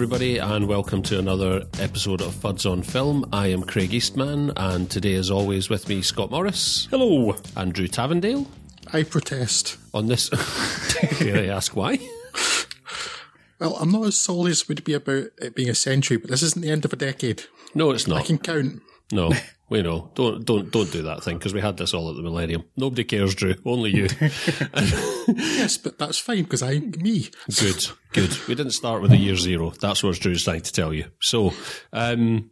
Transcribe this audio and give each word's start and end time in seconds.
everybody, 0.00 0.38
and 0.38 0.66
welcome 0.66 1.02
to 1.02 1.18
another 1.18 1.62
episode 1.78 2.22
of 2.22 2.32
Fuds 2.32 2.64
on 2.64 2.80
Film. 2.80 3.28
I 3.34 3.48
am 3.48 3.62
Craig 3.62 3.92
Eastman, 3.92 4.50
and 4.56 4.90
today, 4.90 5.14
as 5.14 5.30
always, 5.30 5.68
with 5.68 5.90
me, 5.90 6.00
Scott 6.00 6.30
Morris. 6.30 6.88
Hello. 6.90 7.36
Andrew 7.54 7.86
Tavendale. 7.86 8.46
I 8.94 9.02
protest. 9.02 9.76
On 9.92 10.06
this. 10.06 10.30
Can 11.18 11.36
I 11.36 11.48
ask 11.48 11.76
why? 11.76 11.98
Well, 13.58 13.76
I'm 13.76 13.92
not 13.92 14.06
as 14.06 14.16
solid 14.16 14.52
as 14.52 14.66
would 14.68 14.84
be 14.84 14.94
about 14.94 15.26
it 15.36 15.54
being 15.54 15.68
a 15.68 15.74
century, 15.74 16.16
but 16.16 16.30
this 16.30 16.42
isn't 16.44 16.62
the 16.62 16.70
end 16.70 16.86
of 16.86 16.94
a 16.94 16.96
decade. 16.96 17.42
No, 17.74 17.90
it's 17.90 18.08
not. 18.08 18.22
I 18.22 18.24
can 18.24 18.38
count. 18.38 18.80
No, 19.12 19.30
we 19.70 19.82
know. 19.82 20.10
Don't 20.14 20.44
don't 20.44 20.70
don't 20.70 20.92
do 20.92 21.02
that 21.02 21.22
thing 21.22 21.38
because 21.38 21.54
we 21.54 21.60
had 21.60 21.76
this 21.76 21.94
all 21.94 22.10
at 22.10 22.16
the 22.16 22.22
Millennium. 22.22 22.64
Nobody 22.76 23.04
cares, 23.04 23.34
Drew. 23.34 23.54
Only 23.64 23.90
you. 23.90 24.08
yes, 25.28 25.78
but 25.78 25.96
that's 25.96 26.18
fine 26.18 26.42
because 26.42 26.62
I'm 26.62 26.90
me. 26.98 27.30
Good, 27.58 27.86
good. 28.12 28.36
We 28.48 28.56
didn't 28.56 28.72
start 28.72 29.00
with 29.00 29.12
a 29.12 29.16
year 29.16 29.36
zero. 29.36 29.70
That's 29.70 30.02
what 30.02 30.18
Drew's 30.18 30.44
trying 30.44 30.62
to 30.62 30.72
tell 30.72 30.92
you. 30.92 31.06
So, 31.20 31.54
um, 31.92 32.50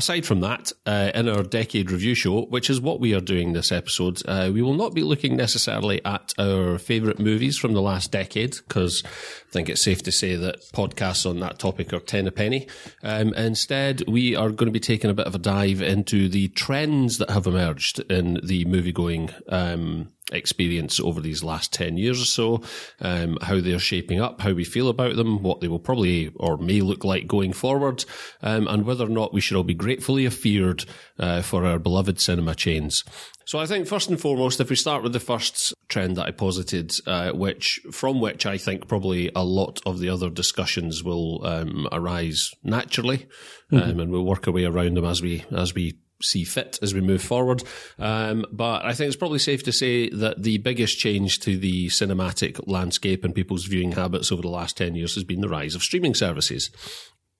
Aside 0.00 0.24
from 0.24 0.40
that, 0.40 0.72
uh, 0.86 1.10
in 1.14 1.28
our 1.28 1.42
decade 1.42 1.90
review 1.90 2.14
show, 2.14 2.46
which 2.46 2.70
is 2.70 2.80
what 2.80 3.00
we 3.00 3.12
are 3.12 3.20
doing 3.20 3.52
this 3.52 3.70
episode, 3.70 4.22
uh, 4.26 4.50
we 4.50 4.62
will 4.62 4.72
not 4.72 4.94
be 4.94 5.02
looking 5.02 5.36
necessarily 5.36 6.02
at 6.06 6.32
our 6.38 6.78
favourite 6.78 7.18
movies 7.18 7.58
from 7.58 7.74
the 7.74 7.82
last 7.82 8.10
decade, 8.10 8.56
because 8.66 9.02
I 9.04 9.52
think 9.52 9.68
it's 9.68 9.82
safe 9.82 10.02
to 10.04 10.10
say 10.10 10.36
that 10.36 10.62
podcasts 10.72 11.28
on 11.28 11.40
that 11.40 11.58
topic 11.58 11.92
are 11.92 12.00
ten 12.00 12.26
a 12.26 12.30
penny. 12.30 12.66
Um, 13.02 13.34
instead, 13.34 14.02
we 14.08 14.34
are 14.34 14.48
going 14.48 14.68
to 14.68 14.72
be 14.72 14.80
taking 14.80 15.10
a 15.10 15.14
bit 15.14 15.26
of 15.26 15.34
a 15.34 15.38
dive 15.38 15.82
into 15.82 16.30
the 16.30 16.48
trends 16.48 17.18
that 17.18 17.28
have 17.28 17.46
emerged 17.46 17.98
in 18.10 18.40
the 18.42 18.64
movie 18.64 18.92
going 18.92 19.28
um, 19.50 20.08
experience 20.32 21.00
over 21.00 21.20
these 21.20 21.42
last 21.42 21.72
10 21.72 21.96
years 21.96 22.20
or 22.20 22.24
so, 22.24 22.62
um, 23.00 23.38
how 23.42 23.60
they're 23.60 23.78
shaping 23.78 24.20
up, 24.20 24.40
how 24.40 24.52
we 24.52 24.64
feel 24.64 24.88
about 24.88 25.16
them, 25.16 25.42
what 25.42 25.60
they 25.60 25.68
will 25.68 25.78
probably 25.78 26.30
or 26.36 26.56
may 26.56 26.80
look 26.80 27.04
like 27.04 27.26
going 27.26 27.52
forward, 27.52 28.04
um, 28.42 28.66
and 28.68 28.84
whether 28.84 29.04
or 29.04 29.10
not 29.10 29.32
we 29.32 29.40
should 29.40 29.56
all 29.56 29.64
be 29.64 29.74
gratefully 29.74 30.24
afeared 30.24 30.84
uh, 31.18 31.42
for 31.42 31.64
our 31.64 31.78
beloved 31.78 32.20
cinema 32.20 32.54
chains. 32.54 33.04
So 33.50 33.58
I 33.58 33.66
think 33.66 33.88
first 33.88 34.08
and 34.08 34.20
foremost, 34.20 34.60
if 34.60 34.70
we 34.70 34.76
start 34.76 35.02
with 35.02 35.12
the 35.12 35.18
first 35.18 35.74
trend 35.88 36.16
that 36.16 36.26
I 36.28 36.30
posited, 36.30 36.92
uh, 37.06 37.32
which 37.32 37.80
from 37.90 38.20
which 38.20 38.46
I 38.46 38.58
think 38.58 38.86
probably 38.86 39.30
a 39.34 39.42
lot 39.42 39.80
of 39.84 39.98
the 39.98 40.08
other 40.08 40.30
discussions 40.30 41.02
will 41.02 41.44
um, 41.44 41.88
arise 41.90 42.52
naturally, 42.62 43.26
mm-hmm. 43.72 43.90
um, 43.90 43.98
and 43.98 44.12
we'll 44.12 44.24
work 44.24 44.46
our 44.46 44.54
way 44.54 44.66
around 44.66 44.96
them 44.96 45.04
as 45.04 45.20
we 45.20 45.44
as 45.50 45.74
we 45.74 45.98
see 46.22 46.44
fit 46.44 46.78
as 46.82 46.94
we 46.94 47.00
move 47.00 47.22
forward. 47.22 47.62
Um, 47.98 48.44
but 48.52 48.84
I 48.84 48.94
think 48.94 49.08
it's 49.08 49.16
probably 49.16 49.38
safe 49.38 49.62
to 49.64 49.72
say 49.72 50.08
that 50.10 50.42
the 50.42 50.58
biggest 50.58 50.98
change 50.98 51.40
to 51.40 51.56
the 51.56 51.88
cinematic 51.88 52.60
landscape 52.66 53.24
and 53.24 53.34
people's 53.34 53.64
viewing 53.64 53.92
habits 53.92 54.30
over 54.30 54.42
the 54.42 54.48
last 54.48 54.76
10 54.76 54.94
years 54.94 55.14
has 55.14 55.24
been 55.24 55.40
the 55.40 55.48
rise 55.48 55.74
of 55.74 55.82
streaming 55.82 56.14
services. 56.14 56.70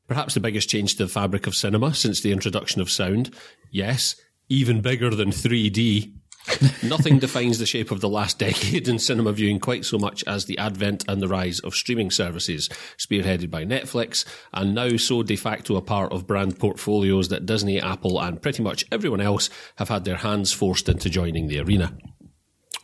Perhaps 0.09 0.35
the 0.35 0.41
biggest 0.41 0.69
change 0.69 0.97
to 0.97 1.05
the 1.05 1.13
fabric 1.13 1.47
of 1.47 1.55
cinema 1.55 1.95
since 1.95 2.21
the 2.21 2.33
introduction 2.33 2.81
of 2.81 2.91
sound. 2.91 3.35
Yes, 3.71 4.17
even 4.49 4.81
bigger 4.81 5.11
than 5.11 5.31
3D 5.31 6.13
Nothing 6.83 7.19
defines 7.19 7.59
the 7.59 7.67
shape 7.67 7.91
of 7.91 8.01
the 8.01 8.09
last 8.09 8.39
decade 8.39 8.89
in 8.89 8.99
cinema 8.99 9.33
viewing 9.33 9.61
quite 9.61 9.85
so 9.85 9.99
much 9.99 10.25
as 10.27 10.47
the 10.47 10.59
advent 10.59 11.05
and 11.07 11.21
the 11.21 11.29
rise 11.29 11.61
of 11.61 11.75
streaming 11.75 12.11
services, 12.11 12.69
spearheaded 12.97 13.51
by 13.51 13.65
Netflix, 13.65 14.25
and 14.53 14.75
now 14.75 14.97
so 14.97 15.23
de 15.23 15.37
facto 15.37 15.77
a 15.77 15.83
part 15.83 16.13
of 16.13 16.27
brand 16.27 16.59
portfolios 16.59 17.29
that 17.29 17.47
Disney, 17.47 17.81
Apple, 17.81 18.21
and 18.21 18.43
pretty 18.43 18.63
much 18.63 18.85
everyone 18.91 19.21
else 19.21 19.51
have 19.77 19.89
had 19.89 20.05
their 20.05 20.17
hands 20.17 20.53
forced 20.53 20.89
into 20.89 21.11
joining 21.11 21.49
the 21.49 21.61
arena. 21.61 21.97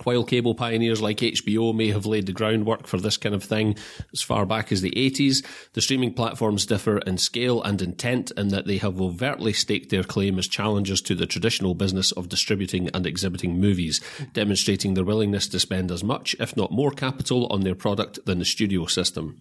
While 0.04 0.24
cable 0.24 0.54
pioneers 0.54 1.00
like 1.00 1.18
HBO 1.18 1.74
may 1.74 1.90
have 1.90 2.06
laid 2.06 2.26
the 2.26 2.32
groundwork 2.32 2.86
for 2.86 2.98
this 2.98 3.16
kind 3.16 3.34
of 3.34 3.42
thing 3.42 3.76
as 4.12 4.22
far 4.22 4.44
back 4.44 4.70
as 4.70 4.82
the 4.82 4.90
80s, 4.90 5.44
the 5.72 5.80
streaming 5.80 6.12
platforms 6.12 6.66
differ 6.66 6.98
in 6.98 7.18
scale 7.18 7.62
and 7.62 7.80
intent 7.80 8.30
in 8.36 8.48
that 8.48 8.66
they 8.66 8.76
have 8.78 9.00
overtly 9.00 9.52
staked 9.52 9.90
their 9.90 10.04
claim 10.04 10.38
as 10.38 10.46
challengers 10.46 11.00
to 11.02 11.14
the 11.14 11.26
traditional 11.26 11.74
business 11.74 12.12
of 12.12 12.28
distributing 12.28 12.90
and 12.94 13.06
exhibiting 13.06 13.58
movies, 13.58 14.00
demonstrating 14.32 14.94
their 14.94 15.04
willingness 15.04 15.48
to 15.48 15.58
spend 15.58 15.90
as 15.90 16.04
much, 16.04 16.36
if 16.38 16.56
not 16.56 16.70
more, 16.70 16.90
capital 16.90 17.46
on 17.48 17.62
their 17.62 17.74
product 17.74 18.18
than 18.26 18.38
the 18.38 18.44
studio 18.44 18.86
system. 18.86 19.40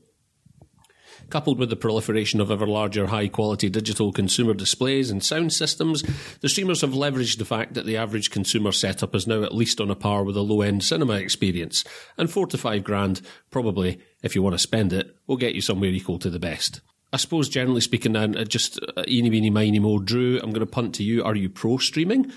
Coupled 1.30 1.60
with 1.60 1.70
the 1.70 1.76
proliferation 1.76 2.40
of 2.40 2.52
ever 2.52 2.68
larger 2.68 3.08
high 3.08 3.28
quality 3.28 3.70
digital 3.70 4.12
consumer 4.12 4.54
displays 4.54 5.10
and 5.10 5.24
sound 5.24 5.54
systems, 5.54 6.04
the 6.42 6.50
streamers 6.50 6.82
have 6.82 6.92
leveraged 6.92 7.38
the 7.38 7.46
fact 7.46 7.74
that 7.74 7.86
the 7.86 7.98
average 7.98 8.32
consumer 8.32 8.72
setup 8.72 9.16
is 9.16 9.28
now 9.28 9.44
at 9.44 9.56
least 9.56 9.82
on 9.82 9.90
a 9.90 9.96
par 9.96 10.24
with 10.24 10.38
a 10.38 10.42
low 10.42 10.62
end 10.62 10.84
cinema 10.84 11.14
experience, 11.14 11.84
and 12.18 12.30
four 12.30 12.48
to 12.48 12.58
five 12.58 12.84
grand, 12.84 13.22
probably, 13.52 14.00
if 14.22 14.36
you 14.36 14.42
want 14.42 14.54
to 14.54 14.60
spend 14.60 14.94
it, 14.94 15.16
will 15.28 15.38
get 15.38 15.56
you 15.56 15.62
somewhere 15.62 15.90
equal 15.90 16.20
to 16.20 16.30
the 16.30 16.40
best. 16.40 16.82
I 17.14 17.18
suppose 17.18 17.48
generally 17.48 17.82
speaking, 17.82 18.14
then, 18.14 18.38
uh, 18.38 18.44
just 18.44 18.80
uh, 18.98 19.04
eeny, 19.08 19.30
meeny, 19.30 19.50
miny, 19.50 19.80
mo, 19.80 20.00
Drew, 20.00 20.40
I'm 20.44 20.52
going 20.52 20.60
to 20.60 20.66
punt 20.66 20.96
to 20.96 21.04
you. 21.04 21.24
Are 21.24 21.36
you 21.36 21.50
pro 21.50 21.78
streaming? 21.78 22.32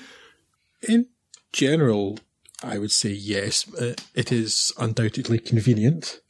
In 0.88 1.06
general, 1.52 2.18
I 2.62 2.78
would 2.78 2.92
say 2.92 3.10
yes. 3.10 3.66
It 4.14 4.30
is 4.30 4.72
undoubtedly 4.78 5.40
convenient. 5.40 6.20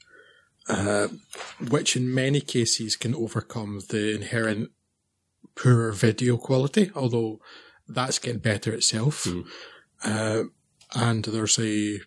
Uh, 0.68 1.08
which 1.70 1.96
in 1.96 2.14
many 2.14 2.42
cases 2.42 2.94
can 2.94 3.14
overcome 3.14 3.80
the 3.88 4.14
inherent 4.14 4.70
poorer 5.54 5.92
video 5.92 6.36
quality, 6.36 6.90
although 6.94 7.40
that's 7.88 8.18
getting 8.18 8.40
better 8.40 8.72
itself. 8.72 9.24
Mm. 9.24 9.46
Uh, 10.04 10.44
and 10.94 11.24
there's 11.24 11.58
a 11.58 12.00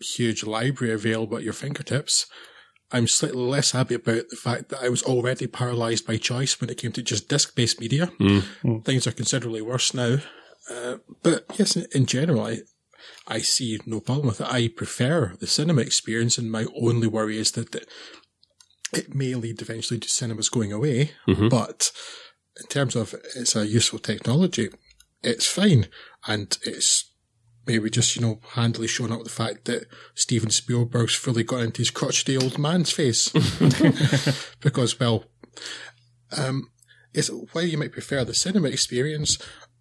huge 0.00 0.44
library 0.44 0.92
available 0.92 1.36
at 1.36 1.44
your 1.44 1.52
fingertips. 1.52 2.26
I'm 2.90 3.06
slightly 3.06 3.42
less 3.42 3.72
happy 3.72 3.94
about 3.94 4.28
the 4.30 4.36
fact 4.36 4.70
that 4.70 4.82
I 4.82 4.88
was 4.88 5.02
already 5.02 5.46
paralyzed 5.46 6.06
by 6.06 6.16
choice 6.16 6.60
when 6.60 6.70
it 6.70 6.78
came 6.78 6.92
to 6.92 7.02
just 7.02 7.28
disc 7.28 7.54
based 7.54 7.80
media. 7.80 8.10
Mm. 8.18 8.84
Things 8.84 9.06
are 9.06 9.12
considerably 9.12 9.62
worse 9.62 9.92
now. 9.94 10.18
Uh, 10.70 10.96
but 11.22 11.44
yes, 11.56 11.76
in, 11.76 11.86
in 11.94 12.06
general, 12.06 12.40
I, 12.40 12.58
I 13.28 13.40
see 13.40 13.78
no 13.84 14.00
problem 14.00 14.28
with 14.28 14.40
it. 14.40 14.48
I 14.50 14.68
prefer 14.68 15.34
the 15.38 15.46
cinema 15.46 15.82
experience, 15.82 16.38
and 16.38 16.50
my 16.50 16.66
only 16.80 17.06
worry 17.06 17.38
is 17.38 17.52
that 17.52 17.74
it 18.92 19.14
may 19.14 19.34
lead 19.34 19.60
eventually 19.60 20.00
to 20.00 20.08
cinemas 20.08 20.48
going 20.48 20.72
away. 20.72 21.12
Mm-hmm. 21.28 21.48
But 21.48 21.92
in 22.58 22.66
terms 22.66 22.96
of 22.96 23.14
it's 23.36 23.54
a 23.54 23.66
useful 23.66 23.98
technology, 23.98 24.70
it's 25.22 25.46
fine, 25.46 25.88
and 26.26 26.56
it's 26.62 27.12
maybe 27.66 27.90
just 27.90 28.16
you 28.16 28.22
know 28.22 28.40
handily 28.52 28.88
showing 28.88 29.12
up 29.12 29.24
the 29.24 29.30
fact 29.30 29.66
that 29.66 29.86
Steven 30.14 30.50
Spielberg's 30.50 31.14
fully 31.14 31.44
got 31.44 31.60
into 31.60 31.82
his 31.82 31.90
crotchety 31.90 32.36
old 32.36 32.58
man's 32.58 32.90
face 32.90 33.28
because 34.60 34.98
well, 34.98 35.24
um, 36.36 36.70
is 37.12 37.30
while 37.52 37.64
you 37.64 37.76
might 37.76 37.92
prefer 37.92 38.24
the 38.24 38.34
cinema 38.34 38.68
experience, 38.68 39.38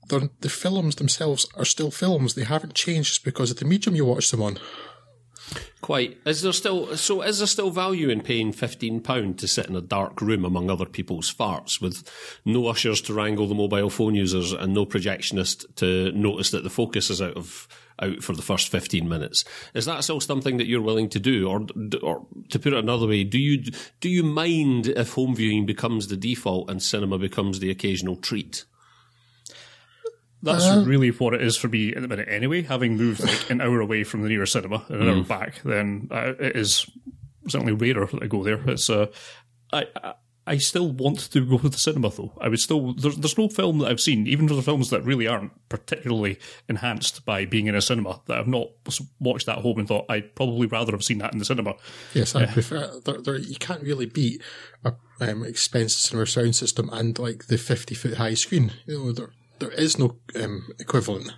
the, 0.07 0.29
the 0.41 0.49
films 0.49 0.95
themselves 0.95 1.47
are 1.55 1.65
still 1.65 1.91
films. 1.91 2.33
They 2.33 2.43
haven't 2.43 2.75
changed 2.75 3.09
just 3.09 3.25
because 3.25 3.51
of 3.51 3.57
the 3.57 3.65
medium 3.65 3.95
you 3.95 4.05
watch 4.05 4.31
them 4.31 4.41
on. 4.41 4.57
Quite. 5.79 6.17
Is 6.25 6.41
there 6.41 6.51
still 6.51 6.97
so? 6.97 7.21
Is 7.21 7.37
there 7.37 7.47
still 7.47 7.69
value 7.69 8.09
in 8.09 8.19
paying 8.19 8.51
fifteen 8.51 8.99
pound 8.99 9.39
to 9.39 9.47
sit 9.47 9.67
in 9.67 9.75
a 9.77 9.81
dark 9.81 10.19
room 10.21 10.43
among 10.43 10.69
other 10.69 10.85
people's 10.85 11.33
farts 11.33 11.79
with 11.79 12.03
no 12.43 12.67
ushers 12.67 12.99
to 13.01 13.13
wrangle 13.13 13.47
the 13.47 13.55
mobile 13.55 13.89
phone 13.89 14.13
users 14.15 14.51
and 14.51 14.73
no 14.73 14.85
projectionist 14.85 15.63
to 15.75 16.11
notice 16.11 16.51
that 16.51 16.63
the 16.63 16.69
focus 16.69 17.09
is 17.09 17.21
out 17.21 17.37
of 17.37 17.67
out 17.99 18.21
for 18.23 18.35
the 18.35 18.41
first 18.41 18.67
fifteen 18.67 19.07
minutes? 19.07 19.45
Is 19.73 19.85
that 19.85 20.03
still 20.03 20.19
something 20.19 20.57
that 20.57 20.67
you're 20.67 20.81
willing 20.81 21.07
to 21.09 21.19
do, 21.19 21.47
or 21.47 21.65
or 22.01 22.27
to 22.49 22.59
put 22.59 22.73
it 22.73 22.79
another 22.79 23.07
way, 23.07 23.23
do 23.23 23.39
you 23.39 23.71
do 24.01 24.09
you 24.09 24.23
mind 24.23 24.87
if 24.87 25.13
home 25.13 25.35
viewing 25.35 25.65
becomes 25.65 26.07
the 26.07 26.17
default 26.17 26.69
and 26.69 26.83
cinema 26.83 27.17
becomes 27.17 27.59
the 27.59 27.71
occasional 27.71 28.17
treat? 28.17 28.65
That's 30.53 30.65
uh, 30.65 30.83
really 30.85 31.09
what 31.09 31.33
it 31.33 31.41
is 31.41 31.57
for 31.57 31.67
me 31.67 31.93
at 31.93 32.01
the 32.01 32.07
minute. 32.07 32.27
Anyway, 32.29 32.63
having 32.63 32.97
moved 32.97 33.23
like 33.23 33.49
an 33.49 33.61
hour 33.61 33.79
away 33.79 34.03
from 34.03 34.23
the 34.23 34.29
nearest 34.29 34.53
cinema 34.53 34.85
and 34.89 35.01
an 35.01 35.07
mm. 35.07 35.17
hour 35.17 35.23
back, 35.23 35.61
then 35.63 36.07
uh, 36.11 36.33
it 36.39 36.55
is 36.55 36.89
certainly 37.47 37.73
rarer 37.73 38.07
that 38.07 38.23
I 38.23 38.27
go 38.27 38.43
there. 38.43 38.61
It's 38.69 38.89
uh, 38.89 39.07
I, 39.71 39.85
I 40.03 40.13
I 40.47 40.57
still 40.59 40.93
want 40.93 41.19
to 41.31 41.45
go 41.45 41.57
to 41.57 41.67
the 41.67 41.77
cinema 41.77 42.09
though. 42.09 42.31
I 42.39 42.47
would 42.47 42.61
still 42.61 42.93
there's 42.93 43.17
there's 43.17 43.37
no 43.37 43.49
film 43.49 43.79
that 43.79 43.89
I've 43.89 43.99
seen, 43.99 44.27
even 44.27 44.47
for 44.47 44.53
the 44.53 44.61
films 44.61 44.89
that 44.91 45.03
really 45.03 45.27
aren't 45.27 45.51
particularly 45.67 46.39
enhanced 46.69 47.25
by 47.25 47.45
being 47.45 47.67
in 47.67 47.75
a 47.75 47.81
cinema, 47.81 48.21
that 48.27 48.37
I've 48.37 48.47
not 48.47 48.69
watched 49.19 49.49
at 49.49 49.57
home 49.57 49.77
and 49.77 49.87
thought 49.87 50.05
I'd 50.09 50.35
probably 50.35 50.67
rather 50.67 50.93
have 50.93 51.03
seen 51.03 51.17
that 51.17 51.33
in 51.33 51.39
the 51.39 51.45
cinema. 51.45 51.75
Yes, 52.13 52.33
I 52.33 52.45
prefer. 52.45 53.01
There, 53.03 53.21
there, 53.21 53.37
you 53.37 53.57
can't 53.57 53.83
really 53.83 54.05
beat 54.05 54.41
a 54.85 54.93
um, 55.19 55.43
expensive 55.43 55.99
cinema 55.99 56.25
sound 56.25 56.55
system 56.55 56.89
and 56.93 57.19
like 57.19 57.47
the 57.47 57.57
fifty 57.57 57.93
foot 57.93 58.13
high 58.13 58.35
screen. 58.35 58.71
You 58.85 58.99
know, 58.99 59.11
there, 59.11 59.31
there 59.59 59.71
is 59.71 59.97
no 59.97 60.17
um, 60.35 60.67
equivalent. 60.79 61.33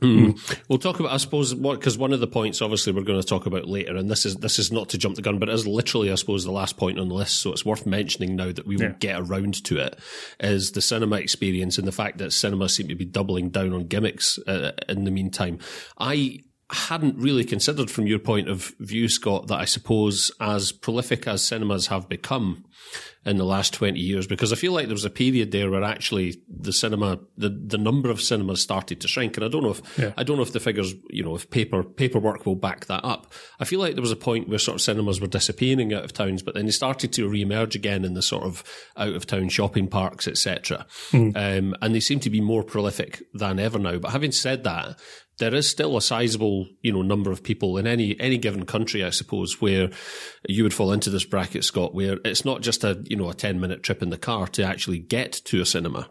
Mm. 0.00 0.60
We'll 0.68 0.78
talk 0.78 0.98
about, 0.98 1.12
I 1.12 1.18
suppose, 1.18 1.52
because 1.52 1.98
one 1.98 2.12
of 2.12 2.20
the 2.20 2.26
points, 2.26 2.62
obviously, 2.62 2.92
we're 2.92 3.02
going 3.02 3.20
to 3.20 3.26
talk 3.26 3.44
about 3.44 3.68
later, 3.68 3.96
and 3.96 4.10
this 4.10 4.24
is 4.24 4.36
this 4.36 4.58
is 4.58 4.72
not 4.72 4.88
to 4.90 4.98
jump 4.98 5.16
the 5.16 5.22
gun, 5.22 5.38
but 5.38 5.48
it 5.48 5.54
is 5.54 5.66
literally, 5.66 6.10
I 6.10 6.14
suppose, 6.14 6.44
the 6.44 6.52
last 6.52 6.78
point 6.78 6.98
on 6.98 7.08
the 7.08 7.14
list. 7.14 7.40
So 7.40 7.52
it's 7.52 7.66
worth 7.66 7.84
mentioning 7.84 8.34
now 8.34 8.50
that 8.50 8.66
we 8.66 8.76
will 8.76 8.94
get 8.98 9.20
around 9.20 9.62
to 9.64 9.78
it. 9.78 9.98
Is 10.40 10.72
the 10.72 10.80
cinema 10.80 11.16
experience 11.16 11.76
and 11.76 11.86
the 11.86 11.92
fact 11.92 12.18
that 12.18 12.32
cinema 12.32 12.68
seem 12.68 12.88
to 12.88 12.94
be 12.94 13.04
doubling 13.04 13.50
down 13.50 13.74
on 13.74 13.88
gimmicks 13.88 14.38
uh, 14.46 14.72
in 14.88 15.04
the 15.04 15.10
meantime. 15.10 15.58
I 15.98 16.40
hadn't 16.74 17.16
really 17.18 17.44
considered 17.44 17.90
from 17.90 18.06
your 18.06 18.18
point 18.18 18.48
of 18.48 18.74
view, 18.78 19.08
Scott, 19.08 19.48
that 19.48 19.58
I 19.58 19.64
suppose 19.64 20.30
as 20.40 20.72
prolific 20.72 21.26
as 21.26 21.42
cinemas 21.44 21.88
have 21.88 22.08
become 22.08 22.64
in 23.24 23.36
the 23.36 23.44
last 23.44 23.74
20 23.74 24.00
years, 24.00 24.26
because 24.26 24.52
I 24.52 24.56
feel 24.56 24.72
like 24.72 24.86
there 24.86 24.94
was 24.94 25.04
a 25.04 25.10
period 25.10 25.52
there 25.52 25.70
where 25.70 25.84
actually 25.84 26.40
the 26.48 26.72
cinema, 26.72 27.18
the, 27.36 27.50
the 27.50 27.76
number 27.76 28.10
of 28.10 28.20
cinemas 28.20 28.62
started 28.62 29.00
to 29.00 29.08
shrink. 29.08 29.36
And 29.36 29.44
I 29.44 29.48
don't 29.48 29.62
know 29.62 29.72
if, 29.72 29.98
yeah. 29.98 30.12
I 30.16 30.22
don't 30.22 30.36
know 30.36 30.42
if 30.42 30.52
the 30.52 30.60
figures, 30.60 30.94
you 31.10 31.22
know, 31.22 31.34
if 31.34 31.50
paper, 31.50 31.82
paperwork 31.82 32.46
will 32.46 32.56
back 32.56 32.86
that 32.86 33.04
up. 33.04 33.32
I 33.58 33.64
feel 33.64 33.78
like 33.78 33.94
there 33.94 34.02
was 34.02 34.12
a 34.12 34.16
point 34.16 34.48
where 34.48 34.58
sort 34.58 34.76
of 34.76 34.80
cinemas 34.80 35.20
were 35.20 35.26
disappearing 35.26 35.92
out 35.92 36.04
of 36.04 36.14
towns, 36.14 36.42
but 36.42 36.54
then 36.54 36.64
they 36.64 36.72
started 36.72 37.12
to 37.14 37.28
re-emerge 37.28 37.76
again 37.76 38.04
in 38.04 38.14
the 38.14 38.22
sort 38.22 38.44
of 38.44 38.64
out 38.96 39.14
of 39.14 39.26
town 39.26 39.50
shopping 39.50 39.88
parks, 39.88 40.26
etc. 40.26 40.86
Mm. 41.10 41.36
Um, 41.36 41.76
and 41.82 41.94
they 41.94 42.00
seem 42.00 42.20
to 42.20 42.30
be 42.30 42.40
more 42.40 42.62
prolific 42.62 43.22
than 43.34 43.58
ever 43.58 43.78
now. 43.78 43.98
But 43.98 44.12
having 44.12 44.32
said 44.32 44.64
that, 44.64 44.98
there 45.40 45.54
is 45.54 45.68
still 45.68 45.96
a 45.96 46.02
sizable, 46.02 46.68
you 46.82 46.92
know, 46.92 47.02
number 47.02 47.32
of 47.32 47.42
people 47.42 47.76
in 47.76 47.86
any 47.86 48.18
any 48.20 48.38
given 48.38 48.64
country, 48.64 49.02
I 49.04 49.10
suppose, 49.10 49.60
where 49.60 49.90
you 50.48 50.62
would 50.62 50.74
fall 50.74 50.92
into 50.92 51.10
this 51.10 51.24
bracket, 51.24 51.64
Scott, 51.64 51.94
where 51.94 52.18
it's 52.24 52.44
not 52.44 52.60
just 52.60 52.84
a 52.84 53.02
you 53.04 53.16
know 53.16 53.28
a 53.28 53.34
ten 53.34 53.58
minute 53.60 53.82
trip 53.82 54.02
in 54.02 54.10
the 54.10 54.18
car 54.18 54.46
to 54.48 54.62
actually 54.62 54.98
get 54.98 55.32
to 55.46 55.60
a 55.60 55.66
cinema. 55.66 56.08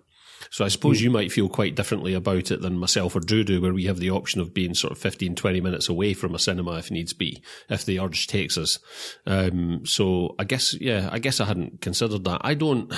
So 0.51 0.65
I 0.65 0.69
suppose 0.69 0.99
mm. 0.99 1.03
you 1.03 1.11
might 1.11 1.31
feel 1.31 1.49
quite 1.49 1.75
differently 1.75 2.13
about 2.13 2.51
it 2.51 2.61
than 2.61 2.77
myself 2.77 3.15
or 3.15 3.19
Drew 3.19 3.43
do, 3.43 3.61
where 3.61 3.73
we 3.73 3.85
have 3.85 3.99
the 3.99 4.09
option 4.09 4.41
of 4.41 4.53
being 4.53 4.73
sort 4.73 4.91
of 4.91 4.97
15, 4.97 5.35
20 5.35 5.61
minutes 5.61 5.89
away 5.89 6.13
from 6.13 6.33
a 6.33 6.39
cinema 6.39 6.77
if 6.77 6.89
needs 6.89 7.13
be, 7.13 7.43
if 7.69 7.85
the 7.85 7.99
urge 7.99 8.27
takes 8.27 8.57
us. 8.57 8.79
Um, 9.27 9.85
so 9.85 10.35
I 10.39 10.45
guess, 10.45 10.73
yeah, 10.79 11.09
I 11.11 11.19
guess 11.19 11.39
I 11.39 11.45
hadn't 11.45 11.81
considered 11.81 12.23
that. 12.23 12.41
I 12.41 12.53
don't. 12.53 12.91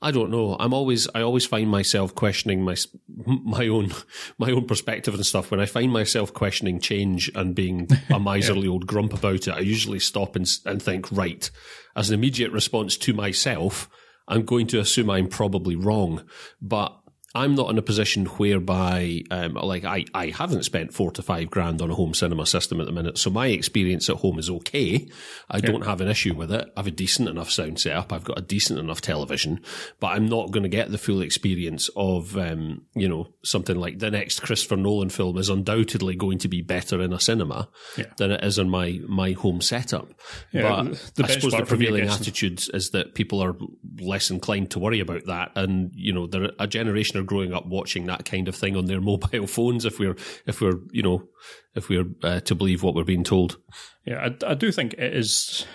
I 0.00 0.12
don't 0.12 0.30
know. 0.30 0.56
I'm 0.60 0.72
always, 0.72 1.08
I 1.12 1.22
always 1.22 1.44
find 1.44 1.68
myself 1.68 2.14
questioning 2.14 2.62
my, 2.62 2.76
my 3.16 3.66
own, 3.66 3.92
my 4.38 4.50
own 4.52 4.66
perspective 4.66 5.14
and 5.14 5.26
stuff. 5.26 5.50
When 5.50 5.60
I 5.60 5.66
find 5.66 5.92
myself 5.92 6.32
questioning 6.32 6.78
change 6.78 7.30
and 7.34 7.54
being 7.54 7.88
a 8.10 8.20
miserly 8.20 8.66
yeah. 8.66 8.70
old 8.70 8.86
grump 8.86 9.12
about 9.12 9.48
it, 9.48 9.54
I 9.54 9.60
usually 9.60 9.98
stop 9.98 10.36
and, 10.36 10.48
and 10.64 10.80
think, 10.80 11.10
right, 11.10 11.50
as 11.96 12.10
an 12.10 12.14
immediate 12.14 12.52
response 12.52 12.96
to 12.98 13.12
myself, 13.12 13.88
I'm 14.28 14.44
going 14.44 14.68
to 14.68 14.78
assume 14.78 15.10
I'm 15.10 15.28
probably 15.28 15.74
wrong. 15.74 16.24
But 16.62 16.96
I'm 17.38 17.54
not 17.54 17.70
in 17.70 17.78
a 17.78 17.82
position 17.82 18.26
whereby, 18.26 19.22
um, 19.30 19.54
like, 19.54 19.84
I, 19.84 20.04
I 20.12 20.26
haven't 20.26 20.64
spent 20.64 20.92
four 20.92 21.12
to 21.12 21.22
five 21.22 21.50
grand 21.50 21.80
on 21.80 21.90
a 21.90 21.94
home 21.94 22.12
cinema 22.12 22.46
system 22.46 22.80
at 22.80 22.86
the 22.86 22.92
minute. 22.92 23.16
So 23.16 23.30
my 23.30 23.46
experience 23.46 24.10
at 24.10 24.16
home 24.16 24.38
is 24.38 24.50
okay. 24.50 25.08
I 25.48 25.60
don't 25.60 25.86
have 25.86 26.00
an 26.00 26.08
issue 26.08 26.34
with 26.34 26.52
it. 26.52 26.68
I 26.76 26.80
have 26.80 26.88
a 26.88 26.90
decent 26.90 27.28
enough 27.28 27.50
sound 27.50 27.78
setup. 27.78 28.12
I've 28.12 28.24
got 28.24 28.38
a 28.38 28.42
decent 28.42 28.80
enough 28.80 29.00
television, 29.00 29.60
but 30.00 30.08
I'm 30.08 30.26
not 30.26 30.50
going 30.50 30.64
to 30.64 30.68
get 30.68 30.90
the 30.90 30.98
full 30.98 31.22
experience 31.22 31.88
of, 31.94 32.36
um, 32.36 32.82
you 32.94 33.08
know, 33.08 33.28
something 33.44 33.76
like 33.76 34.00
the 34.00 34.10
next 34.10 34.40
Christopher 34.40 34.76
Nolan 34.76 35.10
film 35.10 35.38
is 35.38 35.48
undoubtedly 35.48 36.16
going 36.16 36.38
to 36.38 36.48
be 36.48 36.60
better 36.60 37.00
in 37.00 37.12
a 37.12 37.20
cinema 37.20 37.68
yeah. 37.96 38.06
than 38.16 38.32
it 38.32 38.42
is 38.42 38.58
in 38.58 38.68
my, 38.68 39.00
my 39.06 39.32
home 39.32 39.60
setup. 39.60 40.12
Yeah, 40.52 40.62
but 40.62 41.12
the 41.14 41.24
I 41.24 41.28
suppose 41.28 41.52
the 41.52 41.64
prevailing 41.64 42.08
attitude 42.08 42.64
is 42.74 42.90
that 42.90 43.14
people 43.14 43.40
are 43.40 43.54
less 44.00 44.30
inclined 44.30 44.72
to 44.72 44.80
worry 44.80 44.98
about 44.98 45.26
that. 45.26 45.52
And, 45.54 45.92
you 45.94 46.12
know, 46.12 46.26
there, 46.26 46.50
a 46.58 46.66
generation 46.66 47.18
of 47.18 47.27
growing 47.28 47.52
up 47.52 47.66
watching 47.66 48.06
that 48.06 48.24
kind 48.24 48.48
of 48.48 48.56
thing 48.56 48.76
on 48.76 48.86
their 48.86 49.00
mobile 49.10 49.46
phones. 49.46 49.84
If 49.84 49.98
we're 49.98 50.16
if 50.46 50.60
we're 50.60 50.80
you 50.90 51.02
know 51.02 51.28
if 51.74 51.88
we're 51.88 52.06
uh, 52.22 52.40
to 52.40 52.54
believe 52.54 52.82
what 52.82 52.94
we're 52.94 53.04
being 53.04 53.24
told. 53.24 53.58
Yeah, 54.04 54.28
I, 54.28 54.52
I 54.52 54.54
do 54.54 54.72
think 54.72 54.94
it 54.94 55.14
is 55.14 55.66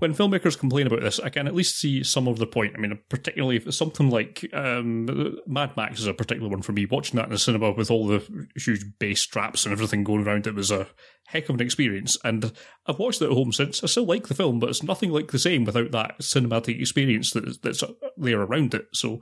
when 0.00 0.14
filmmakers 0.14 0.58
complain 0.58 0.86
about 0.86 1.00
this, 1.00 1.20
I 1.20 1.28
can 1.28 1.46
at 1.46 1.54
least 1.54 1.78
see 1.78 2.02
some 2.02 2.26
of 2.26 2.38
the 2.38 2.46
point. 2.46 2.74
I 2.74 2.78
mean, 2.78 2.98
particularly 3.08 3.56
if 3.56 3.66
it's 3.66 3.76
something 3.76 4.10
like 4.10 4.48
um, 4.52 5.38
Mad 5.46 5.76
Max 5.76 6.00
is 6.00 6.06
a 6.06 6.14
particular 6.14 6.48
one 6.48 6.62
for 6.62 6.72
me. 6.72 6.86
Watching 6.86 7.16
that 7.16 7.26
in 7.26 7.30
the 7.30 7.38
cinema 7.38 7.72
with 7.72 7.90
all 7.90 8.06
the 8.06 8.48
huge 8.56 8.84
bass 8.98 9.20
straps 9.20 9.64
and 9.64 9.72
everything 9.72 10.04
going 10.04 10.26
around, 10.26 10.46
it 10.46 10.54
was 10.54 10.70
a 10.70 10.86
heck 11.26 11.48
of 11.48 11.56
an 11.56 11.60
experience. 11.60 12.16
And 12.24 12.52
I've 12.86 12.98
watched 12.98 13.22
it 13.22 13.26
at 13.26 13.32
home 13.32 13.52
since. 13.52 13.84
I 13.84 13.86
still 13.86 14.06
like 14.06 14.28
the 14.28 14.34
film, 14.34 14.58
but 14.58 14.70
it's 14.70 14.82
nothing 14.82 15.10
like 15.10 15.30
the 15.30 15.38
same 15.38 15.64
without 15.64 15.92
that 15.92 16.18
cinematic 16.20 16.80
experience 16.80 17.32
that, 17.32 17.62
that's 17.62 17.84
there 18.16 18.40
around 18.40 18.74
it. 18.74 18.86
So, 18.92 19.20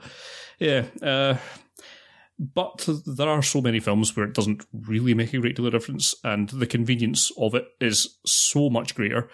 yeah. 0.58 0.84
Uh, 1.02 1.36
but 2.38 2.88
there 3.04 3.28
are 3.28 3.42
so 3.42 3.60
many 3.60 3.80
films 3.80 4.16
where 4.16 4.24
it 4.24 4.34
doesn't 4.34 4.64
really 4.72 5.12
make 5.12 5.34
a 5.34 5.38
great 5.38 5.56
deal 5.56 5.66
of 5.66 5.72
difference, 5.72 6.14
and 6.22 6.48
the 6.50 6.66
convenience 6.66 7.32
of 7.36 7.54
it 7.54 7.66
is 7.80 8.18
so 8.24 8.70
much 8.70 8.94
greater 8.94 9.28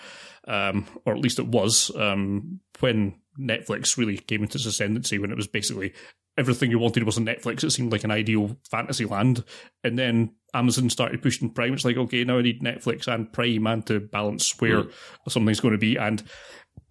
um, 0.47 0.87
or 1.05 1.15
at 1.15 1.21
least 1.21 1.39
it 1.39 1.47
was 1.47 1.91
um, 1.97 2.61
when 2.81 3.15
Netflix 3.39 3.97
really 3.97 4.19
came 4.19 4.43
into 4.43 4.57
its 4.57 4.67
ascendancy. 4.67 5.19
When 5.19 5.31
it 5.31 5.37
was 5.37 5.47
basically 5.47 5.93
everything 6.37 6.71
you 6.71 6.79
wanted 6.79 7.05
was 7.05 7.17
on 7.17 7.27
Netflix. 7.27 7.63
It 7.65 7.71
seemed 7.71 7.93
like 7.93 8.05
an 8.05 8.11
ideal 8.11 8.57
fantasy 8.71 9.05
land, 9.05 9.45
and 9.83 9.99
then 9.99 10.35
Amazon 10.53 10.91
started 10.91 11.23
pushing 11.23 11.51
Prime. 11.51 11.75
It's 11.75 11.85
like 11.85 11.97
okay, 11.97 12.25
now 12.25 12.39
I 12.39 12.43
need 12.43 12.63
Netflix 12.63 13.07
and 13.07 13.33
Prime 13.33 13.67
and 13.67 13.87
to 13.87 14.01
balance 14.01 14.61
where 14.61 14.85
mm. 14.85 14.93
something's 15.29 15.61
going 15.61 15.73
to 15.73 15.79
be 15.79 15.97
and 15.97 16.23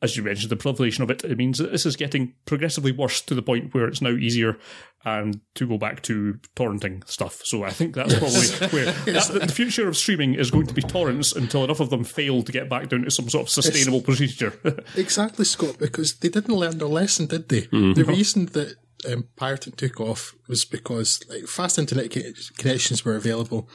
as 0.04 0.18
you 0.18 0.24
mentioned, 0.24 0.52
the 0.52 0.58
proliferation 0.58 1.02
of 1.02 1.10
it, 1.10 1.24
it 1.24 1.38
means 1.38 1.58
that 1.60 1.72
this 1.72 1.86
is 1.86 1.96
getting 1.96 2.34
progressively 2.46 2.92
worse 2.92 3.22
to 3.22 3.34
the 3.34 3.42
point 3.42 3.74
where 3.74 3.88
it's 3.88 4.02
now 4.02 4.10
easier 4.10 4.58
and 5.06 5.40
to 5.56 5.66
go 5.66 5.78
back 5.78 6.04
to 6.04 6.38
torrenting 6.58 7.08
stuff. 7.08 7.42
So 7.46 7.64
I 7.64 7.70
think 7.70 7.96
that's 7.96 8.14
probably 8.14 8.68
where 8.70 8.86
the 9.06 9.54
future 9.54 9.88
of 9.88 9.96
streaming 9.96 10.36
is 10.36 10.52
going 10.52 10.68
to 10.68 10.74
be 10.74 10.82
torrents 10.82 11.32
until 11.32 11.64
enough 11.64 11.80
of 11.80 11.90
them 11.90 12.04
fail 12.04 12.44
to 12.44 12.52
get 12.52 12.70
back 12.70 12.90
down 12.90 13.04
to 13.04 13.12
some 13.12 13.30
sort 13.30 13.44
of 13.44 13.50
sustainable 13.50 14.00
it's, 14.00 14.06
procedure. 14.06 14.60
exactly, 14.98 15.46
Scott, 15.46 15.78
because 15.80 16.16
they 16.16 16.28
didn't 16.28 16.54
learn 16.54 16.80
their 16.80 16.90
lesson, 16.90 17.28
did 17.28 17.48
they? 17.48 17.62
Mm-hmm. 17.62 17.94
The 17.94 18.04
reason 18.04 18.48
that 18.48 18.76
um, 19.10 19.30
pirating 19.38 19.74
took 19.74 20.02
off 20.02 20.36
was 20.50 20.66
because 20.66 21.22
like 21.30 21.48
fast 21.48 21.80
internet 21.80 22.12
connections 22.58 23.06
were 23.06 23.16
available 23.16 23.70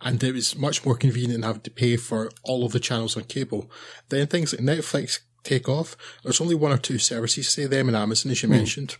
and 0.00 0.22
it 0.22 0.32
was 0.32 0.56
much 0.56 0.84
more 0.84 0.96
convenient 0.96 1.34
than 1.34 1.42
having 1.42 1.62
to 1.62 1.70
pay 1.70 1.96
for 1.96 2.30
all 2.44 2.64
of 2.64 2.72
the 2.72 2.80
channels 2.80 3.16
on 3.16 3.24
cable. 3.24 3.70
Then 4.08 4.26
things 4.26 4.52
like 4.52 4.62
Netflix 4.62 5.20
take 5.42 5.68
off. 5.68 5.96
There's 6.22 6.40
only 6.40 6.54
one 6.54 6.72
or 6.72 6.78
two 6.78 6.98
services, 6.98 7.50
say 7.50 7.66
them 7.66 7.88
and 7.88 7.96
Amazon, 7.96 8.32
as 8.32 8.42
you 8.42 8.48
mm. 8.48 8.52
mentioned. 8.52 8.96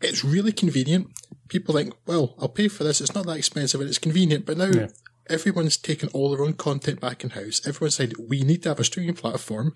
It's 0.00 0.24
really 0.24 0.52
convenient. 0.52 1.08
People 1.48 1.74
think, 1.74 1.94
well, 2.06 2.34
I'll 2.38 2.48
pay 2.48 2.68
for 2.68 2.84
this. 2.84 3.00
It's 3.00 3.14
not 3.14 3.26
that 3.26 3.36
expensive 3.36 3.80
and 3.80 3.88
it's 3.88 3.98
convenient. 3.98 4.46
But 4.46 4.58
now 4.58 4.66
yeah. 4.66 4.88
everyone's 5.28 5.76
taken 5.76 6.08
all 6.10 6.30
their 6.30 6.44
own 6.44 6.52
content 6.52 7.00
back 7.00 7.24
in 7.24 7.30
house. 7.30 7.66
Everyone 7.66 7.90
said, 7.90 8.12
we 8.28 8.42
need 8.42 8.62
to 8.62 8.68
have 8.68 8.80
a 8.80 8.84
streaming 8.84 9.14
platform. 9.14 9.72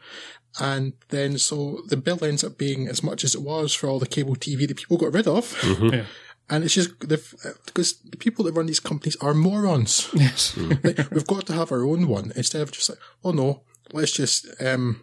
And 0.61 0.93
then 1.09 1.39
so 1.39 1.81
the 1.89 1.97
bill 1.97 2.25
ends 2.25 2.45
up 2.45 2.59
being 2.59 2.87
as 2.87 3.03
much 3.03 3.25
as 3.25 3.35
it 3.35 3.43
was 3.43 3.75
for 3.75 3.89
all 3.89 3.99
the 3.99 4.07
cable 4.07 4.37
TV 4.37 4.69
that 4.69 4.77
people 4.77 4.99
got 4.99 5.15
rid 5.15 5.27
of. 5.27 5.53
Mm-hmm. 5.61 5.95
Yeah. 5.95 6.05
And 6.51 6.65
it's 6.65 6.75
just 6.75 6.99
because 6.99 8.01
the 8.03 8.17
people 8.19 8.45
that 8.45 8.53
run 8.53 8.67
these 8.67 8.81
companies 8.81 9.17
are 9.17 9.33
morons. 9.33 10.11
Yes. 10.13 10.57
like, 10.85 11.11
we've 11.11 11.27
got 11.27 11.47
to 11.47 11.55
have 11.55 11.73
our 11.73 11.85
own 11.85 12.07
one 12.09 12.33
instead 12.37 12.61
of 12.61 12.71
just 12.71 12.91
like, 12.91 12.99
oh 13.25 13.31
no, 13.33 13.63
let's 13.93 14.13
just 14.13 14.47
um, 14.61 15.03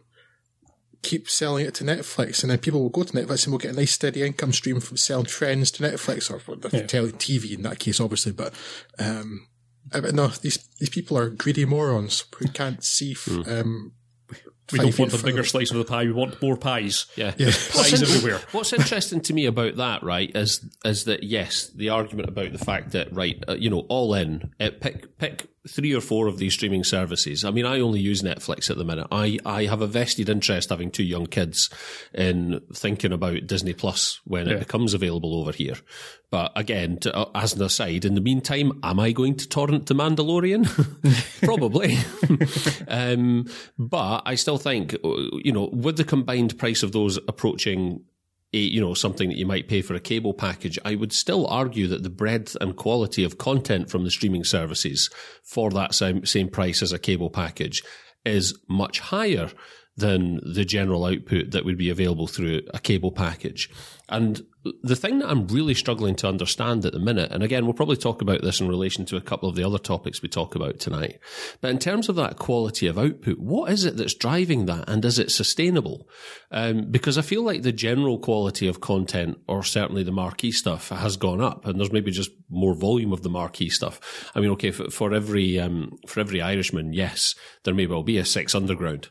keep 1.02 1.30
selling 1.30 1.66
it 1.66 1.74
to 1.76 1.84
Netflix, 1.84 2.42
and 2.42 2.52
then 2.52 2.60
people 2.60 2.82
will 2.82 2.90
go 2.90 3.04
to 3.04 3.14
Netflix 3.14 3.46
and 3.46 3.54
we'll 3.54 3.60
get 3.60 3.72
a 3.72 3.78
nice 3.78 3.92
steady 3.92 4.24
income 4.24 4.54
stream 4.54 4.80
from 4.80 4.98
selling 4.98 5.26
Friends 5.26 5.72
to 5.72 5.84
Netflix 5.84 6.30
or 6.30 6.56
the 6.56 6.70
yeah. 6.78 6.84
TV 6.84 7.56
in 7.56 7.64
that 7.64 7.80
case, 7.80 8.00
obviously. 8.00 8.32
But 8.32 8.54
um, 8.98 9.48
no, 9.94 10.28
these 10.28 10.58
these 10.80 10.90
people 10.90 11.18
are 11.18 11.30
greedy 11.30 11.66
morons 11.66 12.26
who 12.38 12.48
can't 12.50 12.84
see 12.84 13.14
mm. 13.14 13.48
um, 13.48 13.94
we 14.72 14.80
don't 14.80 15.00
want 15.00 15.12
the 15.12 15.24
bigger 15.24 15.44
slice 15.44 15.72
of 15.72 15.78
the 15.78 15.86
pie. 15.86 16.04
We 16.04 16.12
want 16.12 16.42
more 16.42 16.58
pies. 16.58 17.08
Yeah, 17.16 17.34
yeah. 17.38 17.52
pies 17.72 18.02
everywhere. 18.02 18.40
What's 18.52 18.74
interesting 18.74 19.22
to 19.22 19.34
me 19.34 19.46
about 19.46 19.78
that, 19.78 20.04
right, 20.04 20.32
is 20.36 20.66
is 20.86 21.06
that 21.06 21.24
yes, 21.24 21.70
the 21.70 21.90
argument 21.90 22.30
about 22.30 22.52
the 22.52 22.60
fact 22.60 22.92
that 22.92 23.14
right, 23.14 23.44
uh, 23.48 23.56
you 23.56 23.70
know, 23.70 23.86
all 23.90 24.14
in, 24.14 24.54
uh, 24.60 24.70
pick 24.80 25.18
pick 25.18 25.48
three 25.68 25.94
or 25.94 26.02
four 26.02 26.28
of 26.28 26.38
these 26.38 26.54
streaming 26.54 26.84
services. 26.84 27.44
I 27.44 27.52
mean, 27.52 27.66
I 27.66 27.80
only 27.80 28.00
use 28.00 28.22
Netflix 28.22 28.70
at 28.70 28.78
the 28.78 28.86
minute. 28.86 29.08
I, 29.12 29.40
I 29.46 29.66
have 29.66 29.82
a 29.82 29.88
vested 29.88 30.30
interest 30.30 30.70
having 30.70 30.92
two 30.92 31.04
young 31.04 31.28
kids 31.28 31.70
in 32.14 32.62
thinking 32.74 33.12
about 33.12 33.48
Disney 33.48 33.74
Plus 33.74 34.22
when 34.24 34.48
yeah. 34.48 34.56
it 34.56 34.60
becomes 34.60 34.94
available 34.94 35.36
over 35.36 35.52
here. 35.52 35.76
But 36.32 36.52
again, 36.56 36.98
to, 37.00 37.16
uh, 37.16 37.32
as 37.36 37.56
an 37.56 37.64
aside, 37.64 38.06
in 38.06 38.16
the 38.16 38.22
meantime, 38.22 38.80
am 38.84 39.00
I 39.00 39.12
going 39.12 39.36
to 39.36 39.50
torrent 39.50 39.88
The 39.88 39.96
Mandalorian? 39.96 40.66
Probably. 41.44 41.98
um, 42.88 43.48
but 43.78 44.22
I 44.26 44.36
still 44.36 44.58
think, 44.58 44.94
uh, 44.94 44.98
you 45.44 45.52
know, 45.52 45.70
with 45.74 45.98
the 45.98 46.04
combined 46.04 46.58
price 46.58 46.84
of 46.84 46.92
those 46.92 47.18
approaching 47.28 48.02
a, 48.54 48.58
you 48.58 48.82
know, 48.82 48.94
something 48.94 49.30
that 49.30 49.38
you 49.38 49.46
might 49.46 49.68
pay 49.68 49.82
for 49.82 49.94
a 49.94 50.00
cable 50.00 50.34
package, 50.34 50.80
I 50.84 50.96
would 50.96 51.14
still 51.14 51.46
argue 51.48 51.88
that 51.88 52.04
the 52.04 52.10
breadth 52.10 52.58
and 52.60 52.76
quality 52.76 53.24
of 53.24 53.38
content 53.38 53.90
from 53.90 54.04
the 54.04 54.12
streaming 54.12 54.44
services 54.44 55.10
for 55.44 55.70
that 55.72 55.94
same, 55.94 56.26
same 56.26 56.50
price 56.50 56.82
as 56.82 56.92
a 56.92 57.00
cable 57.00 57.30
package 57.30 57.84
is 58.26 58.58
much 58.68 59.00
higher 59.00 59.52
than 60.00 60.40
the 60.44 60.66
general 60.66 61.06
output 61.06 61.52
that 61.52 61.66
would 61.66 61.78
be 61.78 61.90
available 61.90 62.28
through 62.28 62.62
a 62.74 62.80
cable 62.80 63.12
package. 63.12 63.70
And 64.10 64.42
the 64.84 64.96
thing 64.96 65.20
that 65.20 65.30
I'm 65.30 65.48
really 65.48 65.74
struggling 65.74 66.16
to 66.16 66.28
understand 66.28 66.84
at 66.84 66.94
the 66.94 67.00
minute, 67.00 67.32
and 67.32 67.44
again, 67.44 67.66
we'll 67.66 67.74
probably 67.74 67.96
talk 67.96 68.22
about 68.22 68.42
this 68.42 68.60
in 68.60 68.68
relation 68.68 69.06
to 69.06 69.18
a 69.18 69.22
couple 69.22 69.48
of 69.48 69.56
the 69.56 69.64
other 69.64 69.78
topics 69.78 70.22
we 70.22 70.30
talk 70.30 70.56
about 70.56 70.80
tonight, 70.80 71.20
but 71.62 71.70
in 71.70 71.80
terms 71.80 72.10
of 72.10 72.16
that 72.16 72.38
quality 72.38 72.88
of 72.88 72.98
output, 72.98 73.38
what 73.38 73.72
is 73.72 73.86
it 73.86 73.98
that's 73.98 74.16
driving 74.16 74.66
that 74.66 74.90
and 74.90 75.06
is 75.06 75.20
it 75.20 75.32
sustainable? 75.32 76.10
Um, 76.52 76.90
because 76.90 77.18
I 77.18 77.22
feel 77.22 77.44
like 77.44 77.62
the 77.62 77.72
general 77.72 78.20
quality 78.20 78.68
of 78.68 78.82
content, 78.82 79.40
or 79.48 79.64
certainly 79.64 80.04
the 80.04 80.12
marquee 80.12 80.52
stuff, 80.52 80.90
has 80.90 81.16
gone 81.16 81.42
up 81.42 81.66
and 81.66 81.80
there's 81.80 81.94
maybe 81.94 82.12
just 82.12 82.32
more 82.50 82.74
volume 82.74 83.14
of 83.14 83.22
the 83.22 83.30
marquee 83.30 83.70
stuff. 83.70 84.32
I 84.36 84.40
mean, 84.40 84.50
okay, 84.52 84.72
for, 84.72 84.90
for 84.90 85.14
every, 85.14 85.60
um, 85.60 85.98
for 86.08 86.20
every 86.20 86.42
Irishman, 86.42 86.94
yes, 86.94 87.36
there 87.64 87.76
may 87.76 87.86
well 87.86 88.04
be 88.04 88.18
a 88.18 88.26
Six 88.26 88.56
Underground 88.56 89.10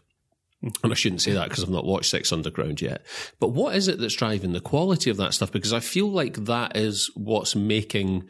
and 0.62 0.92
I 0.92 0.94
shouldn't 0.94 1.22
say 1.22 1.32
that 1.32 1.48
because 1.48 1.62
I've 1.62 1.70
not 1.70 1.84
watched 1.84 2.10
Six 2.10 2.32
Underground 2.32 2.80
yet. 2.80 3.04
But 3.38 3.48
what 3.48 3.76
is 3.76 3.86
it 3.86 3.98
that's 3.98 4.16
driving 4.16 4.52
the 4.52 4.60
quality 4.60 5.10
of 5.10 5.16
that 5.18 5.34
stuff? 5.34 5.52
Because 5.52 5.72
I 5.72 5.80
feel 5.80 6.10
like 6.10 6.34
that 6.44 6.76
is 6.76 7.10
what's 7.14 7.54
making, 7.54 8.28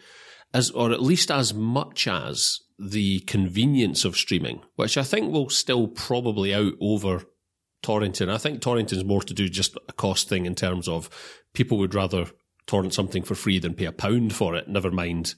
as 0.53 0.71
or 0.71 0.93
at 0.93 1.03
least 1.03 1.31
as 1.31 1.55
much 1.55 2.07
as 2.07 2.61
the 2.79 3.21
convenience 3.21 4.05
of 4.05 4.17
streaming, 4.17 4.61
which 4.77 4.99
I 4.99 5.03
think 5.03 5.33
will 5.33 5.49
still 5.49 5.89
probably 5.89 6.55
out 6.55 6.75
over 6.81 7.23
torrenting. 7.83 8.31
I 8.31 8.39
think 8.39 8.61
torrenting 8.61 8.93
is 8.93 9.05
more 9.05 9.23
to 9.23 9.35
do 9.35 9.49
just 9.49 9.77
a 9.89 9.93
cost 9.93 10.29
thing 10.29 10.47
in 10.47 10.55
terms 10.55 10.87
of 10.87 11.09
people 11.55 11.79
would 11.79 11.95
rather 11.95 12.27
torrent 12.67 12.93
something 12.93 13.23
for 13.23 13.35
free 13.35 13.59
than 13.59 13.75
pay 13.75 13.87
a 13.87 13.93
pound 13.93 14.35
for 14.35 14.55
it. 14.55 14.69
Never 14.69 14.91
mind, 14.91 15.35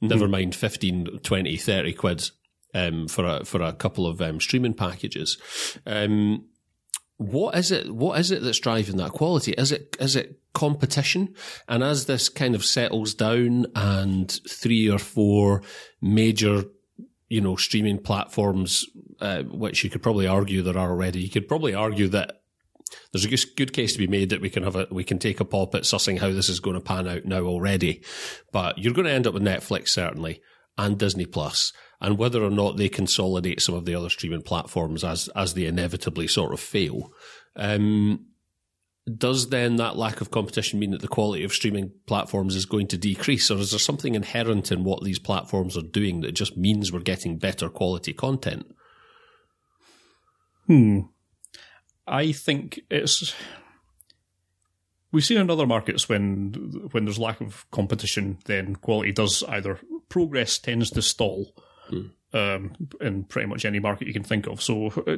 never 0.00 0.26
mm. 0.26 0.30
mind 0.30 0.54
15, 0.54 1.20
20, 1.22 1.56
30 1.56 1.92
quid 1.92 2.30
um, 2.74 3.08
for 3.08 3.24
a 3.24 3.44
for 3.44 3.62
a 3.62 3.72
couple 3.72 4.06
of 4.06 4.20
um, 4.20 4.40
streaming 4.40 4.74
packages. 4.74 5.38
Um, 5.86 6.46
what 7.16 7.56
is 7.56 7.70
it? 7.70 7.94
What 7.94 8.18
is 8.18 8.30
it 8.30 8.42
that's 8.42 8.58
driving 8.58 8.96
that 8.96 9.12
quality? 9.12 9.52
Is 9.52 9.72
it 9.72 9.96
is 10.00 10.16
it 10.16 10.40
competition? 10.54 11.34
And 11.68 11.82
as 11.82 12.06
this 12.06 12.28
kind 12.28 12.54
of 12.54 12.64
settles 12.64 13.14
down, 13.14 13.66
and 13.74 14.30
three 14.48 14.90
or 14.90 14.98
four 14.98 15.62
major, 16.00 16.64
you 17.28 17.40
know, 17.40 17.56
streaming 17.56 17.98
platforms, 17.98 18.86
uh, 19.20 19.42
which 19.42 19.84
you 19.84 19.90
could 19.90 20.02
probably 20.02 20.26
argue 20.26 20.62
there 20.62 20.78
are 20.78 20.90
already, 20.90 21.20
you 21.20 21.30
could 21.30 21.48
probably 21.48 21.74
argue 21.74 22.08
that 22.08 22.40
there's 23.12 23.24
a 23.24 23.46
good 23.56 23.72
case 23.72 23.92
to 23.92 23.98
be 23.98 24.06
made 24.06 24.30
that 24.30 24.40
we 24.40 24.50
can 24.50 24.64
have 24.64 24.76
a 24.76 24.88
we 24.90 25.04
can 25.04 25.18
take 25.18 25.40
a 25.40 25.44
pop 25.44 25.74
at 25.74 25.82
sussing 25.82 26.18
how 26.18 26.30
this 26.30 26.48
is 26.48 26.60
going 26.60 26.74
to 26.74 26.80
pan 26.80 27.06
out 27.06 27.24
now 27.24 27.42
already, 27.42 28.02
but 28.50 28.78
you're 28.78 28.94
going 28.94 29.06
to 29.06 29.12
end 29.12 29.26
up 29.26 29.34
with 29.34 29.42
Netflix 29.42 29.88
certainly 29.90 30.40
and 30.78 30.98
Disney 30.98 31.26
Plus, 31.26 31.72
and 32.00 32.18
whether 32.18 32.42
or 32.42 32.50
not 32.50 32.76
they 32.76 32.88
consolidate 32.88 33.60
some 33.60 33.74
of 33.74 33.84
the 33.84 33.94
other 33.94 34.10
streaming 34.10 34.42
platforms 34.42 35.04
as 35.04 35.28
as 35.36 35.54
they 35.54 35.66
inevitably 35.66 36.26
sort 36.26 36.52
of 36.52 36.60
fail. 36.60 37.12
Um, 37.56 38.26
does 39.18 39.48
then 39.48 39.76
that 39.76 39.96
lack 39.96 40.20
of 40.20 40.30
competition 40.30 40.78
mean 40.78 40.92
that 40.92 41.00
the 41.00 41.08
quality 41.08 41.42
of 41.42 41.52
streaming 41.52 41.90
platforms 42.06 42.54
is 42.54 42.66
going 42.66 42.86
to 42.88 42.96
decrease, 42.96 43.50
or 43.50 43.58
is 43.58 43.70
there 43.70 43.80
something 43.80 44.14
inherent 44.14 44.70
in 44.70 44.84
what 44.84 45.02
these 45.02 45.18
platforms 45.18 45.76
are 45.76 45.82
doing 45.82 46.20
that 46.20 46.32
just 46.32 46.56
means 46.56 46.92
we're 46.92 47.00
getting 47.00 47.36
better 47.36 47.68
quality 47.68 48.12
content? 48.12 48.64
Hmm. 50.66 51.00
I 52.06 52.32
think 52.32 52.80
it's 52.90 53.34
we've 55.10 55.24
seen 55.24 55.38
in 55.38 55.50
other 55.50 55.66
markets 55.66 56.08
when 56.08 56.88
when 56.92 57.04
there's 57.04 57.18
lack 57.18 57.40
of 57.40 57.68
competition, 57.70 58.38
then 58.46 58.76
quality 58.76 59.12
does 59.12 59.42
either 59.48 59.80
progress 60.12 60.58
tends 60.58 60.90
to 60.90 61.00
stall. 61.00 61.54
Hmm. 61.88 62.08
Um, 62.34 62.88
in 63.02 63.24
pretty 63.24 63.46
much 63.46 63.66
any 63.66 63.78
market 63.78 64.06
you 64.06 64.14
can 64.14 64.22
think 64.22 64.46
of. 64.46 64.62
So 64.62 64.86
uh, 65.06 65.16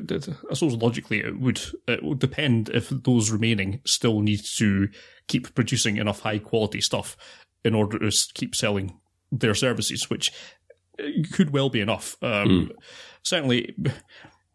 I 0.50 0.54
suppose 0.54 0.74
logically 0.74 1.20
it 1.20 1.38
would 1.38 1.60
it 1.86 2.02
would 2.02 2.18
depend 2.18 2.70
if 2.70 2.88
those 2.88 3.30
remaining 3.30 3.80
still 3.84 4.20
need 4.20 4.40
to 4.56 4.88
keep 5.28 5.54
producing 5.54 5.96
enough 5.96 6.20
high 6.20 6.40
quality 6.40 6.80
stuff 6.80 7.16
in 7.64 7.72
order 7.72 8.00
to 8.00 8.10
keep 8.34 8.56
selling 8.56 8.98
their 9.30 9.54
services, 9.54 10.10
which 10.10 10.32
uh, 10.98 11.04
could 11.32 11.50
well 11.50 11.70
be 11.70 11.80
enough. 11.80 12.16
Um, 12.20 12.48
mm. 12.48 12.70
Certainly, 13.22 13.76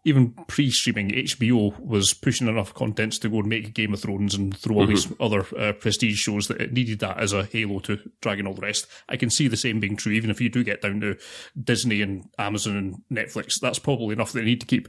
even 0.05 0.31
pre-streaming, 0.47 1.09
HBO 1.09 1.77
was 1.79 2.13
pushing 2.13 2.47
enough 2.47 2.73
contents 2.73 3.19
to 3.19 3.29
go 3.29 3.39
and 3.39 3.47
make 3.47 3.73
Game 3.73 3.93
of 3.93 3.99
Thrones 3.99 4.33
and 4.33 4.57
throw 4.57 4.77
all 4.77 4.81
mm-hmm. 4.83 4.91
these 4.91 5.13
other 5.19 5.45
uh, 5.57 5.73
prestige 5.73 6.17
shows 6.17 6.47
that 6.47 6.61
it 6.61 6.71
needed 6.71 6.99
that 6.99 7.17
as 7.17 7.33
a 7.33 7.43
halo 7.43 7.79
to 7.79 7.99
drag 8.21 8.39
in 8.39 8.47
all 8.47 8.53
the 8.53 8.61
rest. 8.61 8.87
I 9.09 9.17
can 9.17 9.29
see 9.29 9.49
the 9.49 9.57
same 9.57 9.79
being 9.79 9.97
true, 9.97 10.13
even 10.13 10.29
if 10.29 10.39
you 10.39 10.49
do 10.49 10.63
get 10.63 10.81
down 10.81 11.01
to 11.01 11.17
Disney 11.61 12.01
and 12.01 12.29
Amazon 12.37 12.77
and 12.77 13.01
Netflix. 13.11 13.59
That's 13.59 13.79
probably 13.79 14.13
enough 14.13 14.31
that 14.31 14.39
they 14.39 14.45
need 14.45 14.61
to 14.61 14.67
keep 14.67 14.87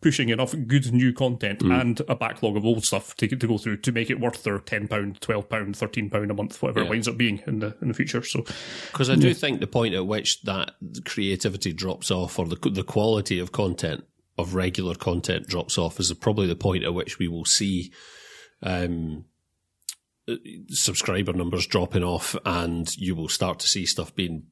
pushing 0.00 0.28
enough 0.28 0.54
good 0.66 0.92
new 0.92 1.12
content 1.12 1.60
mm. 1.60 1.80
and 1.80 2.02
a 2.08 2.14
backlog 2.14 2.56
of 2.56 2.64
old 2.64 2.84
stuff 2.84 3.14
to, 3.16 3.28
to 3.28 3.46
go 3.46 3.56
through 3.56 3.76
to 3.78 3.92
make 3.92 4.10
it 4.10 4.20
worth 4.20 4.42
their 4.42 4.58
ten 4.58 4.88
pound, 4.88 5.20
twelve 5.20 5.48
pound, 5.48 5.76
thirteen 5.76 6.10
pound 6.10 6.30
a 6.30 6.34
month, 6.34 6.60
whatever 6.60 6.80
yeah. 6.80 6.86
it 6.86 6.90
winds 6.90 7.08
up 7.08 7.16
being 7.16 7.42
in 7.46 7.60
the 7.60 7.74
in 7.80 7.88
the 7.88 7.94
future. 7.94 8.22
So, 8.22 8.44
because 8.92 9.08
I 9.10 9.14
do 9.14 9.28
yeah. 9.28 9.34
think 9.34 9.60
the 9.60 9.66
point 9.66 9.94
at 9.94 10.06
which 10.06 10.42
that 10.42 10.72
creativity 11.04 11.72
drops 11.72 12.10
off 12.10 12.38
or 12.38 12.46
the 12.46 12.56
the 12.70 12.84
quality 12.84 13.38
of 13.38 13.52
content 13.52 14.04
of 14.38 14.54
regular 14.54 14.94
content 14.94 15.46
drops 15.46 15.76
off 15.78 16.00
is 16.00 16.12
probably 16.14 16.46
the 16.46 16.56
point 16.56 16.84
at 16.84 16.94
which 16.94 17.18
we 17.18 17.28
will 17.28 17.44
see 17.44 17.92
um, 18.62 19.24
subscriber 20.68 21.32
numbers 21.32 21.66
dropping 21.66 22.04
off 22.04 22.36
and 22.44 22.96
you 22.96 23.14
will 23.14 23.28
start 23.28 23.58
to 23.58 23.66
see 23.66 23.84
stuff 23.84 24.14
being 24.14 24.44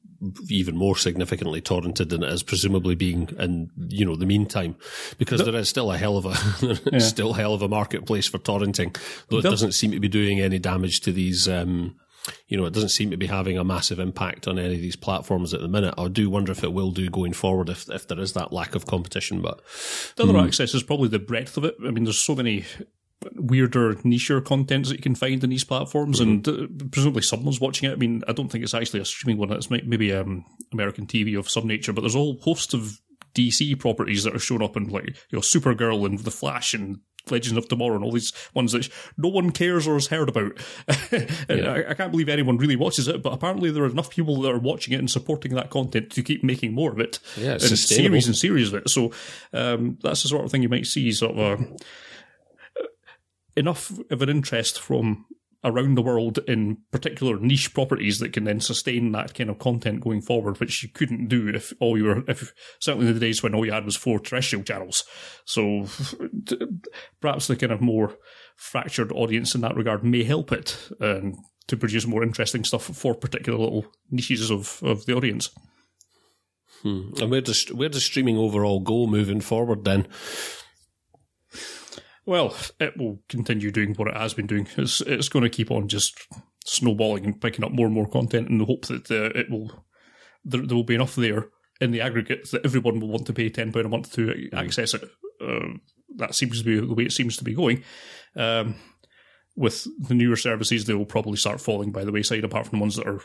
even 0.49 0.75
more 0.75 0.95
significantly 0.95 1.61
torrented 1.61 2.09
than 2.09 2.23
it 2.23 2.31
is 2.31 2.43
presumably 2.43 2.93
being 2.93 3.29
in 3.39 3.69
you 3.87 4.05
know 4.05 4.15
the 4.15 4.25
meantime 4.25 4.75
because 5.17 5.43
there 5.43 5.55
is 5.55 5.69
still 5.69 5.91
a 5.91 5.97
hell 5.97 6.17
of 6.17 6.25
a 6.25 6.79
yeah. 6.91 6.99
still 6.99 7.33
hell 7.33 7.53
of 7.53 7.61
a 7.61 7.67
marketplace 7.67 8.27
for 8.27 8.37
torrenting 8.37 8.95
though 9.29 9.37
it 9.37 9.43
doesn't 9.43 9.71
seem 9.71 9.91
to 9.91 9.99
be 9.99 10.09
doing 10.09 10.39
any 10.39 10.59
damage 10.59 10.99
to 10.99 11.11
these 11.11 11.47
um, 11.47 11.95
you 12.47 12.57
know, 12.57 12.65
it 12.65 12.73
doesn't 12.73 12.89
seem 12.89 13.11
to 13.11 13.17
be 13.17 13.27
having 13.27 13.57
a 13.57 13.63
massive 13.63 13.99
impact 13.99 14.47
on 14.47 14.59
any 14.59 14.75
of 14.75 14.81
these 14.81 14.95
platforms 14.95 15.53
at 15.53 15.61
the 15.61 15.67
minute. 15.67 15.95
I 15.97 16.07
do 16.07 16.29
wonder 16.29 16.51
if 16.51 16.63
it 16.63 16.73
will 16.73 16.91
do 16.91 17.09
going 17.09 17.33
forward 17.33 17.69
if 17.69 17.89
if 17.89 18.07
there 18.07 18.19
is 18.19 18.33
that 18.33 18.53
lack 18.53 18.75
of 18.75 18.85
competition. 18.85 19.41
But 19.41 19.61
the 20.15 20.23
other 20.23 20.33
hmm. 20.33 20.45
access 20.45 20.73
is 20.73 20.83
probably 20.83 21.09
the 21.09 21.19
breadth 21.19 21.57
of 21.57 21.65
it. 21.65 21.75
I 21.85 21.91
mean, 21.91 22.03
there's 22.03 22.21
so 22.21 22.35
many 22.35 22.65
weirder, 23.35 23.95
nicher 23.95 24.43
contents 24.43 24.89
that 24.89 24.95
you 24.95 25.01
can 25.01 25.15
find 25.15 25.43
in 25.43 25.49
these 25.49 25.63
platforms, 25.63 26.19
mm-hmm. 26.19 26.49
and 26.49 26.81
uh, 26.81 26.85
presumably 26.91 27.21
someone's 27.21 27.61
watching 27.61 27.89
it. 27.89 27.93
I 27.93 27.97
mean, 27.97 28.23
I 28.27 28.33
don't 28.33 28.49
think 28.49 28.63
it's 28.63 28.73
actually 28.73 29.01
a 29.01 29.05
streaming 29.05 29.37
one; 29.37 29.51
it's 29.51 29.69
maybe 29.69 30.13
um, 30.13 30.45
American 30.71 31.05
TV 31.05 31.37
of 31.37 31.49
some 31.49 31.67
nature. 31.67 31.93
But 31.93 32.01
there's 32.01 32.15
a 32.15 32.19
whole 32.19 32.39
host 32.41 32.73
of 32.73 32.99
DC 33.33 33.79
properties 33.79 34.23
that 34.23 34.35
are 34.35 34.39
showing 34.39 34.63
up 34.63 34.75
in 34.75 34.89
like 34.89 35.07
you 35.07 35.37
know 35.37 35.39
Supergirl 35.39 36.05
and 36.05 36.19
The 36.19 36.31
Flash 36.31 36.73
and 36.73 36.99
Legends 37.29 37.57
of 37.57 37.67
Tomorrow 37.67 37.95
and 37.95 38.03
all 38.03 38.11
these 38.11 38.33
ones 38.53 38.71
that 38.71 38.89
no 39.17 39.29
one 39.29 39.51
cares 39.51 39.87
or 39.87 39.93
has 39.93 40.07
heard 40.07 40.29
about. 40.29 40.57
yeah. 41.11 41.27
I, 41.49 41.91
I, 41.91 41.93
can't 41.93 42.11
believe 42.11 42.29
anyone 42.29 42.57
really 42.57 42.75
watches 42.75 43.07
it, 43.07 43.21
but 43.21 43.33
apparently 43.33 43.71
there 43.71 43.83
are 43.83 43.89
enough 43.89 44.09
people 44.09 44.41
that 44.41 44.51
are 44.51 44.59
watching 44.59 44.93
it 44.93 44.99
and 44.99 45.09
supporting 45.09 45.53
that 45.55 45.69
content 45.69 46.11
to 46.11 46.23
keep 46.23 46.43
making 46.43 46.73
more 46.73 46.91
of 46.91 46.99
it. 46.99 47.19
Yeah, 47.37 47.53
and 47.53 47.61
series 47.61 48.27
and 48.27 48.35
series 48.35 48.73
of 48.73 48.81
it. 48.81 48.89
So 48.89 49.11
um, 49.53 49.97
that's 50.01 50.23
the 50.23 50.29
sort 50.29 50.45
of 50.45 50.51
thing 50.51 50.63
you 50.63 50.69
might 50.69 50.87
see, 50.87 51.11
sort 51.11 51.37
of 51.37 51.59
a, 51.59 51.67
enough 53.55 53.91
of 54.09 54.21
an 54.21 54.29
interest 54.29 54.79
from 54.79 55.25
around 55.63 55.95
the 55.95 56.01
world 56.01 56.39
in 56.47 56.77
particular 56.91 57.37
niche 57.39 57.73
properties 57.73 58.19
that 58.19 58.33
can 58.33 58.45
then 58.45 58.59
sustain 58.59 59.11
that 59.11 59.33
kind 59.33 59.49
of 59.49 59.59
content 59.59 60.01
going 60.01 60.21
forward, 60.21 60.59
which 60.59 60.81
you 60.81 60.89
couldn't 60.89 61.27
do 61.27 61.47
if 61.49 61.73
all 61.79 61.97
you 61.97 62.05
were, 62.05 62.23
if 62.27 62.53
certainly 62.79 63.07
in 63.07 63.13
the 63.13 63.19
days 63.19 63.43
when 63.43 63.53
all 63.53 63.65
you 63.65 63.71
had 63.71 63.85
was 63.85 63.95
four 63.95 64.19
terrestrial 64.19 64.63
channels. 64.63 65.03
So 65.45 65.85
perhaps 67.21 67.47
the 67.47 67.55
kind 67.55 67.71
of 67.71 67.81
more 67.81 68.15
fractured 68.55 69.11
audience 69.11 69.53
in 69.53 69.61
that 69.61 69.75
regard 69.75 70.03
may 70.03 70.23
help 70.23 70.51
it 70.51 70.89
um, 70.99 71.35
to 71.67 71.77
produce 71.77 72.07
more 72.07 72.23
interesting 72.23 72.63
stuff 72.63 72.83
for 72.83 73.13
particular 73.13 73.59
little 73.59 73.85
niches 74.09 74.49
of, 74.49 74.81
of 74.83 75.05
the 75.05 75.15
audience. 75.15 75.51
Hmm. 76.81 77.11
And 77.19 77.29
where 77.29 77.41
does 77.41 77.67
where 77.71 77.89
does 77.89 78.03
streaming 78.03 78.37
overall 78.37 78.79
go 78.79 79.05
moving 79.05 79.41
forward 79.41 79.85
then? 79.85 80.07
Well, 82.25 82.55
it 82.79 82.97
will 82.97 83.19
continue 83.29 83.71
doing 83.71 83.95
what 83.95 84.07
it 84.07 84.17
has 84.17 84.33
been 84.33 84.47
doing. 84.47 84.67
It's 84.77 85.01
it's 85.01 85.29
going 85.29 85.43
to 85.43 85.49
keep 85.49 85.71
on 85.71 85.87
just 85.87 86.27
snowballing 86.65 87.25
and 87.25 87.41
picking 87.41 87.65
up 87.65 87.71
more 87.71 87.87
and 87.87 87.95
more 87.95 88.07
content 88.07 88.49
in 88.49 88.59
the 88.59 88.65
hope 88.65 88.85
that 88.87 89.09
uh, 89.09 89.37
it 89.37 89.49
will 89.49 89.85
there, 90.45 90.61
there 90.61 90.75
will 90.75 90.83
be 90.83 90.95
enough 90.95 91.15
there 91.15 91.49
in 91.79 91.91
the 91.91 92.01
aggregate 92.01 92.51
that 92.51 92.63
everyone 92.63 92.99
will 92.99 93.09
want 93.09 93.25
to 93.25 93.33
pay 93.33 93.49
ten 93.49 93.71
pound 93.71 93.85
a 93.85 93.89
month 93.89 94.13
to 94.13 94.27
mm. 94.27 94.53
access 94.53 94.93
it. 94.93 95.03
Uh, 95.41 95.77
that 96.17 96.35
seems 96.35 96.59
to 96.59 96.65
be 96.65 96.79
the 96.79 96.93
way 96.93 97.05
it 97.05 97.11
seems 97.11 97.37
to 97.37 97.43
be 97.43 97.53
going. 97.53 97.83
Um, 98.35 98.75
with 99.55 99.87
the 100.07 100.13
newer 100.13 100.35
services, 100.35 100.85
they 100.85 100.93
will 100.93 101.05
probably 101.05 101.37
start 101.37 101.59
falling 101.59 101.91
by 101.91 102.05
the 102.05 102.11
wayside. 102.11 102.43
Apart 102.43 102.67
from 102.67 102.79
the 102.79 102.83
ones 102.83 102.95
that 102.97 103.07
are 103.07 103.21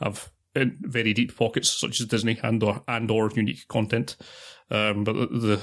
have 0.00 0.30
very 0.54 1.14
deep 1.14 1.36
pockets, 1.36 1.70
such 1.70 2.00
as 2.00 2.06
Disney 2.06 2.38
and 2.42 2.62
or 2.62 2.82
and 2.88 3.10
or 3.10 3.30
unique 3.30 3.68
content. 3.68 4.16
Um, 4.70 5.04
but 5.04 5.14
the, 5.14 5.26
the 5.26 5.62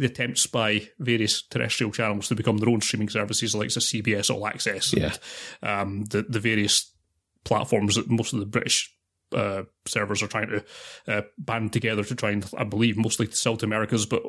the 0.00 0.06
attempts 0.06 0.46
by 0.46 0.88
various 0.98 1.42
terrestrial 1.42 1.92
channels 1.92 2.28
to 2.28 2.34
become 2.34 2.56
their 2.56 2.70
own 2.70 2.80
streaming 2.80 3.10
services, 3.10 3.54
like 3.54 3.68
the 3.68 3.80
CBS 3.80 4.34
All 4.34 4.46
Access, 4.46 4.94
yeah. 4.94 5.12
and 5.60 5.80
um, 5.80 6.04
the 6.04 6.22
the 6.22 6.40
various 6.40 6.90
platforms 7.44 7.96
that 7.96 8.08
most 8.08 8.32
of 8.32 8.40
the 8.40 8.46
British 8.46 8.90
uh, 9.34 9.64
servers 9.86 10.22
are 10.22 10.26
trying 10.26 10.48
to 10.48 10.64
uh, 11.06 11.22
band 11.36 11.74
together 11.74 12.02
to 12.02 12.14
try 12.14 12.30
and, 12.30 12.50
I 12.56 12.64
believe, 12.64 12.96
mostly 12.96 13.26
to 13.26 13.36
sell 13.36 13.58
to 13.58 13.66
Americas, 13.66 14.06
but 14.06 14.22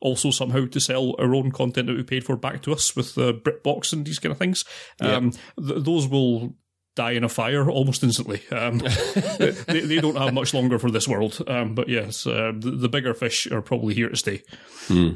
also 0.00 0.30
somehow 0.30 0.66
to 0.66 0.80
sell 0.80 1.14
our 1.18 1.34
own 1.34 1.52
content 1.52 1.88
that 1.88 1.96
we 1.96 2.04
paid 2.04 2.24
for 2.24 2.36
back 2.36 2.62
to 2.62 2.72
us 2.72 2.96
with 2.96 3.18
uh, 3.18 3.34
BritBox 3.34 3.92
and 3.92 4.06
these 4.06 4.18
kind 4.18 4.32
of 4.32 4.38
things. 4.38 4.64
Um, 4.98 5.32
th- 5.32 5.84
those 5.84 6.08
will 6.08 6.54
die 6.98 7.12
in 7.12 7.22
a 7.22 7.28
fire 7.28 7.70
almost 7.70 8.02
instantly. 8.02 8.42
Um, 8.50 8.78
they, 9.38 9.52
they, 9.80 10.00
don't 10.00 10.16
have 10.16 10.34
much 10.34 10.52
longer 10.52 10.80
for 10.80 10.90
this 10.90 11.06
world. 11.06 11.40
Um, 11.46 11.76
but 11.76 11.88
yes, 11.88 12.26
uh, 12.26 12.52
the, 12.56 12.72
the, 12.72 12.88
bigger 12.88 13.14
fish 13.14 13.46
are 13.52 13.62
probably 13.62 13.94
here 13.94 14.08
to 14.08 14.16
stay. 14.16 14.42
Hmm. 14.88 15.10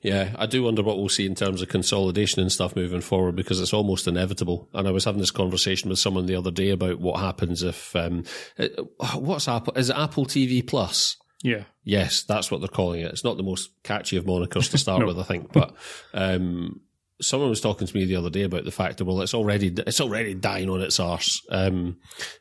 Yeah, 0.00 0.34
I 0.36 0.46
do 0.46 0.62
wonder 0.62 0.82
what 0.82 0.96
we'll 0.96 1.08
see 1.08 1.26
in 1.26 1.34
terms 1.34 1.60
of 1.60 1.68
consolidation 1.68 2.40
and 2.40 2.52
stuff 2.52 2.76
moving 2.76 3.00
forward 3.00 3.34
because 3.34 3.60
it's 3.60 3.72
almost 3.72 4.06
inevitable. 4.06 4.68
And 4.72 4.86
I 4.86 4.92
was 4.92 5.04
having 5.04 5.20
this 5.20 5.32
conversation 5.32 5.90
with 5.90 5.98
someone 5.98 6.26
the 6.26 6.36
other 6.36 6.52
day 6.52 6.70
about 6.70 7.00
what 7.00 7.18
happens 7.18 7.64
if 7.64 7.94
um, 7.96 8.24
what's 9.14 9.48
Apple? 9.48 9.74
Is 9.74 9.90
it 9.90 9.96
Apple 9.96 10.24
TV 10.24 10.64
Plus? 10.64 11.16
Yeah. 11.42 11.64
Yes, 11.82 12.22
that's 12.22 12.50
what 12.50 12.60
they're 12.60 12.68
calling 12.68 13.00
it. 13.00 13.10
It's 13.10 13.24
not 13.24 13.36
the 13.36 13.42
most 13.42 13.70
catchy 13.82 14.16
of 14.16 14.24
monikers 14.24 14.70
to 14.70 14.78
start 14.78 15.00
no. 15.00 15.06
with, 15.06 15.18
I 15.18 15.24
think, 15.24 15.52
but 15.52 15.74
um, 16.14 16.80
someone 17.20 17.50
was 17.50 17.60
talking 17.60 17.86
to 17.86 17.96
me 17.96 18.04
the 18.04 18.16
other 18.16 18.30
day 18.30 18.42
about 18.42 18.64
the 18.64 18.70
fact 18.70 18.98
that 18.98 19.04
well, 19.04 19.20
it's 19.20 19.34
already 19.34 19.72
it's 19.86 20.00
already 20.00 20.34
dying 20.34 20.70
on 20.70 20.80
its 20.80 21.00
arse. 21.00 21.44
Um, 21.50 21.96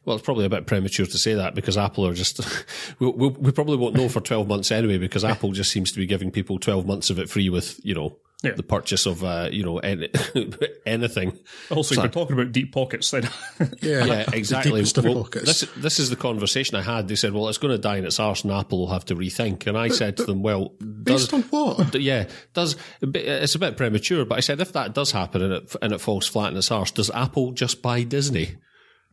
well, 0.06 0.16
it's 0.16 0.26
probably 0.26 0.46
a 0.46 0.50
bit 0.50 0.68
premature 0.68 1.06
to 1.06 1.18
say 1.18 1.34
that 1.34 1.56
because 1.56 1.78
Apple 1.78 2.06
are 2.06 2.14
just 2.14 2.40
we, 3.00 3.10
we, 3.10 3.28
we 3.30 3.52
probably 3.52 3.78
won't 3.78 3.96
know 3.96 4.10
for 4.10 4.22
twelve 4.22 4.48
months 4.48 4.72
anyway 4.72 4.98
because 4.98 5.24
Apple 5.24 5.52
just 5.52 5.72
seems 5.72 5.92
to 5.92 5.98
be 5.98 6.06
giving 6.06 6.32
people 6.32 6.60
twelve 6.60 6.86
months 6.86 7.10
of 7.10 7.20
it 7.20 7.30
free 7.30 7.50
with 7.50 7.80
you 7.84 7.96
know 7.96 8.18
yeah. 8.44 8.52
the 8.54 8.64
purchase 8.64 9.06
of 9.06 9.24
uh, 9.24 9.50
you 9.52 9.64
know 9.64 9.80
any, 9.80 10.10
anything. 10.86 11.38
Also, 11.72 11.96
so, 11.96 12.02
you're 12.02 12.12
talking 12.12 12.40
about 12.40 12.52
deep 12.52 12.72
pockets 12.72 13.10
then. 13.12 13.24
yeah, 13.82 14.06
yeah, 14.06 14.26
exactly. 14.32 14.84
Well, 15.04 15.24
this 15.24 15.62
this 15.76 16.00
is 16.00 16.10
the 16.10 16.16
conversation 16.16 16.76
I 16.76 16.82
had. 16.82 17.08
They 17.08 17.16
said, 17.16 17.34
"Well, 17.34 17.48
it's 17.50 17.58
going 17.58 17.74
to 17.74 17.80
die 17.80 17.98
in 17.98 18.06
its 18.06 18.20
arse, 18.20 18.44
and 18.44 18.54
Apple 18.54 18.80
will 18.80 18.94
have 18.94 19.06
to 19.06 19.16
rethink." 19.16 19.66
And 19.66 19.78
I 19.78 19.88
but, 19.88 19.98
said 19.98 20.18
to 20.18 20.26
them, 20.26 20.44
"Well, 20.44 20.70
based 21.04 21.34
on 21.34 21.44
what? 21.44 21.96
Yeah, 21.96 22.28
does 22.54 22.76
it's 23.02 23.56
a 23.56 23.60
bit 23.60 23.78
premature, 23.78 24.26
but 24.26 24.38
I 24.38 24.42
said 24.42 24.62
if 24.62 24.74
that 24.74 24.94
does 24.94 25.12
happen 25.12 25.42
and 25.42 25.54
it 25.54 25.76
and 25.82 25.94
it 25.94 26.02
falls 26.02 26.28
flat 26.28 26.52
in 26.52 26.58
its 26.58 26.72
arse, 26.72 26.92
does 26.92 27.10
Apple 27.12 27.54
just 27.54 27.82
buy 27.82 28.04
Disney?" 28.04 28.58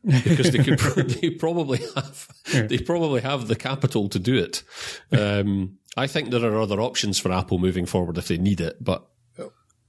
because 0.04 0.50
they 0.50 0.62
could 0.62 0.78
they 1.08 1.30
probably 1.30 1.78
have 1.94 2.28
yeah. 2.52 2.66
they 2.66 2.76
probably 2.76 3.22
have 3.22 3.48
the 3.48 3.56
capital 3.56 4.10
to 4.10 4.18
do 4.18 4.36
it. 4.36 4.62
Um, 5.12 5.78
I 5.96 6.06
think 6.08 6.30
there 6.30 6.44
are 6.44 6.60
other 6.60 6.80
options 6.80 7.18
for 7.18 7.32
Apple 7.32 7.58
moving 7.58 7.86
forward 7.86 8.18
if 8.18 8.28
they 8.28 8.36
need 8.36 8.60
it, 8.60 8.82
but 8.82 9.06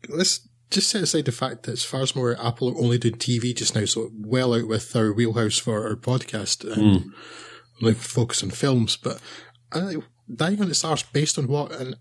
let's 0.09 0.47
just 0.71 0.89
set 0.89 1.03
aside 1.03 1.25
the 1.25 1.31
fact 1.31 1.63
that 1.63 1.73
as 1.73 1.83
far 1.83 2.01
as 2.01 2.15
more 2.15 2.35
Apple 2.41 2.69
are 2.69 2.77
only 2.77 2.97
doing 2.97 3.15
TV 3.15 3.55
just 3.55 3.75
now, 3.75 3.85
so 3.85 4.11
well 4.17 4.53
out 4.53 4.67
with 4.67 4.95
our 4.95 5.13
wheelhouse 5.13 5.57
for 5.57 5.87
our 5.87 5.95
podcast 5.95 6.63
and 6.63 7.01
mm. 7.01 7.13
like 7.81 7.97
focus 7.97 8.43
on 8.43 8.49
films. 8.49 8.97
But 8.97 9.19
I 9.71 9.97
dying 10.33 10.61
on 10.61 10.69
its 10.69 10.83
arse 10.83 11.03
based 11.03 11.37
on 11.37 11.47
what? 11.47 11.71
And 11.71 11.95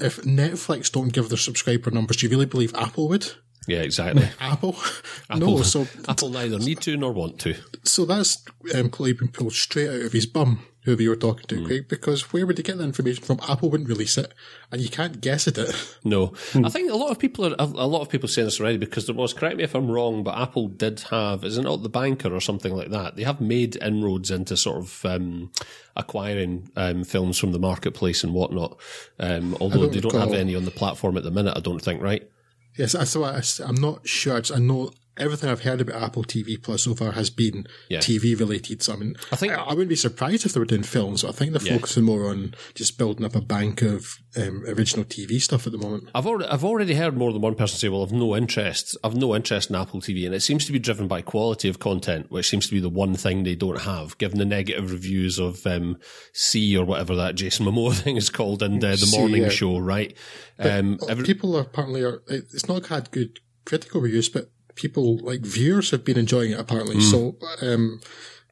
if 0.00 0.18
Netflix 0.22 0.90
don't 0.90 1.12
give 1.12 1.28
their 1.28 1.38
subscriber 1.38 1.90
numbers, 1.90 2.18
do 2.18 2.26
you 2.26 2.30
really 2.30 2.46
believe 2.46 2.74
Apple 2.74 3.08
would? 3.08 3.32
Yeah, 3.66 3.80
exactly. 3.80 4.28
Apple? 4.40 4.76
Apple 5.30 5.56
no, 5.58 5.62
so 5.62 5.86
Apple 6.08 6.30
neither 6.30 6.58
need 6.58 6.80
to 6.82 6.96
nor 6.96 7.12
want 7.12 7.38
to. 7.40 7.54
So 7.84 8.04
that's 8.04 8.44
um, 8.74 8.90
clearly 8.90 9.12
been 9.12 9.28
pulled 9.28 9.52
straight 9.52 9.88
out 9.88 10.06
of 10.06 10.12
his 10.12 10.26
bum 10.26 10.64
who 10.88 10.96
we 10.96 11.06
were 11.06 11.16
talking 11.16 11.46
to, 11.46 11.56
mm. 11.56 11.66
Craig, 11.66 11.86
because 11.86 12.32
where 12.32 12.46
would 12.46 12.56
you 12.56 12.64
get 12.64 12.78
the 12.78 12.84
information 12.84 13.22
from? 13.22 13.38
Apple 13.46 13.68
wouldn't 13.68 13.90
release 13.90 14.16
it, 14.16 14.32
and 14.72 14.80
you 14.80 14.88
can't 14.88 15.20
guess 15.20 15.46
at 15.46 15.58
it. 15.58 15.68
No, 16.04 16.28
mm. 16.52 16.64
I 16.64 16.70
think 16.70 16.90
a 16.90 16.96
lot 16.96 17.10
of 17.10 17.18
people 17.18 17.44
are 17.44 17.54
a 17.58 17.86
lot 17.86 18.00
of 18.00 18.08
people 18.08 18.28
say 18.28 18.42
this 18.42 18.60
already 18.60 18.78
because 18.78 19.06
there 19.06 19.14
was. 19.14 19.34
Correct 19.34 19.58
me 19.58 19.64
if 19.64 19.74
I'm 19.74 19.90
wrong, 19.90 20.22
but 20.22 20.38
Apple 20.38 20.68
did 20.68 21.00
have, 21.10 21.44
isn't 21.44 21.66
it 21.66 21.82
the 21.82 21.88
banker 21.90 22.34
or 22.34 22.40
something 22.40 22.74
like 22.74 22.88
that? 22.90 23.16
They 23.16 23.24
have 23.24 23.40
made 23.40 23.76
inroads 23.76 24.30
into 24.30 24.56
sort 24.56 24.78
of 24.78 25.04
um, 25.04 25.50
acquiring 25.96 26.70
um, 26.76 27.04
films 27.04 27.38
from 27.38 27.52
the 27.52 27.58
marketplace 27.58 28.24
and 28.24 28.32
whatnot. 28.32 28.80
Um, 29.18 29.56
although 29.60 29.82
don't 29.82 29.92
they 29.92 30.00
don't 30.00 30.14
recall. 30.14 30.30
have 30.30 30.38
any 30.38 30.54
on 30.54 30.64
the 30.64 30.70
platform 30.70 31.18
at 31.18 31.24
the 31.24 31.30
minute, 31.30 31.54
I 31.56 31.60
don't 31.60 31.82
think. 31.82 32.00
Right? 32.00 32.26
Yes, 32.78 32.94
I 32.94 33.04
so 33.04 33.24
I, 33.24 33.42
I'm 33.66 33.74
not 33.74 34.08
sure. 34.08 34.40
I 34.54 34.58
know 34.58 34.92
everything 35.18 35.50
I've 35.50 35.62
heard 35.62 35.80
about 35.80 36.02
Apple 36.02 36.24
TV 36.24 36.60
Plus 36.62 36.84
so 36.84 36.94
far 36.94 37.12
has 37.12 37.30
been 37.30 37.66
yeah. 37.88 37.98
TV 37.98 38.38
related. 38.38 38.82
So 38.82 38.94
I 38.94 38.96
mean, 38.96 39.16
I 39.32 39.36
think 39.36 39.52
I, 39.52 39.62
I, 39.62 39.70
wouldn't 39.70 39.88
be 39.88 39.96
surprised 39.96 40.46
if 40.46 40.52
they 40.52 40.60
were 40.60 40.66
doing 40.66 40.82
films. 40.82 41.22
But 41.22 41.28
I 41.28 41.32
think 41.32 41.52
they're 41.52 41.66
yeah. 41.66 41.76
focusing 41.76 42.04
more 42.04 42.28
on 42.28 42.54
just 42.74 42.98
building 42.98 43.24
up 43.24 43.34
a 43.34 43.40
bank 43.40 43.82
of 43.82 44.18
um, 44.36 44.64
original 44.66 45.04
TV 45.04 45.40
stuff 45.40 45.66
at 45.66 45.72
the 45.72 45.78
moment. 45.78 46.08
I've 46.14 46.26
already, 46.26 46.48
I've 46.48 46.64
already 46.64 46.94
heard 46.94 47.16
more 47.16 47.32
than 47.32 47.42
one 47.42 47.54
person 47.54 47.78
say, 47.78 47.88
"Well, 47.88 48.02
I've 48.02 48.12
no 48.12 48.36
interest. 48.36 48.96
I've 49.02 49.16
no 49.16 49.34
interest 49.34 49.70
in 49.70 49.76
Apple 49.76 50.00
TV," 50.00 50.26
and 50.26 50.34
it 50.34 50.40
seems 50.40 50.64
to 50.66 50.72
be 50.72 50.78
driven 50.78 51.08
by 51.08 51.22
quality 51.22 51.68
of 51.68 51.78
content, 51.78 52.30
which 52.30 52.48
seems 52.48 52.66
to 52.66 52.74
be 52.74 52.80
the 52.80 52.88
one 52.88 53.14
thing 53.14 53.44
they 53.44 53.54
don't 53.54 53.82
have, 53.82 54.16
given 54.18 54.38
the 54.38 54.44
negative 54.44 54.90
reviews 54.90 55.38
of 55.38 55.66
um, 55.66 55.98
See 56.32 56.76
or 56.76 56.84
whatever 56.84 57.16
that 57.16 57.34
Jason 57.34 57.66
Momoa 57.66 57.94
thing 58.02 58.16
is 58.16 58.30
called 58.30 58.62
and 58.62 58.82
uh, 58.82 58.90
the 58.90 58.98
C, 58.98 59.18
morning 59.18 59.42
yeah. 59.42 59.48
show, 59.48 59.78
right? 59.78 60.16
Um, 60.58 60.98
every- 61.08 61.24
people 61.24 61.56
are 61.56 61.62
apparently 61.62 62.02
are. 62.02 62.22
It's 62.28 62.68
not 62.68 62.86
had 62.86 63.10
good 63.10 63.40
critical 63.64 64.00
reviews, 64.00 64.28
but 64.28 64.50
people 64.78 65.18
like 65.18 65.40
viewers 65.40 65.90
have 65.90 66.04
been 66.04 66.16
enjoying 66.16 66.52
it 66.52 66.60
apparently. 66.60 66.96
Mm. 66.96 67.10
So 67.10 67.36
um, 67.60 68.00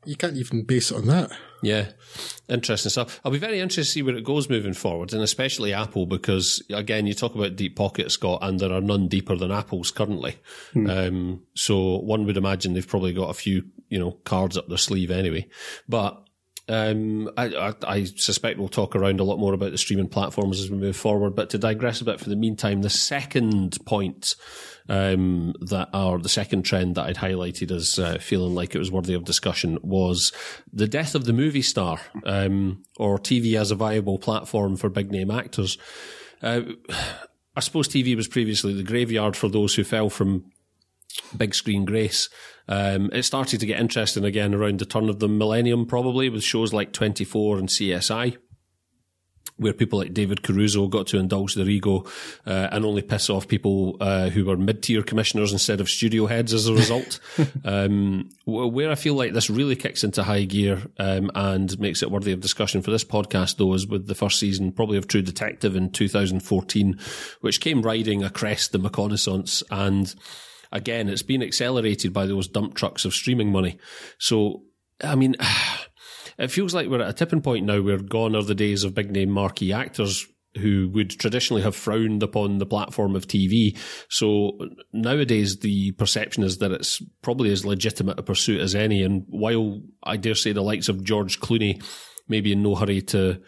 you 0.05 0.17
can't 0.17 0.37
even 0.37 0.65
base 0.65 0.91
it 0.91 0.97
on 0.97 1.07
that. 1.07 1.31
Yeah, 1.63 1.87
interesting 2.49 2.91
stuff. 2.91 3.21
I'll 3.25 3.33
be 3.33 3.39
very 3.39 3.61
interested 3.61 3.85
to 3.85 3.91
see 3.91 4.03
where 4.03 4.15
it 4.15 4.25
goes 4.25 4.51
moving 4.51 4.75
forward, 4.75 5.13
and 5.15 5.23
especially 5.23 5.73
Apple, 5.73 6.05
because 6.05 6.63
again, 6.71 7.07
you 7.07 7.15
talk 7.15 7.35
about 7.35 7.57
deep 7.57 7.77
pockets, 7.77 8.15
Scott, 8.15 8.41
and 8.43 8.61
there 8.61 8.73
are 8.73 8.81
none 8.81 9.09
deeper 9.09 9.37
than 9.37 9.51
Apple's 9.51 9.91
currently. 9.91 10.37
Mm. 10.75 11.09
Um, 11.09 11.43
so 11.55 11.99
one 11.99 12.27
would 12.27 12.37
imagine 12.37 12.75
they've 12.75 12.87
probably 12.87 13.15
got 13.15 13.31
a 13.31 13.35
few, 13.35 13.65
you 13.89 13.99
know, 13.99 14.13
cards 14.25 14.57
up 14.57 14.69
their 14.69 14.79
sleeve 14.79 15.11
anyway. 15.11 15.49
But 15.89 16.23
um, 16.69 17.31
I, 17.37 17.47
I, 17.47 17.75
I, 17.87 18.05
suspect 18.05 18.59
we'll 18.59 18.69
talk 18.69 18.97
around 18.97 19.21
a 19.21 19.25
lot 19.25 19.39
more 19.39 19.55
about 19.55 19.71
the 19.71 19.79
streaming 19.79 20.09
platforms 20.09 20.61
as 20.61 20.69
we 20.69 20.77
move 20.77 20.97
forward. 20.97 21.37
But 21.37 21.51
to 21.51 21.59
digress 21.59 22.01
a 22.01 22.05
bit 22.05 22.21
for 22.21 22.29
the 22.29 22.37
meantime, 22.37 22.83
the 22.83 22.91
second 22.91 23.79
point 23.87 24.35
um, 24.89 25.55
that 25.61 25.89
are 25.93 26.19
the 26.19 26.29
second 26.29 26.63
trend 26.63 26.95
that 26.95 27.07
I'd 27.07 27.17
highlighted 27.17 27.71
as 27.71 27.99
uh, 27.99 28.19
feeling 28.19 28.55
like 28.55 28.75
it 28.75 28.79
was 28.79 28.91
worthy 28.91 29.15
of 29.15 29.25
discussion 29.25 29.79
was 29.83 30.33
the 30.73 30.89
death 30.89 31.15
of 31.15 31.25
the 31.25 31.33
movie 31.33 31.63
star, 31.63 32.01
um, 32.25 32.85
or 32.97 33.19
TV 33.19 33.59
as 33.59 33.71
a 33.71 33.77
viable 33.77 34.19
platform 34.19 34.77
for 34.77 34.89
big 34.89 35.11
name 35.11 35.31
actors. 35.31 35.79
Uh, 36.43 36.63
I 37.57 37.61
suppose 37.61 37.89
TV 37.89 38.15
was 38.15 38.29
previously 38.29 38.75
the 38.75 38.83
graveyard 38.83 39.37
for 39.37 39.49
those 39.49 39.75
who 39.75 39.85
fell 39.85 40.11
from 40.11 40.45
big 41.37 41.55
screen 41.55 41.85
grace. 41.85 42.29
Um, 42.69 43.11
it 43.13 43.23
started 43.23 43.61
to 43.61 43.67
get 43.67 43.81
interesting 43.81 44.25
again 44.25 44.55
around 44.55 44.81
the 44.81 44.85
turn 44.85 45.09
of 45.09 45.21
the 45.21 45.29
millennium, 45.29 45.87
probably 45.87 46.29
with 46.29 46.43
shows 46.43 46.73
like 46.73 46.93
24 46.93 47.59
and 47.59 47.69
CSI 47.69 48.37
where 49.59 49.73
people 49.73 49.99
like 49.99 50.13
David 50.13 50.43
Caruso 50.43 50.87
got 50.87 51.07
to 51.09 51.19
indulge 51.19 51.55
their 51.55 51.69
ego 51.69 52.05
uh, 52.47 52.69
and 52.71 52.85
only 52.85 53.03
piss 53.03 53.31
off 53.31 53.49
people 53.49 53.97
uh, 54.01 54.29
who 54.29 54.45
were 54.45 54.57
mid-tier 54.57 55.03
commissioners 55.03 55.53
instead 55.53 55.81
of 55.81 55.89
studio 55.89 56.27
heads 56.27 56.53
as 56.53 56.69
a 56.69 56.75
result. 56.75 57.21
um, 57.65 58.29
where 58.45 58.91
I 58.91 58.95
feel 58.95 59.15
like 59.15 59.33
this 59.33 59.49
really 59.51 59.77
kicks 59.77 60.05
into 60.05 60.23
high 60.23 60.45
gear 60.45 60.83
um, 60.99 61.31
and 61.35 61.79
makes 61.81 62.03
it 62.03 62.11
worthy 62.11 62.33
of 62.33 62.41
discussion 62.41 62.83
for 62.83 62.91
this 62.91 63.05
podcast, 63.05 63.57
though, 63.57 63.73
is 63.75 63.87
with 63.87 64.07
the 64.07 64.15
first 64.15 64.39
season, 64.39 64.73
probably 64.73 64.99
of 64.99 65.09
True 65.09 65.23
Detective 65.23 65.75
in 65.75 65.91
2014, 65.91 66.99
which 67.41 67.61
came 67.61 67.83
riding 67.83 68.23
a 68.23 68.31
crest 68.31 68.73
the 68.73 68.79
reconnaissance 68.79 69.63
and 69.71 70.15
again, 70.73 71.09
it's 71.09 71.23
been 71.23 71.43
accelerated 71.43 72.13
by 72.13 72.27
those 72.27 72.49
dump 72.49 72.75
trucks 72.75 73.05
of 73.05 73.15
streaming 73.15 73.51
money. 73.51 73.79
So, 74.19 74.63
I 75.03 75.15
mean, 75.15 75.37
it 76.39 76.51
feels 76.51 76.75
like 76.75 76.89
we're 76.89 77.03
at 77.03 77.09
a 77.09 77.13
tipping 77.13 77.41
point 77.41 77.67
now 77.67 77.81
where 77.81 77.99
gone 77.99 78.37
are 78.37 78.43
the 78.43 78.55
days 78.55 78.85
of 78.85 78.95
big 78.95 79.11
name 79.11 79.31
marquee 79.31 79.73
actors 79.73 80.27
who 80.57 80.89
would 80.89 81.11
traditionally 81.11 81.63
have 81.63 81.77
frowned 81.77 82.23
upon 82.23 82.59
the 82.59 82.67
platform 82.67 83.15
of 83.15 83.27
TV. 83.27 83.77
So 84.09 84.59
nowadays 84.93 85.59
the 85.59 85.93
perception 85.93 86.43
is 86.43 86.59
that 86.59 86.73
it's 86.73 87.03
probably 87.23 87.53
as 87.53 87.65
legitimate 87.65 88.19
a 88.19 88.23
pursuit 88.23 88.61
as 88.61 88.75
any. 88.75 89.03
And 89.03 89.25
while 89.29 89.81
I 90.03 90.17
dare 90.17 90.35
say 90.35 90.53
the 90.53 90.63
likes 90.63 90.89
of 90.89 91.05
George 91.05 91.41
Clooney 91.41 91.85
maybe 92.29 92.53
in 92.53 92.63
no 92.63 92.75
hurry 92.75 93.03
to 93.03 93.41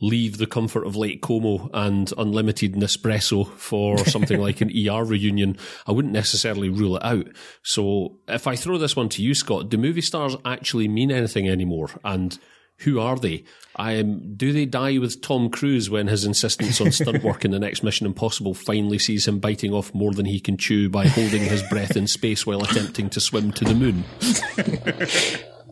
leave 0.00 0.38
the 0.38 0.46
comfort 0.46 0.86
of 0.86 0.96
Lake 0.96 1.22
Como 1.22 1.70
and 1.72 2.12
unlimited 2.18 2.74
Nespresso 2.74 3.46
for 3.56 3.98
something 4.06 4.40
like 4.40 4.60
an 4.60 4.70
ER 4.70 5.04
reunion, 5.04 5.56
I 5.86 5.92
wouldn't 5.92 6.14
necessarily 6.14 6.68
rule 6.68 6.96
it 6.96 7.04
out. 7.04 7.26
So 7.62 8.18
if 8.28 8.46
I 8.46 8.56
throw 8.56 8.78
this 8.78 8.96
one 8.96 9.08
to 9.10 9.22
you, 9.22 9.34
Scott, 9.34 9.68
do 9.68 9.76
movie 9.76 10.00
stars 10.00 10.36
actually 10.44 10.88
mean 10.88 11.10
anything 11.10 11.48
anymore? 11.48 11.90
And 12.04 12.38
who 12.80 13.00
are 13.00 13.16
they? 13.16 13.44
I 13.74 13.98
um, 13.98 14.34
do 14.36 14.52
they 14.52 14.66
die 14.66 14.98
with 14.98 15.22
Tom 15.22 15.48
Cruise 15.48 15.88
when 15.88 16.08
his 16.08 16.24
insistence 16.24 16.80
on 16.80 16.92
stunt 16.92 17.22
work 17.22 17.44
in 17.44 17.50
the 17.50 17.58
next 17.58 17.82
Mission 17.82 18.06
Impossible 18.06 18.54
finally 18.54 18.98
sees 18.98 19.26
him 19.26 19.38
biting 19.38 19.72
off 19.72 19.94
more 19.94 20.12
than 20.12 20.26
he 20.26 20.40
can 20.40 20.58
chew 20.58 20.90
by 20.90 21.06
holding 21.06 21.42
his 21.42 21.62
breath 21.64 21.96
in 21.96 22.06
space 22.06 22.46
while 22.46 22.62
attempting 22.62 23.08
to 23.10 23.20
swim 23.20 23.50
to 23.52 23.64
the 23.64 23.74
moon? 23.74 24.04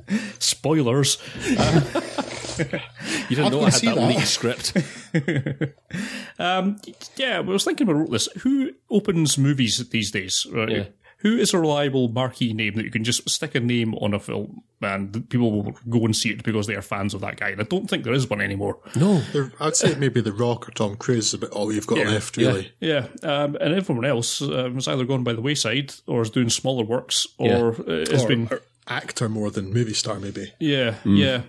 Spoilers. 0.38 1.18
Uh, 1.58 2.00
you 3.28 3.36
didn't 3.36 3.46
I 3.46 3.48
know 3.48 3.60
I 3.62 3.70
had 3.70 3.80
that, 3.82 3.94
that. 3.96 4.08
leaked 4.08 4.26
script. 4.28 4.72
um, 6.38 6.76
yeah, 7.16 7.38
I 7.38 7.40
was 7.40 7.64
thinking 7.64 7.86
when 7.86 7.96
I 7.96 8.00
wrote 8.00 8.10
this. 8.10 8.28
Who 8.42 8.72
opens 8.90 9.38
movies 9.38 9.86
these 9.90 10.10
days? 10.10 10.46
Right? 10.50 10.68
Yeah. 10.70 10.84
who 11.18 11.36
is 11.38 11.54
a 11.54 11.58
reliable 11.58 12.08
marquee 12.08 12.52
name 12.52 12.74
that 12.74 12.84
you 12.84 12.90
can 12.90 13.04
just 13.04 13.28
stick 13.30 13.54
a 13.54 13.60
name 13.60 13.94
on 13.96 14.12
a 14.12 14.18
film 14.18 14.62
and 14.82 15.26
people 15.30 15.50
will 15.50 15.72
go 15.88 16.04
and 16.04 16.14
see 16.14 16.28
it 16.30 16.42
because 16.44 16.66
they 16.66 16.74
are 16.74 16.82
fans 16.82 17.14
of 17.14 17.20
that 17.22 17.36
guy? 17.36 17.48
And 17.50 17.60
I 17.60 17.64
don't 17.64 17.88
think 17.88 18.04
there 18.04 18.12
is 18.12 18.28
one 18.28 18.40
anymore. 18.42 18.78
No. 18.96 19.20
There- 19.32 19.52
I'd 19.60 19.76
say 19.76 19.94
maybe 19.94 20.20
The 20.20 20.32
Rock 20.32 20.68
or 20.68 20.72
Tom 20.72 20.96
Cruise 20.96 21.28
is 21.28 21.34
about 21.34 21.50
all 21.50 21.72
you've 21.72 21.86
got 21.86 21.98
left, 21.98 22.36
really. 22.36 22.72
Yeah, 22.80 23.06
um, 23.22 23.56
and 23.60 23.74
everyone 23.74 24.04
else 24.04 24.42
um, 24.42 24.74
has 24.74 24.88
either 24.88 25.04
gone 25.04 25.24
by 25.24 25.32
the 25.32 25.40
wayside 25.40 25.94
or 26.06 26.22
is 26.22 26.30
doing 26.30 26.50
smaller 26.50 26.84
works 26.84 27.26
or 27.38 27.74
uh, 27.88 28.04
has 28.10 28.24
Or, 28.24 28.28
been 28.28 28.48
or 28.50 28.60
actor 28.86 29.28
more 29.28 29.50
than 29.50 29.72
movie 29.72 29.94
star, 29.94 30.18
maybe. 30.18 30.52
Yeah, 30.58 30.96
yeah. 31.04 31.42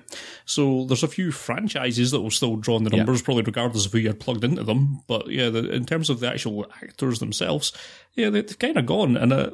So 0.45 0.85
there's 0.85 1.03
a 1.03 1.07
few 1.07 1.31
franchises 1.31 2.11
that 2.11 2.21
will 2.21 2.31
still 2.31 2.55
draw 2.55 2.75
on 2.75 2.83
the 2.83 2.89
numbers, 2.89 3.21
probably 3.21 3.43
regardless 3.43 3.85
of 3.85 3.91
who 3.91 3.97
you're 3.97 4.13
plugged 4.13 4.43
into 4.43 4.63
them. 4.63 5.01
But 5.07 5.29
yeah, 5.29 5.49
the, 5.49 5.69
in 5.71 5.85
terms 5.85 6.09
of 6.09 6.19
the 6.19 6.29
actual 6.29 6.65
actors 6.81 7.19
themselves, 7.19 7.73
yeah, 8.13 8.29
they, 8.29 8.41
they've 8.41 8.59
kind 8.59 8.77
of 8.77 8.85
gone. 8.85 9.17
And 9.17 9.33
uh, 9.33 9.51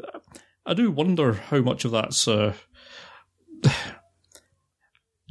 I 0.66 0.74
do 0.74 0.92
wonder 0.92 1.34
how 1.34 1.62
much 1.62 1.86
of 1.86 1.92
that's. 1.92 2.28
Uh, 2.28 2.54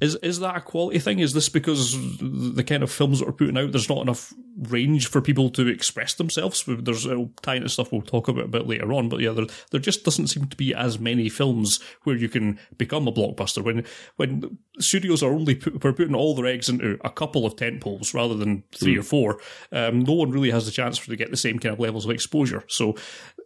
is 0.01 0.17
is 0.17 0.41
that 0.41 0.57
a 0.57 0.61
quality 0.61 0.99
thing? 0.99 1.19
Is 1.19 1.35
this 1.35 1.49
because 1.49 1.97
the 2.21 2.65
kind 2.65 2.83
of 2.83 2.91
films 2.91 3.21
that 3.21 3.29
are 3.29 3.33
putting 3.33 3.59
out, 3.59 3.73
there's 3.73 3.89
not 3.89 4.01
enough 4.01 4.33
range 4.57 5.09
for 5.09 5.21
people 5.21 5.51
to 5.51 5.67
express 5.69 6.15
themselves? 6.15 6.65
There's 6.67 7.07
tie 7.43 7.57
into 7.57 7.69
stuff 7.69 7.93
we'll 7.93 8.01
talk 8.01 8.29
about 8.29 8.47
a 8.47 8.49
bit 8.49 8.67
later 8.67 8.93
on, 8.93 9.11
but 9.11 9.21
yeah, 9.21 9.33
there, 9.33 9.47
there 9.71 9.81
just 9.81 10.05
doesn't 10.05 10.29
seem 10.29 10.47
to 10.47 10.57
be 10.57 10.75
as 10.75 10.99
many 10.99 11.29
films 11.29 11.81
where 12.05 12.17
you 12.17 12.29
can 12.31 12.59
become 12.79 13.07
a 13.07 13.13
blockbuster. 13.13 13.63
When 13.63 13.85
when 14.17 14.59
studios 14.79 15.23
are 15.23 15.33
only 15.33 15.55
put, 15.55 15.85
we're 15.85 15.93
putting 15.93 16.15
all 16.15 16.35
their 16.35 16.47
eggs 16.47 16.71
into 16.71 16.99
a 17.05 17.11
couple 17.11 17.45
of 17.45 17.57
tent 17.57 17.83
poles 17.83 18.15
rather 18.15 18.35
than 18.35 18.65
three 18.73 18.97
or 18.97 19.03
four, 19.03 19.39
um, 19.71 20.01
no 20.01 20.15
one 20.15 20.31
really 20.31 20.51
has 20.51 20.65
the 20.65 20.73
chance 20.73 20.97
for 20.97 21.11
to 21.11 21.17
get 21.17 21.31
the 21.31 21.37
same 21.37 21.59
kind 21.59 21.75
of 21.75 21.81
levels 21.81 22.07
of 22.07 22.11
exposure. 22.11 22.65
So, 22.69 22.97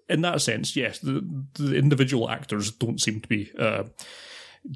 in 0.09 0.21
that 0.21 0.40
sense, 0.40 0.77
yes, 0.77 1.01
the, 1.01 1.25
the 1.55 1.75
individual 1.77 2.31
actors 2.31 2.71
don't 2.71 3.01
seem 3.01 3.21
to 3.21 3.29
be. 3.29 3.51
Uh, 3.59 3.85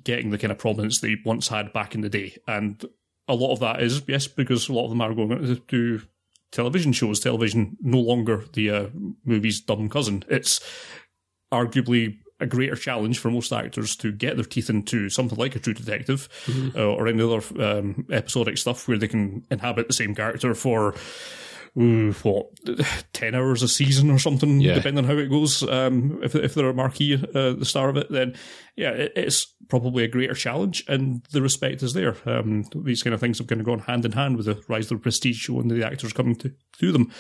getting 0.05 0.31
the 0.31 0.39
kind 0.39 0.51
of 0.53 0.59
prominence 0.59 1.01
they 1.01 1.17
once 1.25 1.49
had 1.49 1.73
back 1.73 1.95
in 1.95 2.01
the 2.03 2.09
day. 2.09 2.37
And 2.47 2.85
a 3.27 3.35
lot 3.35 3.53
of 3.53 3.61
that 3.61 3.83
is, 3.83 4.03
yes, 4.07 4.27
because 4.27 4.69
a 4.69 4.73
lot 4.73 4.85
of 4.85 4.91
them 4.91 5.01
are 5.01 5.15
going 5.15 5.31
to 5.31 5.57
do 5.69 6.03
television 6.53 6.93
shows. 6.93 7.21
Television 7.21 7.77
no 7.81 7.99
longer 8.01 8.45
the 8.53 8.71
uh, 8.71 8.87
movie's 9.25 9.61
dumb 9.61 9.89
cousin. 9.89 10.25
It's 10.29 10.61
arguably 11.53 12.19
a 12.41 12.47
greater 12.47 12.77
challenge 12.77 13.19
for 13.19 13.31
most 13.31 13.53
actors 13.53 13.97
to 13.97 14.13
get 14.13 14.37
their 14.37 14.45
teeth 14.45 14.71
into 14.71 15.09
something 15.09 15.37
like 15.39 15.57
a 15.57 15.59
True 15.59 15.75
Detective 15.75 16.29
uh, 16.77 16.85
or 16.87 17.09
any 17.09 17.23
other 17.23 17.43
um, 17.63 18.07
episodic 18.13 18.59
stuff 18.59 18.87
where 18.87 18.97
they 18.99 19.09
can 19.09 19.45
inhabit 19.51 19.89
the 19.89 19.95
same 19.95 20.15
character 20.15 20.55
for 20.55 20.95
ooh, 21.79 22.13
what 22.23 22.47
ten 23.13 23.35
hours 23.35 23.63
a 23.65 23.69
season 23.69 24.11
or 24.11 24.19
something, 24.21 24.61
Yeah. 24.61 24.75
depending 24.75 25.05
on 25.05 25.11
how 25.11 25.19
it 25.19 25.29
goes. 25.29 25.63
Um, 25.69 26.21
if 26.23 26.35
if 26.37 26.55
they're 26.55 26.69
a 26.71 26.75
marquee, 26.75 27.15
uh, 27.15 27.55
the 27.55 27.65
star 27.65 27.89
of 27.89 27.97
it, 27.97 28.11
then 28.11 28.35
yeah, 28.77 28.91
it, 28.91 29.13
it's 29.17 29.53
probably 29.69 30.03
a 30.05 30.09
greater 30.09 30.35
challenge, 30.35 30.83
and 30.89 31.23
the 31.33 31.43
respect 31.43 31.83
is 31.83 31.93
there. 31.93 32.17
Um, 32.27 32.65
these 32.75 33.03
kind 33.03 33.15
of 33.15 33.21
things 33.21 33.39
have 33.39 33.47
kind 33.47 33.61
of 33.61 33.67
gone 33.67 33.81
hand 33.81 34.05
in 34.05 34.13
hand 34.13 34.37
with 34.37 34.47
the 34.47 34.63
rise 34.69 34.91
of 34.91 34.99
the 34.99 35.03
prestige 35.03 35.39
show 35.39 35.61
and 35.61 35.71
the 35.71 35.87
actors 35.87 36.13
coming 36.13 36.37
to 36.37 36.53
do 36.79 36.91
them. 36.93 37.13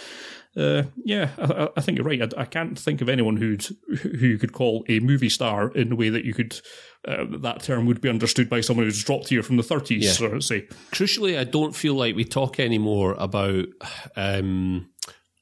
Uh, 0.56 0.84
yeah, 1.04 1.28
I, 1.38 1.68
I- 1.76 1.80
think 1.82 1.98
you're 1.98 2.06
right. 2.06 2.22
I, 2.34 2.40
I 2.42 2.44
can't 2.46 2.78
think 2.78 3.00
of 3.00 3.08
anyone 3.08 3.36
who'd 3.36 3.66
who 4.02 4.26
you 4.26 4.38
could 4.38 4.52
call 4.52 4.84
a 4.88 4.98
movie 5.00 5.28
star 5.28 5.70
in 5.72 5.90
the 5.90 5.96
way 5.96 6.08
that 6.08 6.24
you 6.24 6.32
could 6.34 6.58
uh, 7.06 7.24
that 7.40 7.62
term 7.62 7.86
would 7.86 8.00
be 8.00 8.08
understood 8.08 8.48
by 8.48 8.60
someone 8.60 8.86
who's 8.86 9.04
dropped 9.04 9.28
here 9.28 9.42
from 9.42 9.56
the 9.56 9.62
30s, 9.62 10.20
Yeah. 10.20 10.26
of 10.26 10.42
say. 10.42 10.62
Crucially, 10.90 11.38
I 11.38 11.44
don't 11.44 11.76
feel 11.76 11.94
like 11.94 12.16
we 12.16 12.24
talk 12.24 12.58
anymore 12.58 13.14
about 13.18 13.66
um, 14.16 14.88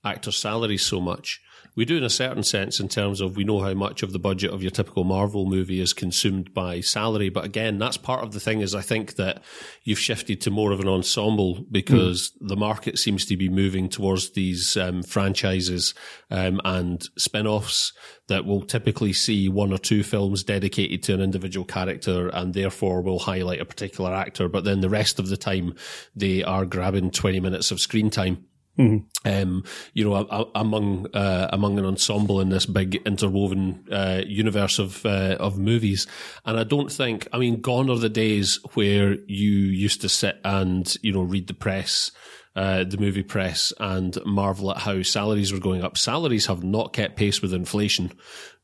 actor 0.04 0.32
salaries 0.32 0.84
so 0.84 1.00
much. 1.00 1.40
We 1.76 1.84
do 1.84 1.98
in 1.98 2.04
a 2.04 2.10
certain 2.10 2.42
sense 2.42 2.80
in 2.80 2.88
terms 2.88 3.20
of 3.20 3.36
we 3.36 3.44
know 3.44 3.60
how 3.60 3.74
much 3.74 4.02
of 4.02 4.12
the 4.14 4.18
budget 4.18 4.50
of 4.50 4.62
your 4.62 4.70
typical 4.70 5.04
Marvel 5.04 5.44
movie 5.44 5.78
is 5.78 5.92
consumed 5.92 6.54
by 6.54 6.80
salary. 6.80 7.28
But 7.28 7.44
again, 7.44 7.78
that's 7.78 7.98
part 7.98 8.24
of 8.24 8.32
the 8.32 8.40
thing 8.40 8.62
is 8.62 8.74
I 8.74 8.80
think 8.80 9.16
that 9.16 9.42
you've 9.84 9.98
shifted 9.98 10.40
to 10.40 10.50
more 10.50 10.72
of 10.72 10.80
an 10.80 10.88
ensemble 10.88 11.66
because 11.70 12.32
the 12.40 12.56
market 12.56 12.98
seems 12.98 13.26
to 13.26 13.36
be 13.36 13.50
moving 13.50 13.90
towards 13.90 14.30
these 14.30 14.74
um, 14.78 15.02
franchises 15.02 15.92
um, 16.30 16.62
and 16.64 17.06
spin-offs 17.18 17.92
that 18.28 18.46
will 18.46 18.62
typically 18.62 19.12
see 19.12 19.46
one 19.46 19.70
or 19.70 19.78
two 19.78 20.02
films 20.02 20.42
dedicated 20.42 21.02
to 21.02 21.12
an 21.12 21.20
individual 21.20 21.66
character 21.66 22.28
and 22.28 22.54
therefore 22.54 23.02
will 23.02 23.18
highlight 23.18 23.60
a 23.60 23.66
particular 23.66 24.14
actor. 24.14 24.48
But 24.48 24.64
then 24.64 24.80
the 24.80 24.88
rest 24.88 25.18
of 25.18 25.28
the 25.28 25.36
time 25.36 25.74
they 26.14 26.42
are 26.42 26.64
grabbing 26.64 27.10
20 27.10 27.38
minutes 27.38 27.70
of 27.70 27.80
screen 27.80 28.08
time 28.08 28.45
um, 28.78 29.64
you 29.94 30.04
know, 30.04 30.14
a- 30.16 30.26
a- 30.42 30.50
among 30.54 31.06
uh, 31.14 31.48
among 31.52 31.78
an 31.78 31.84
ensemble 31.84 32.40
in 32.40 32.48
this 32.50 32.66
big 32.66 32.96
interwoven 33.06 33.84
uh, 33.90 34.22
universe 34.26 34.78
of 34.78 35.04
uh, 35.06 35.36
of 35.40 35.58
movies. 35.58 36.06
And 36.44 36.58
I 36.58 36.64
don't 36.64 36.90
think, 36.92 37.26
I 37.32 37.38
mean, 37.38 37.60
gone 37.60 37.88
are 37.90 37.98
the 37.98 38.08
days 38.08 38.58
where 38.74 39.14
you 39.26 39.50
used 39.50 40.00
to 40.02 40.08
sit 40.08 40.38
and 40.44 40.94
you 41.02 41.12
know 41.12 41.22
read 41.22 41.46
the 41.46 41.54
press. 41.54 42.10
Uh, 42.54 42.84
the 42.84 42.96
movie 42.96 43.22
press 43.22 43.70
and 43.78 44.16
marvel 44.24 44.70
at 44.70 44.78
how 44.78 45.02
salaries 45.02 45.52
were 45.52 45.58
going 45.60 45.84
up. 45.84 45.98
Salaries 45.98 46.46
have 46.46 46.64
not 46.64 46.94
kept 46.94 47.14
pace 47.16 47.42
with 47.42 47.52
inflation 47.52 48.10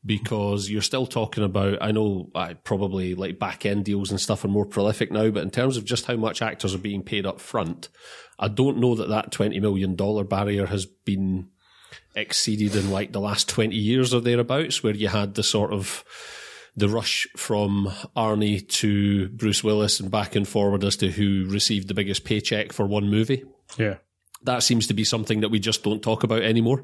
because 0.05 0.69
you're 0.69 0.81
still 0.81 1.05
talking 1.05 1.43
about. 1.43 1.77
I 1.81 1.91
know 1.91 2.29
uh, 2.35 2.53
probably 2.63 3.15
like 3.15 3.39
back 3.39 3.65
end 3.65 3.85
deals 3.85 4.11
and 4.11 4.19
stuff 4.19 4.43
are 4.43 4.49
more 4.49 4.65
prolific 4.65 5.11
now, 5.11 5.29
but 5.29 5.43
in 5.43 5.51
terms 5.51 5.77
of 5.77 5.85
just 5.85 6.05
how 6.05 6.15
much 6.15 6.41
actors 6.41 6.75
are 6.75 6.79
being 6.79 7.03
paid 7.03 7.25
up 7.25 7.39
front, 7.39 7.89
I 8.37 8.47
don't 8.47 8.79
know 8.79 8.95
that 8.95 9.09
that 9.09 9.31
$20 9.31 9.61
million 9.61 9.95
barrier 10.25 10.65
has 10.65 10.85
been 10.85 11.49
exceeded 12.15 12.75
in 12.75 12.91
like 12.91 13.11
the 13.11 13.21
last 13.21 13.47
20 13.49 13.75
years 13.75 14.13
or 14.13 14.21
thereabouts, 14.21 14.83
where 14.83 14.95
you 14.95 15.07
had 15.07 15.35
the 15.35 15.43
sort 15.43 15.71
of 15.71 16.03
the 16.75 16.89
rush 16.89 17.27
from 17.37 17.91
Arnie 18.15 18.67
to 18.67 19.29
Bruce 19.29 19.63
Willis 19.63 19.99
and 19.99 20.09
back 20.09 20.35
and 20.35 20.47
forward 20.47 20.83
as 20.83 20.97
to 20.97 21.11
who 21.11 21.45
received 21.47 21.87
the 21.87 21.93
biggest 21.93 22.25
paycheck 22.25 22.73
for 22.73 22.85
one 22.85 23.09
movie. 23.09 23.43
Yeah. 23.77 23.97
That 24.43 24.63
seems 24.63 24.87
to 24.87 24.93
be 24.93 25.03
something 25.03 25.41
that 25.41 25.49
we 25.49 25.59
just 25.59 25.83
don't 25.83 26.01
talk 26.01 26.23
about 26.23 26.41
anymore. 26.41 26.83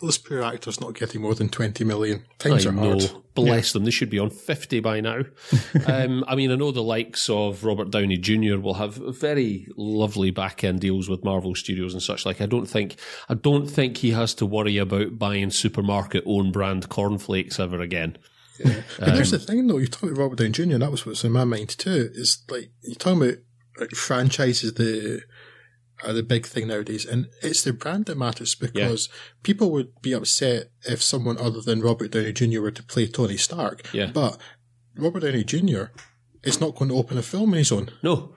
Those 0.00 0.18
poor 0.18 0.42
actors 0.42 0.80
not 0.80 0.94
getting 0.94 1.22
more 1.22 1.34
than 1.34 1.48
20 1.48 1.82
million. 1.84 2.24
Times 2.38 2.66
I 2.66 2.68
are 2.68 2.72
know. 2.72 2.98
hard. 2.98 3.10
Bless 3.34 3.72
them. 3.72 3.84
They 3.84 3.90
should 3.90 4.10
be 4.10 4.18
on 4.18 4.28
50 4.28 4.80
by 4.80 5.00
now. 5.00 5.20
um, 5.86 6.22
I 6.28 6.34
mean, 6.34 6.50
I 6.50 6.56
know 6.56 6.70
the 6.70 6.82
likes 6.82 7.30
of 7.30 7.64
Robert 7.64 7.90
Downey 7.90 8.18
Jr. 8.18 8.58
will 8.58 8.74
have 8.74 8.94
very 8.94 9.68
lovely 9.76 10.30
back 10.30 10.64
end 10.64 10.80
deals 10.80 11.08
with 11.08 11.24
Marvel 11.24 11.54
Studios 11.54 11.94
and 11.94 12.02
such 12.02 12.26
like. 12.26 12.42
I 12.42 12.46
don't 12.46 12.66
think, 12.66 12.96
I 13.28 13.34
don't 13.34 13.66
think 13.66 13.98
he 13.98 14.10
has 14.10 14.34
to 14.34 14.46
worry 14.46 14.76
about 14.76 15.18
buying 15.18 15.50
supermarket 15.50 16.24
own 16.26 16.52
brand 16.52 16.90
cornflakes 16.90 17.58
ever 17.58 17.80
again. 17.80 18.18
But 18.62 19.14
here's 19.14 19.30
the 19.30 19.38
thing, 19.38 19.66
though. 19.66 19.78
You're 19.78 19.88
talking 19.88 20.10
about 20.10 20.22
Robert 20.22 20.38
Downey 20.38 20.50
Jr., 20.50 20.62
and 20.62 20.82
that 20.82 20.90
was 20.90 21.06
what's 21.06 21.24
in 21.24 21.32
my 21.32 21.44
mind 21.44 21.70
too. 21.70 22.10
Is 22.14 22.42
like 22.48 22.70
you're 22.82 22.94
talking 22.94 23.22
about 23.22 23.38
like, 23.78 23.90
franchises, 23.90 24.74
the 24.74 25.22
are 26.04 26.12
the 26.12 26.22
big 26.22 26.46
thing 26.46 26.68
nowadays, 26.68 27.06
and 27.06 27.28
it's 27.42 27.62
the 27.62 27.72
brand 27.72 28.06
that 28.06 28.18
matters 28.18 28.54
because 28.54 29.08
people 29.42 29.70
would 29.70 30.00
be 30.02 30.12
upset 30.12 30.70
if 30.84 31.02
someone 31.02 31.38
other 31.38 31.60
than 31.60 31.80
Robert 31.80 32.10
Downey 32.10 32.32
Jr. 32.32 32.60
were 32.60 32.70
to 32.70 32.82
play 32.82 33.06
Tony 33.06 33.36
Stark. 33.36 33.92
Yeah. 33.92 34.10
But 34.12 34.38
Robert 34.96 35.20
Downey 35.20 35.44
Jr. 35.44 35.84
is 36.42 36.60
not 36.60 36.74
going 36.74 36.90
to 36.90 36.96
open 36.96 37.18
a 37.18 37.22
film 37.22 37.52
on 37.52 37.58
his 37.58 37.72
own, 37.72 37.90
No. 38.02 38.34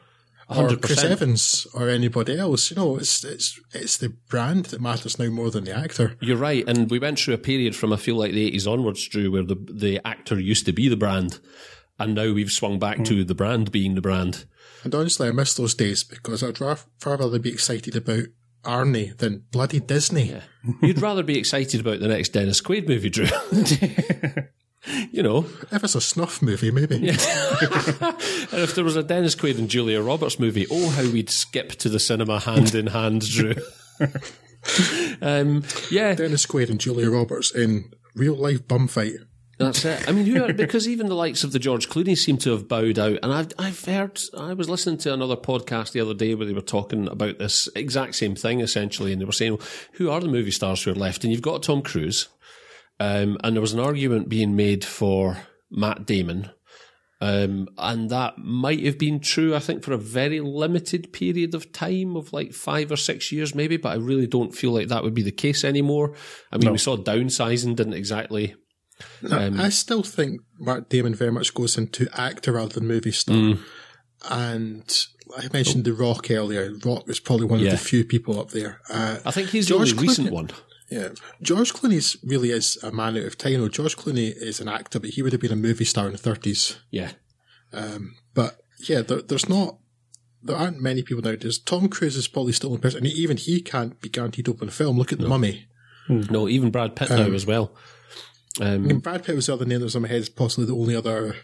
or 0.48 0.70
100%. 0.70 0.82
Chris 0.82 1.04
Evans, 1.04 1.68
or 1.74 1.90
anybody 1.90 2.38
else. 2.38 2.72
You 2.72 2.78
know, 2.78 2.98
it's 2.98 3.24
it's 3.24 3.60
it's 3.74 3.98
the 3.98 4.10
brand 4.30 4.66
that 4.66 4.82
matters 4.82 5.20
now 5.20 5.30
more 5.30 5.52
than 5.52 5.66
the 5.66 5.76
actor. 5.76 6.16
You're 6.22 6.38
right, 6.38 6.64
and 6.68 6.90
we 6.90 7.00
went 7.00 7.20
through 7.20 7.34
a 7.34 7.40
period 7.40 7.76
from 7.76 7.92
I 7.92 7.98
feel 7.98 8.16
like 8.16 8.32
the 8.32 8.46
eighties 8.46 8.68
onwards, 8.68 9.08
Drew, 9.08 9.32
where 9.32 9.44
the 9.44 9.56
the 9.56 10.00
actor 10.06 10.40
used 10.40 10.66
to 10.66 10.74
be 10.74 10.88
the 10.88 10.98
brand, 10.98 11.40
and 12.00 12.16
now 12.16 12.32
we've 12.32 12.52
swung 12.52 12.80
back 12.80 12.98
hmm. 12.98 13.04
to 13.04 13.24
the 13.24 13.36
brand 13.36 13.72
being 13.72 13.96
the 13.96 14.02
brand. 14.02 14.46
And 14.84 14.96
honestly, 14.96 15.28
I 15.28 15.32
miss 15.32 15.54
those 15.54 15.76
days 15.76 16.04
because 16.04 16.44
I'd 16.44 16.62
ra- 16.62 16.78
far 17.00 17.18
rather 17.18 17.40
be 17.40 17.52
excited 17.52 17.96
about 17.96 18.26
Arnie 18.64 19.16
than 19.18 19.46
bloody 19.52 19.80
Disney. 19.80 20.36
You'd 20.82 21.02
rather 21.02 21.24
be 21.24 21.38
excited 21.38 21.82
about 21.82 22.00
the 22.00 22.08
next 22.08 22.30
Dennis 22.30 22.62
Quaid 22.62 22.88
movie, 22.88 23.10
Drew. 23.10 23.28
you 25.12 25.24
know, 25.24 25.46
If 25.72 25.84
it's 25.84 25.96
a 25.96 26.02
snuff 26.02 26.42
movie, 26.42 26.72
maybe. 26.72 26.96
and 27.10 27.10
if 27.10 28.76
there 28.76 28.84
was 28.84 28.96
a 28.96 29.04
Dennis 29.04 29.36
Quaid 29.36 29.58
and 29.58 29.70
Julia 29.70 30.02
Roberts 30.02 30.40
movie, 30.40 30.68
oh 30.72 30.90
how 30.90 31.04
we'd 31.10 31.30
skip 31.30 31.72
to 31.74 31.90
the 31.90 32.00
cinema 32.00 32.40
hand 32.40 32.76
in 32.76 32.88
hand, 32.88 33.28
Drew. 33.30 33.56
um, 35.22 35.64
yeah, 35.92 36.14
Dennis 36.16 36.46
Quaid 36.46 36.70
and 36.70 36.80
Julia 36.80 37.10
Roberts 37.10 37.54
in 37.54 37.92
real 38.16 38.36
life 38.36 38.68
bum 38.68 38.88
fight. 38.88 39.14
That's 39.60 39.84
it. 39.84 40.08
I 40.08 40.14
mean, 40.14 40.26
who 40.26 40.42
are, 40.42 40.54
because 40.54 40.88
even 40.88 41.08
the 41.08 41.16
likes 41.16 41.44
of 41.44 41.52
the 41.52 41.60
George 41.60 41.90
Clooney 41.90 42.18
seem 42.18 42.38
to 42.40 42.52
have 42.52 42.70
bowed 42.70 42.98
out. 42.98 43.20
And 43.22 43.34
I've, 43.34 43.52
I've 43.60 43.84
heard, 43.84 44.18
I 44.38 44.54
was 44.54 44.70
listening 44.70 44.98
to 45.00 45.14
another 45.14 45.36
podcast 45.36 45.92
the 45.92 46.00
other 46.00 46.14
day 46.14 46.34
where 46.34 46.48
they 46.48 46.54
were 46.54 46.62
talking 46.62 47.10
about 47.10 47.40
this 47.40 47.68
exact 47.76 48.16
same 48.16 48.36
thing 48.36 48.62
essentially. 48.62 49.12
And 49.12 49.20
they 49.20 49.26
were 49.26 49.34
saying, 49.34 49.60
who 49.94 50.10
are 50.10 50.22
the 50.22 50.30
movie 50.30 50.52
stars 50.52 50.82
who 50.82 50.92
are 50.92 50.96
left? 50.96 51.26
And 51.26 51.34
you've 51.34 51.42
got 51.42 51.62
Tom 51.62 51.82
Cruise. 51.82 52.30
Um, 53.02 53.38
and 53.44 53.54
there 53.54 53.62
was 53.62 53.74
an 53.74 53.82
argument 53.82 54.30
being 54.30 54.56
made 54.56 54.86
for 54.86 55.38
Matt 55.70 56.06
Damon. 56.06 56.52
Um, 57.22 57.68
and 57.78 58.10
that 58.12 58.38
might 58.38 58.86
have 58.86 58.98
been 58.98 59.20
true, 59.20 59.54
I 59.54 59.60
think, 59.60 59.84
for 59.84 59.92
a 59.92 59.98
very 59.98 60.40
limited 60.40 61.12
period 61.12 61.54
of 61.54 61.74
time 61.74 62.16
of 62.16 62.32
like 62.32 62.54
five 62.54 62.94
or 62.94 62.96
six 62.96 63.30
years, 63.30 63.54
maybe. 63.54 63.76
But 63.76 63.90
I 63.90 63.96
really 63.96 64.28
don't 64.28 64.56
feel 64.56 64.72
like 64.72 64.88
that 64.88 65.04
would 65.04 65.14
be 65.14 65.22
the 65.22 65.32
case 65.32 65.66
anymore. 65.66 66.16
I 66.50 66.58
mean, 66.58 66.72
we 66.72 66.78
saw 66.78 66.96
downsizing 66.96 67.76
didn't 67.76 67.94
exactly 67.94 68.56
Um, 69.30 69.60
I 69.60 69.70
still 69.70 70.04
think 70.04 70.42
Mark 70.58 70.90
Damon 70.90 71.16
very 71.16 71.32
much 71.32 71.54
goes 71.54 71.78
into 71.78 72.10
actor 72.14 72.54
rather 72.54 72.74
than 72.74 72.88
movie 72.88 73.12
star. 73.12 73.36
Mm. 73.36 73.60
And 74.30 75.06
I 75.38 75.48
mentioned 75.54 75.86
The 75.86 75.94
Rock 75.94 76.30
earlier. 76.32 76.74
Rock 76.84 77.08
is 77.08 77.20
probably 77.20 77.46
one 77.46 77.60
yeah. 77.60 77.68
of 77.68 77.72
the 77.72 77.78
few 77.78 78.04
people 78.04 78.40
up 78.40 78.52
there. 78.52 78.82
Uh, 78.90 79.20
I 79.26 79.32
think 79.32 79.50
he's 79.50 79.68
George 79.68 79.92
the 79.92 79.98
only 79.98 80.08
Clooney, 80.08 80.10
recent 80.10 80.32
one. 80.32 80.50
Yeah, 80.90 81.10
George 81.42 81.74
Clooney 81.74 82.18
really 82.24 82.50
is 82.50 82.78
a 82.82 82.92
man 82.92 83.16
out 83.16 83.24
of 83.24 83.38
time. 83.38 83.70
George 83.70 83.96
Clooney 83.96 84.34
is 84.36 84.60
an 84.60 84.68
actor, 84.68 85.00
but 85.00 85.12
he 85.12 85.22
would 85.22 85.32
have 85.34 85.42
been 85.42 85.52
a 85.52 85.56
movie 85.56 85.86
star 85.86 86.08
in 86.08 86.14
the 86.14 86.18
thirties. 86.18 86.80
Yeah, 86.90 87.12
um, 87.72 88.16
but 88.34 88.60
yeah, 88.80 89.02
there, 89.02 89.22
there's 89.22 89.48
not 89.48 89.78
there 90.42 90.56
aren't 90.56 90.82
many 90.82 91.04
people 91.04 91.22
nowadays. 91.22 91.60
Tom 91.60 91.90
Cruise 91.90 92.16
is 92.16 92.28
probably 92.28 92.54
still 92.54 92.74
in 92.74 92.82
person, 92.82 93.06
and 93.06 93.08
even 93.08 93.38
he 93.38 93.62
can't 93.62 94.00
be 94.02 94.10
guaranteed 94.10 94.46
to 94.46 94.52
open 94.52 94.70
a 94.70 94.72
film. 94.72 94.98
Look 94.98 95.14
at 95.14 95.20
no. 95.20 95.24
The 95.26 95.30
Mummy. 95.30 95.66
No, 96.10 96.50
even 96.50 96.72
Brad 96.72 96.96
Pitt 96.96 97.12
um, 97.12 97.20
now 97.20 97.36
as 97.36 97.46
well. 97.46 97.76
Um, 98.60 98.68
I 98.68 98.78
mean, 98.78 99.00
Brad 99.00 99.24
Pitt 99.24 99.36
was 99.36 99.46
the 99.46 99.54
other 99.54 99.66
name 99.66 99.80
that 99.80 99.86
was 99.86 99.96
in 99.96 100.02
my 100.02 100.08
head. 100.08 100.22
Is 100.22 100.30
possibly 100.30 100.66
the 100.66 100.76
only 100.76 100.96
other 100.96 101.36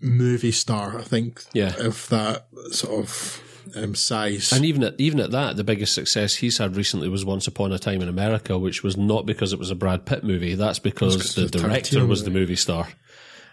movie 0.00 0.52
star 0.52 0.98
I 0.98 1.02
think. 1.02 1.44
Yeah. 1.52 1.74
of 1.78 2.08
that 2.08 2.46
sort 2.70 3.04
of 3.04 3.42
um, 3.76 3.94
size. 3.94 4.52
And 4.52 4.64
even 4.64 4.82
at 4.84 4.94
even 4.98 5.20
at 5.20 5.30
that, 5.32 5.56
the 5.56 5.64
biggest 5.64 5.94
success 5.94 6.36
he's 6.36 6.58
had 6.58 6.76
recently 6.76 7.08
was 7.08 7.24
Once 7.24 7.46
Upon 7.46 7.72
a 7.72 7.78
Time 7.78 8.02
in 8.02 8.08
America, 8.08 8.58
which 8.58 8.82
was 8.82 8.96
not 8.96 9.26
because 9.26 9.52
it 9.52 9.58
was 9.58 9.70
a 9.70 9.74
Brad 9.74 10.06
Pitt 10.06 10.24
movie. 10.24 10.54
That's 10.54 10.78
because 10.78 11.34
the 11.34 11.46
director 11.46 12.06
was 12.06 12.24
the 12.24 12.30
movie 12.30 12.56
star. 12.56 12.88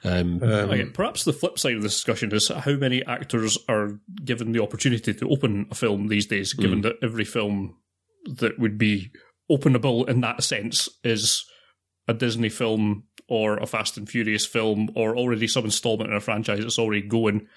Um, 0.03 0.41
um, 0.43 0.69
Again, 0.69 0.91
perhaps 0.91 1.23
the 1.23 1.33
flip 1.33 1.57
side 1.57 1.75
of 1.75 1.81
this 1.81 1.95
discussion 1.95 2.31
is 2.31 2.49
how 2.49 2.73
many 2.73 3.03
actors 3.05 3.57
are 3.67 3.99
given 4.23 4.51
the 4.51 4.61
opportunity 4.61 5.13
to 5.15 5.29
open 5.29 5.65
a 5.71 5.75
film 5.75 6.07
these 6.07 6.27
days, 6.27 6.53
given 6.53 6.79
mm. 6.79 6.83
that 6.83 6.97
every 7.01 7.25
film 7.25 7.75
that 8.25 8.59
would 8.59 8.77
be 8.77 9.11
openable 9.51 10.07
in 10.07 10.21
that 10.21 10.43
sense 10.43 10.89
is 11.03 11.45
a 12.07 12.13
Disney 12.13 12.49
film 12.49 13.03
or 13.27 13.57
a 13.57 13.65
Fast 13.65 13.97
and 13.97 14.09
Furious 14.09 14.45
film 14.45 14.89
or 14.95 15.17
already 15.17 15.47
some 15.47 15.65
installment 15.65 16.11
in 16.11 16.15
a 16.15 16.21
franchise 16.21 16.61
that's 16.61 16.79
already 16.79 17.01
going 17.01 17.47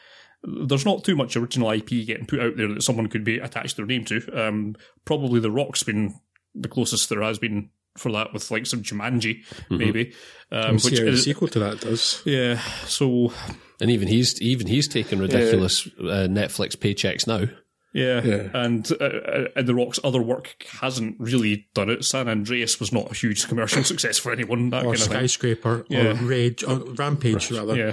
there's 0.43 0.85
not 0.85 1.05
too 1.05 1.17
much 1.17 1.37
original 1.37 1.71
IP 1.71 1.89
getting 2.07 2.27
put 2.27 2.41
out 2.41 2.57
there 2.57 2.69
that 2.69 2.83
someone 2.83 3.09
could 3.09 3.25
be 3.25 3.39
attached 3.39 3.77
their 3.77 3.87
name 3.87 4.05
to. 4.05 4.23
Um, 4.33 4.77
probably 5.05 5.41
The 5.41 5.51
Rock's 5.51 5.83
been 5.83 6.15
the 6.55 6.69
closest 6.69 7.09
there 7.09 7.23
has 7.23 7.39
been 7.39 7.71
for 7.97 8.13
that 8.13 8.33
with 8.33 8.51
like 8.51 8.67
some 8.67 8.83
Jumanji, 8.83 9.45
mm-hmm. 9.45 9.77
maybe. 9.77 10.15
Um, 10.53 10.75
which 10.75 11.01
is, 11.01 11.25
sequel 11.25 11.49
to 11.49 11.59
that 11.61 11.81
does. 11.81 12.23
Yeah. 12.25 12.61
So. 12.87 13.33
And 13.81 13.91
even 13.91 14.09
he's 14.09 14.41
even 14.41 14.67
he's 14.67 14.89
taking 14.89 15.19
ridiculous 15.19 15.87
yeah. 15.99 16.11
uh, 16.11 16.27
Netflix 16.29 16.77
paychecks 16.77 17.27
now. 17.27 17.53
Yeah, 17.95 18.23
yeah. 18.23 18.49
and 18.53 18.91
uh, 19.01 19.05
uh, 19.05 19.45
and 19.57 19.67
the 19.67 19.75
Rock's 19.75 19.99
other 20.05 20.21
work 20.21 20.67
hasn't 20.81 21.17
really 21.19 21.69
done 21.75 21.89
it. 21.89 22.05
San 22.05 22.29
Andreas 22.29 22.79
was 22.79 22.93
not 22.93 23.11
a 23.11 23.15
huge 23.15 23.49
commercial 23.49 23.83
success 23.85 24.19
for 24.19 24.31
anyone. 24.31 24.71
That 24.71 24.85
or 24.85 24.95
kind 24.95 24.99
skyscraper, 24.99 25.81
of 25.81 25.87
yeah. 25.89 26.09
or 26.09 26.15
rage, 26.15 26.63
or 26.63 26.77
rampage 26.77 27.51
rather. 27.51 27.77
Yeah. 27.77 27.93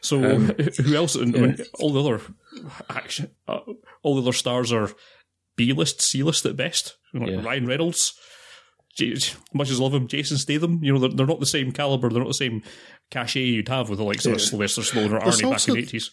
So 0.00 0.24
um, 0.24 0.46
who 0.84 0.94
else? 0.94 1.16
Yeah. 1.16 1.22
I 1.22 1.26
mean, 1.26 1.58
all 1.80 1.92
the 1.92 2.02
other 2.02 2.22
action, 2.88 3.30
uh, 3.48 3.60
all 4.02 4.14
the 4.14 4.22
other 4.22 4.32
stars 4.32 4.72
are 4.72 4.90
B 5.56 5.72
list, 5.72 6.02
C 6.02 6.22
list 6.22 6.46
at 6.46 6.56
best. 6.56 6.96
Like 7.12 7.30
yeah. 7.30 7.42
Ryan 7.42 7.66
Reynolds, 7.66 8.14
J- 8.94 9.16
much 9.52 9.70
as 9.70 9.80
I 9.80 9.82
love 9.82 9.94
him, 9.94 10.06
Jason 10.06 10.38
Statham. 10.38 10.78
You 10.84 10.92
know, 10.92 11.00
they're, 11.00 11.10
they're 11.10 11.26
not 11.26 11.40
the 11.40 11.46
same 11.46 11.72
caliber. 11.72 12.10
They're 12.10 12.22
not 12.22 12.28
the 12.28 12.34
same 12.34 12.62
cachet 13.10 13.40
you'd 13.40 13.68
have 13.68 13.88
with 13.88 13.98
the 13.98 14.04
likes 14.04 14.24
of 14.24 14.40
Sylvester 14.40 14.82
Stallone 14.82 15.12
or 15.12 15.20
Arnie 15.20 15.50
back 15.50 15.66
in 15.66 15.74
the 15.74 15.80
eighties 15.80 16.12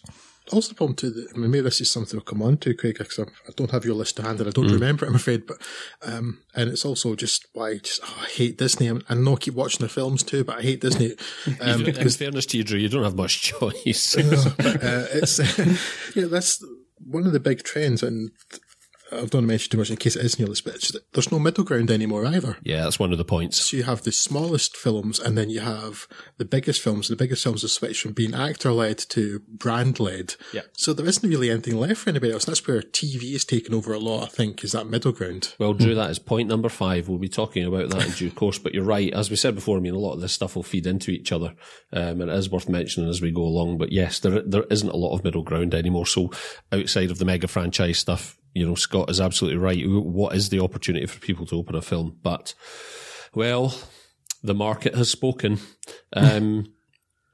also 0.52 0.70
the 0.70 0.74
problem 0.74 0.96
too, 0.96 1.10
that, 1.10 1.28
I 1.34 1.38
mean, 1.38 1.50
maybe 1.50 1.62
this 1.62 1.80
is 1.80 1.92
something 1.92 2.16
we'll 2.16 2.24
come 2.24 2.42
on 2.42 2.56
to, 2.58 2.74
Craig, 2.74 2.98
because 2.98 3.18
I 3.18 3.52
don't 3.56 3.70
have 3.70 3.84
your 3.84 3.94
list 3.94 4.16
to 4.16 4.22
hand 4.22 4.40
and 4.40 4.48
I 4.48 4.52
don't 4.52 4.66
mm. 4.66 4.72
remember 4.72 5.04
it, 5.04 5.08
I'm 5.08 5.14
afraid. 5.14 5.46
But 5.46 5.58
um, 6.02 6.40
and 6.54 6.70
it's 6.70 6.84
also 6.84 7.14
just 7.14 7.46
why 7.52 7.78
just, 7.78 8.00
oh, 8.02 8.22
I 8.22 8.26
hate 8.26 8.58
Disney. 8.58 8.90
I, 8.90 8.98
I 9.08 9.14
know 9.14 9.34
I 9.34 9.38
keep 9.38 9.54
watching 9.54 9.80
the 9.80 9.88
films 9.88 10.22
too, 10.22 10.44
but 10.44 10.58
I 10.58 10.62
hate 10.62 10.80
Disney. 10.80 11.14
Um, 11.60 11.84
in 11.84 12.08
fairness 12.10 12.46
to 12.46 12.58
you, 12.58 12.64
Drew, 12.64 12.78
you 12.78 12.88
don't 12.88 13.04
have 13.04 13.16
much 13.16 13.42
choice. 13.60 14.16
uh, 14.18 15.06
it's 15.12 15.40
uh, 15.40 15.76
yeah, 16.14 16.26
that's 16.26 16.64
one 17.04 17.26
of 17.26 17.32
the 17.32 17.40
big 17.40 17.62
trends, 17.62 18.02
and 18.02 18.30
I 19.12 19.16
don't 19.16 19.22
want 19.22 19.30
to 19.32 19.40
mention 19.42 19.70
too 19.70 19.78
much 19.78 19.90
in 19.90 19.96
case 19.96 20.16
it 20.16 20.24
is 20.24 20.34
this, 20.34 20.60
but 20.60 20.90
there's 21.12 21.32
no 21.32 21.38
middle 21.38 21.64
ground 21.64 21.90
anymore 21.90 22.26
either. 22.26 22.56
Yeah, 22.62 22.84
that's 22.84 22.98
one 22.98 23.12
of 23.12 23.18
the 23.18 23.24
points. 23.24 23.60
So 23.60 23.76
you 23.76 23.82
have 23.84 24.02
the 24.02 24.12
smallest 24.12 24.76
films, 24.76 25.18
and 25.18 25.36
then 25.36 25.50
you 25.50 25.60
have 25.60 26.06
the 26.38 26.44
biggest 26.44 26.80
films. 26.80 27.08
The 27.08 27.16
biggest 27.16 27.42
films 27.42 27.62
have 27.62 27.70
switched 27.70 28.02
from 28.02 28.12
being 28.12 28.34
actor 28.34 28.72
led 28.72 28.98
to 29.10 29.40
brand 29.48 29.98
led. 29.98 30.34
Yeah. 30.52 30.62
So 30.72 30.92
there 30.92 31.06
isn't 31.06 31.28
really 31.28 31.50
anything 31.50 31.76
left 31.76 31.98
for 31.98 32.10
anybody 32.10 32.32
else. 32.32 32.44
That's 32.44 32.66
where 32.66 32.82
TV 32.82 33.34
is 33.34 33.44
taking 33.44 33.74
over 33.74 33.92
a 33.92 33.98
lot. 33.98 34.24
I 34.24 34.26
think 34.26 34.62
is 34.64 34.72
that 34.72 34.86
middle 34.86 35.12
ground. 35.12 35.54
Well, 35.58 35.74
Drew, 35.74 35.94
that 35.94 36.10
is 36.10 36.18
point 36.18 36.48
number 36.48 36.68
five. 36.68 37.08
We'll 37.08 37.18
be 37.18 37.28
talking 37.28 37.64
about 37.64 37.90
that 37.90 38.06
in 38.06 38.12
due 38.12 38.30
course. 38.30 38.58
But 38.58 38.74
you're 38.74 38.84
right, 38.84 39.12
as 39.12 39.30
we 39.30 39.36
said 39.36 39.54
before. 39.54 39.76
I 39.76 39.80
mean, 39.80 39.94
a 39.94 39.98
lot 39.98 40.14
of 40.14 40.20
this 40.20 40.32
stuff 40.32 40.56
will 40.56 40.62
feed 40.62 40.86
into 40.86 41.10
each 41.10 41.32
other, 41.32 41.54
um, 41.92 42.20
and 42.20 42.30
it 42.30 42.36
is 42.36 42.50
worth 42.50 42.68
mentioning 42.68 43.10
as 43.10 43.20
we 43.20 43.30
go 43.30 43.42
along. 43.42 43.78
But 43.78 43.92
yes, 43.92 44.20
there 44.20 44.42
there 44.42 44.64
isn't 44.70 44.88
a 44.88 44.96
lot 44.96 45.14
of 45.14 45.24
middle 45.24 45.42
ground 45.42 45.74
anymore. 45.74 46.06
So 46.06 46.30
outside 46.72 47.10
of 47.10 47.18
the 47.18 47.24
mega 47.24 47.48
franchise 47.48 47.98
stuff 47.98 48.36
you 48.54 48.66
know, 48.66 48.74
Scott 48.74 49.10
is 49.10 49.20
absolutely 49.20 49.58
right. 49.58 49.82
What 49.86 50.34
is 50.34 50.48
the 50.48 50.60
opportunity 50.60 51.06
for 51.06 51.20
people 51.20 51.46
to 51.46 51.56
open 51.56 51.76
a 51.76 51.82
film? 51.82 52.18
But, 52.22 52.54
well, 53.34 53.74
the 54.42 54.54
market 54.54 54.94
has 54.94 55.10
spoken. 55.10 55.58
Um, 56.12 56.72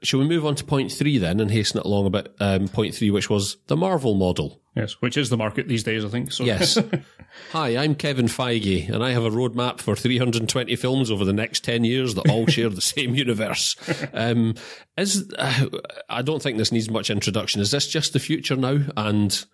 shall 0.03 0.19
we 0.19 0.27
move 0.27 0.45
on 0.45 0.55
to 0.55 0.63
point 0.63 0.91
three 0.91 1.17
then 1.17 1.39
and 1.39 1.49
hasten 1.49 1.79
it 1.79 1.85
along 1.85 2.05
a 2.05 2.11
bit? 2.11 2.35
Um, 2.39 2.67
point 2.67 2.93
three, 2.93 3.11
which 3.11 3.29
was 3.29 3.57
the 3.67 3.77
Marvel 3.77 4.13
model. 4.13 4.61
Yes, 4.75 4.93
which 4.99 5.17
is 5.17 5.31
the 5.31 5.37
market 5.37 5.67
these 5.67 5.83
days, 5.83 6.05
I 6.05 6.09
think. 6.09 6.31
So. 6.31 6.43
Yes. 6.43 6.77
Hi, 7.51 7.77
I'm 7.77 7.95
Kevin 7.95 8.27
Feige, 8.27 8.87
and 8.89 9.03
I 9.03 9.09
have 9.09 9.23
a 9.23 9.31
roadmap 9.31 9.79
for 9.79 9.95
320 9.95 10.75
films 10.75 11.09
over 11.09 11.25
the 11.25 11.33
next 11.33 11.63
10 11.63 11.83
years 11.83 12.13
that 12.13 12.29
all 12.29 12.45
share 12.45 12.69
the 12.69 12.81
same 12.81 13.15
universe. 13.15 13.75
Um, 14.13 14.53
is 14.95 15.33
uh, 15.37 15.65
I 16.09 16.21
don't 16.21 16.43
think 16.43 16.57
this 16.57 16.71
needs 16.71 16.91
much 16.91 17.09
introduction. 17.09 17.59
Is 17.59 17.71
this 17.71 17.87
just 17.87 18.13
the 18.13 18.19
future 18.19 18.55
now? 18.55 18.81
And 18.95 19.45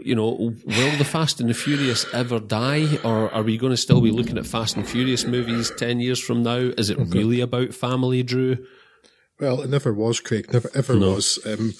you 0.00 0.14
know, 0.14 0.30
will 0.64 0.96
the 0.98 1.04
Fast 1.04 1.40
and 1.40 1.48
the 1.48 1.54
Furious 1.54 2.06
ever 2.12 2.40
die, 2.40 2.98
or 3.04 3.32
are 3.32 3.42
we 3.42 3.56
going 3.56 3.72
to 3.72 3.76
still 3.76 4.00
be 4.00 4.10
looking 4.10 4.38
at 4.38 4.46
Fast 4.46 4.76
and 4.76 4.88
Furious 4.88 5.24
movies 5.24 5.72
ten 5.76 6.00
years 6.00 6.20
from 6.20 6.42
now? 6.42 6.56
Is 6.56 6.90
it 6.90 6.98
really 6.98 7.40
about 7.40 7.74
family, 7.74 8.22
Drew? 8.22 8.64
Well, 9.40 9.62
it 9.62 9.70
never 9.70 9.92
was, 9.92 10.20
Craig. 10.20 10.52
Never 10.52 10.70
ever 10.74 10.94
no. 10.94 11.14
was. 11.14 11.38
Um, 11.46 11.74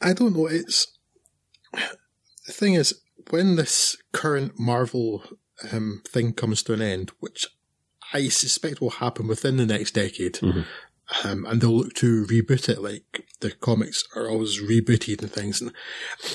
I 0.00 0.12
don't 0.12 0.36
know. 0.36 0.46
It's 0.46 0.98
the 1.72 2.52
thing 2.52 2.74
is 2.74 3.00
when 3.30 3.56
this 3.56 3.96
current 4.12 4.58
Marvel 4.58 5.22
um, 5.72 6.02
thing 6.06 6.32
comes 6.32 6.62
to 6.64 6.72
an 6.72 6.82
end, 6.82 7.12
which 7.20 7.46
I 8.12 8.28
suspect 8.28 8.80
will 8.80 8.90
happen 8.90 9.26
within 9.26 9.56
the 9.56 9.66
next 9.66 9.92
decade. 9.92 10.34
Mm-hmm. 10.34 10.60
Um, 11.24 11.46
and 11.46 11.60
they'll 11.60 11.76
look 11.76 11.94
to 11.94 12.26
reboot 12.26 12.68
it 12.68 12.82
like 12.82 13.26
the 13.40 13.52
comics 13.52 14.04
are 14.16 14.28
always 14.28 14.60
rebooted 14.60 15.22
and 15.22 15.30
things. 15.30 15.60
And 15.60 15.72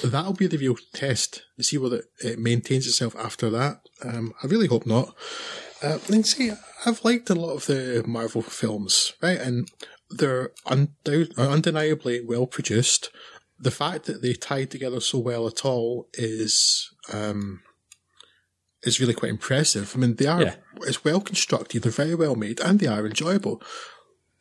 that'll 0.04 0.34
be 0.34 0.48
the 0.48 0.58
real 0.58 0.78
test 0.94 1.44
to 1.58 1.64
see 1.64 1.78
whether 1.78 2.04
it 2.20 2.40
maintains 2.40 2.88
itself 2.88 3.16
after 3.18 3.50
that. 3.50 3.82
Um, 4.04 4.34
I 4.42 4.48
really 4.48 4.68
hope 4.68 4.86
not. 4.86 5.14
Uh, 5.84 5.98
and 6.10 6.26
see, 6.26 6.52
I've 6.86 7.04
liked 7.04 7.30
a 7.30 7.36
lot 7.36 7.54
of 7.54 7.66
the 7.66 8.04
Marvel 8.08 8.42
films, 8.42 9.14
right? 9.22 9.40
And 9.40 9.68
they're 10.10 10.52
undou- 10.68 11.38
undeniably 11.38 12.22
well 12.22 12.46
produced. 12.46 13.10
The 13.60 13.72
fact 13.72 14.06
that 14.06 14.22
they 14.22 14.34
tied 14.34 14.72
together 14.72 15.02
so 15.02 15.20
well 15.20 15.48
at 15.48 15.66
all 15.66 16.08
is, 16.14 16.90
um, 17.12 17.62
is 18.84 19.00
really 19.00 19.14
quite 19.14 19.32
impressive. 19.32 19.94
I 19.96 20.00
mean, 20.00 20.16
they 20.16 20.28
are, 20.28 20.42
yeah. 20.42 20.56
it's 20.82 21.04
well 21.04 21.22
constructed, 21.22 21.84
they're 21.84 21.92
very 21.92 22.16
well 22.16 22.36
made, 22.36 22.60
and 22.60 22.80
they 22.80 22.88
are 22.88 23.06
enjoyable. 23.06 23.62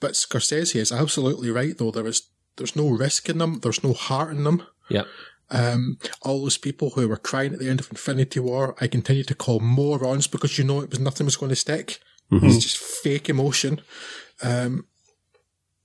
But 0.01 0.13
Scorsese 0.13 0.77
is 0.77 0.93
absolutely 0.93 1.51
right, 1.51 1.77
though. 1.77 1.91
There 1.91 2.07
is 2.07 2.29
there's 2.57 2.77
no 2.77 2.89
risk 2.89 3.29
in 3.29 3.39
them. 3.39 3.61
There's 3.61 3.85
no 3.85 3.93
heart 3.93 4.33
in 4.33 4.45
them. 4.45 4.63
Yeah. 4.89 5.05
Um, 5.51 5.99
all 6.23 6.43
those 6.43 6.59
people 6.59 6.91
who 6.91 7.09
were 7.09 7.17
crying 7.17 7.53
at 7.53 7.59
the 7.59 7.69
end 7.69 7.81
of 7.81 7.91
Infinity 7.91 8.39
War, 8.41 8.77
I 8.81 8.87
continue 8.87 9.25
to 9.25 9.35
call 9.35 9.61
morons 9.61 10.27
because 10.27 10.59
you 10.59 10.65
know 10.65 10.81
it 10.81 10.91
was 10.91 11.01
nothing 11.01 11.25
was 11.25 11.37
going 11.37 11.51
to 11.51 11.57
stick. 11.57 11.99
Mm-hmm. 12.31 12.47
It's 12.47 12.59
just 12.59 12.79
fake 12.79 13.29
emotion. 13.29 13.81
Um, 14.43 14.87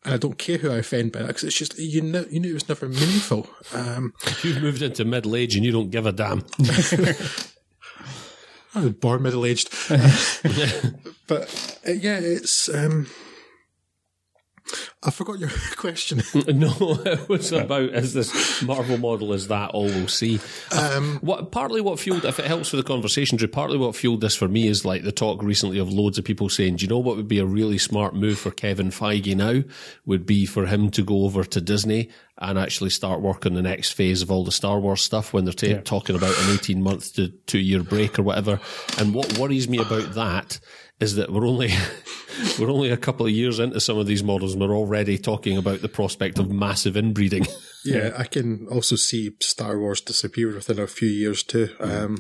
and 0.04 0.14
I 0.14 0.18
don't 0.18 0.38
care 0.38 0.60
who 0.60 0.70
I 0.72 0.78
offend 0.78 1.12
by 1.12 1.20
that 1.20 1.28
because 1.28 1.46
it's 1.46 1.58
just 1.58 1.80
you 1.80 2.02
know 2.02 2.26
you 2.30 2.40
knew 2.40 2.52
it 2.52 2.54
was 2.54 2.70
never 2.70 2.88
meaningful. 2.88 3.50
Um, 3.74 4.14
You've 4.44 4.62
moved 4.62 4.84
into 4.84 5.04
middle 5.04 5.36
age 5.36 5.56
and 5.56 5.66
you 5.66 5.72
don't 5.72 5.90
give 5.90 6.06
a 6.06 6.12
damn. 6.12 6.44
I 8.76 8.82
was 8.82 8.94
born 8.94 9.24
middle 9.24 9.46
aged, 9.46 9.70
but 11.28 11.80
uh, 11.88 11.92
yeah, 11.92 12.20
it's 12.20 12.70
um, 12.70 13.08
I 15.04 15.12
forgot 15.12 15.40
your 15.40 15.52
question. 15.76 16.24
no, 16.48 16.74
it 17.06 17.30
was 17.30 17.52
about 17.52 17.90
is 17.90 18.14
this 18.14 18.64
Marvel 18.64 18.98
model 18.98 19.34
is 19.34 19.48
that 19.50 19.72
all 19.72 19.86
we'll 19.86 20.08
see? 20.08 20.40
Um, 20.72 21.20
what 21.22 21.52
partly 21.52 21.82
what 21.82 22.00
fueled 22.00 22.26
if 22.26 22.40
it 22.40 22.46
helps 22.46 22.72
with 22.72 22.84
the 22.84 22.88
conversation, 22.88 23.38
Drew, 23.38 23.48
partly 23.48 23.78
what 23.78 23.96
fueled 23.96 24.22
this 24.22 24.36
for 24.36 24.48
me 24.48 24.68
is 24.68 24.84
like 24.84 25.04
the 25.04 25.12
talk 25.12 25.44
recently 25.44 25.78
of 25.78 25.94
loads 25.94 26.18
of 26.18 26.26
people 26.26 26.50
saying, 26.50 26.78
Do 26.78 26.86
you 26.86 26.90
know 26.90 26.98
what 26.98 27.18
would 27.18 27.28
be 27.28 27.40
a 27.40 27.46
really 27.46 27.78
smart 27.78 28.16
move 28.16 28.40
for 28.40 28.52
Kevin 28.52 28.90
Feige 28.90 29.36
now? 29.36 29.64
Would 30.06 30.26
be 30.26 30.46
for 30.46 30.66
him 30.66 30.90
to 30.92 31.04
go 31.04 31.26
over 31.26 31.44
to 31.44 31.62
Disney 31.62 32.10
and 32.38 32.60
actually 32.60 32.90
start 32.90 33.22
work 33.22 33.46
on 33.46 33.54
the 33.54 33.62
next 33.62 33.92
phase 33.92 34.22
of 34.22 34.30
all 34.30 34.44
the 34.44 34.52
Star 34.52 34.80
Wars 34.80 35.02
stuff 35.02 35.32
when 35.32 35.46
they're 35.46 35.54
ta- 35.54 35.68
yeah. 35.68 35.82
talking 35.82 36.16
about 36.16 36.38
an 36.38 36.54
18 36.54 36.82
month 36.82 37.14
to 37.14 37.30
two 37.30 37.60
year 37.60 37.84
break 37.84 38.20
or 38.20 38.24
whatever. 38.24 38.60
And 38.98 39.14
what 39.14 39.38
worries 39.38 39.70
me 39.70 39.78
about 39.78 40.16
that 40.16 40.60
is 41.00 41.16
that 41.16 41.32
we're 41.32 41.48
only 41.48 41.72
we're 42.60 42.72
only 42.72 42.90
a 42.90 42.98
couple 42.98 43.26
of 43.26 43.32
years 43.32 43.60
into 43.60 43.80
some 43.80 43.98
of 43.98 44.08
these 44.08 44.24
models, 44.24 44.54
and 44.54 44.62
we're 44.62 44.76
already 44.76 45.18
talking 45.18 45.58
about 45.58 45.82
the 45.82 45.90
prospect 45.90 46.40
of 46.40 46.52
massive 46.52 46.96
inbreeding. 46.96 47.46
Yeah, 47.88 48.14
I 48.18 48.24
can 48.24 48.66
also 48.68 48.96
see 48.96 49.36
Star 49.42 49.78
Wars 49.78 50.02
disappear 50.02 50.52
within 50.52 50.80
a 50.80 50.88
few 50.88 51.08
years 51.08 51.44
too. 51.44 51.70
Um, 51.80 52.18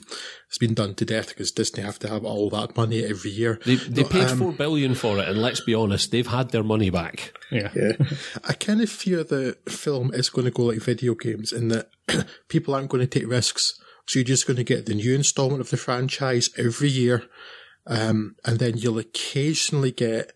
it's 0.47 0.59
been 0.59 0.75
done 0.75 0.93
to 0.93 1.05
death 1.05 1.29
because 1.29 1.51
Disney 1.51 1.81
have 1.81 1.97
to 1.99 2.07
have 2.07 2.23
all 2.23 2.51
that 2.51 2.77
money 2.77 3.03
every 3.03 3.31
year. 3.31 3.59
They 3.65 3.77
they 3.77 4.03
paid 4.03 4.29
four 4.29 4.51
billion 4.51 4.93
for 4.93 5.17
it, 5.17 5.27
and 5.27 5.41
let's 5.41 5.61
be 5.61 5.73
honest, 5.73 6.11
they've 6.11 6.27
had 6.27 6.51
their 6.51 6.61
money 6.61 6.91
back. 6.91 7.33
Yeah. 7.49 7.71
Yeah. 7.75 7.93
I 8.43 8.53
kind 8.53 8.79
of 8.79 8.91
fear 8.91 9.23
the 9.23 9.57
film 9.67 10.13
is 10.13 10.29
going 10.29 10.45
to 10.45 10.51
go 10.51 10.65
like 10.65 10.83
video 10.83 11.15
games 11.15 11.51
in 11.51 11.69
that 11.69 11.89
people 12.47 12.75
aren't 12.75 12.89
going 12.89 13.07
to 13.07 13.19
take 13.19 13.27
risks. 13.27 13.81
So 14.05 14.19
you're 14.19 14.25
just 14.25 14.45
going 14.45 14.57
to 14.57 14.63
get 14.63 14.85
the 14.85 14.93
new 14.93 15.15
installment 15.15 15.61
of 15.61 15.71
the 15.71 15.77
franchise 15.77 16.51
every 16.59 16.89
year. 16.89 17.23
Um, 17.87 18.35
and 18.45 18.59
then 18.59 18.77
you'll 18.77 18.97
occasionally 18.99 19.91
get, 19.91 20.31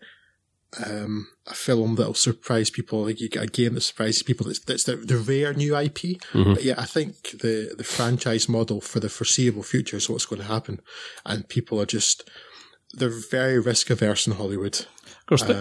um, 0.86 1.28
a 1.48 1.54
film 1.54 1.96
that'll 1.96 2.14
surprise 2.14 2.70
people. 2.70 3.02
Like 3.04 3.20
you 3.20 3.28
get 3.28 3.42
a 3.42 3.46
game 3.48 3.74
that 3.74 3.80
surprises 3.80 4.22
people. 4.22 4.46
That's, 4.46 4.60
that's 4.60 4.84
the, 4.84 4.96
the 4.96 5.16
rare 5.16 5.52
new 5.52 5.76
IP. 5.76 6.22
But 6.54 6.62
yeah, 6.62 6.74
I 6.78 6.86
think 6.86 7.40
the, 7.40 7.74
the 7.76 7.82
franchise 7.84 8.48
model 8.48 8.80
for 8.80 9.00
the 9.00 9.08
foreseeable 9.08 9.64
future 9.64 9.96
is 9.96 10.08
what's 10.08 10.26
going 10.26 10.42
to 10.42 10.46
happen. 10.48 10.80
And 11.26 11.48
people 11.48 11.80
are 11.80 11.86
just, 11.86 12.28
they're 12.92 13.08
very 13.30 13.58
risk 13.58 13.90
averse 13.90 14.26
in 14.28 14.34
Hollywood. 14.34 14.78
Of 14.78 15.26
course, 15.26 15.42
the- 15.42 15.54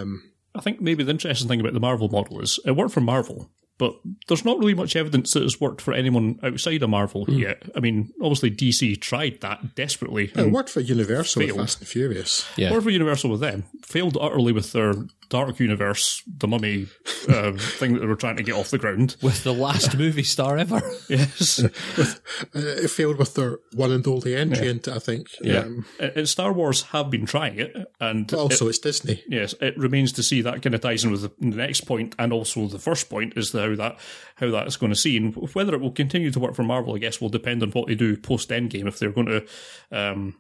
I 0.56 0.62
think 0.62 0.82
maybe 0.82 1.04
the 1.04 1.12
interesting 1.12 1.48
thing 1.48 1.60
about 1.60 1.74
the 1.74 1.80
Marvel 1.80 2.10
model 2.10 2.40
is 2.42 2.60
it 2.66 2.72
worked 2.76 2.94
for 2.94 3.02
Marvel, 3.02 3.50
but 3.80 3.96
there's 4.28 4.46
not 4.46 4.60
really 4.60 4.76
much 4.76 4.96
evidence 4.96 5.34
that 5.34 5.42
it's 5.42 5.60
worked 5.60 5.82
for 5.82 5.94
anyone 5.94 6.38
outside 6.44 6.84
of 6.84 6.90
Marvel 6.90 7.26
hmm. 7.26 7.40
yet. 7.40 7.64
I 7.76 7.80
mean, 7.80 8.14
obviously 8.22 8.52
DC 8.52 9.02
tried 9.02 9.40
that 9.42 9.74
desperately. 9.74 10.32
It 10.36 10.52
worked 10.52 10.70
for 10.70 10.82
Universal 10.82 11.40
with 11.40 11.50
failed. 11.50 11.60
Fast 11.62 11.80
and 11.80 11.88
Furious. 11.88 12.46
Yeah. 12.58 12.72
Worked 12.72 12.84
for 12.84 12.90
Universal 12.92 13.32
with 13.32 13.40
them. 13.40 13.64
Failed 13.84 14.18
utterly 14.20 14.52
with 14.52 14.74
their 14.74 14.94
Dark 15.30 15.60
Universe, 15.60 16.24
the 16.28 16.48
Mummy 16.48 16.88
uh, 17.30 17.54
thing 17.54 17.94
that 17.94 18.00
they 18.00 18.06
were 18.08 18.16
trying 18.16 18.38
to 18.38 18.44
get 18.44 18.56
off 18.56 18.72
the 18.72 18.78
ground. 18.78 19.16
With 19.22 19.44
the 19.44 19.54
last 19.54 19.98
movie 19.98 20.24
star 20.24 20.58
ever. 20.58 20.82
Yes. 21.10 21.64
Uh, 21.64 21.70
it 22.54 22.90
failed 22.90 23.18
with 23.18 23.34
their 23.34 23.58
one 23.74 23.92
and 23.92 24.06
only 24.08 24.36
entry 24.36 24.70
into, 24.70 24.94
I 24.94 25.00
think. 25.00 25.28
Yeah. 25.42 25.60
Um, 25.60 25.86
and 26.00 26.12
and 26.16 26.30
Star 26.30 26.54
Wars 26.54 26.84
have 26.84 27.10
been 27.10 27.26
trying 27.26 27.60
it, 27.60 27.76
and 28.00 28.28
but 28.28 28.38
also, 28.38 28.68
it's 28.68 28.78
Disney. 28.78 29.24
Yes, 29.28 29.56
it 29.60 29.76
remains 29.78 30.12
to 30.14 30.24
see 30.24 30.42
that 30.42 30.62
kind 30.62 30.76
of 30.76 30.82
ties 30.82 31.04
in 31.04 31.12
with 31.12 31.22
the, 31.24 31.32
the 31.40 31.56
next 31.56 31.82
point 31.82 32.16
and 32.20 32.32
also 32.32 32.68
the 32.68 32.80
first 32.80 33.10
point 33.10 33.34
is 33.36 33.52
how 33.52 33.76
that 33.76 33.98
how 34.36 34.52
that's 34.52 34.78
going 34.78 34.92
to 34.92 34.96
see 34.96 35.18
and 35.18 35.36
whether 35.54 35.74
it 35.74 35.82
will 35.82 35.92
continue 35.92 36.32
to 36.32 36.40
work 36.40 36.56
for 36.56 36.64
Marvel. 36.64 36.96
I 36.96 37.00
guess 37.00 37.20
will 37.20 37.30
depend 37.30 37.64
on 37.64 37.72
what 37.72 37.88
they 37.88 37.96
do 37.96 38.18
post 38.18 38.50
Endgame 38.50 38.88
if 38.88 39.00
they're 39.00 39.12
going 39.12 39.28
to 39.28 39.48
um, 39.92 40.36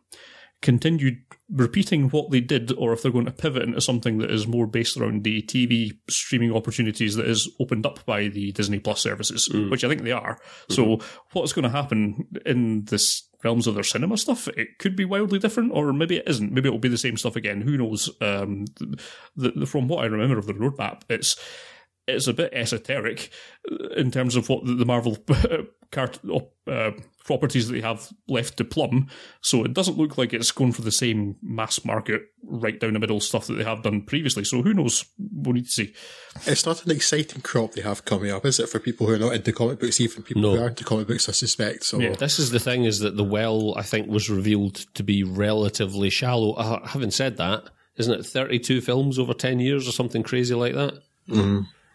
continue 0.61 1.15
repeating 1.49 2.09
what 2.09 2.31
they 2.31 2.41
did 2.41 2.71
or 2.73 2.91
if 2.93 3.01
they're 3.01 3.11
going 3.11 3.25
to 3.25 3.31
pivot 3.31 3.63
into 3.63 3.81
something 3.81 4.17
that 4.17 4.29
is 4.29 4.45
more 4.45 4.67
based 4.67 4.97
around 4.97 5.23
the 5.23 5.41
TV 5.43 5.97
streaming 6.09 6.53
opportunities 6.53 7.15
that 7.15 7.27
is 7.27 7.49
opened 7.59 7.85
up 7.85 8.05
by 8.05 8.27
the 8.27 8.51
Disney 8.51 8.79
Plus 8.79 9.01
services, 9.01 9.49
which 9.69 9.83
I 9.83 9.87
think 9.87 10.03
they 10.03 10.11
are. 10.11 10.37
So 10.69 10.99
what's 11.31 11.53
going 11.53 11.63
to 11.63 11.69
happen 11.69 12.27
in 12.45 12.85
this 12.85 13.27
realms 13.43 13.67
of 13.67 13.75
their 13.75 13.83
cinema 13.83 14.17
stuff? 14.17 14.47
It 14.49 14.79
could 14.79 14.95
be 14.95 15.05
wildly 15.05 15.39
different, 15.39 15.71
or 15.73 15.93
maybe 15.93 16.17
it 16.17 16.27
isn't. 16.27 16.51
Maybe 16.51 16.67
it'll 16.67 16.79
be 16.79 16.89
the 16.89 16.97
same 16.97 17.17
stuff 17.17 17.35
again. 17.35 17.61
Who 17.61 17.77
knows? 17.77 18.09
Um, 18.21 18.65
the, 19.35 19.51
the, 19.55 19.65
from 19.65 19.87
what 19.87 20.03
I 20.03 20.07
remember 20.07 20.37
of 20.37 20.45
the 20.45 20.53
roadmap, 20.53 21.03
it's 21.09 21.37
it's 22.07 22.27
a 22.27 22.33
bit 22.33 22.53
esoteric 22.53 23.29
in 23.95 24.11
terms 24.11 24.35
of 24.35 24.49
what 24.49 24.65
the 24.65 24.73
the 24.73 24.85
Marvel 24.85 25.17
cart, 25.91 26.19
uh, 26.67 26.91
properties 27.29 27.67
that 27.67 27.75
they 27.75 27.81
have 27.81 28.09
left 28.27 28.57
to 28.57 28.65
plumb. 28.65 29.07
So 29.41 29.63
it 29.63 29.75
doesn't 29.75 29.99
look 29.99 30.17
like 30.17 30.33
it's 30.33 30.51
going 30.51 30.71
for 30.71 30.81
the 30.81 30.91
same 30.91 31.35
mass 31.43 31.85
market, 31.85 32.23
right 32.43 32.79
down 32.79 32.93
the 32.93 32.99
middle 32.99 33.19
stuff 33.19 33.45
that 33.45 33.53
they 33.53 33.63
have 33.63 33.83
done 33.83 34.01
previously. 34.01 34.43
So 34.43 34.63
who 34.63 34.73
knows? 34.73 35.05
We'll 35.19 35.53
need 35.53 35.65
to 35.65 35.71
see. 35.71 35.93
It's 36.47 36.65
not 36.65 36.83
an 36.83 36.91
exciting 36.91 37.41
crop 37.41 37.73
they 37.73 37.83
have 37.83 38.03
coming 38.03 38.31
up, 38.31 38.47
is 38.47 38.59
it, 38.59 38.67
for 38.67 38.79
people 38.79 39.05
who 39.05 39.13
are 39.13 39.19
not 39.19 39.35
into 39.35 39.53
comic 39.53 39.79
books, 39.79 40.01
even 40.01 40.23
people 40.23 40.41
No. 40.41 40.55
who 40.55 40.63
are 40.63 40.69
into 40.69 40.83
comic 40.83 41.07
books, 41.07 41.29
I 41.29 41.33
suspect. 41.33 41.83
So 41.83 41.99
Yeah. 41.99 42.15
This 42.15 42.39
is 42.39 42.49
the 42.49 42.59
thing: 42.59 42.85
is 42.85 42.97
that 42.99 43.15
the 43.15 43.23
well, 43.23 43.75
I 43.77 43.83
think, 43.83 44.07
was 44.07 44.27
revealed 44.27 44.77
to 44.95 45.03
be 45.03 45.21
relatively 45.23 46.09
shallow. 46.09 46.53
Uh, 46.53 46.87
having 46.87 47.11
said 47.11 47.37
that, 47.37 47.69
isn't 47.97 48.19
it 48.19 48.25
thirty-two 48.25 48.81
films 48.81 49.19
over 49.19 49.35
ten 49.35 49.59
years 49.59 49.87
or 49.87 49.91
something 49.91 50.23
crazy 50.23 50.55
like 50.55 50.73
that? 50.73 50.95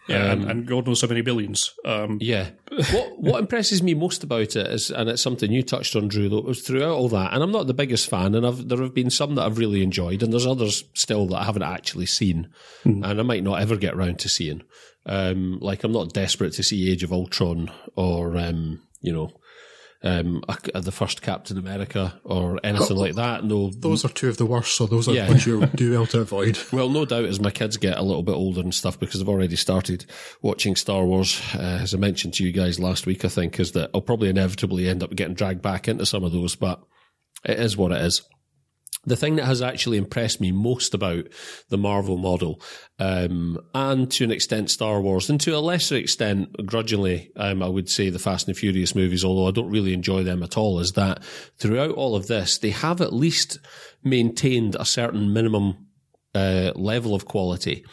Yeah, 0.06 0.32
and, 0.32 0.50
and 0.50 0.66
God 0.66 0.86
knows 0.86 1.00
how 1.00 1.08
many 1.08 1.22
billions. 1.22 1.72
Um, 1.84 2.18
Yeah. 2.20 2.50
what 2.92 3.18
what 3.18 3.40
impresses 3.40 3.82
me 3.82 3.94
most 3.94 4.22
about 4.22 4.54
it 4.56 4.66
is, 4.66 4.90
and 4.90 5.08
it's 5.08 5.22
something 5.22 5.50
you 5.50 5.62
touched 5.62 5.96
on, 5.96 6.08
Drew, 6.08 6.28
though, 6.28 6.40
was 6.40 6.60
throughout 6.60 6.94
all 6.94 7.08
that, 7.08 7.32
and 7.32 7.42
I'm 7.42 7.52
not 7.52 7.66
the 7.66 7.74
biggest 7.74 8.10
fan, 8.10 8.34
and 8.34 8.46
I've, 8.46 8.68
there 8.68 8.82
have 8.82 8.94
been 8.94 9.10
some 9.10 9.34
that 9.36 9.44
I've 9.46 9.58
really 9.58 9.82
enjoyed, 9.82 10.22
and 10.22 10.32
there's 10.32 10.46
others 10.46 10.84
still 10.94 11.26
that 11.28 11.38
I 11.40 11.44
haven't 11.44 11.62
actually 11.62 12.06
seen, 12.06 12.50
and 12.84 13.04
I 13.04 13.22
might 13.22 13.44
not 13.44 13.62
ever 13.62 13.76
get 13.76 13.96
round 13.96 14.18
to 14.20 14.28
seeing. 14.28 14.62
Um, 15.06 15.58
like 15.60 15.84
I'm 15.84 15.92
not 15.92 16.12
desperate 16.12 16.52
to 16.54 16.62
see 16.62 16.90
Age 16.90 17.02
of 17.02 17.12
Ultron 17.12 17.70
or 17.94 18.36
um, 18.36 18.82
you 19.00 19.12
know. 19.12 19.30
Um, 20.06 20.42
a- 20.74 20.82
the 20.82 20.92
first 20.92 21.22
Captain 21.22 21.56
America 21.56 22.20
or 22.24 22.60
anything 22.62 22.98
like 22.98 23.14
that. 23.14 23.42
No, 23.42 23.70
those 23.70 24.04
are 24.04 24.08
two 24.10 24.28
of 24.28 24.36
the 24.36 24.44
worst, 24.44 24.76
so 24.76 24.84
those 24.86 25.08
are 25.08 25.14
Yeah. 25.14 25.28
ones 25.28 25.46
you 25.46 25.64
do 25.74 25.92
well 25.92 26.04
to 26.08 26.20
avoid. 26.20 26.58
well, 26.72 26.90
no 26.90 27.06
doubt 27.06 27.24
as 27.24 27.40
my 27.40 27.50
kids 27.50 27.78
get 27.78 27.96
a 27.96 28.02
little 28.02 28.22
bit 28.22 28.34
older 28.34 28.60
and 28.60 28.74
stuff, 28.74 29.00
because 29.00 29.22
I've 29.22 29.30
already 29.30 29.56
started 29.56 30.04
watching 30.42 30.76
Star 30.76 31.06
Wars, 31.06 31.40
uh, 31.54 31.78
as 31.80 31.94
I 31.94 31.96
mentioned 31.96 32.34
to 32.34 32.44
you 32.44 32.52
guys 32.52 32.78
last 32.78 33.06
week, 33.06 33.24
I 33.24 33.28
think, 33.28 33.58
is 33.58 33.72
that 33.72 33.88
I'll 33.94 34.02
probably 34.02 34.28
inevitably 34.28 34.90
end 34.90 35.02
up 35.02 35.16
getting 35.16 35.32
dragged 35.34 35.62
back 35.62 35.88
into 35.88 36.04
some 36.04 36.22
of 36.22 36.32
those, 36.32 36.54
but 36.54 36.82
it 37.46 37.58
is 37.58 37.74
what 37.74 37.90
it 37.92 38.02
is. 38.02 38.20
The 39.06 39.16
thing 39.16 39.36
that 39.36 39.44
has 39.44 39.62
actually 39.62 39.98
impressed 39.98 40.40
me 40.40 40.52
most 40.52 40.94
about 40.94 41.26
the 41.68 41.78
Marvel 41.78 42.16
model, 42.16 42.60
um, 42.98 43.58
and 43.74 44.10
to 44.12 44.24
an 44.24 44.30
extent 44.30 44.70
Star 44.70 45.00
Wars, 45.00 45.28
and 45.28 45.40
to 45.42 45.56
a 45.56 45.60
lesser 45.60 45.96
extent, 45.96 46.66
grudgingly, 46.66 47.30
um, 47.36 47.62
I 47.62 47.68
would 47.68 47.88
say 47.88 48.08
the 48.08 48.18
Fast 48.18 48.48
and 48.48 48.56
Furious 48.56 48.94
movies, 48.94 49.24
although 49.24 49.48
I 49.48 49.52
don't 49.52 49.70
really 49.70 49.92
enjoy 49.92 50.22
them 50.22 50.42
at 50.42 50.56
all, 50.56 50.78
is 50.80 50.92
that 50.92 51.22
throughout 51.58 51.92
all 51.92 52.16
of 52.16 52.26
this, 52.26 52.58
they 52.58 52.70
have 52.70 53.00
at 53.00 53.12
least 53.12 53.58
maintained 54.02 54.76
a 54.76 54.84
certain 54.84 55.32
minimum 55.32 55.86
uh, 56.34 56.72
level 56.74 57.14
of 57.14 57.26
quality. 57.26 57.84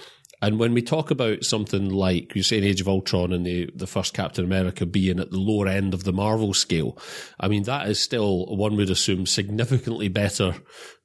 And 0.42 0.58
when 0.58 0.74
we 0.74 0.82
talk 0.82 1.12
about 1.12 1.44
something 1.44 1.90
like 1.90 2.36
you 2.36 2.42
say 2.42 2.58
in 2.58 2.64
Age 2.64 2.82
of 2.82 2.88
Ultron 2.88 3.32
and 3.32 3.46
the, 3.46 3.70
the 3.76 3.88
first 3.88 4.14
Captain 4.14 4.44
America 4.44 4.86
being 4.86 5.20
at 5.20 5.30
the 5.30 5.38
lower 5.38 5.68
end 5.68 5.94
of 5.94 6.04
the 6.04 6.14
Marvel 6.14 6.54
scale, 6.54 6.98
I 7.40 7.48
mean, 7.48 7.64
that 7.64 7.88
is 7.88 8.00
still, 8.00 8.48
one 8.48 8.76
would 8.76 8.90
assume, 8.90 9.26
significantly 9.28 10.08
better 10.08 10.56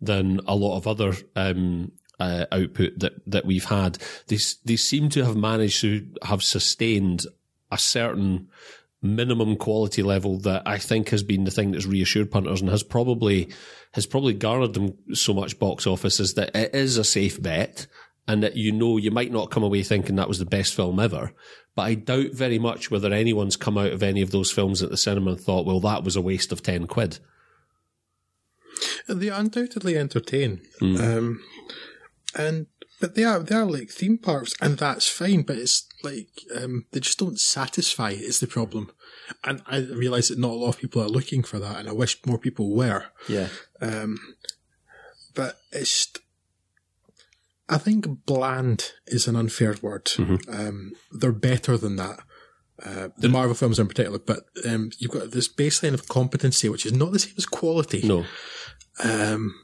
than 0.01 0.41
a 0.47 0.57
lot 0.57 0.79
of 0.79 0.87
other, 0.87 1.15
um, 1.35 1.93
uh, 2.19 2.47
output 2.51 2.99
that, 2.99 3.13
that 3.27 3.45
we've 3.45 3.67
had. 3.67 3.99
They, 4.29 4.39
they 4.65 4.77
seem 4.77 5.11
to 5.11 5.25
have 5.25 5.37
managed 5.37 5.83
to 5.83 6.07
have 6.23 6.43
sustained 6.43 7.27
a 7.71 7.77
certain 7.77 8.49
minimum 9.03 9.57
quality 9.57 10.03
level 10.03 10.39
that 10.39 10.63
I 10.67 10.79
think 10.79 11.11
has 11.11 11.23
been 11.23 11.45
the 11.45 11.51
thing 11.51 11.73
that's 11.73 11.87
reassured 11.87 12.31
punters 12.31 12.61
and 12.61 12.71
has 12.71 12.83
probably 12.83 13.51
has 13.93 14.07
probably 14.07 14.35
garnered 14.35 14.75
them 14.75 14.95
so 15.15 15.33
much 15.33 15.59
box 15.59 15.87
office 15.87 16.21
is 16.21 16.35
that 16.35 16.55
it 16.55 16.75
is 16.75 16.99
a 16.99 17.05
safe 17.05 17.41
bet 17.41 17.87
and 18.29 18.43
that 18.43 18.57
you 18.57 18.73
know 18.73 18.97
you 18.97 19.11
might 19.11 19.33
not 19.33 19.51
come 19.51 19.63
away 19.63 19.83
thinking 19.83 20.17
that 20.17 20.29
was 20.29 20.39
the 20.39 20.45
best 20.45 20.75
film 20.75 20.99
ever. 20.99 21.33
But 21.75 21.83
I 21.83 21.95
doubt 21.95 22.33
very 22.33 22.59
much 22.59 22.91
whether 22.91 23.13
anyone's 23.13 23.57
come 23.57 23.77
out 23.77 23.93
of 23.93 24.03
any 24.03 24.23
of 24.23 24.31
those 24.31 24.51
films 24.51 24.83
at 24.83 24.91
the 24.91 24.97
cinema 24.97 25.33
and 25.33 25.41
thought, 25.41 25.67
well, 25.67 25.81
that 25.81 26.05
was 26.05 26.17
a 26.17 26.23
waste 26.23 26.51
of 26.53 26.63
ten 26.63 26.87
quid. 26.87 27.19
They 29.09 29.29
undoubtedly 29.29 29.97
entertain. 29.97 30.61
Um, 31.01 31.41
and 32.35 32.67
but 33.01 33.15
they 33.15 33.25
are 33.25 33.41
they 33.41 33.55
are 33.55 33.65
like 33.65 33.91
theme 33.91 34.19
parks, 34.19 34.55
and 34.61 34.79
that's 34.79 35.09
fine. 35.09 35.43
But 35.43 35.59
it's 35.59 35.87
like 36.03 36.29
um, 36.55 36.87
they 36.93 37.01
just 37.01 37.19
don't 37.19 37.39
satisfy. 37.39 38.11
Is 38.11 38.41
the 38.41 38.47
problem? 38.47 38.91
And 39.45 39.63
I 39.67 39.79
realise 39.79 40.29
that 40.29 40.39
not 40.39 40.53
a 40.53 40.55
lot 40.55 40.69
of 40.71 40.79
people 40.79 41.03
are 41.03 41.09
looking 41.09 41.43
for 41.43 41.59
that, 41.59 41.79
and 41.79 41.89
I 41.89 41.93
wish 41.93 42.25
more 42.27 42.39
people 42.39 42.75
were. 42.75 43.07
Yeah. 43.29 43.49
Um, 43.81 44.19
But 45.35 45.59
it's. 45.73 46.09
I 47.69 47.79
think 47.79 48.25
bland 48.27 48.93
is 49.07 49.27
an 49.27 49.37
unfair 49.37 49.75
word. 49.83 50.11
Um, 50.49 50.93
they're 51.11 51.33
better 51.33 51.77
than 51.77 51.97
that. 51.97 52.21
Uh, 52.85 53.09
the 53.17 53.29
Marvel 53.29 53.55
films 53.55 53.79
in 53.79 53.89
particular, 53.89 54.19
but 54.19 54.45
um, 54.69 54.91
you've 54.99 55.11
got 55.11 55.31
this 55.31 55.49
baseline 55.49 55.95
of 55.95 56.09
competency, 56.09 56.69
which 56.69 56.85
is 56.85 56.93
not 56.93 57.11
the 57.11 57.19
same 57.19 57.33
as 57.39 57.47
quality. 57.47 58.07
No. 58.07 58.25
Um, 59.03 59.55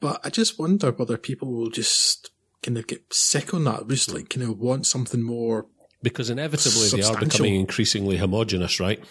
but 0.00 0.20
I 0.22 0.30
just 0.30 0.58
wonder 0.58 0.90
whether 0.90 1.16
people 1.16 1.50
will 1.50 1.70
just 1.70 2.30
kind 2.62 2.76
of 2.76 2.86
get 2.86 3.12
sick 3.12 3.54
on 3.54 3.64
that, 3.64 3.88
just 3.88 4.12
like 4.12 4.28
kind 4.28 4.42
of 4.48 4.58
want 4.58 4.86
something 4.86 5.22
more. 5.22 5.66
Because 6.02 6.30
inevitably 6.30 6.88
they 6.88 7.02
are 7.02 7.18
becoming 7.18 7.54
increasingly 7.54 8.18
homogenous, 8.18 8.80
right? 8.80 9.02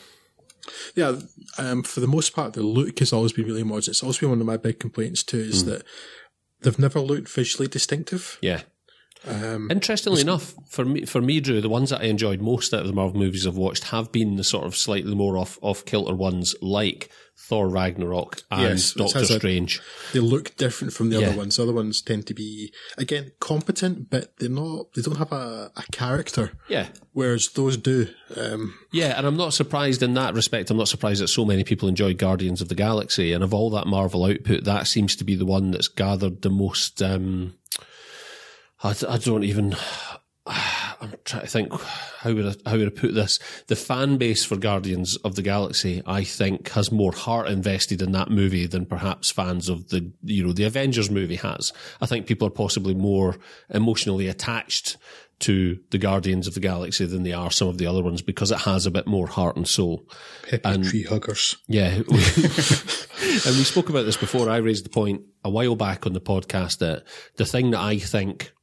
Yeah, 0.93 1.19
um, 1.57 1.83
for 1.83 1.99
the 1.99 2.07
most 2.07 2.35
part, 2.35 2.53
the 2.53 2.63
look 2.63 2.99
has 2.99 3.13
always 3.13 3.31
been 3.31 3.45
really 3.45 3.63
modern. 3.63 3.89
It's 3.89 4.03
always 4.03 4.19
been 4.19 4.29
one 4.29 4.41
of 4.41 4.45
my 4.45 4.57
big 4.57 4.79
complaints 4.79 5.23
too, 5.23 5.39
is 5.39 5.65
that 5.65 5.83
they've 6.61 6.79
never 6.79 6.99
looked 6.99 7.29
visually 7.29 7.67
distinctive. 7.67 8.37
Yeah. 8.41 8.61
Interestingly 9.27 10.21
enough, 10.21 10.55
for 10.67 10.85
me, 10.85 11.05
for 11.05 11.21
me, 11.21 11.39
Drew, 11.39 11.61
the 11.61 11.69
ones 11.69 11.89
that 11.91 12.01
I 12.01 12.05
enjoyed 12.05 12.41
most 12.41 12.73
out 12.73 12.81
of 12.81 12.87
the 12.87 12.93
Marvel 12.93 13.19
movies 13.19 13.45
I've 13.45 13.55
watched 13.57 13.85
have 13.85 14.11
been 14.11 14.35
the 14.35 14.43
sort 14.43 14.65
of 14.65 14.75
slightly 14.75 15.13
more 15.15 15.37
off 15.37 15.59
off 15.61 15.85
kilter 15.85 16.15
ones, 16.15 16.55
like 16.61 17.09
Thor 17.37 17.69
Ragnarok 17.69 18.41
and 18.51 18.61
Yes, 18.61 18.93
Doctor 18.93 19.19
has 19.19 19.29
a- 19.31 19.37
Strange. 19.39 19.79
They 20.13 20.19
look 20.19 20.55
different 20.57 20.93
from 20.93 21.09
the 21.09 21.19
Yeah. 21.19 21.27
other 21.29 21.37
ones. 21.37 21.55
The 21.57 21.63
other 21.63 21.73
ones 21.73 22.01
tend 22.01 22.25
to 22.27 22.33
be 22.33 22.71
again 22.97 23.31
competent, 23.39 24.09
but 24.09 24.33
they're 24.37 24.49
not. 24.49 24.93
They 24.93 25.01
don't 25.01 25.17
have 25.17 25.31
a, 25.31 25.71
a 25.75 25.83
character. 25.91 26.53
Yeah, 26.67 26.87
Whereas 27.13 27.49
those 27.49 27.77
do. 27.77 28.07
Um, 28.35 28.73
Yeah, 28.91 29.17
and 29.17 29.27
I'm 29.27 29.37
not 29.37 29.53
surprised 29.53 30.01
in 30.01 30.13
that 30.15 30.33
respect. 30.33 30.69
I'm 30.71 30.77
not 30.77 30.87
surprised 30.87 31.21
that 31.21 31.27
so 31.27 31.45
many 31.45 31.63
people 31.63 31.87
enjoy 31.87 32.13
Guardians 32.13 32.61
of 32.61 32.69
the 32.69 32.75
Galaxy, 32.75 33.33
and 33.33 33.43
of 33.43 33.53
all 33.53 33.69
that 33.71 33.87
Marvel 33.87 34.25
output, 34.25 34.63
that 34.63 34.87
seems 34.87 35.15
to 35.17 35.23
be 35.23 35.35
the 35.35 35.45
one 35.45 35.71
that's 35.71 35.87
gathered 35.87 36.41
the 36.41 36.49
most. 36.49 37.01
Um, 37.01 37.53
I, 38.83 38.95
I 39.07 39.17
don't 39.17 39.43
even. 39.43 39.75
I'm 41.01 41.15
trying 41.25 41.41
to 41.41 41.47
think 41.47 41.73
how 42.19 42.31
would 42.31 42.45
I, 42.45 42.69
how 42.69 42.77
would 42.77 42.87
I 42.87 42.91
put 42.91 43.15
this. 43.15 43.39
The 43.67 43.75
fan 43.75 44.17
base 44.17 44.45
for 44.45 44.55
Guardians 44.55 45.17
of 45.17 45.33
the 45.33 45.41
Galaxy, 45.41 46.03
I 46.05 46.23
think, 46.23 46.69
has 46.69 46.91
more 46.91 47.11
heart 47.11 47.47
invested 47.47 48.03
in 48.03 48.11
that 48.11 48.29
movie 48.29 48.67
than 48.67 48.85
perhaps 48.85 49.31
fans 49.31 49.67
of 49.67 49.89
the 49.89 50.11
you 50.21 50.45
know 50.45 50.53
the 50.53 50.65
Avengers 50.65 51.09
movie 51.09 51.37
has. 51.37 51.73
I 52.01 52.05
think 52.05 52.27
people 52.27 52.47
are 52.47 52.51
possibly 52.51 52.93
more 52.93 53.37
emotionally 53.71 54.27
attached 54.27 54.97
to 55.41 55.79
the 55.89 55.97
Guardians 55.97 56.47
of 56.47 56.53
the 56.53 56.59
Galaxy 56.59 57.05
than 57.05 57.23
they 57.23 57.33
are 57.33 57.51
some 57.51 57.67
of 57.67 57.77
the 57.77 57.87
other 57.87 58.03
ones 58.03 58.21
because 58.21 58.51
it 58.51 58.59
has 58.59 58.85
a 58.85 58.91
bit 58.91 59.07
more 59.07 59.27
heart 59.27 59.55
and 59.55 59.67
soul. 59.67 60.07
Peppy 60.47 60.83
tree 60.83 61.03
huggers. 61.03 61.57
Yeah. 61.67 61.89
and 61.97 62.05
we 62.07 63.63
spoke 63.63 63.89
about 63.89 64.05
this 64.05 64.17
before. 64.17 64.49
I 64.49 64.57
raised 64.57 64.85
the 64.85 64.89
point 64.89 65.23
a 65.43 65.49
while 65.49 65.75
back 65.75 66.05
on 66.05 66.13
the 66.13 66.21
podcast 66.21 66.77
that 66.77 67.05
the 67.37 67.45
thing 67.45 67.71
that 67.71 67.79
I 67.79 67.97
think, 67.97 68.53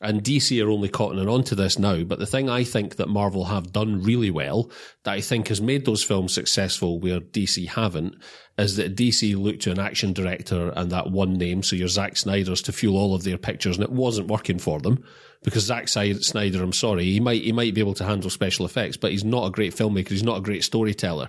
and 0.00 0.22
DC 0.22 0.64
are 0.64 0.70
only 0.70 0.88
cottoning 0.88 1.32
on 1.32 1.42
to 1.44 1.54
this 1.54 1.78
now, 1.78 2.04
but 2.04 2.20
the 2.20 2.26
thing 2.26 2.48
I 2.48 2.62
think 2.62 2.96
that 2.96 3.08
Marvel 3.08 3.44
have 3.46 3.72
done 3.72 4.02
really 4.02 4.30
well, 4.30 4.70
that 5.02 5.14
I 5.14 5.20
think 5.20 5.48
has 5.48 5.60
made 5.60 5.84
those 5.84 6.04
films 6.04 6.32
successful 6.32 7.00
where 7.00 7.20
DC 7.20 7.66
haven't, 7.66 8.14
is 8.56 8.76
that 8.76 8.94
DC 8.94 9.36
looked 9.36 9.62
to 9.62 9.72
an 9.72 9.80
action 9.80 10.12
director 10.12 10.72
and 10.76 10.92
that 10.92 11.10
one 11.10 11.34
name, 11.34 11.62
so 11.64 11.74
your 11.74 11.88
Zack 11.88 12.16
Snyder's 12.16 12.62
to 12.62 12.72
fuel 12.72 12.96
all 12.96 13.14
of 13.14 13.24
their 13.24 13.38
pictures, 13.38 13.76
and 13.76 13.84
it 13.84 13.92
wasn't 13.92 14.28
working 14.28 14.58
for 14.58 14.80
them. 14.80 15.04
Because 15.42 15.64
Zack 15.64 15.86
Snyder, 15.88 16.62
I'm 16.62 16.72
sorry, 16.72 17.04
he 17.04 17.20
might 17.20 17.42
he 17.42 17.52
might 17.52 17.72
be 17.72 17.80
able 17.80 17.94
to 17.94 18.04
handle 18.04 18.28
special 18.28 18.66
effects, 18.66 18.96
but 18.96 19.12
he's 19.12 19.24
not 19.24 19.46
a 19.46 19.52
great 19.52 19.72
filmmaker. 19.72 20.08
He's 20.08 20.24
not 20.24 20.38
a 20.38 20.42
great 20.42 20.64
storyteller. 20.64 21.28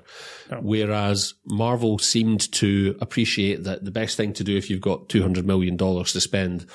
Whereas 0.62 1.36
Marvel 1.46 2.00
seemed 2.00 2.52
to 2.54 2.98
appreciate 3.02 3.66
that 3.66 3.86
the 3.86 3.92
best 3.92 4.18
thing 4.18 4.34
to 4.34 4.44
do 4.44 4.58
if 4.58 4.68
you've 4.68 4.82
got 4.82 5.10
two 5.10 5.22
hundred 5.22 5.46
million 5.46 5.78
dollars 5.78 6.14
to 6.14 6.22
spend 6.22 6.66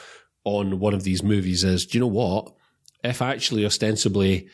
on 0.45 0.79
one 0.79 0.95
of 0.95 1.05
these 1.05 1.23
movies 1.23 1.65
is, 1.65 1.87
do 1.87 1.99
you 1.99 2.01
know 2.01 2.07
what? 2.07 2.53
If 3.03 3.21
actually 3.21 3.65
ostensibly 3.65 4.49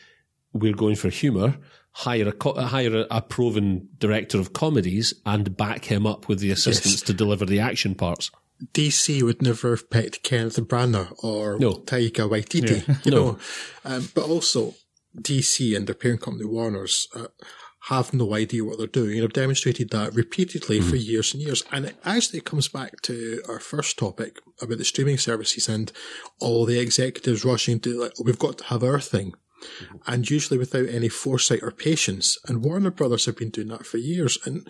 we're 0.53 0.73
going 0.73 0.95
for 0.95 1.09
humor, 1.09 1.57
hire 1.91 2.29
a 2.29 2.31
co- 2.31 2.59
hire 2.59 3.01
a, 3.01 3.07
a 3.11 3.21
proven 3.21 3.89
director 3.97 4.39
of 4.39 4.53
comedies 4.53 5.13
and 5.25 5.55
back 5.55 5.85
him 5.85 6.07
up 6.07 6.27
with 6.27 6.39
the 6.39 6.51
assistants 6.51 7.01
to 7.03 7.13
deliver 7.13 7.45
the 7.45 7.59
action 7.59 7.95
parts. 7.95 8.31
DC 8.73 9.21
would 9.23 9.41
never 9.41 9.71
have 9.71 9.89
picked 9.89 10.23
Kenneth 10.23 10.57
Branagh 10.57 11.11
or 11.23 11.57
No. 11.57 11.73
Taika 11.73 12.29
Waititi, 12.29 13.05
you 13.05 13.11
know. 13.11 13.39
Um, 13.83 14.09
but 14.13 14.25
also, 14.25 14.75
DC 15.17 15.75
and 15.75 15.87
their 15.87 15.95
parent 15.95 16.21
company 16.21 16.45
Warner's 16.45 17.07
uh, 17.15 17.27
have 17.89 18.13
no 18.13 18.35
idea 18.35 18.63
what 18.63 18.77
they're 18.77 18.87
doing 18.87 19.13
and 19.13 19.21
have 19.23 19.33
demonstrated 19.33 19.89
that 19.89 20.13
repeatedly 20.13 20.81
for 20.81 20.95
years 20.95 21.33
and 21.33 21.41
years. 21.41 21.63
And 21.71 21.85
it 21.85 21.97
actually 22.05 22.41
comes 22.41 22.67
back 22.67 23.01
to 23.03 23.41
our 23.49 23.59
first 23.59 23.97
topic 23.97 24.39
about 24.61 24.77
the 24.77 24.85
streaming 24.85 25.17
services 25.17 25.67
and 25.67 25.91
all 26.39 26.65
the 26.65 26.79
executives 26.79 27.43
rushing 27.43 27.79
to 27.79 27.99
like, 27.99 28.13
"Oh, 28.19 28.23
we've 28.23 28.37
got 28.37 28.59
to 28.59 28.63
have 28.65 28.83
our 28.83 28.99
thing. 28.99 29.33
And 30.05 30.29
usually 30.29 30.57
without 30.59 30.89
any 30.89 31.09
foresight 31.09 31.63
or 31.63 31.71
patience. 31.71 32.37
And 32.47 32.63
Warner 32.63 32.91
Brothers 32.91 33.25
have 33.25 33.37
been 33.37 33.49
doing 33.49 33.69
that 33.69 33.85
for 33.85 33.97
years. 33.97 34.37
And 34.45 34.67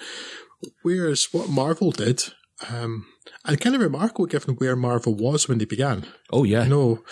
whereas 0.81 1.29
what 1.33 1.49
Marvel 1.49 1.91
did, 1.91 2.23
um, 2.69 3.07
and 3.45 3.59
kind 3.59 3.75
of 3.75 3.81
remarkable 3.81 4.25
given 4.25 4.55
where 4.55 4.75
Marvel 4.75 5.15
was 5.15 5.47
when 5.47 5.57
they 5.57 5.65
began. 5.65 6.05
Oh 6.31 6.43
yeah, 6.43 6.63
You 6.63 6.69
know, 6.69 7.03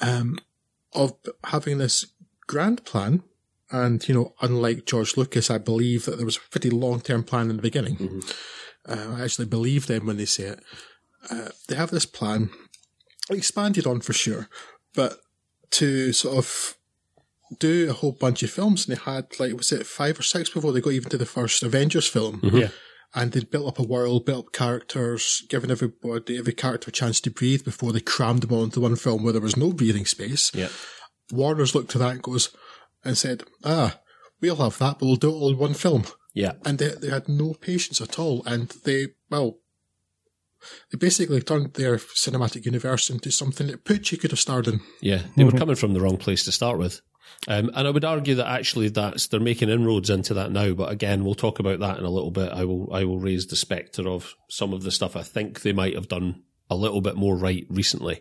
um, 0.00 0.38
of 0.92 1.14
having 1.44 1.78
this 1.78 2.06
grand 2.46 2.84
plan. 2.84 3.22
And, 3.70 4.06
you 4.08 4.14
know, 4.14 4.34
unlike 4.40 4.84
George 4.86 5.16
Lucas, 5.16 5.50
I 5.50 5.58
believe 5.58 6.04
that 6.04 6.16
there 6.16 6.26
was 6.26 6.36
a 6.36 6.50
pretty 6.50 6.70
long 6.70 7.00
term 7.00 7.24
plan 7.24 7.50
in 7.50 7.56
the 7.56 7.62
beginning. 7.62 8.22
Uh, 8.86 9.14
I 9.16 9.24
actually 9.24 9.46
believe 9.46 9.86
them 9.86 10.06
when 10.06 10.16
they 10.18 10.26
say 10.26 10.44
it. 10.44 10.60
Uh, 11.30 11.48
they 11.68 11.74
have 11.74 11.90
this 11.90 12.06
plan, 12.06 12.50
expanded 13.30 13.86
on 13.86 14.00
for 14.00 14.12
sure, 14.12 14.48
but 14.94 15.18
to 15.70 16.12
sort 16.12 16.36
of 16.36 16.76
do 17.58 17.88
a 17.88 17.94
whole 17.94 18.12
bunch 18.12 18.42
of 18.42 18.50
films, 18.50 18.86
and 18.86 18.96
they 18.96 19.00
had, 19.00 19.26
like, 19.40 19.56
was 19.56 19.72
it 19.72 19.86
five 19.86 20.18
or 20.18 20.22
six 20.22 20.50
before 20.50 20.72
they 20.72 20.80
got 20.82 20.92
even 20.92 21.08
to 21.10 21.16
the 21.16 21.24
first 21.26 21.62
Avengers 21.62 22.06
film? 22.06 22.40
Yeah. 22.42 22.68
and 23.14 23.32
they'd 23.32 23.50
built 23.50 23.68
up 23.68 23.78
a 23.78 23.82
world, 23.82 24.26
built 24.26 24.46
up 24.46 24.52
characters, 24.52 25.42
given 25.48 25.70
everybody 25.70 26.36
every 26.36 26.52
character 26.52 26.88
a 26.88 26.92
chance 26.92 27.20
to 27.20 27.30
breathe 27.30 27.64
before 27.64 27.92
they 27.92 28.00
crammed 28.00 28.42
them 28.42 28.52
all 28.52 28.64
into 28.64 28.80
one 28.80 28.96
film 28.96 29.22
where 29.24 29.32
there 29.32 29.40
was 29.40 29.56
no 29.56 29.72
breathing 29.72 30.04
space. 30.04 30.50
yeah. 30.54 30.68
Warner's 31.32 31.74
looked 31.74 31.90
to 31.92 31.98
that 31.98 32.10
and 32.12 32.22
goes 32.22 32.54
and 33.04 33.16
said, 33.16 33.44
"Ah, 33.64 34.00
we'll 34.40 34.56
have 34.56 34.78
that, 34.78 34.98
but 34.98 35.06
we'll 35.06 35.16
do 35.16 35.30
it 35.30 35.34
all 35.34 35.50
in 35.50 35.58
one 35.58 35.74
film." 35.74 36.04
Yeah. 36.32 36.52
And 36.64 36.78
they, 36.78 36.88
they 36.88 37.10
had 37.10 37.28
no 37.28 37.54
patience 37.54 38.00
at 38.00 38.18
all, 38.18 38.42
and 38.44 38.68
they 38.84 39.08
well, 39.30 39.58
they 40.90 40.98
basically 40.98 41.40
turned 41.40 41.74
their 41.74 41.96
cinematic 41.96 42.64
universe 42.64 43.10
into 43.10 43.30
something 43.30 43.66
that 43.68 43.84
Pucci 43.84 44.20
could 44.20 44.30
have 44.30 44.40
starred 44.40 44.68
in. 44.68 44.80
Yeah, 45.00 45.22
they 45.36 45.44
were 45.44 45.52
coming 45.52 45.76
from 45.76 45.94
the 45.94 46.00
wrong 46.00 46.16
place 46.16 46.44
to 46.44 46.52
start 46.52 46.78
with. 46.78 47.00
Um, 47.48 47.70
and 47.74 47.86
I 47.86 47.90
would 47.90 48.04
argue 48.04 48.34
that 48.36 48.50
actually 48.50 48.88
that's 48.88 49.26
they're 49.26 49.40
making 49.40 49.68
inroads 49.68 50.10
into 50.10 50.34
that 50.34 50.50
now. 50.50 50.72
But 50.72 50.90
again, 50.90 51.24
we'll 51.24 51.34
talk 51.34 51.58
about 51.58 51.80
that 51.80 51.98
in 51.98 52.04
a 52.04 52.10
little 52.10 52.30
bit. 52.30 52.52
I 52.52 52.64
will 52.64 52.92
I 52.92 53.04
will 53.04 53.18
raise 53.18 53.46
the 53.46 53.56
spectre 53.56 54.08
of 54.08 54.34
some 54.48 54.72
of 54.72 54.82
the 54.82 54.90
stuff 54.90 55.16
I 55.16 55.22
think 55.22 55.60
they 55.60 55.72
might 55.72 55.94
have 55.94 56.08
done 56.08 56.42
a 56.70 56.76
little 56.76 57.00
bit 57.00 57.16
more 57.16 57.36
right 57.36 57.66
recently. 57.68 58.20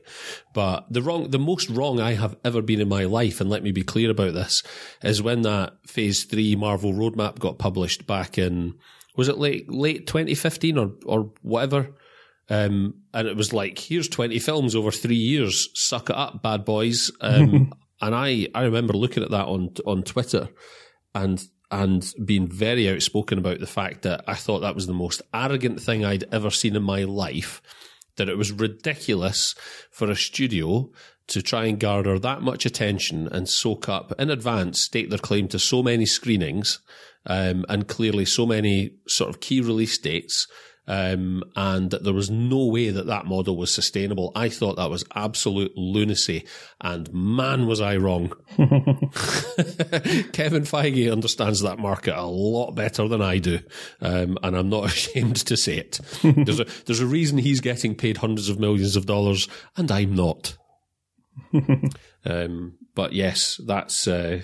But 0.54 0.86
the 0.92 1.02
wrong, 1.02 1.30
the 1.30 1.40
most 1.40 1.70
wrong 1.70 2.00
I 2.00 2.14
have 2.14 2.36
ever 2.44 2.62
been 2.62 2.82
in 2.82 2.90
my 2.90 3.06
life, 3.06 3.40
and 3.40 3.50
let 3.50 3.64
me 3.64 3.72
be 3.72 3.84
clear 3.84 4.12
about 4.12 4.34
this, 4.34 4.64
is 5.02 5.22
when 5.22 5.42
that 5.44 5.74
Phase 5.88 6.26
Three 6.26 6.56
Marvel 6.56 6.94
roadmap 6.94 7.40
got 7.40 7.60
published 7.60 8.06
back 8.06 8.38
in 8.38 8.76
was 9.16 9.30
it 9.30 9.38
late 9.38 9.72
late 9.72 10.08
2015 10.08 10.78
or 10.78 10.92
or 11.06 11.32
whatever. 11.42 11.96
Um, 12.50 12.96
and 13.14 13.28
it 13.28 13.38
was 13.38 13.54
like, 13.54 13.80
here's 13.80 14.10
20 14.10 14.38
films 14.40 14.76
over 14.76 14.92
three 14.92 15.16
years. 15.16 15.70
Suck 15.74 16.10
it 16.10 16.16
up, 16.16 16.44
bad 16.44 16.66
boys. 16.66 17.12
Um, 17.22 17.74
and 18.02 18.14
I, 18.14 18.48
I 18.54 18.64
remember 18.64 18.94
looking 18.94 19.24
at 19.24 19.32
that 19.32 19.46
on, 19.48 19.70
on 19.86 20.04
Twitter 20.04 20.50
and, 21.16 21.44
and 21.72 22.14
being 22.24 22.48
very 22.48 22.90
outspoken 22.90 23.38
about 23.38 23.60
the 23.60 23.68
fact 23.68 24.02
that 24.04 24.26
I 24.28 24.36
thought 24.36 24.60
that 24.60 24.76
was 24.76 24.88
the 24.88 24.94
most 24.94 25.22
arrogant 25.34 25.82
thing 25.82 26.04
I'd 26.04 26.26
ever 26.32 26.50
seen 26.50 26.76
in 26.76 26.84
my 26.84 27.04
life. 27.04 27.62
That 28.18 28.30
it 28.30 28.38
was 28.38 28.52
ridiculous 28.52 29.56
for 29.92 30.10
a 30.10 30.16
studio 30.16 30.92
to 31.28 31.42
try 31.42 31.66
and 31.66 31.80
garner 31.80 32.20
that 32.20 32.42
much 32.42 32.66
attention 32.66 33.28
and 33.28 33.48
soak 33.50 33.88
up 33.88 34.14
in 34.20 34.30
advance, 34.30 34.82
state 34.82 35.10
their 35.10 35.20
claim 35.20 35.48
to 35.48 35.60
so 35.60 35.82
many 35.82 36.06
screenings, 36.06 36.80
um, 37.26 37.66
and 37.70 37.88
clearly 37.88 38.26
so 38.26 38.46
many 38.46 38.92
sort 39.08 39.30
of 39.30 39.40
key 39.40 39.62
release 39.62 39.98
dates 39.98 40.48
um, 40.88 41.44
and 41.56 41.92
that 41.92 42.04
there 42.04 42.14
was 42.14 42.30
no 42.30 42.66
way 42.66 42.90
that 42.90 43.06
that 43.08 43.26
model 43.26 43.56
was 43.56 43.72
sustainable. 43.72 44.32
I 44.36 44.50
thought 44.50 44.76
that 44.76 44.90
was 44.90 45.06
absolute 45.16 45.78
lunacy, 45.78 46.46
and 46.82 47.12
man, 47.14 47.68
was 47.68 47.80
I 47.80 47.98
wrong. 47.98 48.34
Kevin 50.34 50.64
Feige 50.64 51.12
understands 51.12 51.62
that 51.62 51.80
market 51.80 52.16
a 52.16 52.26
lot 52.26 52.72
better 52.72 53.08
than 53.08 53.22
I 53.22 53.38
do, 53.38 53.60
um, 54.02 54.38
and 54.44 54.56
I'm 54.56 54.70
not 54.70 54.86
ashamed 54.94 55.38
to 55.38 55.56
say 55.56 55.78
it. 55.78 56.00
there's 56.24 56.60
a 56.60 56.66
there's 56.86 57.00
a 57.00 57.08
reason 57.08 57.38
he's 57.38 57.62
getting 57.62 57.96
paid 57.96 58.18
hundreds 58.18 58.50
of 58.50 58.60
millions 58.60 58.96
of 58.96 59.06
dollars, 59.06 59.48
and 59.78 59.92
I'm 59.92 60.14
not. 60.14 60.58
um, 62.26 62.78
but 62.94 63.14
yes, 63.14 63.60
that's. 63.66 64.08
Uh, 64.08 64.42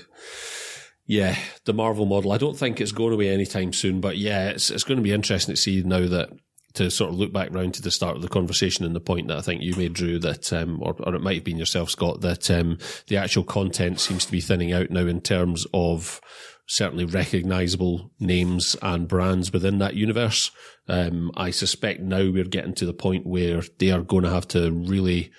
yeah, 1.09 1.39
the 1.65 1.73
Marvel 1.73 2.05
model. 2.05 2.31
I 2.31 2.37
don't 2.37 2.55
think 2.55 2.79
it's 2.79 2.91
going 2.91 3.13
away 3.13 3.29
anytime 3.29 3.73
soon, 3.73 3.99
but 3.99 4.19
yeah, 4.19 4.49
it's 4.49 4.69
it's 4.69 4.83
going 4.83 4.97
to 4.97 5.03
be 5.03 5.11
interesting 5.11 5.55
to 5.55 5.59
see 5.59 5.81
now 5.81 6.07
that 6.07 6.29
to 6.75 6.91
sort 6.91 7.09
of 7.09 7.17
look 7.17 7.33
back 7.33 7.51
round 7.51 7.73
to 7.73 7.81
the 7.81 7.89
start 7.89 8.15
of 8.15 8.21
the 8.21 8.29
conversation 8.29 8.85
and 8.85 8.95
the 8.95 8.99
point 8.99 9.27
that 9.27 9.37
I 9.37 9.41
think 9.41 9.63
you 9.63 9.73
made, 9.75 9.93
Drew, 9.93 10.19
that 10.19 10.53
um, 10.53 10.77
or, 10.83 10.95
or 10.99 11.15
it 11.15 11.21
might 11.21 11.33
have 11.33 11.43
been 11.43 11.57
yourself, 11.57 11.89
Scott, 11.89 12.21
that 12.21 12.51
um, 12.51 12.77
the 13.07 13.17
actual 13.17 13.43
content 13.43 13.99
seems 13.99 14.23
to 14.27 14.31
be 14.31 14.39
thinning 14.39 14.71
out 14.71 14.91
now 14.91 15.07
in 15.07 15.19
terms 15.19 15.65
of 15.73 16.21
certainly 16.67 17.05
recognizable 17.05 18.11
names 18.19 18.75
and 18.83 19.07
brands 19.07 19.51
within 19.51 19.79
that 19.79 19.95
universe. 19.95 20.51
Um, 20.87 21.31
I 21.35 21.49
suspect 21.49 22.01
now 22.01 22.29
we're 22.29 22.43
getting 22.43 22.75
to 22.75 22.85
the 22.85 22.93
point 22.93 23.25
where 23.25 23.63
they 23.79 23.89
are 23.89 24.03
going 24.03 24.25
to 24.25 24.29
have 24.29 24.47
to 24.49 24.71
really 24.71 25.31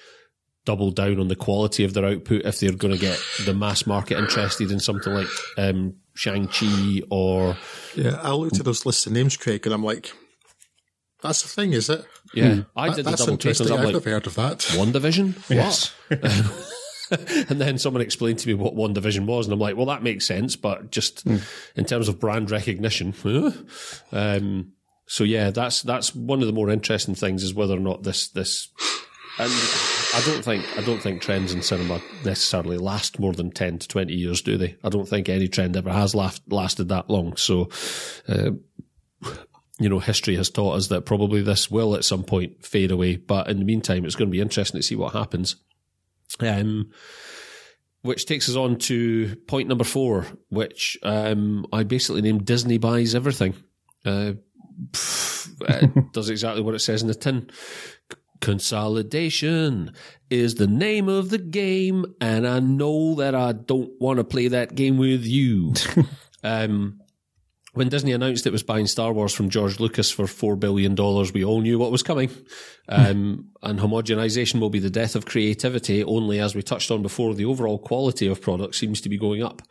double 0.65 0.91
down 0.91 1.19
on 1.19 1.29
the 1.29 1.37
quality 1.37 1.85
of 1.85 1.95
their 1.95 2.05
output 2.05 2.43
if 2.45 2.61
they're 2.61 2.73
going 2.73 2.95
to 2.95 3.01
get 3.01 3.19
the 3.47 3.55
mass 3.55 3.87
market 3.87 4.19
interested 4.19 4.71
in 4.71 4.79
something 4.81 5.13
like 5.13 5.29
um, 5.57 5.95
Shang-Chi 6.15 7.03
or, 7.11 7.57
Yeah, 7.95 8.21
I 8.23 8.33
looked 8.33 8.59
at 8.59 8.65
those 8.65 8.85
lists 8.85 9.07
of 9.07 9.13
names, 9.13 9.37
Craig, 9.37 9.65
and 9.67 9.75
I'm 9.75 9.85
like, 9.85 10.13
that's 11.23 11.43
the 11.43 11.49
thing, 11.49 11.73
is 11.73 11.89
it? 11.89 12.05
yeah, 12.35 12.63
I 12.77 12.89
That- 12.89 12.97
did 12.97 13.05
the 13.07 13.11
double 13.13 13.25
take 13.25 13.33
interesting. 13.33 13.67
because 13.67 13.71
I've 13.71 13.79
I'm 13.79 13.85
like, 13.85 13.95
never 13.95 14.11
heard 14.11 14.27
of 14.27 14.35
that. 14.35 14.59
WandaVision? 14.59 15.51
Yes. 15.51 15.95
and 17.51 17.61
then 17.61 17.79
someone 17.79 18.03
explained 18.03 18.39
to 18.41 18.49
me 18.49 18.55
what 18.55 18.75
WandaVision 18.75 19.27
was, 19.27 19.47
and 19.47 19.53
I'm 19.53 19.59
like, 19.59 19.77
well, 19.77 19.87
that 19.87 20.03
makes 20.03 20.27
sense, 20.27 20.57
but 20.57 20.91
just 20.91 21.27
mm. 21.27 21.43
in 21.75 21.85
terms 21.85 22.09
of 22.09 22.21
brand 22.21 22.51
recognition, 22.51 23.15
um, 24.13 24.73
so 25.07 25.25
yeah, 25.25 25.51
that's 25.51 25.83
that's 25.83 26.15
one 26.15 26.41
of 26.41 26.47
the 26.47 26.53
more 26.53 26.71
interesting 26.71 27.17
things 27.17 27.43
is 27.43 27.53
whether 27.53 27.75
or 27.77 27.81
not 27.81 28.05
this 28.05 28.29
this. 28.29 28.69
And 29.41 29.51
I 30.13 30.23
don't 30.23 30.45
think 30.45 30.65
I 30.77 30.83
don't 30.83 31.01
think 31.01 31.23
trends 31.23 31.53
in 31.53 31.63
cinema 31.63 32.01
necessarily 32.25 32.79
last 32.79 33.19
more 33.19 33.33
than 33.33 33.51
ten 33.51 33.79
to 33.79 33.89
twenty 33.89 34.15
years, 34.15 34.43
do 34.43 34.57
they? 34.57 34.77
I 34.83 34.89
don't 34.89 35.09
think 35.09 35.29
any 35.29 35.49
trend 35.49 35.77
ever 35.77 35.93
has 35.93 36.15
last, 36.15 36.43
lasted 36.51 36.89
that 36.89 37.09
long. 37.09 37.37
So, 37.37 37.69
uh, 38.29 38.51
you 39.79 39.89
know, 39.89 40.01
history 40.01 40.37
has 40.37 40.51
taught 40.51 40.77
us 40.77 40.89
that 40.89 41.07
probably 41.07 41.43
this 41.43 41.71
will 41.71 41.95
at 41.95 42.05
some 42.05 42.25
point 42.25 42.65
fade 42.65 42.91
away. 42.91 43.17
But 43.17 43.49
in 43.49 43.59
the 43.59 43.65
meantime, 43.65 44.05
it's 44.05 44.17
going 44.17 44.29
to 44.29 44.33
be 44.33 44.41
interesting 44.41 44.81
to 44.81 44.87
see 44.87 44.97
what 44.97 45.13
happens. 45.13 45.57
Um, 46.41 46.91
which 48.03 48.27
takes 48.27 48.49
us 48.49 48.57
on 48.57 48.79
to 48.79 49.37
point 49.47 49.69
number 49.69 49.85
four, 49.85 50.27
which 50.49 50.99
um, 51.03 51.67
I 51.73 51.83
basically 51.83 52.23
named 52.23 52.47
Disney 52.47 52.79
buys 52.79 53.15
everything. 53.15 53.55
Uh, 54.05 54.33
it 55.61 55.91
does 56.13 56.31
exactly 56.31 56.63
what 56.63 56.75
it 56.75 56.81
says 56.81 57.03
in 57.03 57.09
the 57.09 57.15
tin. 57.15 57.51
Consolidation 58.41 59.93
is 60.31 60.55
the 60.55 60.67
name 60.67 61.09
of 61.09 61.31
the 61.31 61.39
game, 61.39 62.15
and 62.21 62.47
I 62.47 62.61
know 62.61 63.17
that 63.17 63.35
I 63.35 63.53
don't 63.53 63.93
want 64.01 64.19
to 64.19 64.25
play 64.25 64.49
that 64.49 64.75
game 64.75 64.97
with 64.97 65.25
you. 65.25 65.75
um, 66.45 67.01
when 67.73 67.89
Disney 67.89 68.13
announced 68.13 68.47
it 68.47 68.53
was 68.53 68.65
buying 68.65 68.87
Star 68.87 69.13
Wars 69.13 69.33
from 69.33 69.49
George 69.49 69.79
Lucas 69.79 70.11
for 70.11 70.25
$4 70.25 70.59
billion, 70.59 70.97
we 71.33 71.45
all 71.45 71.61
knew 71.61 71.79
what 71.79 71.93
was 71.93 72.03
coming. 72.03 72.31
Um, 72.89 73.51
and 73.63 73.79
homogenization 73.79 74.59
will 74.59 74.71
be 74.71 74.81
the 74.81 74.91
death 74.91 75.15
of 75.15 75.27
creativity, 75.27 76.03
only 76.03 76.41
as 76.41 76.55
we 76.55 76.63
touched 76.63 76.91
on 76.91 77.03
before, 77.03 77.35
the 77.35 77.45
overall 77.45 77.79
quality 77.79 78.27
of 78.27 78.43
product 78.43 78.75
seems 78.75 79.01
to 79.03 79.09
be 79.09 79.19
going 79.19 79.43
up. 79.43 79.63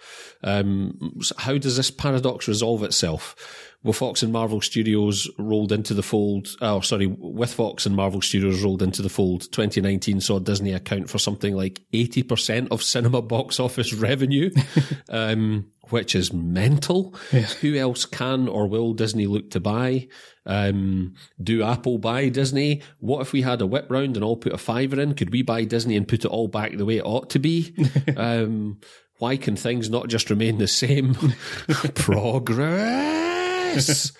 Um, 0.43 1.17
so 1.21 1.35
how 1.37 1.57
does 1.57 1.75
this 1.75 1.91
paradox 1.91 2.47
resolve 2.47 2.83
itself? 2.83 3.68
Well, 3.81 3.93
Fox 3.93 4.21
and 4.23 4.33
Marvel 4.33 4.59
Studios 4.59 5.29
rolled 5.37 5.71
into 5.71 5.93
the 5.93 6.03
fold. 6.03 6.49
Oh, 6.59 6.81
sorry, 6.81 7.07
with 7.07 7.53
Fox 7.53 7.85
and 7.85 7.95
Marvel 7.95 8.21
Studios 8.21 8.61
rolled 8.61 8.81
into 8.81 9.01
the 9.01 9.09
fold. 9.09 9.43
2019 9.53 10.19
saw 10.19 10.39
Disney 10.39 10.73
account 10.73 11.09
for 11.09 11.17
something 11.17 11.55
like 11.55 11.81
80% 11.93 12.67
of 12.71 12.83
cinema 12.83 13.21
box 13.21 13.57
office 13.57 13.93
revenue, 13.93 14.51
um, 15.09 15.67
which 15.91 16.13
is 16.13 16.33
mental. 16.33 17.15
Yeah. 17.31 17.43
Who 17.61 17.75
else 17.75 18.03
can 18.03 18.49
or 18.49 18.67
will 18.67 18.93
Disney 18.93 19.27
look 19.27 19.49
to 19.51 19.61
buy? 19.61 20.09
Um, 20.45 21.13
do 21.41 21.63
Apple 21.63 21.99
buy 21.99 22.27
Disney? 22.27 22.81
What 22.99 23.21
if 23.21 23.31
we 23.31 23.43
had 23.43 23.61
a 23.61 23.67
whip 23.67 23.87
round 23.89 24.17
and 24.17 24.25
all 24.25 24.35
put 24.35 24.51
a 24.51 24.57
fiver 24.57 24.99
in? 24.99 25.13
Could 25.13 25.31
we 25.31 25.41
buy 25.41 25.63
Disney 25.63 25.95
and 25.95 26.05
put 26.05 26.25
it 26.25 26.31
all 26.31 26.49
back 26.49 26.75
the 26.75 26.85
way 26.85 26.97
it 26.97 27.05
ought 27.05 27.29
to 27.29 27.39
be? 27.39 27.73
um, 28.17 28.81
why 29.19 29.37
can 29.37 29.55
things 29.55 29.89
not 29.89 30.09
just 30.09 30.29
remain 30.29 30.57
the 30.57 30.67
same? 30.67 31.13
Progress 31.95 33.38
yes. 33.75 34.11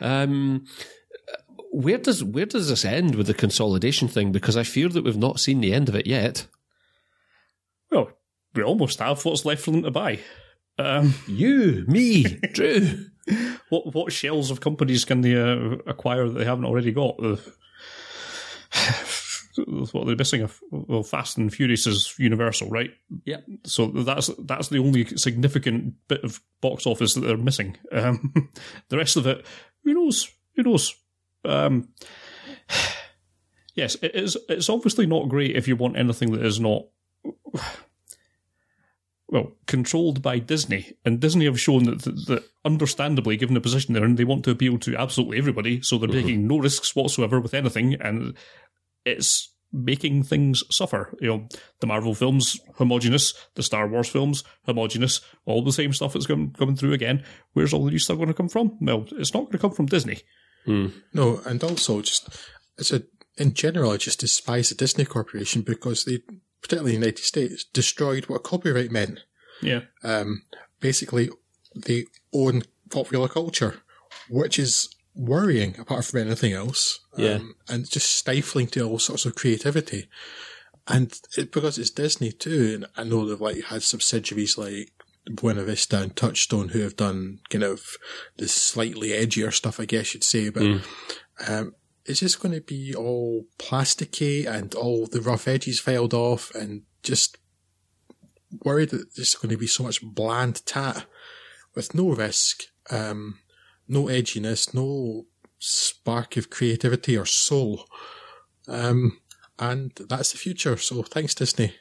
um, 0.00 0.64
where 1.70 1.98
does 1.98 2.24
where 2.24 2.46
does 2.46 2.68
this 2.68 2.84
end 2.84 3.14
with 3.14 3.26
the 3.26 3.34
consolidation 3.34 4.08
thing? 4.08 4.32
Because 4.32 4.56
I 4.56 4.62
fear 4.62 4.88
that 4.88 5.04
we've 5.04 5.16
not 5.16 5.40
seen 5.40 5.60
the 5.60 5.72
end 5.72 5.88
of 5.88 5.94
it 5.94 6.06
yet. 6.06 6.46
Well, 7.90 8.10
we 8.54 8.62
almost 8.62 8.98
have. 8.98 9.24
What's 9.24 9.44
left 9.44 9.62
for 9.62 9.70
them 9.70 9.82
to 9.82 9.90
buy? 9.90 10.20
Um, 10.78 11.14
you, 11.26 11.84
me, 11.88 12.24
Drew. 12.52 13.06
what 13.68 13.94
what 13.94 14.12
shells 14.12 14.50
of 14.50 14.60
companies 14.60 15.04
can 15.04 15.20
they 15.20 15.36
uh, 15.36 15.76
acquire 15.86 16.28
that 16.28 16.38
they 16.38 16.44
haven't 16.44 16.64
already 16.64 16.92
got? 16.92 17.16
What 19.66 20.06
they're 20.06 20.16
missing. 20.16 20.48
Well, 20.70 21.02
Fast 21.02 21.38
and 21.38 21.52
Furious 21.52 21.86
is 21.86 22.14
Universal, 22.18 22.68
right? 22.70 22.90
Yeah. 23.24 23.38
So 23.64 23.86
that's 23.86 24.30
that's 24.38 24.68
the 24.68 24.78
only 24.78 25.04
significant 25.16 25.94
bit 26.08 26.22
of 26.24 26.40
box 26.60 26.86
office 26.86 27.14
that 27.14 27.20
they're 27.20 27.36
missing. 27.36 27.76
Um, 27.92 28.50
the 28.88 28.96
rest 28.96 29.16
of 29.16 29.26
it, 29.26 29.44
who 29.84 29.94
knows? 29.94 30.28
Who 30.56 30.62
knows? 30.62 30.94
Um, 31.44 31.88
yes, 33.74 33.96
it 34.02 34.14
is. 34.14 34.36
It's 34.48 34.68
obviously 34.68 35.06
not 35.06 35.28
great 35.28 35.56
if 35.56 35.68
you 35.68 35.76
want 35.76 35.96
anything 35.96 36.32
that 36.32 36.44
is 36.44 36.60
not. 36.60 36.84
Well, 39.30 39.52
controlled 39.66 40.22
by 40.22 40.38
Disney, 40.38 40.94
and 41.04 41.20
Disney 41.20 41.44
have 41.44 41.60
shown 41.60 41.82
that, 41.82 42.00
that, 42.04 42.26
that 42.28 42.44
understandably, 42.64 43.36
given 43.36 43.52
the 43.52 43.60
position 43.60 43.92
they're 43.92 44.06
in, 44.06 44.14
they 44.14 44.24
want 44.24 44.42
to 44.46 44.50
appeal 44.50 44.78
to 44.78 44.96
absolutely 44.96 45.36
everybody. 45.36 45.82
So 45.82 45.98
they're 45.98 46.08
mm-hmm. 46.08 46.18
taking 46.18 46.46
no 46.46 46.56
risks 46.56 46.96
whatsoever 46.96 47.38
with 47.38 47.52
anything, 47.52 47.92
and 48.00 48.34
it's 49.08 49.52
making 49.72 50.22
things 50.22 50.62
suffer. 50.70 51.14
You 51.20 51.28
know, 51.28 51.48
the 51.80 51.86
Marvel 51.86 52.14
films, 52.14 52.58
homogenous, 52.76 53.34
the 53.54 53.62
Star 53.62 53.86
Wars 53.86 54.08
films, 54.08 54.44
homogenous, 54.64 55.20
all 55.44 55.62
the 55.62 55.72
same 55.72 55.92
stuff 55.92 56.12
that's 56.12 56.26
coming, 56.26 56.52
coming 56.52 56.76
through 56.76 56.92
again. 56.92 57.24
Where's 57.52 57.72
all 57.72 57.84
the 57.84 57.90
new 57.90 57.98
stuff 57.98 58.16
going 58.16 58.28
to 58.28 58.34
come 58.34 58.48
from? 58.48 58.78
Well, 58.80 59.06
it's 59.12 59.34
not 59.34 59.44
going 59.44 59.52
to 59.52 59.58
come 59.58 59.72
from 59.72 59.86
Disney. 59.86 60.20
Mm. 60.66 60.92
No, 61.12 61.40
and 61.44 61.62
also 61.62 62.00
just, 62.00 62.28
it's 62.78 62.92
a, 62.92 63.02
in 63.36 63.54
general, 63.54 63.92
I 63.92 63.96
just 63.96 64.20
despise 64.20 64.68
the 64.68 64.74
Disney 64.74 65.04
Corporation 65.04 65.62
because 65.62 66.04
they, 66.04 66.22
particularly 66.62 66.94
in 66.94 67.00
the 67.00 67.06
United 67.06 67.24
States, 67.24 67.64
destroyed 67.64 68.26
what 68.26 68.42
copyright 68.42 68.90
meant. 68.90 69.20
Yeah. 69.62 69.82
Um, 70.02 70.42
basically, 70.80 71.30
they 71.74 72.06
own 72.32 72.62
popular 72.90 73.28
culture, 73.28 73.82
which 74.28 74.58
is 74.58 74.88
worrying 75.18 75.78
apart 75.78 76.04
from 76.04 76.20
anything 76.20 76.52
else. 76.52 77.00
Yeah. 77.16 77.34
Um, 77.34 77.56
and 77.68 77.90
just 77.90 78.14
stifling 78.14 78.68
to 78.68 78.82
all 78.84 78.98
sorts 78.98 79.26
of 79.26 79.34
creativity. 79.34 80.08
And 80.86 81.12
it, 81.36 81.52
because 81.52 81.76
it's 81.78 81.90
Disney 81.90 82.32
too, 82.32 82.72
and 82.74 82.86
I 82.96 83.04
know 83.04 83.28
they've 83.28 83.40
like 83.40 83.64
had 83.64 83.82
subsidiaries 83.82 84.56
like 84.56 84.92
Buena 85.30 85.64
Vista 85.64 86.00
and 86.00 86.16
Touchstone 86.16 86.70
who 86.70 86.80
have 86.80 86.96
done 86.96 87.40
kind 87.50 87.64
of 87.64 87.96
the 88.36 88.48
slightly 88.48 89.08
edgier 89.08 89.52
stuff, 89.52 89.80
I 89.80 89.84
guess 89.84 90.14
you'd 90.14 90.24
say, 90.24 90.48
but 90.48 90.62
mm. 90.62 90.82
um, 91.46 91.74
it's 92.06 92.20
just 92.20 92.40
going 92.40 92.54
to 92.54 92.62
be 92.62 92.94
all 92.94 93.44
plasticky 93.58 94.46
and 94.46 94.74
all 94.74 95.06
the 95.06 95.20
rough 95.20 95.46
edges 95.46 95.80
filed 95.80 96.14
off 96.14 96.54
and 96.54 96.82
just 97.02 97.36
worried 98.64 98.90
that 98.90 99.14
there's 99.14 99.34
going 99.34 99.50
to 99.50 99.58
be 99.58 99.66
so 99.66 99.82
much 99.82 100.02
bland 100.02 100.64
tat 100.64 101.04
with 101.74 101.94
no 101.94 102.08
risk. 102.10 102.62
Um, 102.88 103.40
no 103.88 104.04
edginess, 104.04 104.74
no 104.74 105.26
spark 105.58 106.36
of 106.36 106.50
creativity 106.50 107.16
or 107.16 107.26
soul. 107.26 107.84
Um, 108.68 109.18
and 109.58 109.92
that's 110.08 110.32
the 110.32 110.38
future. 110.38 110.76
So 110.76 111.02
thanks, 111.02 111.34
Disney. 111.34 111.74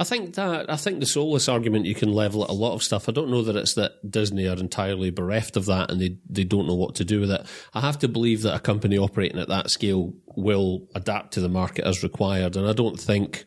I 0.00 0.04
think 0.04 0.36
that 0.36 0.70
I 0.70 0.76
think 0.76 1.00
the 1.00 1.06
soulless 1.06 1.48
argument 1.48 1.86
you 1.86 1.94
can 1.94 2.12
level 2.12 2.44
at 2.44 2.50
a 2.50 2.52
lot 2.52 2.74
of 2.74 2.84
stuff. 2.84 3.08
I 3.08 3.12
don't 3.12 3.30
know 3.30 3.42
that 3.42 3.56
it's 3.56 3.74
that 3.74 4.08
Disney 4.08 4.46
are 4.46 4.56
entirely 4.56 5.10
bereft 5.10 5.56
of 5.56 5.66
that 5.66 5.90
and 5.90 6.00
they 6.00 6.18
they 6.30 6.44
don't 6.44 6.68
know 6.68 6.76
what 6.76 6.94
to 6.96 7.04
do 7.04 7.20
with 7.20 7.32
it. 7.32 7.44
I 7.74 7.80
have 7.80 7.98
to 7.98 8.08
believe 8.08 8.42
that 8.42 8.54
a 8.54 8.60
company 8.60 8.96
operating 8.96 9.40
at 9.40 9.48
that 9.48 9.70
scale 9.70 10.14
will 10.36 10.86
adapt 10.94 11.32
to 11.34 11.40
the 11.40 11.48
market 11.48 11.84
as 11.84 12.04
required, 12.04 12.56
and 12.56 12.68
I 12.68 12.72
don't 12.72 12.98
think 12.98 13.46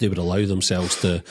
they 0.00 0.08
would 0.08 0.18
allow 0.18 0.44
themselves 0.44 1.00
to 1.02 1.22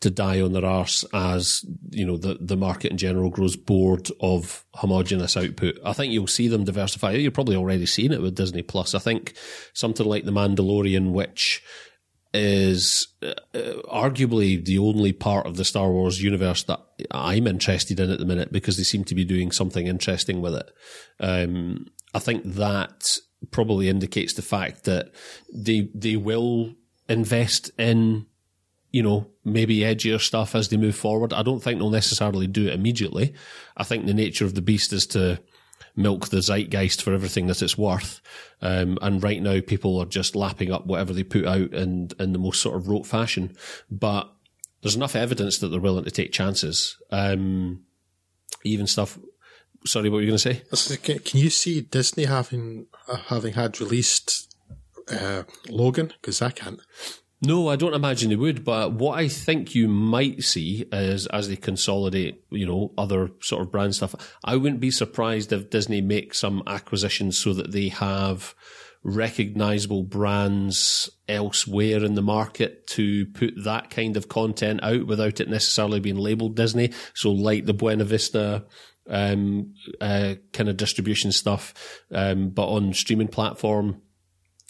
to 0.00 0.10
die 0.10 0.40
on 0.40 0.52
their 0.52 0.64
arse 0.64 1.04
as 1.12 1.64
you 1.90 2.06
know 2.06 2.16
the 2.16 2.38
the 2.40 2.56
market 2.56 2.92
in 2.92 2.98
general 2.98 3.30
grows 3.30 3.56
bored 3.56 4.08
of 4.20 4.64
homogenous 4.74 5.36
output. 5.36 5.78
I 5.84 5.92
think 5.92 6.12
you'll 6.12 6.28
see 6.28 6.46
them 6.46 6.64
diversify. 6.64 7.12
You're 7.12 7.32
probably 7.32 7.56
already 7.56 7.86
seeing 7.86 8.12
it 8.12 8.22
with 8.22 8.36
Disney 8.36 8.62
Plus. 8.62 8.94
I 8.94 9.00
think 9.00 9.34
something 9.72 10.06
like 10.06 10.24
The 10.24 10.30
Mandalorian, 10.30 11.10
which 11.10 11.62
is 12.34 13.08
uh, 13.22 13.32
arguably 13.90 14.62
the 14.62 14.78
only 14.78 15.12
part 15.12 15.46
of 15.46 15.56
the 15.56 15.64
Star 15.64 15.90
Wars 15.90 16.22
universe 16.22 16.62
that 16.64 16.80
I'm 17.10 17.46
interested 17.46 17.98
in 17.98 18.10
at 18.10 18.18
the 18.18 18.26
minute 18.26 18.52
because 18.52 18.76
they 18.76 18.82
seem 18.82 19.04
to 19.04 19.14
be 19.14 19.24
doing 19.24 19.50
something 19.50 19.86
interesting 19.86 20.42
with 20.42 20.54
it. 20.54 20.70
Um, 21.20 21.86
I 22.14 22.18
think 22.18 22.44
that 22.44 23.18
probably 23.50 23.88
indicates 23.88 24.34
the 24.34 24.42
fact 24.42 24.84
that 24.84 25.12
they 25.52 25.90
they 25.94 26.16
will 26.16 26.74
invest 27.08 27.70
in, 27.78 28.26
you 28.90 29.02
know, 29.02 29.26
maybe 29.44 29.78
edgier 29.78 30.20
stuff 30.20 30.54
as 30.54 30.68
they 30.68 30.76
move 30.76 30.96
forward. 30.96 31.32
I 31.32 31.42
don't 31.42 31.60
think 31.60 31.78
they'll 31.78 31.90
necessarily 31.90 32.46
do 32.46 32.66
it 32.66 32.74
immediately. 32.74 33.34
I 33.76 33.84
think 33.84 34.06
the 34.06 34.14
nature 34.14 34.44
of 34.44 34.54
the 34.54 34.62
beast 34.62 34.92
is 34.92 35.06
to 35.08 35.40
milk 35.96 36.28
the 36.28 36.40
zeitgeist 36.40 37.02
for 37.02 37.12
everything 37.12 37.46
that 37.48 37.62
it's 37.62 37.76
worth. 37.76 38.20
Um, 38.62 38.98
and 39.02 39.22
right 39.22 39.42
now, 39.42 39.60
people 39.60 39.98
are 39.98 40.06
just 40.06 40.36
lapping 40.36 40.72
up 40.72 40.86
whatever 40.86 41.12
they 41.12 41.24
put 41.24 41.46
out 41.46 41.72
in, 41.72 42.10
in 42.18 42.32
the 42.32 42.38
most 42.38 42.60
sort 42.60 42.76
of 42.76 42.88
rote 42.88 43.06
fashion. 43.06 43.56
But 43.90 44.30
there's 44.82 44.96
enough 44.96 45.16
evidence 45.16 45.58
that 45.58 45.68
they're 45.68 45.80
willing 45.80 46.04
to 46.04 46.10
take 46.10 46.32
chances. 46.32 46.96
Um, 47.10 47.84
even 48.64 48.86
stuff. 48.86 49.18
Sorry, 49.86 50.08
what 50.08 50.16
were 50.16 50.22
you 50.22 50.28
going 50.28 50.38
to 50.38 50.54
say? 50.54 50.62
Can 51.18 51.40
you 51.40 51.50
see 51.50 51.80
Disney 51.80 52.24
having 52.24 52.86
uh, 53.06 53.16
having 53.16 53.54
had 53.54 53.80
released 53.80 54.47
uh, 55.10 55.44
Logan? 55.68 56.12
Because 56.20 56.42
I 56.42 56.50
can't. 56.50 56.80
No, 57.40 57.68
I 57.68 57.76
don't 57.76 57.94
imagine 57.94 58.30
they 58.30 58.36
would. 58.36 58.64
But 58.64 58.94
what 58.94 59.18
I 59.18 59.28
think 59.28 59.74
you 59.74 59.88
might 59.88 60.42
see 60.42 60.86
is 60.92 61.26
as 61.28 61.48
they 61.48 61.56
consolidate, 61.56 62.42
you 62.50 62.66
know, 62.66 62.92
other 62.98 63.30
sort 63.40 63.62
of 63.62 63.70
brand 63.70 63.94
stuff. 63.94 64.14
I 64.44 64.56
wouldn't 64.56 64.80
be 64.80 64.90
surprised 64.90 65.52
if 65.52 65.70
Disney 65.70 66.00
makes 66.00 66.40
some 66.40 66.62
acquisitions 66.66 67.38
so 67.38 67.54
that 67.54 67.70
they 67.70 67.88
have 67.88 68.54
recognizable 69.04 70.02
brands 70.02 71.08
elsewhere 71.28 72.04
in 72.04 72.14
the 72.14 72.22
market 72.22 72.86
to 72.88 73.26
put 73.26 73.54
that 73.62 73.90
kind 73.90 74.16
of 74.16 74.28
content 74.28 74.80
out 74.82 75.06
without 75.06 75.40
it 75.40 75.48
necessarily 75.48 76.00
being 76.00 76.16
labeled 76.16 76.56
Disney. 76.56 76.92
So 77.14 77.30
like 77.30 77.66
the 77.66 77.74
Buena 77.74 78.04
Vista 78.04 78.66
um, 79.08 79.74
uh, 80.00 80.34
kind 80.52 80.68
of 80.68 80.76
distribution 80.76 81.32
stuff, 81.32 82.02
um, 82.12 82.50
but 82.50 82.66
on 82.68 82.92
streaming 82.92 83.28
platform, 83.28 84.02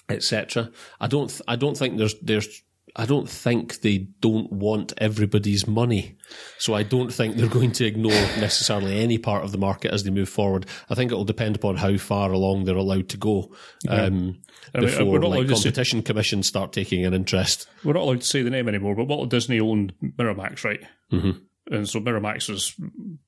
etc. 0.08 0.70
I 1.00 1.06
don't, 1.06 1.28
th- 1.28 1.42
I 1.48 1.56
don't 1.56 1.76
think 1.76 1.98
there's, 1.98 2.14
there's, 2.20 2.62
I 2.96 3.04
don't 3.06 3.28
think 3.28 3.80
they 3.82 4.08
don't 4.20 4.50
want 4.50 4.92
everybody's 4.98 5.68
money. 5.68 6.16
So 6.58 6.74
I 6.74 6.82
don't 6.82 7.12
think 7.12 7.36
they're 7.36 7.46
going 7.48 7.72
to 7.72 7.84
ignore 7.84 8.10
necessarily 8.10 8.98
any 9.00 9.18
part 9.18 9.44
of 9.44 9.52
the 9.52 9.58
market 9.58 9.92
as 9.92 10.02
they 10.02 10.10
move 10.10 10.28
forward. 10.28 10.66
I 10.90 10.94
think 10.94 11.12
it 11.12 11.14
will 11.14 11.24
depend 11.24 11.54
upon 11.54 11.76
how 11.76 11.96
far 11.98 12.32
along 12.32 12.64
they're 12.64 12.74
allowed 12.76 13.08
to 13.10 13.16
go. 13.16 13.54
Um, 13.88 14.38
I 14.74 14.78
mean, 14.80 14.88
before 14.88 15.04
we're 15.06 15.18
not 15.20 15.30
like 15.30 15.46
to 15.48 15.56
say- 15.56 15.62
competition 15.64 16.02
commissions 16.02 16.46
start 16.46 16.72
taking 16.72 17.04
an 17.04 17.14
interest. 17.14 17.68
We're 17.84 17.92
not 17.92 18.02
allowed 18.02 18.22
to 18.22 18.26
say 18.26 18.42
the 18.42 18.50
name 18.50 18.68
anymore, 18.68 18.96
but 18.96 19.06
Walt 19.06 19.30
Disney 19.30 19.60
owned 19.60 19.92
Miramax, 20.02 20.64
right? 20.64 20.80
Mm-hmm. 21.12 21.30
And 21.70 21.88
so 21.88 22.00
Miramax 22.00 22.50
is 22.50 22.74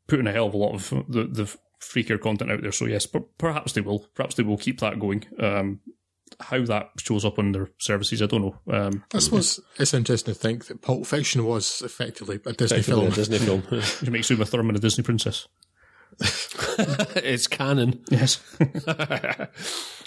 putting 0.08 0.26
a 0.26 0.32
hell 0.32 0.46
of 0.46 0.54
a 0.54 0.56
lot 0.56 0.74
of 0.74 0.88
the, 1.08 1.24
the 1.24 1.56
freakier 1.80 2.20
content 2.20 2.50
out 2.50 2.62
there. 2.62 2.72
So 2.72 2.86
yes, 2.86 3.06
per- 3.06 3.20
perhaps 3.38 3.72
they 3.72 3.82
will. 3.82 4.06
Perhaps 4.14 4.34
they 4.34 4.42
will 4.42 4.56
keep 4.58 4.80
that 4.80 4.98
going. 4.98 5.26
Um, 5.38 5.80
how 6.40 6.64
that 6.64 6.90
shows 6.98 7.24
up 7.24 7.38
on 7.38 7.52
their 7.52 7.68
services, 7.78 8.22
I 8.22 8.26
don't 8.26 8.42
know. 8.42 8.56
Um, 8.72 9.04
I 9.14 9.18
suppose 9.18 9.60
it's 9.78 9.94
interesting 9.94 10.34
to 10.34 10.40
think 10.40 10.66
that 10.66 10.82
Pulp 10.82 11.06
Fiction 11.06 11.44
was 11.44 11.82
effectively 11.82 12.40
a 12.46 12.52
Disney 12.52 12.78
Effectively 12.78 13.00
film. 13.02 13.12
a 13.12 13.14
Disney 13.14 13.38
film. 13.38 13.62
it 13.70 14.10
makes 14.10 14.30
Uma 14.30 14.44
Thurman 14.46 14.76
a 14.76 14.78
Disney 14.78 15.04
princess. 15.04 15.46
it's 17.16 17.46
canon. 17.46 18.02
Yes. 18.10 18.40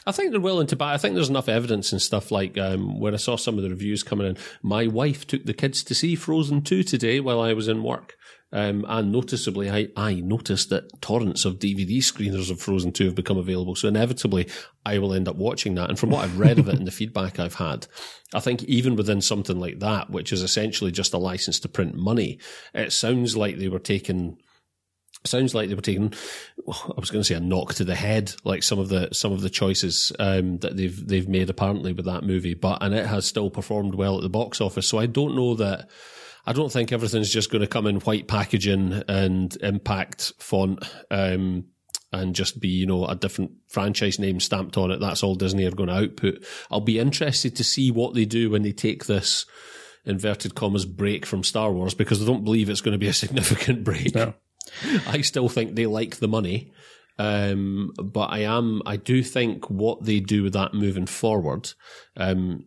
I 0.05 0.11
think 0.11 0.31
they're 0.31 0.41
willing 0.41 0.67
to 0.67 0.75
buy. 0.75 0.93
I 0.93 0.97
think 0.97 1.15
there's 1.15 1.29
enough 1.29 1.47
evidence 1.47 1.91
and 1.91 2.01
stuff 2.01 2.29
like 2.29 2.57
um, 2.57 2.99
when 2.99 3.13
I 3.13 3.17
saw 3.17 3.37
some 3.37 3.57
of 3.57 3.63
the 3.63 3.69
reviews 3.69 4.03
coming 4.03 4.27
in. 4.27 4.37
My 4.61 4.87
wife 4.87 5.25
took 5.25 5.45
the 5.45 5.53
kids 5.53 5.83
to 5.85 5.95
see 5.95 6.15
Frozen 6.15 6.63
2 6.63 6.83
today 6.83 7.19
while 7.19 7.39
I 7.39 7.53
was 7.53 7.67
in 7.67 7.83
work. 7.83 8.15
Um, 8.53 8.85
and 8.87 9.11
noticeably, 9.11 9.71
I, 9.71 9.87
I 9.97 10.13
noticed 10.13 10.69
that 10.69 11.01
torrents 11.01 11.43
of 11.43 11.57
DVD 11.57 11.97
screeners 11.97 12.51
of 12.51 12.61
Frozen 12.61 12.91
2 12.91 13.05
have 13.05 13.15
become 13.15 13.37
available. 13.37 13.75
So 13.75 13.87
inevitably, 13.87 14.47
I 14.85 14.99
will 14.99 15.13
end 15.13 15.27
up 15.27 15.37
watching 15.37 15.73
that. 15.75 15.89
And 15.89 15.97
from 15.97 16.11
what 16.11 16.23
I've 16.23 16.37
read 16.37 16.59
of 16.59 16.67
it 16.69 16.75
and 16.75 16.85
the 16.85 16.91
feedback 16.99 17.39
I've 17.39 17.55
had, 17.55 17.87
I 18.31 18.39
think 18.39 18.61
even 18.63 18.95
within 18.95 19.21
something 19.21 19.59
like 19.59 19.79
that, 19.79 20.11
which 20.11 20.31
is 20.31 20.43
essentially 20.43 20.91
just 20.91 21.15
a 21.15 21.17
license 21.17 21.59
to 21.61 21.67
print 21.67 21.95
money, 21.95 22.37
it 22.75 22.93
sounds 22.93 23.35
like 23.35 23.57
they 23.57 23.69
were 23.69 23.79
taking 23.79 24.37
sounds 25.25 25.55
like 25.55 25.69
they 25.69 25.75
were 25.75 25.81
taking 25.81 26.13
I 26.67 26.99
was 26.99 27.09
going 27.09 27.21
to 27.21 27.23
say 27.23 27.35
a 27.35 27.39
knock 27.39 27.75
to 27.75 27.85
the 27.85 27.95
head 27.95 28.33
like 28.43 28.61
some 28.61 28.77
of 28.77 28.89
the 28.89 29.07
some 29.13 29.31
of 29.31 29.39
the 29.39 29.49
choices 29.49 30.11
um, 30.19 30.57
that 30.57 30.75
they've 30.75 31.07
they've 31.07 31.29
made 31.29 31.49
apparently 31.49 31.93
with 31.93 32.05
that 32.05 32.23
movie 32.23 32.55
but 32.55 32.83
and 32.83 32.93
it 32.93 33.05
has 33.05 33.25
still 33.25 33.49
performed 33.49 33.95
well 33.95 34.17
at 34.17 34.21
the 34.21 34.29
box 34.29 34.59
office 34.59 34.85
so 34.85 34.99
I 34.99 35.05
don't 35.05 35.33
know 35.33 35.55
that 35.55 35.87
I 36.45 36.53
don't 36.53 36.71
think 36.71 36.91
everything's 36.91 37.31
just 37.31 37.51
going 37.51 37.61
to 37.61 37.67
come 37.67 37.87
in 37.87 37.97
white 38.01 38.27
packaging 38.27 39.03
and 39.07 39.55
impact 39.61 40.33
font 40.39 40.83
um, 41.09 41.65
and 42.11 42.35
just 42.35 42.59
be 42.59 42.67
you 42.67 42.85
know 42.85 43.05
a 43.05 43.15
different 43.15 43.51
franchise 43.67 44.19
name 44.19 44.39
stamped 44.39 44.77
on 44.77 44.91
it 44.91 44.99
that's 44.99 45.23
all 45.23 45.35
Disney 45.35 45.65
are 45.65 45.71
going 45.71 45.89
to 45.89 45.95
output 45.95 46.45
I'll 46.69 46.81
be 46.81 46.99
interested 46.99 47.55
to 47.55 47.63
see 47.63 47.91
what 47.91 48.13
they 48.13 48.25
do 48.25 48.49
when 48.49 48.61
they 48.61 48.73
take 48.73 49.05
this 49.05 49.45
inverted 50.05 50.53
commas 50.53 50.85
break 50.85 51.25
from 51.25 51.43
Star 51.43 51.71
Wars 51.71 51.93
because 51.93 52.21
I 52.21 52.25
don't 52.25 52.43
believe 52.43 52.69
it's 52.69 52.81
going 52.81 52.93
to 52.93 52.97
be 52.97 53.07
a 53.07 53.13
significant 53.13 53.83
break 53.83 54.13
No. 54.15 54.33
I 55.07 55.21
still 55.21 55.49
think 55.49 55.75
they 55.75 55.85
like 55.85 56.17
the 56.17 56.27
money. 56.27 56.71
Um, 57.19 57.91
but 58.01 58.31
I 58.31 58.39
am, 58.39 58.81
I 58.85 58.97
do 58.97 59.23
think 59.23 59.69
what 59.69 60.03
they 60.03 60.19
do 60.19 60.43
with 60.43 60.53
that 60.53 60.73
moving 60.73 61.05
forward, 61.05 61.71
um, 62.17 62.65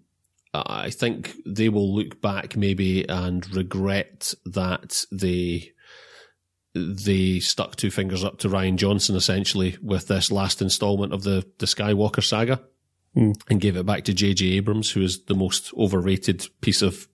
I 0.66 0.90
think 0.90 1.32
they 1.44 1.68
will 1.68 1.94
look 1.94 2.20
back 2.20 2.56
maybe 2.56 3.08
and 3.08 3.48
regret 3.54 4.32
that 4.44 5.04
they, 5.12 5.72
they 6.74 7.40
stuck 7.40 7.76
two 7.76 7.90
fingers 7.90 8.24
up 8.24 8.38
to 8.38 8.48
Rian 8.48 8.76
Johnson 8.76 9.16
essentially 9.16 9.76
with 9.82 10.08
this 10.08 10.30
last 10.30 10.62
installment 10.62 11.12
of 11.12 11.22
the, 11.22 11.44
the 11.58 11.66
Skywalker 11.66 12.22
saga 12.22 12.60
and 13.48 13.60
gave 13.60 13.76
it 13.76 13.86
back 13.86 14.04
to 14.04 14.12
J.J. 14.14 14.46
Abrams, 14.56 14.90
who 14.90 15.02
is 15.02 15.24
the 15.24 15.34
most 15.34 15.72
overrated 15.74 16.46
piece 16.60 16.82
of 16.82 17.08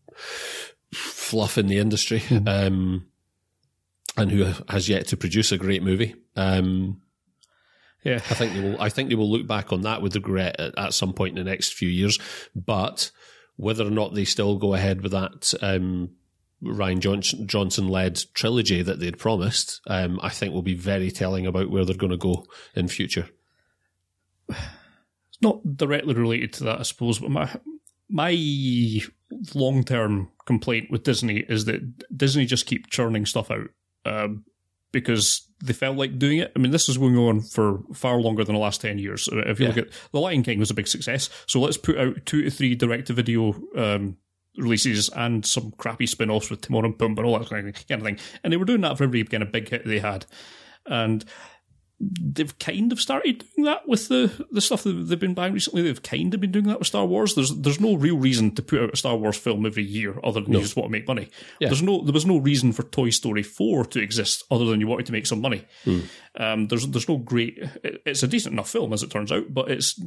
fluff 0.93 1.57
in 1.59 1.68
the 1.68 1.78
industry. 1.78 2.22
Um, 2.47 3.07
and 4.16 4.30
who 4.30 4.53
has 4.68 4.88
yet 4.88 5.07
to 5.07 5.16
produce 5.16 5.53
a 5.53 5.59
great 5.59 5.82
movie. 5.82 6.14
Um, 6.36 7.01
Yeah. 8.05 8.16
I 8.16 8.34
think 8.34 8.53
they 8.53 8.61
will. 8.61 8.82
I 8.82 8.88
think 8.88 9.09
they 9.09 9.14
will 9.14 9.30
look 9.30 9.47
back 9.47 9.72
on 9.72 9.82
that 9.82 10.03
with 10.03 10.14
regret 10.16 10.57
at, 10.59 10.76
at 10.76 10.93
some 10.93 11.12
point 11.12 11.38
in 11.38 11.45
the 11.45 11.51
next 11.51 11.72
few 11.72 11.88
years. 11.88 12.18
But 12.55 13.11
whether 13.57 13.87
or 13.87 13.91
not 13.91 14.15
they 14.15 14.25
still 14.25 14.59
go 14.59 14.75
ahead 14.75 15.03
with 15.03 15.13
that 15.13 15.55
um, 15.63 16.11
Rian 16.63 17.01
Johnson, 17.01 17.47
Johnson-led 17.47 18.23
trilogy 18.35 18.83
that 18.83 19.01
they'd 19.01 19.19
promised, 19.19 19.81
um, 19.89 20.21
I 20.23 20.29
think 20.29 20.55
will 20.55 20.63
be 20.63 20.75
very 20.75 21.11
telling 21.11 21.47
about 21.47 21.71
where 21.71 21.85
they're 21.85 21.97
going 21.97 22.11
to 22.13 22.17
go 22.17 22.45
in 22.75 22.89
future. 22.89 23.29
It's 24.49 25.41
not 25.41 25.77
directly 25.77 26.15
related 26.15 26.53
to 26.55 26.65
that, 26.65 26.81
I 26.81 26.83
suppose, 26.83 27.19
but 27.19 27.31
my 27.31 27.51
my 28.09 29.01
long 29.55 29.83
term 29.83 30.31
complaint 30.45 30.91
with 30.91 31.05
Disney 31.05 31.39
is 31.49 31.65
that 31.65 32.17
Disney 32.17 32.45
just 32.45 32.67
keep 32.67 32.89
churning 32.89 33.27
stuff 33.27 33.51
out 33.51 33.71
um, 34.05 34.45
because 34.93 35.49
they 35.64 35.72
felt 35.72 35.97
like 35.97 36.18
doing 36.18 36.38
it. 36.38 36.53
I 36.55 36.59
mean, 36.59 36.70
this 36.70 36.88
is 36.88 36.99
going 36.99 37.16
on 37.16 37.40
for 37.40 37.80
far 37.95 38.20
longer 38.20 38.45
than 38.45 38.55
the 38.55 38.61
last 38.61 38.80
ten 38.80 38.99
years. 38.99 39.28
If 39.32 39.59
you 39.59 39.66
look 39.66 39.78
at 39.78 39.88
The 40.12 40.20
Lion 40.20 40.43
King 40.43 40.59
was 40.59 40.70
a 40.70 40.74
big 40.74 40.88
success, 40.88 41.28
so 41.47 41.61
let's 41.61 41.76
put 41.76 41.99
out 41.99 42.24
two 42.26 42.43
to 42.43 42.51
three 42.51 42.74
direct 42.74 43.09
to 43.09 43.12
video. 43.12 43.55
Um, 43.76 44.18
Releases 44.59 45.09
and 45.09 45.47
some 45.47 45.72
crappy 45.78 46.07
spin 46.07 46.28
offs 46.28 46.51
with 46.51 46.61
Timon 46.61 46.84
and 46.84 46.99
Pumbaa 46.99 47.20
and 47.20 47.26
all 47.26 47.38
that 47.38 47.49
kind 47.49 47.70
of 47.70 47.88
kind 47.88 48.03
of 48.03 48.05
thing. 48.05 48.18
And 48.45 48.53
they 48.53 48.59
were 48.59 48.66
doing 48.66 48.82
that 48.82 48.99
for 48.99 49.05
every 49.05 49.24
kind 49.24 49.43
of 49.43 49.51
big 49.51 49.66
hit 49.70 49.86
they 49.86 49.99
had. 49.99 50.26
And 50.84 51.24
they've 52.21 52.59
kind 52.59 52.91
of 52.91 53.01
started 53.01 53.45
doing 53.55 53.65
that 53.67 53.87
with 53.87 54.09
the, 54.09 54.47
the 54.51 54.61
stuff 54.61 54.83
that 54.83 54.93
they've 54.93 55.21
been 55.21 55.35
buying 55.35 55.53
recently. 55.53 55.83
They've 55.83 56.03
kind 56.03 56.35
of 56.35 56.41
been 56.41 56.51
doing 56.51 56.67
that 56.67 56.79
with 56.81 56.89
Star 56.89 57.07
Wars. 57.07 57.35
There's 57.35 57.55
there's 57.57 57.81
no 57.81 57.95
real 57.95 58.17
reason 58.19 58.55
to 58.57 58.63
put 58.63 58.81
out 58.83 58.93
a 58.93 58.97
Star 58.97 59.17
Wars 59.17 59.37
film 59.37 59.65
every 59.65 59.85
year 59.85 60.19
other 60.25 60.41
than 60.41 60.53
you 60.53 60.59
just 60.65 60.77
want 60.77 60.89
to 60.89 60.93
make 60.93 61.07
money. 61.07 61.29
There's 61.69 61.83
no 61.83 62.03
there 62.05 62.13
was 62.13 62.27
no 62.27 62.39
reason 62.39 62.73
for 62.73 62.83
Toy 62.83 63.11
Story 63.11 63.43
four 63.43 63.85
to 63.87 64.01
exist 64.03 64.45
other 64.51 64.65
than 64.65 64.81
you 64.81 64.87
wanted 64.89 65.07
to 65.07 65.13
make 65.13 65.27
some 65.27 65.41
money. 65.41 65.65
Um, 66.37 66.67
there's 66.69 66.87
there's 66.89 67.09
no 67.09 67.19
great. 67.19 67.59
it- 67.85 68.03
It's 68.05 68.23
a 68.23 68.29
decent 68.29 68.55
enough 68.55 68.71
film 68.71 68.93
as 68.93 69.03
it 69.03 69.11
turns 69.11 69.31
out, 69.31 69.53
but 69.55 69.71
it's 69.71 70.01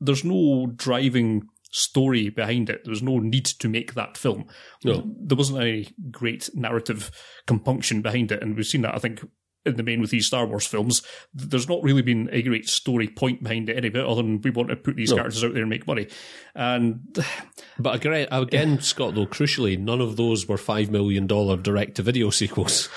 there's 0.00 0.24
no 0.24 0.66
driving 0.76 1.42
story 1.70 2.28
behind 2.28 2.68
it. 2.68 2.82
There 2.84 2.90
was 2.90 3.02
no 3.02 3.18
need 3.18 3.46
to 3.46 3.68
make 3.68 3.94
that 3.94 4.16
film. 4.18 4.44
No. 4.84 4.92
There 5.26 5.36
wasn't 5.36 5.60
any 5.62 5.88
great 6.10 6.50
narrative 6.54 7.10
compunction 7.46 8.02
behind 8.02 8.30
it, 8.30 8.42
and 8.42 8.54
we've 8.56 8.66
seen 8.66 8.82
that 8.82 8.94
I 8.94 8.98
think 8.98 9.24
in 9.64 9.76
the 9.76 9.82
main 9.82 10.00
with 10.00 10.10
these 10.10 10.26
Star 10.26 10.46
Wars 10.46 10.66
films. 10.66 11.02
There's 11.34 11.68
not 11.68 11.82
really 11.82 12.02
been 12.02 12.28
a 12.32 12.42
great 12.42 12.68
story 12.68 13.08
point 13.08 13.42
behind 13.42 13.68
it 13.68 13.76
any 13.76 13.88
of 13.88 13.96
it, 13.96 14.04
other 14.04 14.22
than 14.22 14.40
we 14.40 14.50
want 14.50 14.70
to 14.70 14.76
put 14.76 14.96
these 14.96 15.12
characters 15.12 15.44
out 15.44 15.54
there 15.54 15.62
and 15.62 15.70
make 15.70 15.86
money. 15.86 16.08
And 16.54 17.18
But 17.78 17.96
again, 17.96 18.28
again 18.30 18.80
Scott, 18.80 19.14
though, 19.14 19.26
crucially, 19.26 19.78
none 19.78 20.00
of 20.00 20.16
those 20.16 20.46
were 20.46 20.56
$5 20.56 20.90
million 20.90 21.26
direct 21.26 21.96
to 21.96 22.02
video 22.02 22.30
sequels. 22.42 22.88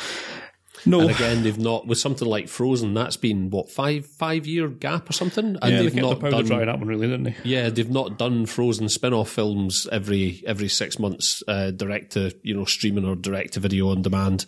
No, 0.86 1.02
And 1.02 1.12
again, 1.12 1.44
they've 1.44 1.58
not, 1.58 1.88
with 1.88 1.98
something 1.98 2.28
like 2.28 2.48
Frozen, 2.48 2.94
that's 2.94 3.18
been, 3.18 3.50
what, 3.50 3.70
five 3.70 4.06
five 4.06 4.46
year 4.46 4.68
gap 4.68 5.10
or 5.10 5.14
something? 5.14 5.58
And 5.62 5.64
yeah, 5.64 5.70
they 5.70 5.84
they've 5.84 5.94
kept 5.94 5.96
the 5.96 6.02
not 6.02 6.20
powder 6.20 6.32
done. 6.38 6.46
dry 6.46 6.66
that 6.66 6.80
one, 6.80 6.88
really, 6.88 7.08
didn't 7.08 7.24
they? 7.24 7.36
Yeah, 7.44 7.70
they've 7.70 7.90
not 7.90 8.18
done 8.18 8.46
Frozen 8.46 8.90
spin-off 8.90 9.30
films 9.30 9.88
every 9.92 10.44
every 10.46 10.68
six 10.68 11.00
months, 11.00 11.44
uh, 11.48 11.72
direct 11.72 12.14
to 12.14 12.36
you 12.44 12.56
know 12.56 12.66
streaming 12.66 13.06
or 13.06 13.16
direct 13.16 13.54
to 13.54 13.60
video 13.60 13.90
on 13.90 14.02
demand. 14.02 14.46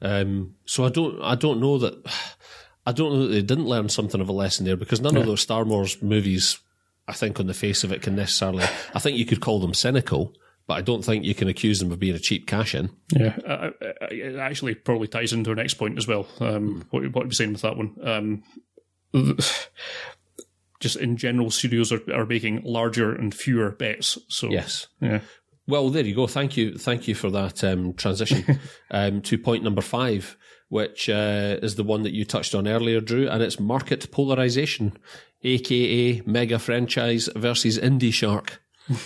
Um, 0.00 0.54
so 0.64 0.84
I 0.84 0.88
don't 0.88 1.20
I 1.22 1.34
don't 1.34 1.60
know 1.60 1.78
that 1.78 1.94
I 2.86 2.92
don't 2.92 3.12
know 3.12 3.26
that 3.26 3.32
they 3.32 3.42
didn't 3.42 3.66
learn 3.66 3.88
something 3.88 4.20
of 4.20 4.28
a 4.28 4.32
lesson 4.32 4.66
there 4.66 4.76
because 4.76 5.00
none 5.00 5.16
of 5.16 5.26
those 5.26 5.40
Star 5.40 5.64
Wars 5.64 6.02
movies, 6.02 6.58
I 7.08 7.12
think, 7.12 7.40
on 7.40 7.46
the 7.46 7.54
face 7.54 7.84
of 7.84 7.92
it, 7.92 8.02
can 8.02 8.14
necessarily. 8.14 8.64
I 8.94 8.98
think 8.98 9.16
you 9.16 9.24
could 9.24 9.40
call 9.40 9.60
them 9.60 9.74
cynical, 9.74 10.34
but 10.66 10.74
I 10.74 10.80
don't 10.80 11.04
think 11.04 11.24
you 11.24 11.34
can 11.34 11.48
accuse 11.48 11.78
them 11.78 11.92
of 11.92 11.98
being 11.98 12.14
a 12.14 12.18
cheap 12.18 12.46
cash 12.46 12.74
in. 12.74 12.90
Yeah, 13.14 13.36
uh, 13.46 13.70
it 14.10 14.36
actually 14.36 14.74
probably 14.74 15.08
ties 15.08 15.32
into 15.32 15.50
our 15.50 15.56
next 15.56 15.74
point 15.74 15.98
as 15.98 16.06
well. 16.08 16.26
Um, 16.40 16.84
what, 16.90 17.02
what 17.12 17.24
are 17.24 17.28
we 17.28 17.34
saying 17.34 17.52
with 17.52 17.62
that 17.62 17.76
one? 17.76 17.94
Um, 18.02 19.38
just 20.80 20.96
in 20.96 21.16
general, 21.16 21.50
studios 21.50 21.92
are, 21.92 22.00
are 22.12 22.26
making 22.26 22.62
larger 22.64 23.14
and 23.14 23.34
fewer 23.34 23.70
bets. 23.70 24.18
So 24.28 24.50
Yes. 24.50 24.86
yeah, 25.00 25.20
Well, 25.66 25.90
there 25.90 26.04
you 26.04 26.14
go. 26.14 26.26
Thank 26.26 26.56
you. 26.56 26.76
Thank 26.76 27.08
you 27.08 27.14
for 27.14 27.30
that 27.30 27.62
um, 27.64 27.94
transition 27.94 28.58
um, 28.90 29.22
to 29.22 29.38
point 29.38 29.62
number 29.62 29.82
five, 29.82 30.36
which 30.68 31.08
uh, 31.08 31.58
is 31.62 31.76
the 31.76 31.84
one 31.84 32.02
that 32.02 32.12
you 32.12 32.24
touched 32.24 32.54
on 32.54 32.66
earlier, 32.68 33.00
Drew, 33.00 33.28
and 33.28 33.42
it's 33.42 33.60
market 33.60 34.10
polarization, 34.10 34.96
aka 35.42 36.22
mega 36.26 36.58
franchise 36.58 37.28
versus 37.36 37.78
indie 37.78 38.12
shark. 38.12 38.60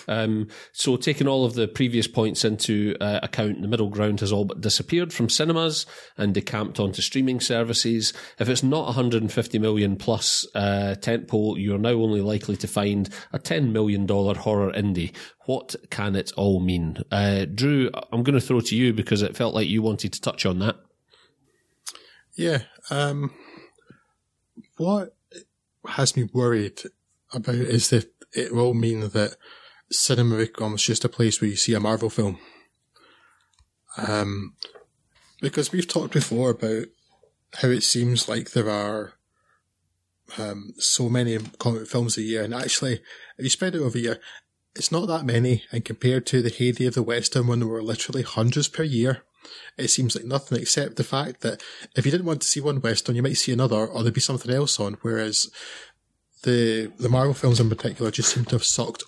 Um, 0.08 0.48
so, 0.72 0.96
taking 0.96 1.28
all 1.28 1.44
of 1.44 1.54
the 1.54 1.68
previous 1.68 2.06
points 2.06 2.44
into 2.44 2.96
uh, 3.00 3.20
account, 3.22 3.60
the 3.62 3.68
middle 3.68 3.88
ground 3.88 4.20
has 4.20 4.32
all 4.32 4.44
but 4.44 4.60
disappeared 4.60 5.12
from 5.12 5.28
cinemas 5.28 5.86
and 6.16 6.34
decamped 6.34 6.80
onto 6.80 7.02
streaming 7.02 7.40
services. 7.40 8.12
If 8.38 8.48
it's 8.48 8.62
not 8.62 8.86
150 8.86 9.58
million 9.58 9.96
plus 9.96 10.46
uh, 10.54 10.96
tentpole, 10.98 11.62
you're 11.62 11.78
now 11.78 11.90
only 11.90 12.20
likely 12.20 12.56
to 12.56 12.66
find 12.66 13.08
a 13.32 13.38
10 13.38 13.72
million 13.72 14.06
dollar 14.06 14.34
horror 14.34 14.72
indie. 14.72 15.14
What 15.46 15.76
can 15.90 16.16
it 16.16 16.32
all 16.36 16.60
mean? 16.60 16.98
Uh, 17.10 17.44
Drew, 17.44 17.90
I'm 18.12 18.22
going 18.22 18.38
to 18.38 18.44
throw 18.44 18.60
to 18.60 18.76
you 18.76 18.92
because 18.92 19.22
it 19.22 19.36
felt 19.36 19.54
like 19.54 19.68
you 19.68 19.82
wanted 19.82 20.12
to 20.12 20.20
touch 20.20 20.44
on 20.44 20.58
that. 20.58 20.76
Yeah. 22.34 22.62
Um, 22.90 23.32
what 24.76 25.16
has 25.86 26.16
me 26.16 26.28
worried 26.32 26.80
about 27.32 27.54
is 27.54 27.90
that 27.90 28.12
it 28.32 28.54
will 28.54 28.74
mean 28.74 29.00
that 29.00 29.36
cinema 29.90 30.36
becomes 30.36 30.82
just 30.82 31.04
a 31.04 31.08
place 31.08 31.40
where 31.40 31.50
you 31.50 31.56
see 31.56 31.74
a 31.74 31.80
Marvel 31.80 32.10
film. 32.10 32.38
Um, 33.96 34.54
because 35.40 35.72
we've 35.72 35.88
talked 35.88 36.12
before 36.12 36.50
about 36.50 36.86
how 37.54 37.68
it 37.68 37.82
seems 37.82 38.28
like 38.28 38.50
there 38.50 38.70
are 38.70 39.14
um, 40.38 40.74
so 40.76 41.08
many 41.08 41.38
comic 41.58 41.88
films 41.88 42.16
a 42.18 42.22
year, 42.22 42.42
and 42.42 42.54
actually, 42.54 42.94
if 43.38 43.44
you 43.44 43.48
spread 43.48 43.74
it 43.74 43.80
over 43.80 43.96
a 43.96 44.00
year, 44.00 44.20
it's 44.74 44.92
not 44.92 45.08
that 45.08 45.24
many. 45.24 45.64
And 45.72 45.84
compared 45.84 46.26
to 46.26 46.42
the 46.42 46.50
heyday 46.50 46.86
of 46.86 46.94
the 46.94 47.02
Western, 47.02 47.46
when 47.46 47.60
there 47.60 47.68
were 47.68 47.82
literally 47.82 48.22
hundreds 48.22 48.68
per 48.68 48.82
year, 48.82 49.22
it 49.76 49.88
seems 49.88 50.14
like 50.14 50.26
nothing 50.26 50.60
except 50.60 50.96
the 50.96 51.04
fact 51.04 51.40
that 51.40 51.62
if 51.96 52.04
you 52.04 52.10
didn't 52.10 52.26
want 52.26 52.42
to 52.42 52.48
see 52.48 52.60
one 52.60 52.80
Western, 52.80 53.16
you 53.16 53.22
might 53.22 53.38
see 53.38 53.52
another, 53.52 53.86
or 53.86 54.02
there'd 54.02 54.14
be 54.14 54.20
something 54.20 54.52
else 54.52 54.78
on. 54.78 54.98
Whereas 55.02 55.50
the 56.42 56.92
the 56.98 57.08
Marvel 57.08 57.34
films 57.34 57.60
in 57.60 57.68
particular 57.68 58.10
just 58.10 58.34
seem 58.34 58.44
to 58.46 58.56
have 58.56 58.64
sucked 58.64 59.04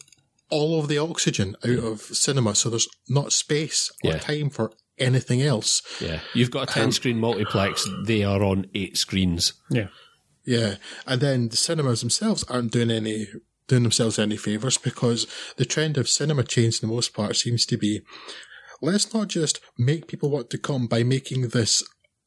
all 0.50 0.80
of 0.80 0.88
the 0.88 0.98
oxygen 0.98 1.56
out 1.64 1.70
mm. 1.70 1.92
of 1.92 2.00
cinema, 2.00 2.54
so 2.54 2.70
there's 2.70 2.88
not 3.08 3.32
space 3.32 3.90
or 4.04 4.12
Yeah. 4.12 4.18
time 4.18 4.50
for 4.50 4.72
anything 4.98 5.42
else. 5.42 5.82
Yeah, 6.00 6.20
you've 6.34 6.50
got 6.50 6.70
a 6.70 6.72
10 6.72 6.92
screen 6.92 7.18
multiplex, 7.18 7.88
they 8.06 8.22
are 8.22 8.42
on 8.42 8.66
eight 8.74 8.96
screens. 8.96 9.54
Yeah. 9.70 9.88
Yeah, 10.44 10.76
and 11.06 11.20
then 11.20 11.48
the 11.48 11.56
cinemas 11.56 12.00
themselves 12.00 12.44
aren't 12.44 12.72
doing 12.72 12.90
any 12.90 13.28
doing 13.68 13.82
themselves 13.84 14.18
any 14.18 14.36
favors 14.36 14.76
because 14.78 15.26
the 15.56 15.64
trend 15.64 15.96
of 15.96 16.08
cinema 16.08 16.42
chains, 16.42 16.78
for 16.78 16.86
the 16.86 16.92
most 16.92 17.14
part, 17.14 17.36
seems 17.36 17.64
to 17.66 17.76
be 17.76 18.00
let's 18.80 19.14
not 19.14 19.28
just 19.28 19.60
make 19.78 20.08
people 20.08 20.30
want 20.30 20.50
to 20.50 20.58
come 20.58 20.86
by 20.86 21.02
making 21.04 21.48
this 21.48 21.82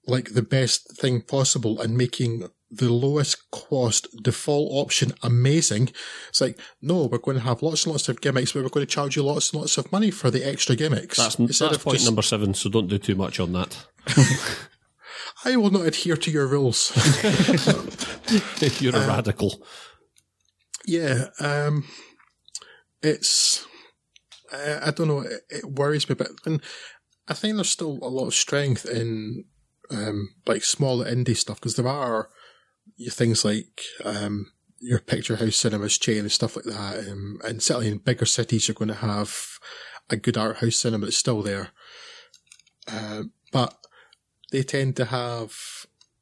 like 0.07 0.33
the 0.33 0.41
best 0.41 0.95
thing 0.97 1.21
possible 1.21 1.81
and 1.81 1.97
making 1.97 2.47
the 2.77 2.91
lowest 2.91 3.51
cost 3.51 4.07
default 4.21 4.71
option 4.71 5.13
amazing. 5.21 5.89
It's 6.29 6.41
like, 6.41 6.59
no, 6.81 7.05
we're 7.05 7.19
going 7.19 7.37
to 7.37 7.43
have 7.43 7.61
lots 7.61 7.85
and 7.85 7.91
lots 7.91 8.09
of 8.09 8.21
gimmicks, 8.21 8.51
but 8.51 8.63
we're 8.63 8.69
going 8.69 8.85
to 8.85 8.91
charge 8.91 9.15
you 9.15 9.23
lots 9.23 9.51
and 9.51 9.61
lots 9.61 9.77
of 9.77 9.91
money 9.91 10.11
for 10.11 10.31
the 10.31 10.47
extra 10.47 10.75
gimmicks. 10.75 11.17
That's, 11.17 11.35
that's 11.35 11.77
point 11.77 11.97
just, 11.97 12.05
number 12.05 12.21
seven, 12.21 12.53
so 12.53 12.69
don't 12.69 12.87
do 12.87 12.97
too 12.97 13.15
much 13.15 13.39
on 13.39 13.53
that. 13.53 13.85
I 15.45 15.55
will 15.55 15.71
not 15.71 15.85
adhere 15.85 16.17
to 16.17 16.31
your 16.31 16.47
rules. 16.47 16.91
You're 18.81 18.95
a 18.95 19.07
radical. 19.07 19.65
Yeah, 20.85 21.27
um, 21.39 21.85
it's, 23.01 23.65
I, 24.51 24.87
I 24.87 24.91
don't 24.91 25.07
know, 25.07 25.21
it, 25.21 25.41
it 25.49 25.65
worries 25.65 26.09
me 26.09 26.13
a 26.13 26.15
bit. 26.15 26.31
And 26.45 26.61
I 27.27 27.33
think 27.33 27.55
there's 27.55 27.69
still 27.69 27.99
a 28.01 28.09
lot 28.09 28.27
of 28.27 28.33
strength 28.33 28.85
in, 28.85 29.45
um, 29.91 30.29
like 30.47 30.63
smaller 30.63 31.05
indie 31.05 31.37
stuff 31.37 31.59
because 31.59 31.75
there 31.75 31.87
are 31.87 32.29
things 32.97 33.43
like, 33.45 33.81
um, 34.03 34.51
your 34.79 34.99
picture 34.99 35.37
house 35.37 35.55
cinemas 35.55 35.97
chain 35.97 36.19
and 36.19 36.31
stuff 36.31 36.55
like 36.55 36.65
that. 36.65 37.07
Um, 37.09 37.39
and 37.45 37.63
certainly 37.63 37.89
in 37.89 37.99
bigger 37.99 38.25
cities, 38.25 38.67
you're 38.67 38.75
going 38.75 38.89
to 38.89 38.95
have 38.95 39.33
a 40.09 40.17
good 40.17 40.37
art 40.37 40.57
house 40.57 40.75
cinema 40.75 41.05
that's 41.05 41.17
still 41.17 41.41
there. 41.41 41.69
Uh, 42.87 43.23
but 43.51 43.77
they 44.51 44.63
tend 44.63 44.97
to 44.97 45.05
have 45.05 45.55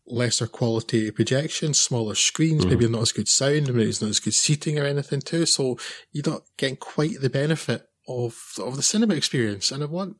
lesser 0.05 0.47
quality 0.47 1.09
projections, 1.09 1.79
smaller 1.79 2.15
screens, 2.15 2.65
maybe 2.65 2.87
not 2.87 3.01
as 3.01 3.11
good 3.11 3.27
sound, 3.27 3.67
maybe 3.67 3.89
it's 3.89 4.01
not 4.01 4.09
as 4.09 4.19
good 4.19 4.33
seating 4.33 4.77
or 4.77 4.85
anything 4.85 5.21
too. 5.21 5.45
So 5.45 5.77
you're 6.11 6.23
not 6.27 6.43
getting 6.57 6.77
quite 6.77 7.19
the 7.19 7.29
benefit 7.29 7.87
of 8.07 8.35
of 8.59 8.75
the 8.75 8.83
cinema 8.83 9.15
experience. 9.15 9.71
And 9.71 9.83
I 9.83 9.87
want 9.87 10.17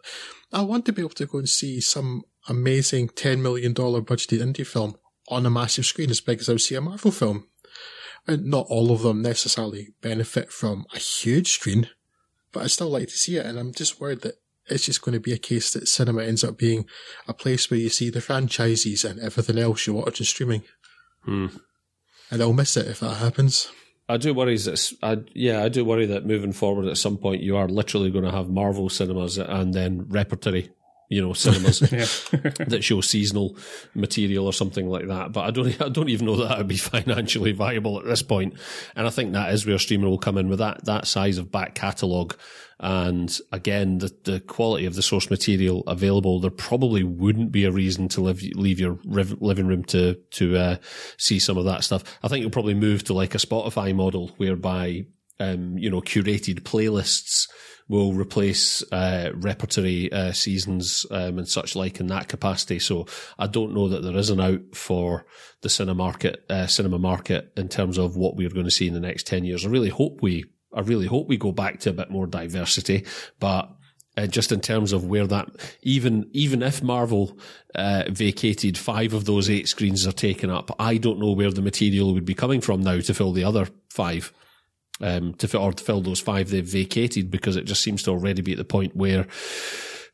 I 0.52 0.62
want 0.62 0.86
to 0.86 0.94
be 0.94 1.02
able 1.02 1.12
to 1.12 1.26
go 1.26 1.40
and 1.40 1.50
see 1.50 1.80
some 1.80 2.24
amazing 2.48 3.10
ten 3.10 3.42
million 3.42 3.74
dollar 3.74 4.02
budgeted 4.02 4.40
indie 4.40 4.66
film 4.66 4.96
on 5.32 5.46
a 5.46 5.50
massive 5.50 5.86
screen 5.86 6.10
as 6.10 6.22
big 6.22 6.40
as 6.40 6.50
I 6.50 6.54
would 6.54 6.62
see 6.62 6.76
a 6.76 6.82
Marvel 6.82 7.12
film. 7.12 7.48
And 8.28 8.46
not 8.46 8.68
all 8.70 8.92
of 8.92 9.02
them 9.02 9.22
necessarily 9.22 9.94
benefit 10.02 10.52
from 10.52 10.86
a 10.94 11.00
huge 11.00 11.54
screen, 11.54 11.90
but 12.52 12.64
I 12.64 12.68
still 12.68 12.90
like 12.90 13.08
to 13.08 13.18
see 13.18 13.38
it. 13.38 13.46
And 13.46 13.58
I'm 13.58 13.74
just 13.74 14.00
worried 14.00 14.22
that 14.22 14.36
it's 14.68 14.86
just 14.86 15.02
going 15.02 15.14
to 15.14 15.20
be 15.20 15.34
a 15.34 15.40
case 15.40 15.74
that 15.74 15.88
cinema 15.88 16.24
ends 16.24 16.44
up 16.44 16.58
being 16.58 16.86
a 17.28 17.34
place 17.34 17.70
where 17.70 17.80
you 17.80 17.90
see 17.90 18.10
the 18.10 18.22
franchises 18.22 19.04
and 19.04 19.20
everything 19.20 19.58
else 19.58 19.88
you 19.88 19.94
watch 19.94 20.22
on 20.22 20.26
streaming. 20.26 20.64
Hmm. 21.24 21.48
And 22.30 22.42
I'll 22.42 22.54
miss 22.54 22.78
it 22.78 22.88
if 22.88 23.00
that 23.00 23.16
happens. 23.16 23.72
I 24.08 24.18
do 24.18 24.34
worry 24.34 24.58
that, 24.58 24.94
I, 25.02 25.18
yeah, 25.34 25.64
I 25.64 25.70
do 25.70 25.86
worry 25.86 26.06
that 26.08 26.26
moving 26.26 26.52
forward 26.52 26.88
at 26.88 26.98
some 26.98 27.18
point 27.18 27.42
you 27.42 27.56
are 27.56 27.68
literally 27.68 28.12
going 28.12 28.26
to 28.26 28.32
have 28.32 28.50
Marvel 28.50 28.90
cinemas 28.90 29.38
and 29.38 29.74
then 29.74 30.06
repertory, 30.10 30.70
you 31.12 31.22
know, 31.22 31.34
cinemas 31.34 31.80
that 31.90 32.80
show 32.82 33.02
seasonal 33.02 33.58
material 33.94 34.46
or 34.46 34.54
something 34.54 34.88
like 34.88 35.08
that. 35.08 35.34
But 35.34 35.42
I 35.42 35.52
don't, 35.52 35.82
I 35.82 35.90
don't 35.90 36.10
even 36.10 36.26
know 36.26 36.38
that 36.38 36.48
that 36.48 36.58
would 36.60 36.70
be 36.70 36.78
financially 36.78 37.52
viable 37.52 38.00
at 38.00 38.06
this 38.06 38.24
point. 38.24 38.54
And 38.96 39.06
I 39.06 39.10
think 39.10 39.34
that 39.34 39.54
is 39.54 39.66
where 39.66 39.78
streaming 39.78 40.10
will 40.10 40.18
come 40.18 40.38
in 40.38 40.48
with 40.48 40.60
that, 40.60 40.86
that 40.86 41.08
size 41.08 41.38
of 41.38 41.52
back 41.52 41.76
catalogue. 41.76 42.38
And 42.80 43.38
again, 43.52 43.98
the, 43.98 44.16
the 44.24 44.40
quality 44.40 44.86
of 44.86 44.96
the 44.96 45.02
source 45.02 45.30
material 45.30 45.84
available, 45.86 46.40
there 46.40 46.50
probably 46.50 47.04
wouldn't 47.04 47.52
be 47.52 47.66
a 47.66 47.72
reason 47.72 48.08
to 48.10 48.22
live, 48.22 48.42
leave 48.42 48.80
your 48.80 48.98
riv- 49.06 49.42
living 49.42 49.68
room 49.68 49.84
to, 49.86 50.16
to, 50.16 50.58
uh, 50.58 50.76
see 51.18 51.40
some 51.40 51.58
of 51.58 51.66
that 51.66 51.84
stuff. 51.84 52.04
I 52.24 52.30
think 52.30 52.42
you'll 52.42 52.52
probably 52.52 52.74
move 52.74 53.04
to 53.04 53.14
like 53.14 53.36
a 53.36 53.38
Spotify 53.38 53.94
model 53.94 54.30
whereby, 54.38 55.06
um, 55.42 55.78
you 55.78 55.90
know, 55.90 56.02
curated 56.02 56.62
playlists 56.62 57.48
will 57.88 58.14
replace 58.14 58.84
uh, 58.92 59.32
repertory 59.34 60.12
uh, 60.12 60.32
seasons 60.32 61.06
um, 61.12 61.38
and 61.38 61.48
such 61.48 61.76
like 61.76 62.00
in 62.00 62.08
that 62.08 62.28
capacity. 62.28 62.80
So 62.80 63.06
I 63.38 63.48
don't 63.48 63.74
know 63.74 63.90
that 63.90 64.02
there 64.02 64.18
is 64.18 64.30
an 64.30 64.40
out 64.40 64.76
for 64.76 65.26
the 65.62 65.70
cinema 65.70 65.96
market, 65.96 66.44
uh, 66.50 66.68
cinema 66.68 67.00
market 67.00 67.52
in 67.58 67.68
terms 67.68 67.98
of 67.98 68.16
what 68.16 68.36
we're 68.36 68.50
going 68.50 68.66
to 68.66 68.72
see 68.72 68.88
in 68.88 68.94
the 68.94 69.00
next 69.00 69.28
ten 69.28 69.44
years. 69.44 69.66
I 69.66 69.70
really 69.70 69.90
hope 69.90 70.22
we, 70.22 70.46
I 70.74 70.82
really 70.82 71.08
hope 71.08 71.28
we 71.28 71.38
go 71.38 71.52
back 71.52 71.80
to 71.82 71.90
a 71.90 71.94
bit 71.94 72.12
more 72.12 72.28
diversity, 72.28 73.06
but. 73.40 73.70
Uh, 74.18 74.28
just 74.28 74.52
in 74.52 74.60
terms 74.60 74.92
of 74.92 75.06
where 75.06 75.26
that, 75.26 75.48
even 75.84 76.30
even 76.34 76.62
if 76.62 76.84
Marvel 76.84 77.40
uh, 77.76 78.04
vacated 78.10 78.78
five 78.78 79.14
of 79.14 79.24
those 79.24 79.50
eight 79.50 79.70
screens 79.70 80.06
are 80.06 80.12
taken 80.12 80.50
up, 80.50 80.70
I 80.78 80.98
don't 80.98 81.18
know 81.18 81.32
where 81.32 81.50
the 81.50 81.62
material 81.62 82.14
would 82.14 82.26
be 82.26 82.34
coming 82.34 82.60
from 82.60 82.82
now 82.82 83.00
to 83.00 83.14
fill 83.14 83.32
the 83.32 83.46
other 83.46 83.70
five 83.90 84.34
um, 85.02 85.34
to 85.36 85.48
fill, 85.48 85.62
or 85.62 85.74
to 85.74 85.84
fill 85.84 86.02
those 86.02 86.20
five 86.20 86.50
they've 86.50 86.66
vacated 86.66 87.32
because 87.32 87.56
it 87.56 87.66
just 87.66 87.84
seems 87.84 88.04
to 88.04 88.12
already 88.12 88.42
be 88.42 88.52
at 88.52 88.58
the 88.58 88.64
point 88.64 88.96
where, 88.96 89.28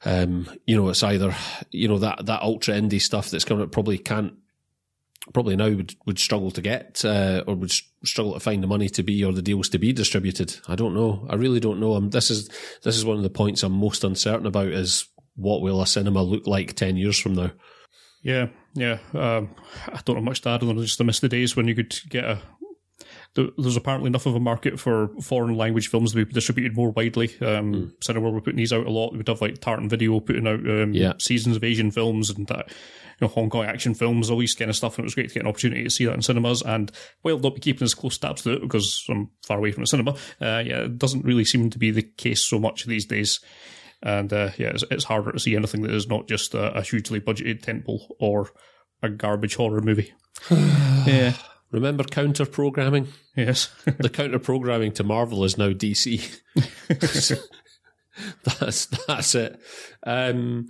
um, 0.05 0.49
you 0.65 0.75
know, 0.75 0.89
it's 0.89 1.03
either, 1.03 1.35
you 1.71 1.87
know, 1.87 1.99
that, 1.99 2.25
that 2.25 2.41
ultra 2.41 2.75
indie 2.75 3.01
stuff 3.01 3.29
that's 3.29 3.45
coming 3.45 3.63
up 3.63 3.71
probably 3.71 3.97
can't, 3.97 4.33
probably 5.33 5.55
now 5.55 5.69
would, 5.69 5.95
would 6.05 6.19
struggle 6.19 6.51
to 6.51 6.61
get, 6.61 7.03
uh, 7.03 7.43
or 7.47 7.55
would 7.55 7.71
struggle 8.03 8.33
to 8.33 8.39
find 8.39 8.63
the 8.63 8.67
money 8.67 8.89
to 8.89 9.03
be 9.03 9.23
or 9.23 9.33
the 9.33 9.41
deals 9.41 9.69
to 9.69 9.79
be 9.79 9.91
distributed. 9.91 10.57
I 10.67 10.75
don't 10.75 10.95
know. 10.95 11.27
I 11.29 11.35
really 11.35 11.59
don't 11.59 11.79
know. 11.79 11.95
Um, 11.95 12.09
this 12.09 12.31
is, 12.31 12.49
this 12.83 12.95
is 12.95 13.05
one 13.05 13.17
of 13.17 13.23
the 13.23 13.29
points 13.29 13.63
I'm 13.63 13.73
most 13.73 14.03
uncertain 14.03 14.45
about 14.45 14.67
is 14.67 15.07
what 15.35 15.61
will 15.61 15.81
a 15.81 15.87
cinema 15.87 16.23
look 16.23 16.47
like 16.47 16.75
10 16.75 16.97
years 16.97 17.19
from 17.19 17.35
now? 17.35 17.51
Yeah, 18.23 18.47
yeah. 18.73 18.97
Um, 19.13 19.55
I 19.87 20.01
don't 20.03 20.17
know 20.17 20.21
much 20.21 20.41
to 20.41 20.49
add 20.49 20.63
on 20.63 20.77
just 20.79 20.99
I 20.99 21.03
miss 21.05 21.19
the 21.19 21.29
days 21.29 21.55
when 21.55 21.67
you 21.67 21.75
could 21.75 21.95
get 22.09 22.25
a. 22.25 22.41
there- 23.37 23.51
There's 23.57 23.77
apparently 23.77 24.09
enough 24.09 24.25
of 24.25 24.35
a 24.35 24.39
market 24.39 24.77
for 24.79 25.09
foreign 25.21 25.55
language 25.55 25.87
films 25.87 26.11
to 26.11 26.25
be 26.25 26.33
distributed 26.33 26.75
more 26.75 26.91
widely. 26.91 27.33
Um, 27.39 27.93
Cinema 28.01 28.29
were 28.29 28.41
putting 28.41 28.57
these 28.57 28.73
out 28.73 28.85
a 28.85 28.89
lot. 28.91 29.13
We'd 29.13 29.27
have 29.29 29.41
like 29.41 29.61
Tartan 29.61 29.87
Video 29.87 30.19
putting 30.19 30.45
out 30.47 30.59
um, 30.69 30.93
Yeah. 30.93 31.13
seasons 31.19 31.55
of 31.55 31.63
Asian 31.63 31.91
films 31.91 32.29
and 32.29 32.45
that, 32.47 32.67
you 32.67 32.73
know, 33.21 33.27
Hong 33.29 33.49
Kong 33.49 33.65
action 33.65 33.93
films, 33.93 34.29
all 34.29 34.39
these 34.39 34.53
kind 34.55 34.69
of 34.69 34.75
stuff. 34.75 34.97
And 34.97 35.03
it 35.03 35.07
was 35.07 35.15
great 35.15 35.29
to 35.29 35.33
get 35.35 35.43
an 35.43 35.47
opportunity 35.49 35.83
to 35.83 35.89
see 35.89 36.05
that 36.05 36.13
in 36.15 36.21
cinemas. 36.21 36.61
And 36.61 36.91
while 37.21 37.39
not 37.39 37.55
be 37.55 37.61
keeping 37.61 37.85
as 37.85 37.93
close 37.93 38.17
tabs 38.17 38.41
to 38.41 38.53
it 38.53 38.61
because 38.61 39.03
I'm 39.09 39.29
far 39.45 39.57
away 39.59 39.71
from 39.71 39.83
the 39.83 39.87
cinema, 39.87 40.11
uh, 40.41 40.61
yeah, 40.65 40.81
it 40.81 40.97
doesn't 40.97 41.23
really 41.25 41.45
seem 41.45 41.69
to 41.69 41.79
be 41.79 41.91
the 41.91 42.03
case 42.03 42.45
so 42.45 42.59
much 42.59 42.85
these 42.85 43.05
days. 43.05 43.39
And 44.03 44.31
uh, 44.33 44.49
yeah, 44.57 44.67
it's, 44.69 44.83
it's 44.91 45.03
harder 45.05 45.31
to 45.31 45.39
see 45.39 45.55
anything 45.55 45.81
that 45.83 45.91
is 45.93 46.07
not 46.07 46.27
just 46.27 46.53
a, 46.53 46.77
a 46.77 46.81
hugely 46.81 47.19
budgeted 47.19 47.61
tentpole 47.63 48.01
or 48.19 48.49
a 49.01 49.09
garbage 49.09 49.55
horror 49.55 49.81
movie. 49.81 50.11
yeah. 50.51 51.33
Remember 51.71 52.03
counter 52.03 52.45
programming? 52.45 53.07
Yes. 53.35 53.69
the 53.99 54.09
counter 54.09 54.39
programming 54.39 54.93
to 54.93 55.03
Marvel 55.03 55.43
is 55.43 55.57
now 55.57 55.69
DC. 55.69 56.39
that's 58.43 58.85
that's 58.85 59.35
it. 59.35 59.59
Um, 60.05 60.69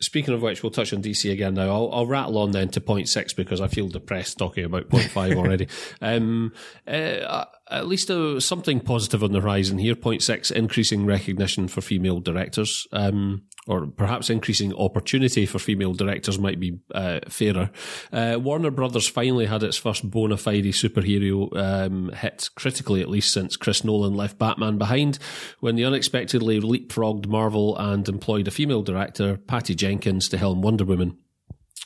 speaking 0.00 0.34
of 0.34 0.42
which, 0.42 0.62
we'll 0.62 0.70
touch 0.70 0.92
on 0.92 1.02
DC 1.02 1.30
again 1.30 1.54
now. 1.54 1.70
I'll, 1.70 1.90
I'll 1.92 2.06
rattle 2.06 2.38
on 2.38 2.52
then 2.52 2.68
to 2.70 2.80
point 2.80 3.08
six 3.08 3.32
because 3.32 3.60
I 3.60 3.68
feel 3.68 3.88
depressed 3.88 4.38
talking 4.38 4.64
about 4.64 4.88
point 4.88 5.10
five 5.10 5.32
already. 5.36 5.68
Um, 6.00 6.52
uh, 6.86 7.44
at 7.70 7.86
least 7.86 8.10
uh, 8.10 8.38
something 8.38 8.80
positive 8.80 9.24
on 9.24 9.32
the 9.32 9.40
horizon 9.40 9.78
here. 9.78 9.96
Point 9.96 10.22
six, 10.22 10.50
increasing 10.50 11.06
recognition 11.06 11.68
for 11.68 11.80
female 11.80 12.20
directors. 12.20 12.86
Um, 12.92 13.42
or 13.66 13.86
perhaps 13.86 14.28
increasing 14.28 14.74
opportunity 14.74 15.46
for 15.46 15.58
female 15.58 15.94
directors 15.94 16.38
might 16.38 16.58
be 16.58 16.78
uh, 16.94 17.20
fairer. 17.28 17.70
Uh, 18.12 18.36
Warner 18.40 18.70
Brothers 18.70 19.06
finally 19.06 19.46
had 19.46 19.62
its 19.62 19.76
first 19.76 20.10
bona 20.10 20.36
fide 20.36 20.64
superhero 20.64 21.54
um, 21.56 22.10
hit, 22.10 22.50
critically 22.56 23.02
at 23.02 23.08
least, 23.08 23.32
since 23.32 23.56
Chris 23.56 23.84
Nolan 23.84 24.14
left 24.14 24.38
Batman 24.38 24.78
behind, 24.78 25.18
when 25.60 25.76
they 25.76 25.84
unexpectedly 25.84 26.60
leapfrogged 26.60 27.28
Marvel 27.28 27.76
and 27.76 28.08
employed 28.08 28.48
a 28.48 28.50
female 28.50 28.82
director, 28.82 29.36
Patty 29.36 29.74
Jenkins, 29.74 30.28
to 30.30 30.38
helm 30.38 30.60
Wonder 30.60 30.84
Woman. 30.84 31.18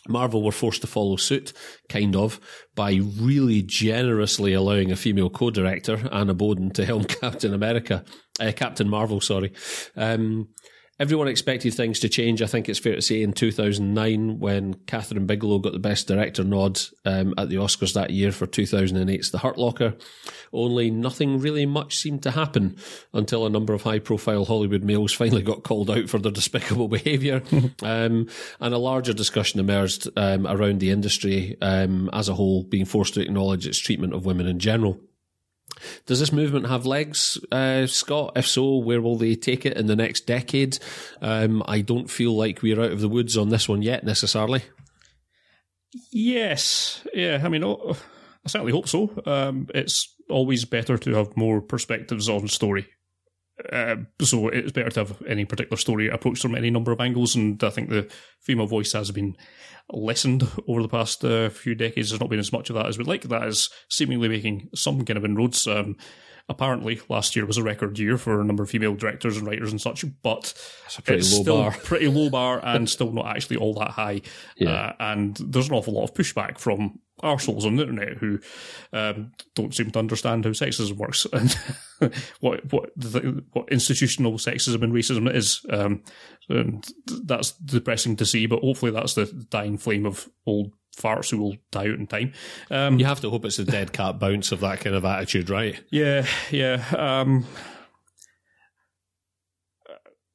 Marvel 0.08 0.42
were 0.42 0.52
forced 0.52 0.82
to 0.82 0.86
follow 0.86 1.16
suit, 1.16 1.52
kind 1.88 2.14
of, 2.16 2.40
by 2.74 3.00
really 3.18 3.62
generously 3.62 4.52
allowing 4.52 4.92
a 4.92 4.96
female 4.96 5.30
co-director, 5.30 6.08
Anna 6.12 6.34
Boden, 6.34 6.70
to 6.70 6.84
helm 6.84 7.04
Captain 7.08 7.52
America, 7.52 8.04
uh, 8.40 8.52
Captain 8.54 8.88
Marvel, 8.88 9.20
sorry. 9.20 9.52
Um, 9.96 10.48
everyone 10.98 11.28
expected 11.28 11.74
things 11.74 12.00
to 12.00 12.08
change. 12.08 12.40
I 12.40 12.46
think 12.46 12.68
it's 12.68 12.78
fair 12.78 12.94
to 12.94 13.02
say 13.02 13.22
in 13.22 13.32
2009 13.32 14.38
when 14.38 14.74
Kathryn 14.74 15.26
Bigelow 15.26 15.58
got 15.58 15.72
the 15.72 15.78
Best 15.78 16.08
Director 16.08 16.42
nod 16.42 16.80
um, 17.04 17.34
at 17.36 17.48
the 17.48 17.56
Oscars 17.56 17.94
that 17.94 18.10
year 18.10 18.32
for 18.32 18.46
2008's 18.46 19.30
The 19.30 19.38
Hurt 19.38 19.58
Locker. 19.58 19.94
Only 20.52 20.90
nothing 20.90 21.38
really 21.38 21.66
much 21.66 21.98
seemed 21.98 22.22
to 22.22 22.30
happen 22.30 22.76
until 23.12 23.44
a 23.44 23.50
number 23.50 23.74
of 23.74 23.82
high-profile 23.82 24.46
Hollywood 24.46 24.82
males 24.82 25.12
finally 25.16 25.42
got 25.42 25.64
called 25.64 25.90
out 25.90 26.08
for 26.08 26.18
their 26.18 26.32
despicable 26.32 26.88
behaviour, 26.88 27.42
um, 27.82 28.28
and 28.60 28.74
a 28.74 28.78
larger 28.78 29.12
discussion 29.12 29.60
emerged 29.60 30.08
um, 30.16 30.46
around 30.46 30.80
the 30.80 30.90
industry 30.90 31.56
um, 31.60 32.08
as 32.12 32.28
a 32.28 32.34
whole 32.34 32.62
being 32.64 32.84
forced 32.84 33.14
to 33.14 33.20
acknowledge 33.20 33.66
its 33.66 33.78
treatment 33.78 34.14
of 34.14 34.24
women 34.24 34.46
in 34.46 34.58
general. 34.58 34.98
Does 36.04 36.20
this 36.20 36.32
movement 36.32 36.68
have 36.68 36.86
legs, 36.86 37.38
uh, 37.50 37.86
Scott? 37.86 38.32
If 38.36 38.46
so, 38.46 38.76
where 38.76 39.00
will 39.00 39.16
they 39.16 39.34
take 39.34 39.64
it 39.64 39.76
in 39.76 39.86
the 39.86 39.96
next 39.96 40.26
decade? 40.26 40.78
Um, 41.22 41.62
I 41.66 41.80
don't 41.80 42.10
feel 42.10 42.36
like 42.36 42.62
we're 42.62 42.80
out 42.80 42.92
of 42.92 43.00
the 43.00 43.08
woods 43.08 43.36
on 43.36 43.48
this 43.48 43.68
one 43.68 43.82
yet, 43.82 44.04
necessarily. 44.04 44.62
Yes, 46.12 47.06
yeah. 47.14 47.40
I 47.42 47.48
mean, 47.48 47.64
oh, 47.64 47.96
I 48.44 48.48
certainly 48.48 48.72
hope 48.72 48.88
so. 48.88 49.10
Um, 49.24 49.68
it's 49.74 50.14
always 50.28 50.64
better 50.64 50.98
to 50.98 51.14
have 51.14 51.36
more 51.36 51.60
perspectives 51.60 52.28
on 52.28 52.48
story. 52.48 52.86
Uh, 53.72 53.96
so 54.20 54.48
it's 54.48 54.72
better 54.72 54.90
to 54.90 55.00
have 55.00 55.22
any 55.26 55.44
particular 55.44 55.78
story 55.78 56.08
approached 56.08 56.42
from 56.42 56.54
any 56.54 56.70
number 56.70 56.92
of 56.92 57.00
angles, 57.00 57.34
and 57.34 57.62
I 57.64 57.70
think 57.70 57.88
the 57.88 58.10
female 58.40 58.66
voice 58.66 58.92
has 58.92 59.10
been 59.10 59.36
lessened 59.90 60.46
over 60.68 60.82
the 60.82 60.88
past 60.88 61.24
uh, 61.24 61.48
few 61.48 61.74
decades. 61.74 62.10
There's 62.10 62.20
not 62.20 62.30
been 62.30 62.38
as 62.38 62.52
much 62.52 62.70
of 62.70 62.74
that 62.74 62.86
as 62.86 62.98
we'd 62.98 63.06
like. 63.06 63.22
That 63.22 63.46
is 63.48 63.70
seemingly 63.88 64.28
making 64.28 64.68
some 64.74 65.04
kind 65.04 65.16
of 65.16 65.24
inroads. 65.24 65.66
Um, 65.66 65.96
apparently, 66.48 67.00
last 67.08 67.36
year 67.36 67.46
was 67.46 67.56
a 67.56 67.62
record 67.62 67.98
year 67.98 68.18
for 68.18 68.40
a 68.40 68.44
number 68.44 68.62
of 68.62 68.70
female 68.70 68.94
directors 68.94 69.36
and 69.36 69.46
writers 69.46 69.70
and 69.70 69.80
such, 69.80 70.04
but 70.22 70.54
pretty 71.04 71.20
it's 71.20 71.32
low 71.32 71.42
still 71.42 71.62
bar. 71.62 71.72
pretty 71.72 72.08
low 72.08 72.30
bar 72.30 72.60
and 72.64 72.88
still 72.88 73.12
not 73.12 73.26
actually 73.26 73.56
all 73.56 73.74
that 73.74 73.90
high. 73.90 74.22
Yeah. 74.56 74.70
Uh, 74.70 74.92
and 75.00 75.36
there's 75.36 75.68
an 75.68 75.74
awful 75.74 75.94
lot 75.94 76.04
of 76.04 76.14
pushback 76.14 76.58
from 76.58 77.00
arseholes 77.22 77.64
on 77.64 77.76
the 77.76 77.82
internet 77.82 78.18
who 78.18 78.38
um, 78.92 79.32
don't 79.54 79.74
seem 79.74 79.90
to 79.90 79.98
understand 79.98 80.44
how 80.44 80.50
sexism 80.50 80.96
works 80.96 81.26
and 81.32 81.56
what 82.40 82.70
what 82.72 82.90
the, 82.96 83.42
what 83.52 83.70
institutional 83.70 84.34
sexism 84.34 84.82
and 84.82 84.92
racism 84.92 85.32
is. 85.32 85.64
Um, 85.70 86.02
and 86.48 86.86
that's 87.24 87.52
depressing 87.52 88.16
to 88.16 88.26
see, 88.26 88.46
but 88.46 88.60
hopefully 88.60 88.92
that's 88.92 89.14
the 89.14 89.26
dying 89.50 89.78
flame 89.78 90.06
of 90.06 90.28
old 90.46 90.72
farts 90.96 91.30
who 91.30 91.38
will 91.38 91.56
die 91.70 91.82
out 91.88 91.98
in 91.98 92.06
time. 92.06 92.32
Um, 92.70 92.98
You 92.98 93.04
have 93.06 93.20
to 93.20 93.30
hope 93.30 93.44
it's 93.44 93.58
a 93.58 93.64
dead 93.64 93.92
cat 93.92 94.18
bounce 94.18 94.50
of 94.52 94.60
that 94.60 94.80
kind 94.80 94.96
of 94.96 95.04
attitude, 95.04 95.50
right? 95.50 95.78
yeah, 95.90 96.26
yeah. 96.50 96.84
Um, 96.96 97.46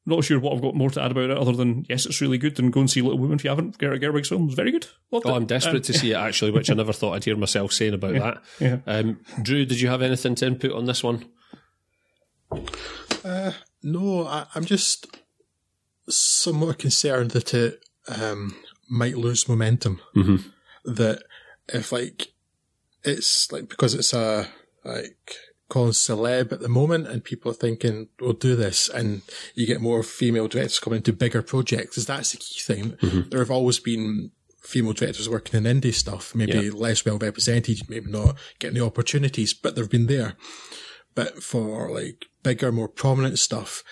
not 0.03 0.23
sure 0.23 0.39
what 0.39 0.53
I've 0.55 0.61
got 0.63 0.75
more 0.75 0.89
to 0.89 1.01
add 1.01 1.11
about 1.11 1.29
it 1.29 1.37
other 1.37 1.51
than 1.51 1.85
yes, 1.87 2.05
it's 2.07 2.21
really 2.21 2.39
good 2.39 2.57
and 2.59 2.73
go 2.73 2.79
and 2.79 2.89
see 2.89 3.01
Little 3.01 3.19
Women 3.19 3.35
if 3.37 3.43
you 3.43 3.51
haven't. 3.51 3.77
Greta 3.77 3.97
Gerwig's 3.99 4.29
film 4.29 4.49
is 4.49 4.55
very 4.55 4.71
good. 4.71 4.87
Loved 5.11 5.27
Oh, 5.27 5.33
it. 5.33 5.35
I'm 5.35 5.45
desperate 5.45 5.83
to 5.85 5.93
see 5.93 6.11
it 6.11 6.15
actually, 6.15 6.49
which 6.51 6.71
I 6.71 6.73
never 6.73 6.91
thought 6.91 7.13
I'd 7.13 7.23
hear 7.23 7.37
myself 7.37 7.71
saying 7.71 7.93
about 7.93 8.13
that. 8.15 8.41
yeah. 8.59 8.77
Um, 8.87 9.19
Drew, 9.43 9.63
did 9.63 9.79
you 9.79 9.89
have 9.89 10.01
anything 10.01 10.33
to 10.35 10.47
input 10.47 10.71
on 10.71 10.85
this 10.85 11.03
one? 11.03 11.25
No, 13.83 14.25
I, 14.27 14.45
I'm 14.55 14.65
just 14.65 15.17
somewhat 16.09 16.79
concerned 16.79 17.31
that 17.31 17.53
it 17.53 17.83
um, 18.07 18.55
might 18.91 19.17
lose 19.17 19.47
momentum. 19.49 19.99
Mhm. 20.15 20.43
That 20.85 21.23
if 21.69 21.91
like 21.91 22.33
it's 23.03 23.51
like 23.51 23.69
because 23.69 23.93
it's 23.95 24.13
a 24.13 24.47
like 24.83 25.35
called 25.69 25.93
celeb 25.93 26.51
at 26.51 26.59
the 26.59 26.67
moment, 26.69 27.07
and 27.07 27.23
people 27.23 27.49
are 27.49 27.55
thinking 27.55 28.09
we'll 28.19 28.33
do 28.33 28.55
this, 28.55 28.89
and 28.89 29.21
you 29.55 29.65
get 29.65 29.79
more 29.81 30.03
female 30.03 30.47
directors 30.49 30.79
coming 30.79 30.97
into 30.97 31.13
bigger 31.13 31.41
projects. 31.41 31.97
Is 31.97 32.05
that's 32.05 32.31
the 32.31 32.37
key 32.37 32.59
thing? 32.59 32.97
There 33.29 33.39
have 33.39 33.51
always 33.51 33.79
been 33.79 34.31
female 34.61 34.93
directors 34.93 35.29
working 35.29 35.63
in 35.65 35.81
indie 35.81 35.93
stuff, 35.93 36.35
maybe 36.35 36.53
Yeah. 36.65 36.71
less 36.73 37.03
well 37.05 37.17
represented, 37.17 37.89
maybe 37.89 38.11
not 38.11 38.37
getting 38.59 38.77
the 38.77 38.85
opportunities, 38.85 39.53
but 39.53 39.75
they've 39.75 39.89
been 39.89 40.07
there. 40.07 40.35
But 41.15 41.41
for 41.43 41.89
like 41.91 42.25
bigger, 42.43 42.71
more 42.71 42.87
prominent 42.89 43.39
stuff, 43.39 43.83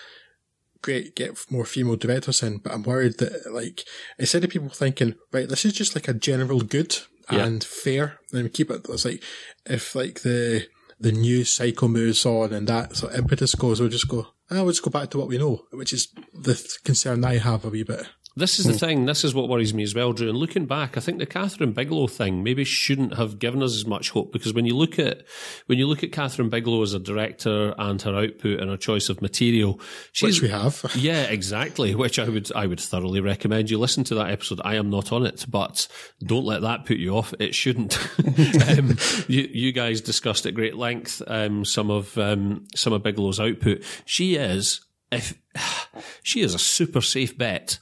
great, 0.82 1.14
get 1.16 1.36
more 1.50 1.64
female 1.64 1.96
directors 1.96 2.42
in. 2.42 2.58
But 2.58 2.72
I'm 2.72 2.82
worried 2.82 3.18
that 3.18 3.52
like 3.52 3.84
instead 4.18 4.44
of 4.44 4.50
people 4.50 4.68
thinking, 4.70 5.14
right, 5.32 5.48
this 5.48 5.64
is 5.64 5.72
just 5.72 5.94
like 5.94 6.08
a 6.08 6.14
general 6.14 6.60
good 6.60 6.96
Yeah. 7.30 7.44
and 7.46 7.62
fair, 7.64 8.18
then 8.32 8.44
we 8.44 8.48
keep 8.50 8.70
it. 8.70 8.86
It's 8.88 9.04
like 9.04 9.22
if 9.66 9.94
like 9.94 10.20
the 10.22 10.66
the 10.98 11.12
news 11.12 11.50
cycle 11.50 11.88
moves 11.88 12.26
on 12.26 12.52
and 12.52 12.66
that 12.68 12.96
sort 12.96 13.12
of 13.14 13.18
impetus 13.18 13.54
goes, 13.54 13.80
we'll 13.80 13.88
just 13.88 14.08
go. 14.08 14.26
Ah, 14.50 14.56
we'll 14.62 14.68
just 14.72 14.82
go 14.82 14.90
back 14.90 15.10
to 15.10 15.18
what 15.18 15.28
we 15.28 15.38
know, 15.38 15.62
which 15.72 15.92
is 15.92 16.08
the 16.34 16.54
th- 16.54 16.82
concern 16.84 17.24
I 17.24 17.38
have 17.38 17.64
a 17.64 17.68
wee 17.70 17.84
bit. 17.84 18.04
This 18.36 18.60
is 18.60 18.66
the 18.66 18.74
thing. 18.74 19.06
This 19.06 19.24
is 19.24 19.34
what 19.34 19.48
worries 19.48 19.74
me 19.74 19.82
as 19.82 19.94
well, 19.94 20.12
Drew. 20.12 20.28
And 20.28 20.38
looking 20.38 20.66
back, 20.66 20.96
I 20.96 21.00
think 21.00 21.18
the 21.18 21.26
Kathryn 21.26 21.74
Bigelow 21.74 22.06
thing 22.06 22.44
maybe 22.44 22.64
shouldn't 22.64 23.16
have 23.16 23.40
given 23.40 23.60
us 23.62 23.74
as 23.74 23.86
much 23.86 24.10
hope 24.10 24.32
because 24.32 24.54
when 24.54 24.66
you 24.66 24.76
look 24.76 24.98
at 25.00 25.24
when 25.66 25.78
you 25.78 25.86
look 25.88 26.04
at 26.04 26.12
Kathryn 26.12 26.48
Bigelow 26.48 26.82
as 26.82 26.94
a 26.94 27.00
director 27.00 27.74
and 27.76 28.00
her 28.02 28.14
output 28.14 28.60
and 28.60 28.70
her 28.70 28.76
choice 28.76 29.08
of 29.08 29.20
material, 29.20 29.80
she's 30.12 30.40
Which 30.40 30.42
we 30.42 30.48
have. 30.48 30.84
yeah, 30.94 31.22
exactly. 31.24 31.94
Which 31.94 32.20
I 32.20 32.28
would 32.28 32.52
I 32.54 32.66
would 32.66 32.80
thoroughly 32.80 33.20
recommend 33.20 33.68
you 33.68 33.78
listen 33.78 34.04
to 34.04 34.14
that 34.16 34.30
episode. 34.30 34.60
I 34.64 34.76
am 34.76 34.90
not 34.90 35.10
on 35.10 35.26
it, 35.26 35.44
but 35.48 35.88
don't 36.24 36.46
let 36.46 36.62
that 36.62 36.86
put 36.86 36.98
you 36.98 37.16
off. 37.16 37.34
It 37.40 37.54
shouldn't. 37.54 37.98
um, 38.68 38.96
you, 39.26 39.48
you 39.52 39.72
guys 39.72 40.00
discussed 40.00 40.46
at 40.46 40.54
great 40.54 40.76
length 40.76 41.20
um, 41.26 41.64
some 41.64 41.90
of 41.90 42.16
um, 42.16 42.66
some 42.76 42.92
of 42.92 43.02
Bigelow's 43.02 43.40
output. 43.40 43.82
She 44.04 44.36
is 44.36 44.82
if 45.10 45.34
she 46.22 46.42
is 46.42 46.54
a 46.54 46.60
super 46.60 47.00
safe 47.00 47.36
bet 47.36 47.80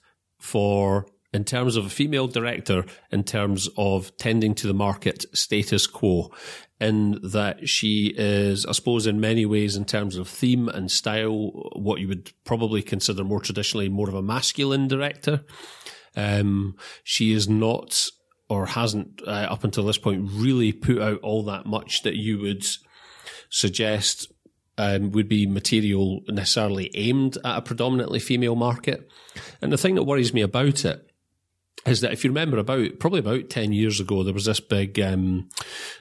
for 0.49 1.07
in 1.35 1.45
terms 1.45 1.77
of 1.77 1.85
a 1.85 1.91
female 1.91 2.27
director, 2.27 2.85
in 3.13 3.23
terms 3.23 3.69
of 3.77 4.17
tending 4.17 4.55
to 4.55 4.67
the 4.67 4.73
market 4.75 5.27
status 5.35 5.87
quo, 5.87 6.33
in 6.81 7.21
that 7.23 7.69
she 7.69 8.15
is, 8.17 8.65
I 8.65 8.73
suppose, 8.73 9.07
in 9.07 9.21
many 9.21 9.45
ways, 9.45 9.77
in 9.77 9.85
terms 9.85 10.17
of 10.17 10.27
theme 10.27 10.69
and 10.71 10.91
style, 10.91 11.51
what 11.77 12.01
you 12.01 12.09
would 12.09 12.33
probably 12.45 12.83
consider 12.83 13.25
more 13.25 13.41
traditionally 13.41 13.91
more 13.91 14.09
of 14.09 14.15
a 14.15 14.23
masculine 14.23 14.89
director. 14.89 15.45
Um, 16.17 16.77
she 17.05 17.33
is 17.33 17.47
not 17.47 18.09
or 18.49 18.65
hasn't 18.65 19.21
uh, 19.27 19.49
up 19.51 19.65
until 19.65 19.85
this 19.85 19.99
point 19.99 20.31
really 20.33 20.73
put 20.73 21.03
out 21.03 21.21
all 21.21 21.43
that 21.45 21.67
much 21.67 22.03
that 22.05 22.17
you 22.17 22.41
would 22.41 22.65
suggest 23.51 24.33
um, 24.79 25.11
would 25.11 25.29
be 25.29 25.47
material 25.47 26.21
necessarily 26.29 26.91
aimed 26.95 27.37
at 27.45 27.59
a 27.59 27.63
predominantly 27.63 28.21
female 28.21 28.55
market. 28.55 29.11
And 29.61 29.73
the 29.73 29.77
thing 29.77 29.97
that 29.97 30.05
worries 30.05 30.33
me 30.33 30.41
about 30.41 30.85
it 30.85 31.05
is 31.87 32.01
that 32.01 32.13
if 32.13 32.25
you 32.25 32.31
remember 32.31 32.59
about 32.59 32.99
probably 32.99 33.21
about 33.21 33.51
10 33.51 33.73
years 33.73 34.01
ago 34.01 34.23
there 34.23 34.35
was 34.35 34.45
this 34.45 34.61
big 34.61 34.99
um, 35.01 35.49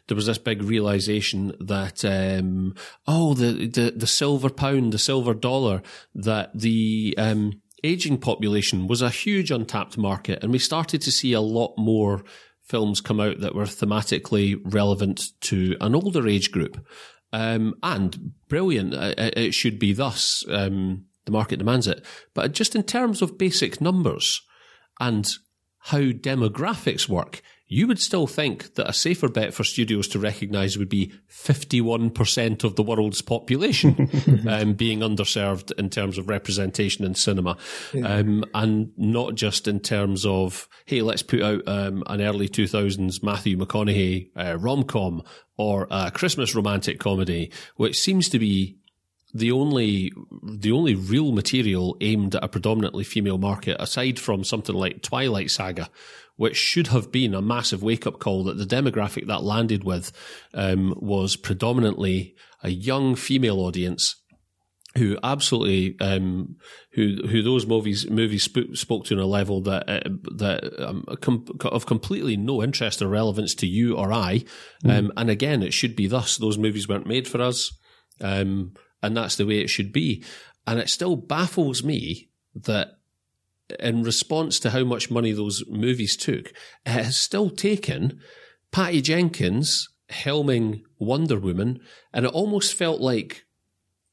there 0.07 0.15
was 0.15 0.25
this 0.25 0.39
big 0.39 0.63
realization 0.63 1.53
that 1.59 2.03
um, 2.03 2.73
oh 3.05 3.33
the, 3.33 3.67
the 3.67 3.91
the 3.95 4.07
silver 4.07 4.49
pound 4.49 4.91
the 4.91 4.97
silver 4.97 5.33
dollar 5.33 5.81
that 6.15 6.49
the 6.53 7.13
um, 7.17 7.61
aging 7.83 8.17
population 8.17 8.87
was 8.87 9.01
a 9.01 9.09
huge 9.09 9.51
untapped 9.51 9.97
market 9.97 10.43
and 10.43 10.51
we 10.51 10.59
started 10.59 10.99
to 11.01 11.11
see 11.11 11.33
a 11.33 11.41
lot 11.41 11.73
more 11.77 12.23
films 12.63 12.99
come 12.99 13.19
out 13.19 13.39
that 13.39 13.55
were 13.55 13.63
thematically 13.63 14.59
relevant 14.65 15.27
to 15.39 15.77
an 15.79 15.95
older 15.95 16.27
age 16.27 16.51
group 16.51 16.85
um, 17.37 17.75
and 17.83 18.31
brilliant 18.47 18.95
Uh, 18.95 19.13
it 19.17 19.53
should 19.53 19.77
be 19.77 19.93
thus 19.93 20.43
um, 20.49 21.05
the 21.25 21.31
market 21.31 21.57
demands 21.59 21.85
it. 21.87 22.03
But 22.33 22.53
just 22.53 22.75
in 22.75 22.83
terms 22.83 23.21
of 23.21 23.37
basic 23.37 23.79
numbers 23.79 24.41
and 24.99 25.29
how 25.77 25.99
demographics 25.99 27.07
work, 27.07 27.43
you 27.67 27.85
would 27.87 27.99
still 27.99 28.27
think 28.27 28.75
that 28.75 28.89
a 28.89 28.93
safer 28.93 29.27
bet 29.27 29.53
for 29.53 29.63
studios 29.63 30.07
to 30.09 30.19
recognise 30.19 30.77
would 30.77 30.89
be 30.89 31.11
51% 31.29 32.63
of 32.63 32.75
the 32.75 32.83
world's 32.83 33.21
population 33.21 34.09
um, 34.49 34.73
being 34.73 34.99
underserved 34.99 35.71
in 35.77 35.89
terms 35.89 36.17
of 36.17 36.29
representation 36.29 37.03
in 37.03 37.13
cinema. 37.13 37.57
Um, 38.03 38.45
and 38.53 38.91
not 38.97 39.35
just 39.35 39.67
in 39.67 39.81
terms 39.81 40.25
of, 40.25 40.69
hey, 40.85 41.01
let's 41.01 41.23
put 41.23 41.41
out 41.41 41.67
um, 41.67 42.03
an 42.07 42.21
early 42.21 42.47
2000s 42.47 43.21
Matthew 43.21 43.57
McConaughey 43.57 44.29
uh, 44.37 44.57
rom 44.57 44.83
com 44.83 45.23
or 45.57 45.87
a 45.91 46.11
Christmas 46.11 46.55
romantic 46.55 46.99
comedy, 46.99 47.51
which 47.75 47.99
seems 47.99 48.29
to 48.29 48.39
be 48.39 48.77
the 49.33 49.51
only 49.51 50.13
the 50.41 50.71
only 50.71 50.95
real 50.95 51.31
material 51.31 51.97
aimed 51.99 52.35
at 52.35 52.43
a 52.43 52.47
predominantly 52.47 53.03
female 53.03 53.37
market, 53.37 53.75
aside 53.79 54.17
from 54.19 54.43
something 54.43 54.75
like 54.75 55.01
Twilight 55.01 55.51
Saga, 55.51 55.89
which 56.37 56.55
should 56.55 56.87
have 56.87 57.11
been 57.11 57.33
a 57.33 57.41
massive 57.41 57.83
wake 57.83 58.07
up 58.07 58.19
call 58.19 58.43
that 58.45 58.57
the 58.57 58.65
demographic 58.65 59.27
that 59.27 59.43
landed 59.43 59.83
with 59.83 60.11
um, 60.53 60.93
was 60.97 61.35
predominantly 61.35 62.35
a 62.63 62.69
young 62.69 63.15
female 63.15 63.59
audience 63.59 64.15
who 64.97 65.17
absolutely 65.23 65.95
um, 65.99 66.55
who 66.93 67.17
who 67.27 67.41
those 67.41 67.65
movies 67.65 68.09
movies 68.09 68.43
spoke, 68.43 68.75
spoke 68.75 69.05
to 69.05 69.15
on 69.15 69.21
a 69.21 69.25
level 69.25 69.61
that 69.61 69.87
uh, 69.89 70.09
that 70.35 70.83
um, 70.83 71.05
com- 71.21 71.45
of 71.65 71.85
completely 71.85 72.35
no 72.35 72.63
interest 72.63 73.01
or 73.01 73.07
relevance 73.07 73.53
to 73.55 73.67
you 73.67 73.95
or 73.95 74.11
I, 74.11 74.43
um, 74.85 75.11
and 75.15 75.29
again, 75.29 75.63
it 75.63 75.73
should 75.73 75.95
be 75.95 76.07
thus. 76.07 76.37
Those 76.37 76.57
movies 76.57 76.87
weren't 76.87 77.07
made 77.07 77.27
for 77.27 77.41
us, 77.41 77.71
um, 78.21 78.73
and 79.01 79.15
that's 79.15 79.35
the 79.35 79.45
way 79.45 79.59
it 79.59 79.69
should 79.69 79.93
be. 79.93 80.23
And 80.65 80.79
it 80.79 80.89
still 80.89 81.15
baffles 81.15 81.83
me 81.83 82.29
that 82.55 82.96
in 83.79 84.03
response 84.03 84.59
to 84.59 84.69
how 84.69 84.83
much 84.83 85.11
money 85.11 85.31
those 85.31 85.63
movies 85.67 86.15
took, 86.15 86.53
it 86.85 86.91
has 86.91 87.17
still 87.17 87.49
taken 87.49 88.19
Patty 88.71 89.01
Jenkins 89.01 89.89
helming 90.09 90.81
Wonder 90.99 91.39
Woman, 91.39 91.79
and 92.13 92.25
it 92.25 92.31
almost 92.31 92.73
felt 92.73 93.01
like 93.01 93.45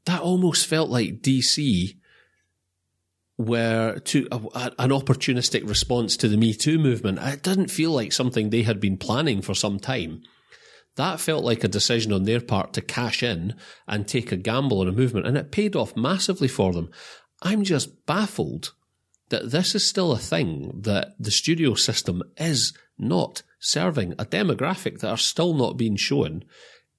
that 0.07 0.21
almost 0.21 0.67
felt 0.67 0.91
like 0.91 1.23
DC 1.23 1.97
were 3.37 3.99
to 3.99 4.29
a, 4.31 4.37
an 4.79 4.91
opportunistic 4.91 5.69
response 5.69 6.17
to 6.17 6.29
the 6.29 6.37
Me 6.37 6.55
Too 6.55 6.79
movement. 6.79 7.19
It 7.21 7.43
didn't 7.43 7.71
feel 7.71 7.91
like 7.91 8.13
something 8.13 8.51
they 8.51 8.63
had 8.63 8.81
been 8.81 8.97
planning 8.97 9.43
for 9.43 9.55
some 9.55 9.79
time. 9.79 10.23
That 10.97 11.19
felt 11.19 11.45
like 11.45 11.65
a 11.65 11.69
decision 11.69 12.13
on 12.13 12.23
their 12.25 12.41
part 12.41 12.73
to 12.75 12.81
cash 12.81 13.23
in 13.23 13.57
and 13.89 14.07
take 14.07 14.31
a 14.31 14.37
gamble 14.37 14.81
on 14.81 14.89
a 14.89 14.93
movement, 14.93 15.27
and 15.27 15.37
it 15.37 15.51
paid 15.51 15.75
off 15.75 15.97
massively 15.97 16.49
for 16.49 16.73
them. 16.73 16.91
I'm 17.43 17.65
just 17.65 18.07
baffled 18.07 18.73
that 19.35 19.51
this 19.51 19.75
is 19.75 19.89
still 19.89 20.13
a 20.13 20.19
thing 20.19 20.71
that 20.83 21.17
the 21.19 21.33
studio 21.33 21.75
system 21.75 22.23
is 22.37 22.73
not 22.97 23.43
serving 23.59 24.13
a 24.13 24.25
demographic 24.25 25.01
that 25.01 25.11
are 25.11 25.17
still 25.17 25.55
not 25.55 25.77
being 25.77 25.97
shown 25.97 26.45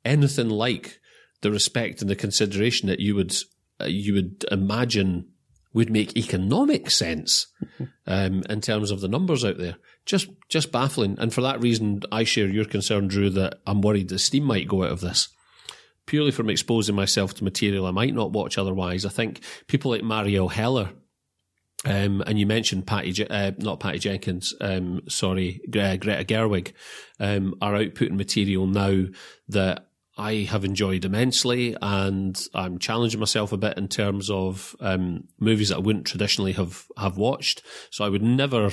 anything 0.04 0.50
like 0.50 1.00
the 1.42 1.50
respect 1.50 2.02
and 2.02 2.10
the 2.10 2.16
consideration 2.16 2.90
that 2.90 3.00
you 3.00 3.16
would 3.16 3.34
uh, 3.80 3.86
you 3.86 4.14
would 4.14 4.44
imagine 4.52 5.30
would 5.74 5.90
make 5.90 6.18
economic 6.18 6.92
sense 6.92 7.48
um, 8.08 8.44
in 8.50 8.60
terms 8.60 8.92
of 8.92 9.00
the 9.00 9.08
numbers 9.08 9.46
out 9.46 9.58
there. 9.58 9.78
Just 10.06 10.28
just 10.50 10.74
baffling, 10.74 11.18
and 11.18 11.34
for 11.34 11.42
that 11.42 11.62
reason, 11.62 12.02
I 12.12 12.26
share 12.26 12.48
your 12.48 12.66
concern, 12.66 13.08
Drew, 13.08 13.30
that 13.30 13.60
I'm 13.66 13.82
worried 13.82 14.10
the 14.10 14.20
steam 14.20 14.44
might 14.44 14.68
go 14.68 14.84
out 14.84 14.92
of 14.92 15.02
this. 15.02 15.30
Purely 16.06 16.32
from 16.32 16.50
exposing 16.50 16.96
myself 16.96 17.34
to 17.36 17.46
material 17.46 17.86
I 17.86 17.92
might 17.92 18.14
not 18.14 18.32
watch 18.32 18.58
otherwise. 18.58 19.06
I 19.06 19.10
think 19.10 19.40
people 19.68 19.92
like 19.92 20.02
Marielle 20.02 20.52
Heller 20.52 20.92
um, 21.86 22.24
and 22.26 22.40
you 22.40 22.48
mentioned 22.48 22.88
Patty, 22.88 23.28
uh, 23.28 23.52
not 23.60 23.80
Patty 23.80 24.00
Jenkins, 24.00 24.54
um, 24.60 25.02
sorry, 25.08 25.62
Greta 25.70 26.26
Gerwig, 26.26 26.74
um, 27.20 27.56
are 27.62 27.74
outputting 27.74 28.18
material 28.18 28.66
now 28.66 29.06
that 29.50 29.88
I 30.18 30.48
have 30.50 30.66
enjoyed 30.66 31.06
immensely, 31.06 31.76
and 31.82 32.40
I'm 32.54 32.80
challenging 32.80 33.20
myself 33.20 33.52
a 33.52 33.58
bit 33.58 33.78
in 33.78 33.88
terms 33.88 34.30
of 34.30 34.76
um, 34.80 35.26
movies 35.40 35.70
that 35.70 35.76
I 35.76 35.82
wouldn't 35.82 36.08
traditionally 36.08 36.54
have 36.54 36.86
have 36.98 37.18
watched. 37.18 37.62
So 37.92 38.04
I 38.04 38.10
would 38.10 38.24
never, 38.24 38.72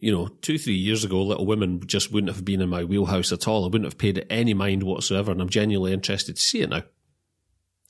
you 0.00 0.12
know, 0.12 0.28
two 0.42 0.58
three 0.58 0.74
years 0.74 1.04
ago, 1.04 1.22
Little 1.22 1.46
Women 1.46 1.80
just 1.86 2.12
wouldn't 2.12 2.34
have 2.34 2.44
been 2.44 2.60
in 2.60 2.68
my 2.68 2.84
wheelhouse 2.84 3.32
at 3.32 3.48
all. 3.48 3.64
I 3.64 3.68
wouldn't 3.68 3.84
have 3.84 3.98
paid 3.98 4.26
any 4.28 4.54
mind 4.54 4.82
whatsoever, 4.82 5.30
and 5.30 5.40
I'm 5.40 5.48
genuinely 5.48 5.92
interested 5.92 6.36
to 6.36 6.42
see 6.42 6.60
it 6.60 6.70
now. 6.70 6.82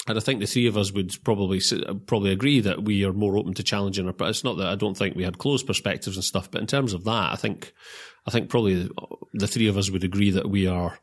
And 0.09 0.17
I 0.17 0.21
think 0.21 0.41
the 0.41 0.47
three 0.47 0.67
of 0.67 0.77
us 0.77 0.91
would 0.93 1.17
probably 1.23 1.61
uh, 1.73 1.95
probably 2.07 2.33
agree 2.33 2.61
that 2.61 2.85
we 2.85 3.05
are 3.05 3.13
more 3.13 3.37
open 3.37 3.55
to 3.55 3.63
challenging. 3.63 4.11
But 4.13 4.29
it's 4.29 4.45
not 4.45 4.57
that 4.57 4.69
I 4.69 4.75
don't 4.75 4.97
think 4.97 5.15
we 5.15 5.25
had 5.25 5.39
closed 5.39 5.67
perspectives 5.67 6.17
and 6.17 6.25
stuff. 6.25 6.51
But 6.51 6.61
in 6.61 6.67
terms 6.67 6.93
of 6.93 7.05
that, 7.05 7.33
I 7.33 7.37
think 7.37 7.73
I 8.27 8.31
think 8.31 8.49
probably 8.49 8.89
uh, 8.97 9.17
the 9.35 9.47
three 9.47 9.69
of 9.69 9.77
us 9.77 9.91
would 9.91 10.05
agree 10.05 10.31
that 10.31 10.51
we 10.51 10.67
are 10.67 10.99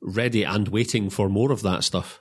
ready 0.00 0.42
and 0.42 0.68
waiting 0.68 1.10
for 1.10 1.28
more 1.28 1.52
of 1.52 1.62
that 1.62 1.84
stuff. 1.84 2.20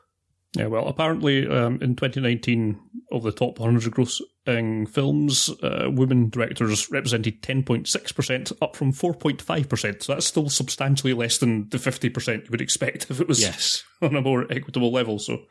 Yeah, 0.56 0.68
well, 0.68 0.88
apparently 0.88 1.48
um, 1.48 1.80
in 1.82 1.96
2019, 1.96 2.80
of 3.12 3.24
the 3.24 3.32
top 3.32 3.60
100 3.60 3.94
grossing 3.94 4.90
films, 4.90 5.50
uh, 5.62 5.90
women 5.92 6.30
directors 6.30 6.90
represented 6.92 7.42
10.6%, 7.42 8.52
up 8.62 8.76
from 8.76 8.92
4.5%. 8.92 10.04
So 10.04 10.14
that's 10.14 10.26
still 10.26 10.50
substantially 10.50 11.14
less 11.14 11.38
than 11.38 11.70
the 11.70 11.78
50% 11.78 12.46
you 12.46 12.52
would 12.52 12.62
expect 12.62 13.08
if 13.10 13.22
it 13.22 13.28
was 13.28 13.42
yes. 13.42 13.84
on 14.02 14.16
a 14.16 14.22
more 14.22 14.52
equitable 14.52 14.92
level. 14.92 15.20
So 15.20 15.44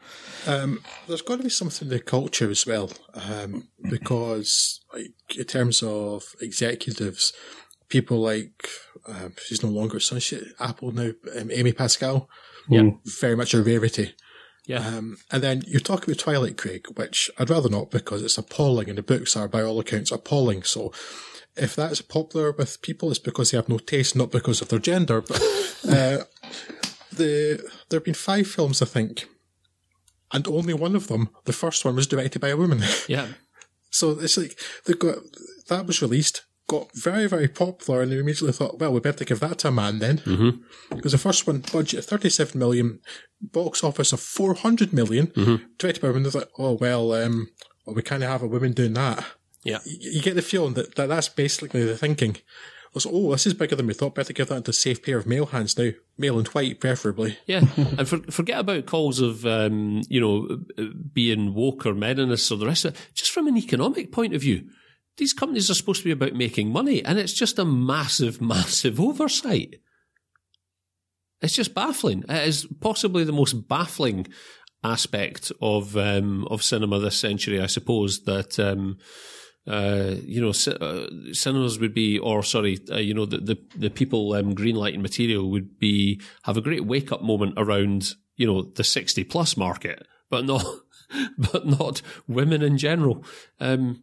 um, 0.46 0.80
there's 1.06 1.22
got 1.22 1.36
to 1.36 1.44
be 1.44 1.48
something 1.48 1.88
in 1.88 1.94
the 1.94 2.00
culture 2.00 2.50
as 2.50 2.66
well, 2.66 2.90
um, 3.14 3.68
because 3.88 4.80
like 4.92 5.12
in 5.36 5.44
terms 5.44 5.82
of 5.82 6.24
executives, 6.40 7.32
people 7.88 8.18
like 8.18 8.68
uh, 9.06 9.28
she's 9.44 9.62
no 9.62 9.70
longer 9.70 10.00
Sunshine 10.00 10.52
Apple 10.58 10.92
now, 10.92 11.10
um, 11.38 11.50
Amy 11.50 11.72
Pascal, 11.72 12.28
yeah, 12.68 12.90
very 13.20 13.36
much 13.36 13.54
a 13.54 13.62
rarity. 13.62 14.14
Yeah. 14.66 14.86
Um, 14.86 15.18
and 15.30 15.42
then 15.42 15.62
you 15.66 15.78
talk 15.78 16.04
about 16.04 16.18
Twilight, 16.18 16.56
Craig, 16.56 16.86
which 16.96 17.30
I'd 17.38 17.50
rather 17.50 17.68
not 17.68 17.90
because 17.90 18.22
it's 18.22 18.38
appalling 18.38 18.88
and 18.88 18.96
the 18.96 19.02
books 19.02 19.36
are, 19.36 19.48
by 19.48 19.62
all 19.62 19.78
accounts, 19.78 20.10
appalling. 20.10 20.62
So 20.62 20.92
if 21.56 21.76
that's 21.76 22.00
popular 22.00 22.52
with 22.52 22.82
people, 22.82 23.10
it's 23.10 23.18
because 23.18 23.50
they 23.50 23.58
have 23.58 23.68
no 23.68 23.78
taste, 23.78 24.16
not 24.16 24.32
because 24.32 24.62
of 24.62 24.68
their 24.68 24.78
gender. 24.78 25.20
But 25.20 25.40
uh, 25.88 26.24
the 27.12 27.70
there 27.88 27.98
have 27.98 28.04
been 28.04 28.14
five 28.14 28.46
films, 28.46 28.80
I 28.80 28.86
think, 28.86 29.28
and 30.32 30.46
only 30.48 30.74
one 30.74 30.96
of 30.96 31.08
them, 31.08 31.28
the 31.44 31.52
first 31.52 31.84
one, 31.84 31.96
was 31.96 32.06
directed 32.06 32.40
by 32.40 32.48
a 32.48 32.56
woman. 32.56 32.82
Yeah. 33.06 33.28
so 33.90 34.18
it's 34.18 34.36
like 34.36 34.58
they 34.86 34.94
got 34.94 35.18
that 35.68 35.86
was 35.86 36.02
released 36.02 36.42
got 36.66 36.94
very, 36.94 37.26
very 37.26 37.48
popular, 37.48 38.02
and 38.02 38.10
they 38.10 38.18
immediately 38.18 38.52
thought, 38.52 38.78
well, 38.78 38.92
we 38.92 39.00
better 39.00 39.24
give 39.24 39.40
that 39.40 39.58
to 39.58 39.68
a 39.68 39.72
man 39.72 39.98
then. 39.98 40.18
Mm-hmm. 40.18 40.94
Because 40.96 41.12
the 41.12 41.18
first 41.18 41.46
one, 41.46 41.62
budget 41.72 42.00
of 42.00 42.06
37 42.06 42.58
million, 42.58 43.00
box 43.40 43.84
office 43.84 44.12
of 44.12 44.20
400 44.20 44.92
million, 44.92 45.28
mm-hmm. 45.28 45.64
directed 45.78 46.00
by 46.00 46.08
women. 46.08 46.22
They 46.22 46.30
thought, 46.30 46.50
oh, 46.58 46.72
well, 46.72 47.12
um, 47.12 47.48
well, 47.84 47.94
we 47.94 48.02
kind 48.02 48.22
of 48.22 48.30
have 48.30 48.42
a 48.42 48.48
woman 48.48 48.72
doing 48.72 48.94
that. 48.94 49.24
Yeah. 49.62 49.78
You, 49.84 50.12
you, 50.12 50.22
get 50.22 50.34
the 50.34 50.42
feeling 50.42 50.74
that, 50.74 50.94
that 50.96 51.08
that's 51.08 51.28
basically 51.28 51.84
the 51.84 51.96
thinking. 51.96 52.36
Was, 52.94 53.06
oh, 53.10 53.32
this 53.32 53.46
is 53.46 53.54
bigger 53.54 53.74
than 53.74 53.88
we 53.88 53.94
thought. 53.94 54.14
Better 54.14 54.32
give 54.32 54.48
that 54.48 54.56
into 54.56 54.70
a 54.70 54.74
safe 54.74 55.02
pair 55.02 55.18
of 55.18 55.26
male 55.26 55.46
hands 55.46 55.76
now, 55.76 55.90
male 56.16 56.38
and 56.38 56.46
white, 56.48 56.78
preferably. 56.78 57.38
Yeah, 57.44 57.62
and 57.76 58.08
for, 58.08 58.18
forget 58.30 58.60
about 58.60 58.86
calls 58.86 59.20
of 59.20 59.44
um, 59.44 60.02
you 60.08 60.20
know 60.20 60.60
being 61.12 61.54
woke 61.54 61.86
or 61.86 61.94
meninist 61.94 62.52
or 62.52 62.56
the 62.56 62.66
rest 62.66 62.84
of 62.84 62.94
it. 62.94 63.10
Just 63.14 63.32
from 63.32 63.48
an 63.48 63.56
economic 63.56 64.12
point 64.12 64.32
of 64.32 64.42
view, 64.42 64.68
these 65.16 65.32
companies 65.32 65.70
are 65.70 65.74
supposed 65.74 66.00
to 66.00 66.06
be 66.06 66.10
about 66.10 66.34
making 66.34 66.70
money, 66.70 67.04
and 67.04 67.18
it's 67.18 67.32
just 67.32 67.58
a 67.58 67.64
massive, 67.64 68.40
massive 68.40 69.00
oversight. 69.00 69.76
It's 71.40 71.54
just 71.54 71.74
baffling. 71.74 72.24
It 72.28 72.48
is 72.48 72.66
possibly 72.80 73.24
the 73.24 73.32
most 73.32 73.68
baffling 73.68 74.26
aspect 74.82 75.52
of 75.60 75.96
um, 75.96 76.46
of 76.50 76.62
cinema 76.62 76.98
this 76.98 77.18
century, 77.18 77.60
I 77.60 77.66
suppose. 77.66 78.22
That 78.24 78.58
um, 78.58 78.98
uh, 79.66 80.16
you 80.24 80.40
know, 80.40 80.52
c- 80.52 80.76
uh, 80.80 81.06
cinemas 81.32 81.78
would 81.78 81.94
be, 81.94 82.18
or 82.18 82.42
sorry, 82.42 82.78
uh, 82.90 82.96
you 82.96 83.14
know, 83.14 83.26
the 83.26 83.38
the, 83.38 83.58
the 83.76 83.90
people 83.90 84.32
um, 84.34 84.54
greenlighting 84.54 85.00
material 85.00 85.50
would 85.50 85.78
be 85.78 86.20
have 86.42 86.56
a 86.56 86.62
great 86.62 86.84
wake 86.84 87.12
up 87.12 87.22
moment 87.22 87.54
around 87.56 88.14
you 88.36 88.46
know 88.46 88.62
the 88.62 88.84
sixty 88.84 89.24
plus 89.24 89.56
market, 89.56 90.06
but 90.30 90.44
not 90.44 90.64
but 91.38 91.66
not 91.66 92.02
women 92.26 92.62
in 92.62 92.78
general. 92.78 93.24
Um, 93.60 94.02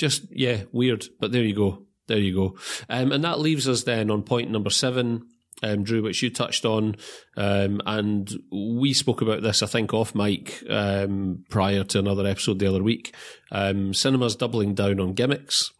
just 0.00 0.24
yeah, 0.30 0.62
weird. 0.72 1.06
But 1.20 1.30
there 1.30 1.44
you 1.44 1.54
go. 1.54 1.86
There 2.08 2.18
you 2.18 2.34
go. 2.34 2.56
Um, 2.88 3.12
and 3.12 3.22
that 3.22 3.38
leaves 3.38 3.68
us 3.68 3.84
then 3.84 4.10
on 4.10 4.22
point 4.22 4.50
number 4.50 4.70
seven, 4.70 5.28
um, 5.62 5.84
Drew, 5.84 6.02
which 6.02 6.22
you 6.22 6.30
touched 6.30 6.64
on, 6.64 6.96
um, 7.36 7.80
and 7.86 8.28
we 8.50 8.94
spoke 8.94 9.20
about 9.20 9.42
this, 9.42 9.62
I 9.62 9.66
think, 9.66 9.94
off 9.94 10.14
mic 10.14 10.64
um, 10.68 11.44
prior 11.50 11.84
to 11.84 11.98
another 11.98 12.26
episode 12.26 12.58
the 12.58 12.66
other 12.66 12.82
week. 12.82 13.14
Um, 13.52 13.94
cinema's 13.94 14.34
doubling 14.34 14.74
down 14.74 14.98
on 14.98 15.12
gimmicks. 15.12 15.70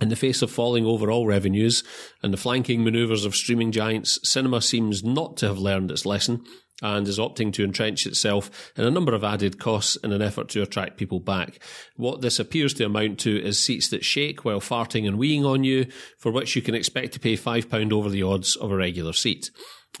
In 0.00 0.10
the 0.10 0.16
face 0.16 0.42
of 0.42 0.50
falling 0.50 0.84
overall 0.86 1.26
revenues 1.26 1.82
and 2.22 2.32
the 2.32 2.36
flanking 2.36 2.84
manoeuvres 2.84 3.24
of 3.24 3.34
streaming 3.34 3.72
giants, 3.72 4.18
cinema 4.22 4.60
seems 4.60 5.02
not 5.02 5.36
to 5.38 5.48
have 5.48 5.58
learned 5.58 5.90
its 5.90 6.06
lesson 6.06 6.44
and 6.82 7.08
is 7.08 7.18
opting 7.18 7.52
to 7.52 7.64
entrench 7.64 8.06
itself 8.06 8.72
in 8.76 8.84
a 8.84 8.90
number 8.90 9.14
of 9.14 9.24
added 9.24 9.58
costs 9.58 9.96
in 9.96 10.12
an 10.12 10.22
effort 10.22 10.48
to 10.50 10.62
attract 10.62 10.96
people 10.96 11.20
back. 11.20 11.58
What 11.96 12.20
this 12.20 12.38
appears 12.38 12.74
to 12.74 12.84
amount 12.84 13.18
to 13.20 13.42
is 13.42 13.58
seats 13.58 13.88
that 13.88 14.04
shake 14.04 14.44
while 14.44 14.60
farting 14.60 15.06
and 15.06 15.18
weeing 15.18 15.44
on 15.44 15.64
you, 15.64 15.86
for 16.16 16.30
which 16.30 16.54
you 16.54 16.62
can 16.62 16.74
expect 16.74 17.12
to 17.14 17.20
pay 17.20 17.36
£5 17.36 17.92
over 17.92 18.08
the 18.08 18.22
odds 18.22 18.56
of 18.56 18.70
a 18.70 18.76
regular 18.76 19.12
seat. 19.12 19.50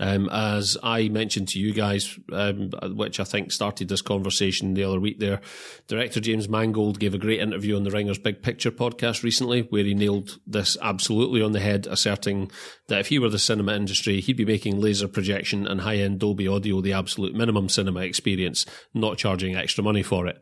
Um, 0.00 0.28
as 0.30 0.76
I 0.82 1.08
mentioned 1.08 1.48
to 1.48 1.58
you 1.58 1.72
guys, 1.72 2.18
um, 2.32 2.70
which 2.94 3.18
I 3.18 3.24
think 3.24 3.50
started 3.50 3.88
this 3.88 4.02
conversation 4.02 4.74
the 4.74 4.84
other 4.84 5.00
week 5.00 5.18
there, 5.18 5.40
director 5.88 6.20
James 6.20 6.48
Mangold 6.48 7.00
gave 7.00 7.14
a 7.14 7.18
great 7.18 7.40
interview 7.40 7.76
on 7.76 7.82
the 7.82 7.90
Ringers 7.90 8.18
Big 8.18 8.42
Picture 8.42 8.70
podcast 8.70 9.22
recently 9.22 9.62
where 9.62 9.84
he 9.84 9.94
nailed 9.94 10.38
this 10.46 10.76
absolutely 10.80 11.42
on 11.42 11.52
the 11.52 11.60
head, 11.60 11.86
asserting 11.88 12.50
that 12.86 13.00
if 13.00 13.08
he 13.08 13.18
were 13.18 13.28
the 13.28 13.38
cinema 13.38 13.74
industry, 13.74 14.20
he'd 14.20 14.36
be 14.36 14.44
making 14.44 14.80
laser 14.80 15.08
projection 15.08 15.66
and 15.66 15.80
high 15.80 15.96
end 15.96 16.20
Dolby 16.20 16.46
audio 16.46 16.80
the 16.80 16.92
absolute 16.92 17.34
minimum 17.34 17.68
cinema 17.68 18.00
experience, 18.00 18.66
not 18.94 19.18
charging 19.18 19.56
extra 19.56 19.82
money 19.82 20.02
for 20.02 20.26
it. 20.28 20.40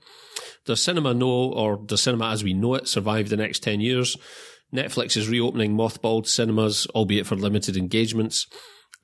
Does 0.67 0.83
cinema 0.83 1.15
know, 1.15 1.53
or 1.53 1.79
does 1.79 2.03
cinema 2.03 2.31
as 2.31 2.45
we 2.45 2.53
know 2.53 2.75
it 2.75 2.89
survive 2.89 3.31
the 3.31 3.37
next 3.37 3.63
10 3.63 3.81
years? 3.81 4.17
Netflix 4.75 5.17
is 5.17 5.29
reopening 5.29 5.75
mothballed 5.75 6.27
cinemas, 6.27 6.87
albeit 6.89 7.27
for 7.27 7.37
limited 7.37 7.77
engagements 7.77 8.47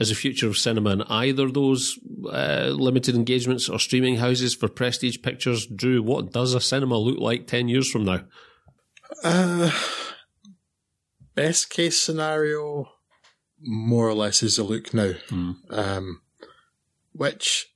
is 0.03 0.11
the 0.11 0.15
future 0.15 0.49
of 0.49 0.59
cinema 0.59 0.91
in 0.91 1.03
either 1.03 1.51
those 1.51 1.99
uh, 2.31 2.71
limited 2.75 3.15
engagements 3.15 3.69
or 3.69 3.79
streaming 3.79 4.17
houses 4.17 4.55
for 4.55 4.69
prestige 4.69 5.23
pictures? 5.23 5.67
Drew, 5.67 6.03
what 6.03 6.33
does 6.33 6.55
a 6.55 6.61
cinema 6.61 6.99
look 6.99 7.19
like 7.19 7.47
10 7.47 7.69
years 7.69 7.91
from 7.91 8.05
now? 8.05 8.25
Uh, 9.25 9.71
best 11.35 11.71
case 11.71 12.01
scenario, 12.01 12.91
more 13.61 14.09
or 14.09 14.15
less, 14.15 14.43
is 14.43 14.59
a 14.59 14.65
look 14.65 14.93
now. 14.93 15.13
Mm. 15.31 15.57
Um, 15.71 16.21
which, 17.13 17.73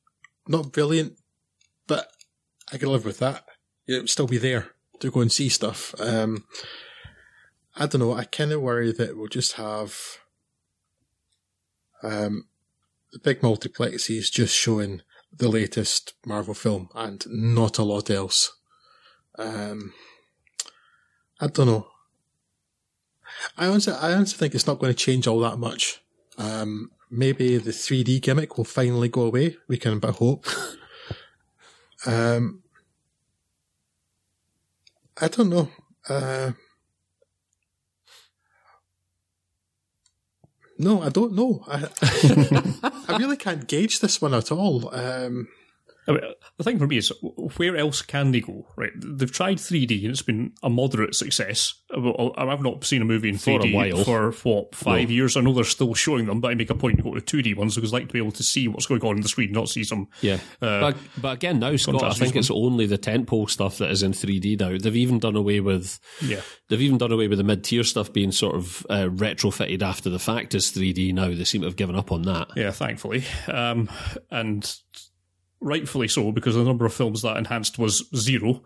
not 0.46 0.72
brilliant, 0.72 1.14
but 1.86 2.10
I 2.72 2.78
can 2.78 2.90
live 2.90 3.04
with 3.04 3.18
that. 3.20 3.44
It'll 3.86 4.06
still 4.08 4.26
be 4.26 4.38
there 4.38 4.72
to 5.00 5.10
go 5.10 5.20
and 5.20 5.32
see 5.32 5.48
stuff. 5.48 5.94
Um, 5.98 6.44
I 7.76 7.86
don't 7.86 8.00
know. 8.00 8.14
I 8.14 8.24
kind 8.24 8.52
of 8.52 8.62
worry 8.62 8.92
that 8.92 9.16
we'll 9.16 9.28
just 9.28 9.54
have 9.54 10.18
um, 12.02 12.46
the 13.12 13.18
big 13.18 13.40
multiplexes 13.40 14.30
just 14.30 14.54
showing 14.54 15.02
the 15.32 15.48
latest 15.48 16.14
Marvel 16.24 16.54
film 16.54 16.88
and 16.94 17.24
not 17.28 17.78
a 17.78 17.82
lot 17.82 18.10
else. 18.10 18.52
Um, 19.38 19.92
I 21.40 21.48
don't 21.48 21.66
know. 21.66 21.88
I 23.56 23.66
honestly, 23.66 23.92
I 23.92 24.12
honestly 24.14 24.38
think 24.38 24.54
it's 24.54 24.66
not 24.66 24.78
going 24.78 24.92
to 24.92 24.98
change 24.98 25.26
all 25.26 25.40
that 25.40 25.58
much. 25.58 26.00
Um, 26.38 26.90
maybe 27.10 27.58
the 27.58 27.70
3D 27.70 28.20
gimmick 28.22 28.56
will 28.56 28.64
finally 28.64 29.08
go 29.08 29.22
away. 29.22 29.56
We 29.68 29.76
can 29.78 29.98
but 29.98 30.16
hope. 30.16 30.46
um, 32.06 32.62
I 35.20 35.28
don't 35.28 35.50
know. 35.50 35.70
Uh, 36.08 36.52
No, 40.78 41.02
I 41.02 41.08
don't 41.08 41.32
know. 41.32 41.64
I, 41.66 41.88
I 43.08 43.16
really 43.18 43.36
can't 43.36 43.66
gauge 43.66 44.00
this 44.00 44.20
one 44.20 44.34
at 44.34 44.52
all. 44.52 44.94
Um, 44.94 45.48
I 46.08 46.12
mean, 46.12 46.20
the 46.56 46.64
thing 46.64 46.78
for 46.78 46.86
me 46.86 46.98
is, 46.98 47.12
where 47.56 47.76
else 47.76 48.02
can 48.02 48.30
they 48.30 48.40
go? 48.40 48.66
Right, 48.76 48.92
they've 48.96 49.30
tried 49.30 49.58
3D 49.58 50.02
and 50.02 50.10
it's 50.10 50.22
been 50.22 50.52
a 50.62 50.70
moderate 50.70 51.14
success. 51.14 51.74
I've 51.92 52.62
not 52.62 52.84
seen 52.84 53.02
a 53.02 53.04
movie 53.04 53.28
in 53.28 53.36
3D 53.36 54.04
for, 54.04 54.32
for 54.32 54.56
what 54.56 54.74
five 54.74 55.08
no. 55.08 55.14
years. 55.14 55.36
I 55.36 55.40
know 55.40 55.52
they're 55.52 55.64
still 55.64 55.94
showing 55.94 56.26
them, 56.26 56.40
but 56.40 56.50
I 56.50 56.54
make 56.54 56.70
a 56.70 56.74
point 56.74 56.98
to 56.98 57.02
go 57.02 57.14
to 57.14 57.20
2D 57.20 57.56
ones 57.56 57.74
because 57.74 57.92
I 57.92 57.98
like 57.98 58.08
to 58.08 58.12
be 58.12 58.18
able 58.18 58.32
to 58.32 58.42
see 58.42 58.68
what's 58.68 58.86
going 58.86 59.02
on 59.02 59.16
in 59.16 59.22
the 59.22 59.28
screen, 59.28 59.52
not 59.52 59.68
see 59.68 59.84
some. 59.84 60.08
Yeah, 60.20 60.38
uh, 60.60 60.80
but, 60.80 60.96
but 61.18 61.32
again, 61.34 61.58
now 61.58 61.74
Scott, 61.76 62.02
I 62.02 62.12
think 62.12 62.36
it's 62.36 62.50
only 62.50 62.86
the 62.86 62.98
tentpole 62.98 63.48
stuff 63.50 63.78
that 63.78 63.90
is 63.90 64.02
in 64.02 64.12
3D 64.12 64.58
now. 64.60 64.76
They've 64.78 64.96
even 64.96 65.18
done 65.18 65.36
away 65.36 65.60
with. 65.60 65.98
Yeah, 66.22 66.40
they've 66.68 66.82
even 66.82 66.98
done 66.98 67.12
away 67.12 67.28
with 67.28 67.38
the 67.38 67.44
mid-tier 67.44 67.84
stuff 67.84 68.12
being 68.12 68.32
sort 68.32 68.56
of 68.56 68.86
uh, 68.90 69.06
retrofitted 69.08 69.82
after 69.82 70.10
the 70.10 70.18
fact 70.18 70.54
as 70.54 70.72
3D. 70.72 71.12
Now 71.12 71.28
they 71.28 71.44
seem 71.44 71.62
to 71.62 71.66
have 71.66 71.76
given 71.76 71.96
up 71.96 72.12
on 72.12 72.22
that. 72.22 72.48
Yeah, 72.56 72.70
thankfully, 72.70 73.24
um, 73.48 73.88
and 74.30 74.72
rightfully 75.60 76.08
so, 76.08 76.32
because 76.32 76.54
the 76.54 76.64
number 76.64 76.86
of 76.86 76.94
films 76.94 77.22
that 77.22 77.36
enhanced 77.36 77.78
was 77.78 78.08
zero. 78.14 78.62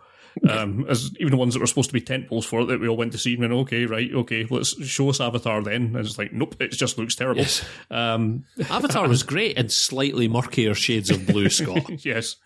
Um, 0.48 0.86
as 0.88 1.10
even 1.18 1.32
the 1.32 1.36
ones 1.36 1.54
that 1.54 1.60
were 1.60 1.66
supposed 1.66 1.90
to 1.90 1.94
be 1.94 2.00
tentpoles 2.00 2.44
for 2.44 2.60
it 2.60 2.66
that 2.66 2.78
we 2.78 2.86
all 2.86 2.96
went 2.96 3.10
to 3.12 3.18
see 3.18 3.32
and 3.32 3.40
went, 3.40 3.52
okay, 3.52 3.84
right, 3.86 4.08
okay, 4.14 4.46
let's 4.48 4.80
show 4.86 5.08
us 5.08 5.20
Avatar 5.20 5.60
then. 5.60 5.96
And 5.96 5.96
it's 5.96 6.18
like, 6.18 6.32
nope, 6.32 6.54
it 6.60 6.70
just 6.70 6.98
looks 6.98 7.16
terrible. 7.16 7.40
Yes. 7.40 7.64
Um, 7.90 8.44
Avatar 8.70 9.08
was 9.08 9.24
great 9.24 9.56
in 9.56 9.68
slightly 9.68 10.28
murkier 10.28 10.74
shades 10.74 11.10
of 11.10 11.26
blue, 11.26 11.50
Scott. 11.50 12.04
yes. 12.04 12.36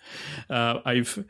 Uh, 0.48 0.80
I've, 0.84 1.24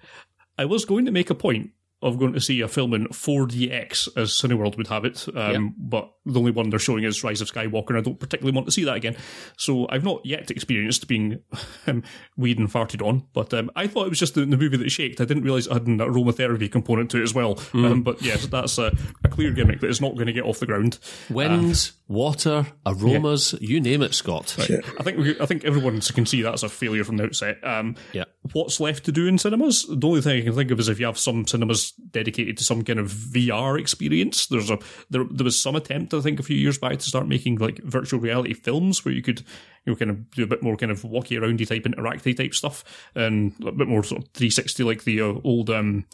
I 0.56 0.66
was 0.66 0.84
going 0.84 1.06
to 1.06 1.10
make 1.10 1.28
a 1.28 1.34
point 1.34 1.70
of 2.04 2.18
going 2.18 2.34
to 2.34 2.40
see 2.40 2.60
a 2.60 2.68
film 2.68 2.92
in 2.92 3.06
4DX, 3.06 4.16
as 4.16 4.30
Cineworld 4.30 4.76
would 4.76 4.88
have 4.88 5.06
it. 5.06 5.26
Um, 5.34 5.64
yep. 5.64 5.72
But 5.78 6.12
the 6.26 6.38
only 6.38 6.52
one 6.52 6.68
they're 6.68 6.78
showing 6.78 7.02
is 7.02 7.24
Rise 7.24 7.40
of 7.40 7.50
Skywalker, 7.50 7.90
and 7.90 7.98
I 7.98 8.00
don't 8.02 8.20
particularly 8.20 8.54
want 8.54 8.66
to 8.66 8.72
see 8.72 8.84
that 8.84 8.94
again. 8.94 9.16
So 9.56 9.86
I've 9.88 10.04
not 10.04 10.24
yet 10.24 10.50
experienced 10.50 11.08
being 11.08 11.40
um, 11.86 12.02
weed 12.36 12.58
and 12.58 12.70
farted 12.70 13.04
on, 13.04 13.24
but 13.32 13.54
um, 13.54 13.70
I 13.74 13.86
thought 13.86 14.06
it 14.06 14.10
was 14.10 14.18
just 14.18 14.34
the, 14.34 14.44
the, 14.44 14.58
movie 14.58 14.76
that 14.76 14.90
shaked. 14.90 15.20
I 15.20 15.24
didn't 15.24 15.44
realise 15.44 15.66
it 15.66 15.72
had 15.72 15.86
an 15.86 15.98
aromatherapy 15.98 16.70
component 16.70 17.10
to 17.12 17.20
it 17.20 17.22
as 17.22 17.34
well. 17.34 17.56
Mm. 17.56 17.90
Um, 17.90 18.02
but 18.02 18.20
yes, 18.22 18.46
that's 18.46 18.76
a, 18.76 18.94
a, 19.24 19.28
clear 19.28 19.50
gimmick 19.50 19.80
that 19.80 19.88
is 19.88 20.00
not 20.00 20.14
going 20.14 20.26
to 20.26 20.32
get 20.32 20.44
off 20.44 20.60
the 20.60 20.66
ground. 20.66 20.98
Wind, 21.30 21.90
water, 22.06 22.66
aromas, 22.84 23.54
yeah. 23.54 23.68
you 23.68 23.80
name 23.80 24.02
it, 24.02 24.14
Scott. 24.14 24.54
Right. 24.58 24.84
I 24.98 25.02
think 25.02 25.18
we, 25.18 25.40
I 25.40 25.46
think 25.46 25.64
everyone 25.64 26.00
can 26.00 26.26
see 26.26 26.42
that's 26.42 26.62
a 26.62 26.68
failure 26.68 27.04
from 27.04 27.16
the 27.16 27.24
outset. 27.24 27.58
Um, 27.64 27.96
yeah. 28.12 28.24
What's 28.52 28.78
left 28.78 29.04
to 29.06 29.12
do 29.12 29.26
in 29.26 29.38
cinemas? 29.38 29.86
The 29.88 30.06
only 30.06 30.20
thing 30.20 30.38
I 30.38 30.44
can 30.44 30.54
think 30.54 30.70
of 30.70 30.78
is 30.78 30.88
if 30.88 31.00
you 31.00 31.06
have 31.06 31.18
some 31.18 31.46
cinemas 31.46 31.92
dedicated 31.92 32.58
to 32.58 32.64
some 32.64 32.84
kind 32.84 32.98
of 32.98 33.10
VR 33.10 33.80
experience. 33.80 34.46
There's 34.46 34.70
a 34.70 34.78
there 35.08 35.24
there 35.30 35.44
was 35.44 35.60
some 35.60 35.76
attempt 35.76 36.12
I 36.12 36.20
think 36.20 36.38
a 36.38 36.44
few 36.44 36.56
years 36.56 36.78
back 36.78 36.98
to 36.98 37.04
start 37.04 37.26
making 37.26 37.56
like 37.56 37.82
virtual 37.82 38.20
reality 38.20 38.52
films 38.52 39.04
where 39.04 39.14
you 39.14 39.22
could 39.22 39.40
you 39.84 39.92
know 39.92 39.96
kind 39.96 40.10
of 40.10 40.30
do 40.30 40.44
a 40.44 40.46
bit 40.46 40.62
more 40.62 40.76
kind 40.76 40.92
of 40.92 41.04
walkie 41.04 41.36
aroundy 41.36 41.66
type 41.66 41.84
interactive 41.84 42.36
type 42.36 42.54
stuff 42.54 42.84
and 43.14 43.54
a 43.66 43.72
bit 43.72 43.88
more 43.88 44.04
sort 44.04 44.22
of 44.22 44.28
360 44.32 44.82
like 44.84 45.04
the 45.04 45.20
uh, 45.20 45.34
old 45.44 45.70
um 45.70 46.04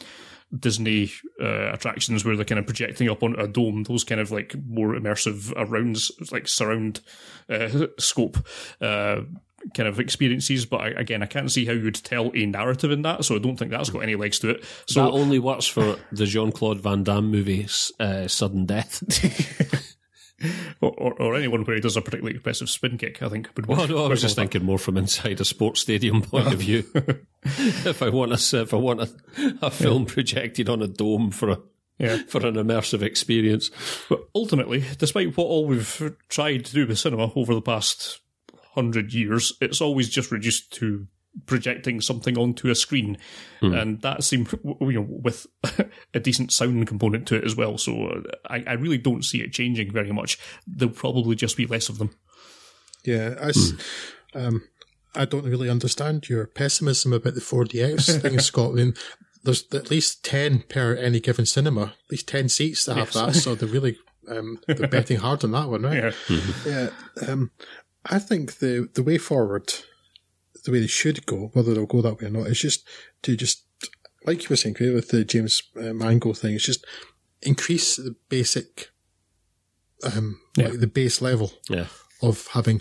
Disney 0.56 1.12
uh, 1.40 1.72
attractions 1.72 2.24
where 2.24 2.36
they're 2.36 2.44
kind 2.44 2.58
of 2.58 2.66
projecting 2.66 3.08
up 3.08 3.22
on 3.22 3.38
a 3.38 3.46
dome, 3.46 3.84
those 3.84 4.04
kind 4.04 4.20
of 4.20 4.30
like 4.30 4.54
more 4.66 4.94
immersive 4.94 5.52
around, 5.56 5.98
like 6.32 6.48
surround 6.48 7.00
uh, 7.48 7.86
scope 7.98 8.36
uh, 8.80 9.20
kind 9.74 9.88
of 9.88 10.00
experiences. 10.00 10.66
But 10.66 10.80
I, 10.80 10.88
again, 10.88 11.22
I 11.22 11.26
can't 11.26 11.50
see 11.50 11.66
how 11.66 11.72
you'd 11.72 11.94
tell 11.94 12.32
a 12.34 12.46
narrative 12.46 12.90
in 12.90 13.02
that, 13.02 13.24
so 13.24 13.36
I 13.36 13.38
don't 13.38 13.56
think 13.56 13.70
that's 13.70 13.90
got 13.90 14.00
any 14.02 14.16
legs 14.16 14.38
to 14.40 14.50
it. 14.50 14.64
So 14.86 15.04
that 15.04 15.12
only 15.12 15.38
works 15.38 15.66
for 15.66 15.96
the 16.12 16.26
Jean 16.26 16.52
Claude 16.52 16.80
Van 16.80 17.04
Damme 17.04 17.30
movie, 17.30 17.68
uh, 17.98 18.26
Sudden 18.26 18.66
Death. 18.66 19.02
or, 20.80 20.90
or, 20.98 21.22
or, 21.22 21.36
anyone 21.36 21.64
where 21.64 21.76
he 21.76 21.82
does 21.82 21.96
a 21.96 22.00
particularly 22.00 22.36
impressive 22.36 22.70
spin 22.70 22.98
kick, 22.98 23.22
I 23.22 23.28
think 23.28 23.48
would. 23.56 23.66
Well, 23.66 23.86
no, 23.86 24.04
I 24.04 24.08
was 24.08 24.22
just 24.22 24.36
thinking 24.36 24.64
more 24.64 24.78
from 24.78 24.96
inside 24.96 25.40
a 25.40 25.44
sports 25.44 25.80
stadium 25.80 26.22
point 26.22 26.52
of 26.52 26.58
view. 26.60 26.84
if 27.44 28.02
I 28.02 28.08
want 28.08 28.32
a, 28.32 28.60
if 28.60 28.72
I 28.72 28.76
want 28.76 29.02
a, 29.02 29.10
a 29.62 29.70
film 29.70 30.02
yeah. 30.02 30.12
projected 30.14 30.68
on 30.68 30.82
a 30.82 30.86
dome 30.86 31.30
for 31.30 31.50
a 31.50 31.58
yeah. 31.98 32.18
for 32.26 32.44
an 32.46 32.54
immersive 32.54 33.02
experience. 33.02 33.70
But 34.08 34.20
ultimately, 34.34 34.84
despite 34.98 35.36
what 35.36 35.44
all 35.44 35.66
we've 35.66 36.16
tried 36.28 36.64
to 36.64 36.72
do 36.72 36.86
with 36.86 36.98
cinema 36.98 37.32
over 37.34 37.54
the 37.54 37.62
past 37.62 38.20
hundred 38.74 39.12
years, 39.12 39.52
it's 39.60 39.80
always 39.80 40.08
just 40.08 40.32
reduced 40.32 40.72
to 40.74 41.06
projecting 41.46 42.00
something 42.00 42.36
onto 42.36 42.68
a 42.68 42.74
screen, 42.74 43.16
hmm. 43.60 43.74
and 43.74 44.02
that 44.02 44.24
seemed 44.24 44.50
you 44.64 44.92
know 44.92 45.06
with 45.08 45.46
a 46.14 46.20
decent 46.20 46.52
sound 46.52 46.86
component 46.86 47.26
to 47.28 47.36
it 47.36 47.44
as 47.44 47.56
well. 47.56 47.78
So 47.78 48.06
uh, 48.06 48.20
I, 48.48 48.64
I, 48.66 48.72
really 48.74 48.98
don't 48.98 49.24
see 49.24 49.40
it 49.40 49.52
changing 49.52 49.92
very 49.92 50.12
much. 50.12 50.38
There'll 50.66 50.94
probably 50.94 51.36
just 51.36 51.56
be 51.56 51.66
less 51.66 51.88
of 51.88 51.98
them. 51.98 52.10
Yeah, 53.04 53.34
I, 53.40 53.52
hmm. 53.54 53.76
um, 54.34 54.62
I 55.14 55.24
don't 55.24 55.46
really 55.46 55.70
understand 55.70 56.28
your 56.28 56.46
pessimism 56.46 57.12
about 57.12 57.34
the 57.34 57.40
4DX 57.40 58.20
thing, 58.20 58.38
Scott. 58.38 58.72
I 58.72 58.74
mean, 58.74 58.94
there's 59.42 59.64
at 59.72 59.90
least 59.90 60.24
ten 60.24 60.64
per 60.68 60.94
any 60.94 61.20
given 61.20 61.46
cinema, 61.46 61.82
at 61.82 62.10
least 62.10 62.28
ten 62.28 62.48
seats 62.48 62.84
that 62.84 62.96
have 62.96 63.14
yes. 63.14 63.14
that. 63.14 63.34
So 63.34 63.54
they're 63.54 63.68
really 63.68 63.98
um, 64.28 64.58
they're 64.66 64.88
betting 64.88 65.18
hard 65.18 65.44
on 65.44 65.52
that 65.52 65.68
one, 65.68 65.82
right? 65.82 65.96
Yeah. 65.96 66.10
Mm-hmm. 66.28 66.68
Yeah. 66.68 67.28
Um, 67.28 67.50
I 68.04 68.18
think 68.18 68.58
the 68.58 68.88
the 68.94 69.02
way 69.02 69.18
forward 69.18 69.72
the 70.64 70.72
way 70.72 70.80
they 70.80 70.86
should 70.86 71.26
go, 71.26 71.50
whether 71.52 71.74
they'll 71.74 71.86
go 71.86 72.02
that 72.02 72.20
way 72.20 72.28
or 72.28 72.30
not, 72.30 72.46
is 72.46 72.60
just 72.60 72.86
to 73.22 73.36
just, 73.36 73.64
like 74.26 74.42
you 74.42 74.48
were 74.50 74.56
saying, 74.56 74.76
with 74.78 75.08
the 75.08 75.24
James 75.24 75.62
uh, 75.76 75.92
Mango 75.92 76.32
thing, 76.32 76.54
it's 76.54 76.66
just 76.66 76.84
increase 77.42 77.96
the 77.96 78.14
basic, 78.28 78.90
um, 80.04 80.40
yeah. 80.56 80.68
like 80.68 80.80
the 80.80 80.86
base 80.86 81.22
level 81.22 81.52
yeah. 81.68 81.86
of 82.22 82.48
having 82.48 82.80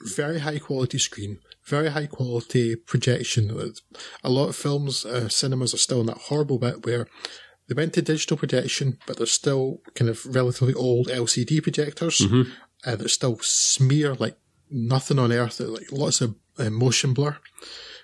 very 0.00 0.40
high 0.40 0.58
quality 0.58 0.98
screen, 0.98 1.38
very 1.64 1.90
high 1.90 2.06
quality 2.06 2.76
projection. 2.76 3.50
A 4.22 4.30
lot 4.30 4.48
of 4.48 4.56
films, 4.56 5.04
uh, 5.04 5.28
cinemas 5.28 5.74
are 5.74 5.78
still 5.78 6.00
in 6.00 6.06
that 6.06 6.18
horrible 6.18 6.58
bit 6.58 6.84
where 6.86 7.06
they 7.68 7.74
went 7.74 7.92
to 7.94 8.02
digital 8.02 8.36
projection, 8.36 8.98
but 9.06 9.18
they're 9.18 9.26
still 9.26 9.80
kind 9.94 10.08
of 10.08 10.24
relatively 10.26 10.74
old 10.74 11.08
LCD 11.08 11.62
projectors, 11.62 12.18
mm-hmm. 12.18 12.50
uh, 12.86 12.96
that 12.96 13.08
still 13.10 13.38
smear 13.40 14.14
like 14.14 14.38
nothing 14.70 15.18
on 15.18 15.32
earth. 15.32 15.60
Like 15.60 15.92
lots 15.92 16.20
of 16.20 16.34
uh, 16.58 16.70
motion 16.70 17.14
blur. 17.14 17.36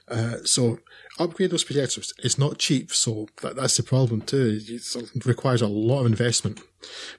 Uh, 0.09 0.37
so 0.45 0.79
upgrade 1.19 1.51
those 1.51 1.65
projectors. 1.65 2.13
It's 2.23 2.39
not 2.39 2.59
cheap, 2.59 2.93
so 2.93 3.29
that, 3.43 3.57
that's 3.57 3.77
the 3.77 3.83
problem 3.83 4.21
too. 4.21 4.61
It 4.67 5.25
requires 5.27 5.63
a 5.63 5.67
lot 5.69 6.01
of 6.01 6.07
investment. 6.07 6.61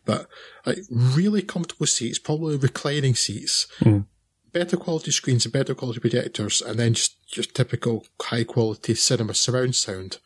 But 0.05 0.27
like 0.65 0.79
really 0.91 1.41
comfortable 1.41 1.87
seats, 1.87 2.19
probably 2.19 2.57
reclining 2.57 3.15
seats, 3.15 3.67
Mm. 3.81 4.05
better 4.53 4.77
quality 4.77 5.11
screens 5.11 5.45
and 5.45 5.53
better 5.53 5.73
quality 5.73 5.99
projectors, 5.99 6.61
and 6.61 6.77
then 6.79 6.93
just 6.93 7.15
your 7.35 7.43
typical 7.43 8.05
high 8.21 8.43
quality 8.43 8.93
cinema 8.95 9.33
surround 9.33 9.75
sound, 9.75 10.19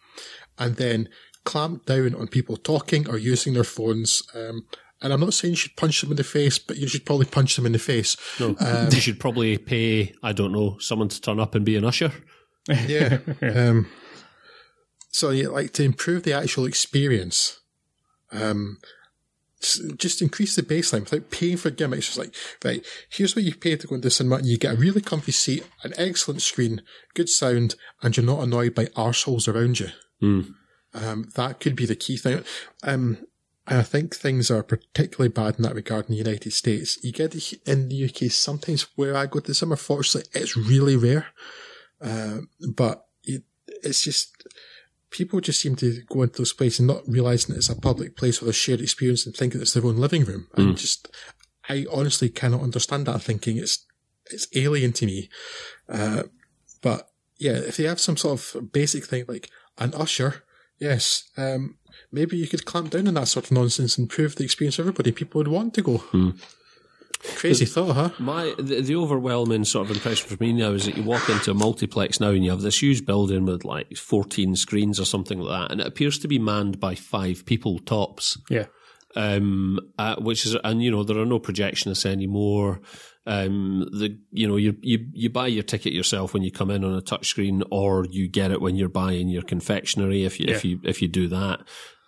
and 0.57 0.75
then 0.75 1.07
clamp 1.45 1.85
down 1.85 2.13
on 2.13 2.27
people 2.27 2.57
talking 2.57 3.07
or 3.09 3.17
using 3.17 3.53
their 3.53 3.63
phones. 3.63 4.21
Um, 4.35 4.65
and 5.01 5.13
I'm 5.13 5.19
not 5.19 5.33
saying 5.33 5.53
you 5.53 5.57
should 5.57 5.75
punch 5.75 6.01
them 6.01 6.11
in 6.11 6.17
the 6.17 6.23
face, 6.23 6.59
but 6.59 6.77
you 6.77 6.87
should 6.87 7.05
probably 7.05 7.25
punch 7.25 7.55
them 7.55 7.65
in 7.65 7.71
the 7.71 7.79
face. 7.79 8.17
No, 8.39 8.55
you 8.91 8.99
should 8.99 9.19
probably 9.19 9.57
pay, 9.57 10.13
I 10.21 10.33
don't 10.33 10.51
know, 10.51 10.77
someone 10.79 11.09
to 11.09 11.21
turn 11.21 11.39
up 11.39 11.55
and 11.55 11.65
be 11.65 11.77
an 11.77 11.85
usher. 11.85 12.11
Yeah. 12.67 13.19
um, 13.41 13.87
so 15.11 15.31
you 15.31 15.49
like 15.49 15.73
to 15.73 15.83
improve 15.83 16.23
the 16.23 16.33
actual 16.33 16.65
experience. 16.65 17.59
Um, 18.31 18.77
just 19.97 20.21
increase 20.21 20.55
the 20.55 20.61
baseline 20.61 21.01
without 21.01 21.31
paying 21.31 21.57
for 21.57 21.69
gimmicks. 21.69 22.05
Just 22.07 22.17
like, 22.17 22.35
right, 22.63 22.85
here's 23.09 23.35
what 23.35 23.43
you 23.43 23.55
pay 23.55 23.75
to 23.75 23.87
go 23.87 23.95
into 23.95 24.07
the 24.07 24.11
cinema 24.11 24.35
and 24.37 24.45
you 24.45 24.57
get 24.57 24.75
a 24.75 24.77
really 24.77 25.01
comfy 25.01 25.31
seat, 25.31 25.67
an 25.83 25.93
excellent 25.97 26.41
screen, 26.41 26.81
good 27.13 27.27
sound, 27.29 27.75
and 28.01 28.15
you're 28.15 28.25
not 28.25 28.43
annoyed 28.43 28.75
by 28.75 28.85
arseholes 28.87 29.47
around 29.47 29.79
you. 29.79 29.89
Um, 30.93 31.29
that 31.35 31.59
could 31.59 31.75
be 31.75 31.85
the 31.85 31.95
key 31.95 32.17
thing. 32.17 32.43
Um, 32.83 33.17
I 33.77 33.83
think 33.83 34.15
things 34.15 34.49
are 34.49 34.63
particularly 34.63 35.29
bad 35.29 35.57
in 35.57 35.63
that 35.63 35.75
regard 35.75 36.05
in 36.05 36.11
the 36.11 36.17
United 36.17 36.53
States. 36.53 36.97
You 37.03 37.11
get 37.11 37.35
it 37.35 37.53
in 37.65 37.89
the 37.89 38.05
UK 38.05 38.31
sometimes 38.31 38.87
where 38.95 39.15
I 39.15 39.27
go 39.27 39.39
to 39.39 39.47
the 39.47 39.53
cinema, 39.53 39.77
fortunately, 39.77 40.29
it's 40.33 40.57
really 40.57 40.95
rare. 40.95 41.27
Uh, 42.01 42.39
but 42.75 43.05
it, 43.23 43.43
it's 43.83 44.03
just, 44.03 44.47
people 45.11 45.39
just 45.39 45.59
seem 45.59 45.75
to 45.77 46.01
go 46.09 46.23
into 46.23 46.39
those 46.39 46.53
places 46.53 46.79
and 46.79 46.87
not 46.87 47.07
realizing 47.07 47.55
it's 47.55 47.69
a 47.69 47.79
public 47.79 48.15
place 48.15 48.41
with 48.41 48.49
a 48.49 48.53
shared 48.53 48.81
experience 48.81 49.25
and 49.25 49.35
thinking 49.35 49.61
it's 49.61 49.73
their 49.73 49.85
own 49.85 49.97
living 49.97 50.23
room. 50.25 50.47
And 50.55 50.77
just, 50.77 51.09
I 51.67 51.85
honestly 51.91 52.29
cannot 52.29 52.61
understand 52.61 53.05
that 53.05 53.21
thinking. 53.21 53.57
It's, 53.57 53.85
it's 54.31 54.47
alien 54.55 54.93
to 54.93 55.05
me. 55.05 55.29
Uh, 55.87 56.23
but 56.81 57.09
yeah, 57.37 57.53
if 57.53 57.77
they 57.77 57.83
have 57.83 57.99
some 57.99 58.17
sort 58.17 58.39
of 58.55 58.71
basic 58.71 59.05
thing 59.05 59.25
like 59.27 59.49
an 59.77 59.93
usher, 59.93 60.43
yes, 60.79 61.29
um, 61.37 61.77
maybe 62.11 62.37
you 62.37 62.47
could 62.47 62.65
clamp 62.65 62.91
down 62.91 63.07
on 63.07 63.13
that 63.15 63.27
sort 63.27 63.45
of 63.45 63.51
nonsense 63.51 63.97
and 63.97 64.05
improve 64.05 64.35
the 64.35 64.43
experience 64.43 64.75
for 64.75 64.83
everybody. 64.83 65.11
People 65.11 65.39
would 65.39 65.47
want 65.47 65.73
to 65.75 65.81
go. 65.81 66.03
Crazy 67.35 67.65
thought, 67.65 67.95
huh? 67.95 68.09
My 68.17 68.53
the, 68.57 68.81
the 68.81 68.95
overwhelming 68.95 69.65
sort 69.65 69.89
of 69.89 69.95
impression 69.95 70.29
for 70.29 70.41
me 70.41 70.53
now 70.53 70.71
is 70.71 70.85
that 70.85 70.95
you 70.95 71.03
walk 71.03 71.27
into 71.29 71.51
a 71.51 71.53
multiplex 71.53 72.21
now 72.21 72.29
and 72.29 72.45
you 72.45 72.51
have 72.51 72.61
this 72.61 72.81
huge 72.81 73.05
building 73.05 73.43
with 73.45 73.65
like 73.65 73.97
14 73.97 74.55
screens 74.55 75.01
or 75.01 75.05
something 75.05 75.37
like 75.39 75.61
that, 75.67 75.71
and 75.71 75.81
it 75.81 75.87
appears 75.87 76.17
to 76.19 76.29
be 76.29 76.39
manned 76.39 76.79
by 76.79 76.95
five 76.95 77.45
people 77.45 77.79
tops. 77.79 78.37
Yeah. 78.49 78.67
um, 79.15 79.79
uh, 79.97 80.15
which 80.17 80.45
is, 80.45 80.55
and 80.63 80.81
you 80.81 80.91
know, 80.91 81.03
there 81.03 81.17
are 81.17 81.25
no 81.25 81.39
projectionists 81.39 82.05
anymore. 82.05 82.79
Um, 83.25 83.87
the 83.91 84.17
you 84.31 84.47
know, 84.47 84.55
you 84.55 84.77
you 84.81 85.07
you 85.11 85.29
buy 85.29 85.47
your 85.47 85.63
ticket 85.63 85.93
yourself 85.93 86.33
when 86.33 86.43
you 86.43 86.51
come 86.51 86.71
in 86.71 86.83
on 86.83 86.95
a 86.95 87.01
touchscreen, 87.01 87.63
or 87.69 88.05
you 88.09 88.27
get 88.27 88.51
it 88.51 88.61
when 88.61 88.75
you're 88.75 88.89
buying 88.89 89.27
your 89.27 89.43
confectionery 89.43 90.23
if 90.23 90.39
you 90.39 90.47
if 90.47 90.65
you 90.65 90.79
if 90.83 91.01
you 91.01 91.07
do 91.07 91.27
that. 91.27 91.61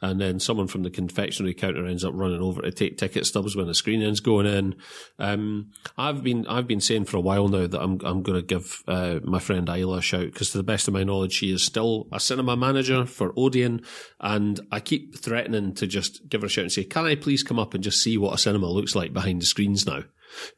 And 0.04 0.20
then 0.20 0.40
someone 0.40 0.66
from 0.66 0.82
the 0.82 0.90
confectionery 0.90 1.54
counter 1.54 1.86
ends 1.86 2.04
up 2.04 2.14
running 2.16 2.42
over 2.42 2.64
to 2.64 2.72
take 2.72 2.98
ticket 2.98 3.28
stubs 3.28 3.56
when 3.56 3.68
the 3.68 3.76
screen 3.76 4.02
end's 4.02 4.20
going 4.20 4.48
in. 4.48 4.76
Um, 5.20 5.70
I've 5.96 6.24
been 6.24 6.48
I've 6.48 6.68
been 6.68 6.82
saying 6.82 7.06
for 7.06 7.18
a 7.18 7.22
while 7.22 7.48
now 7.48 7.68
that 7.68 7.80
I'm 7.80 8.00
I'm 8.04 8.24
going 8.24 8.40
to 8.40 8.46
give 8.46 8.82
uh, 8.88 9.20
my 9.24 9.38
friend 9.38 9.70
Isla 9.70 9.98
a 9.98 10.02
shout 10.02 10.26
because 10.26 10.52
to 10.52 10.58
the 10.58 10.64
best 10.64 10.88
of 10.88 10.96
my 10.96 11.04
knowledge, 11.04 11.34
she 11.34 11.54
is 11.54 11.64
still 11.64 12.08
a 12.12 12.20
cinema 12.20 12.58
manager 12.58 13.06
for 13.06 13.32
Odeon, 13.38 13.84
and 14.20 14.60
I 14.72 14.80
keep 14.80 15.20
threatening 15.20 15.76
to 15.76 15.86
just 15.86 16.28
give 16.28 16.42
her 16.42 16.48
a 16.48 16.50
shout 16.50 16.64
and 16.64 16.72
say, 16.72 16.84
"Can 16.84 17.06
I 17.06 17.14
please 17.14 17.44
come 17.44 17.60
up 17.60 17.76
and 17.76 17.84
just 17.84 18.02
see 18.02 18.18
what 18.18 18.34
a 18.34 18.40
cinema 18.40 18.72
looks 18.72 18.96
like 18.96 19.14
behind 19.14 19.40
the 19.40 19.46
screens 19.46 19.86
now?" 19.86 20.06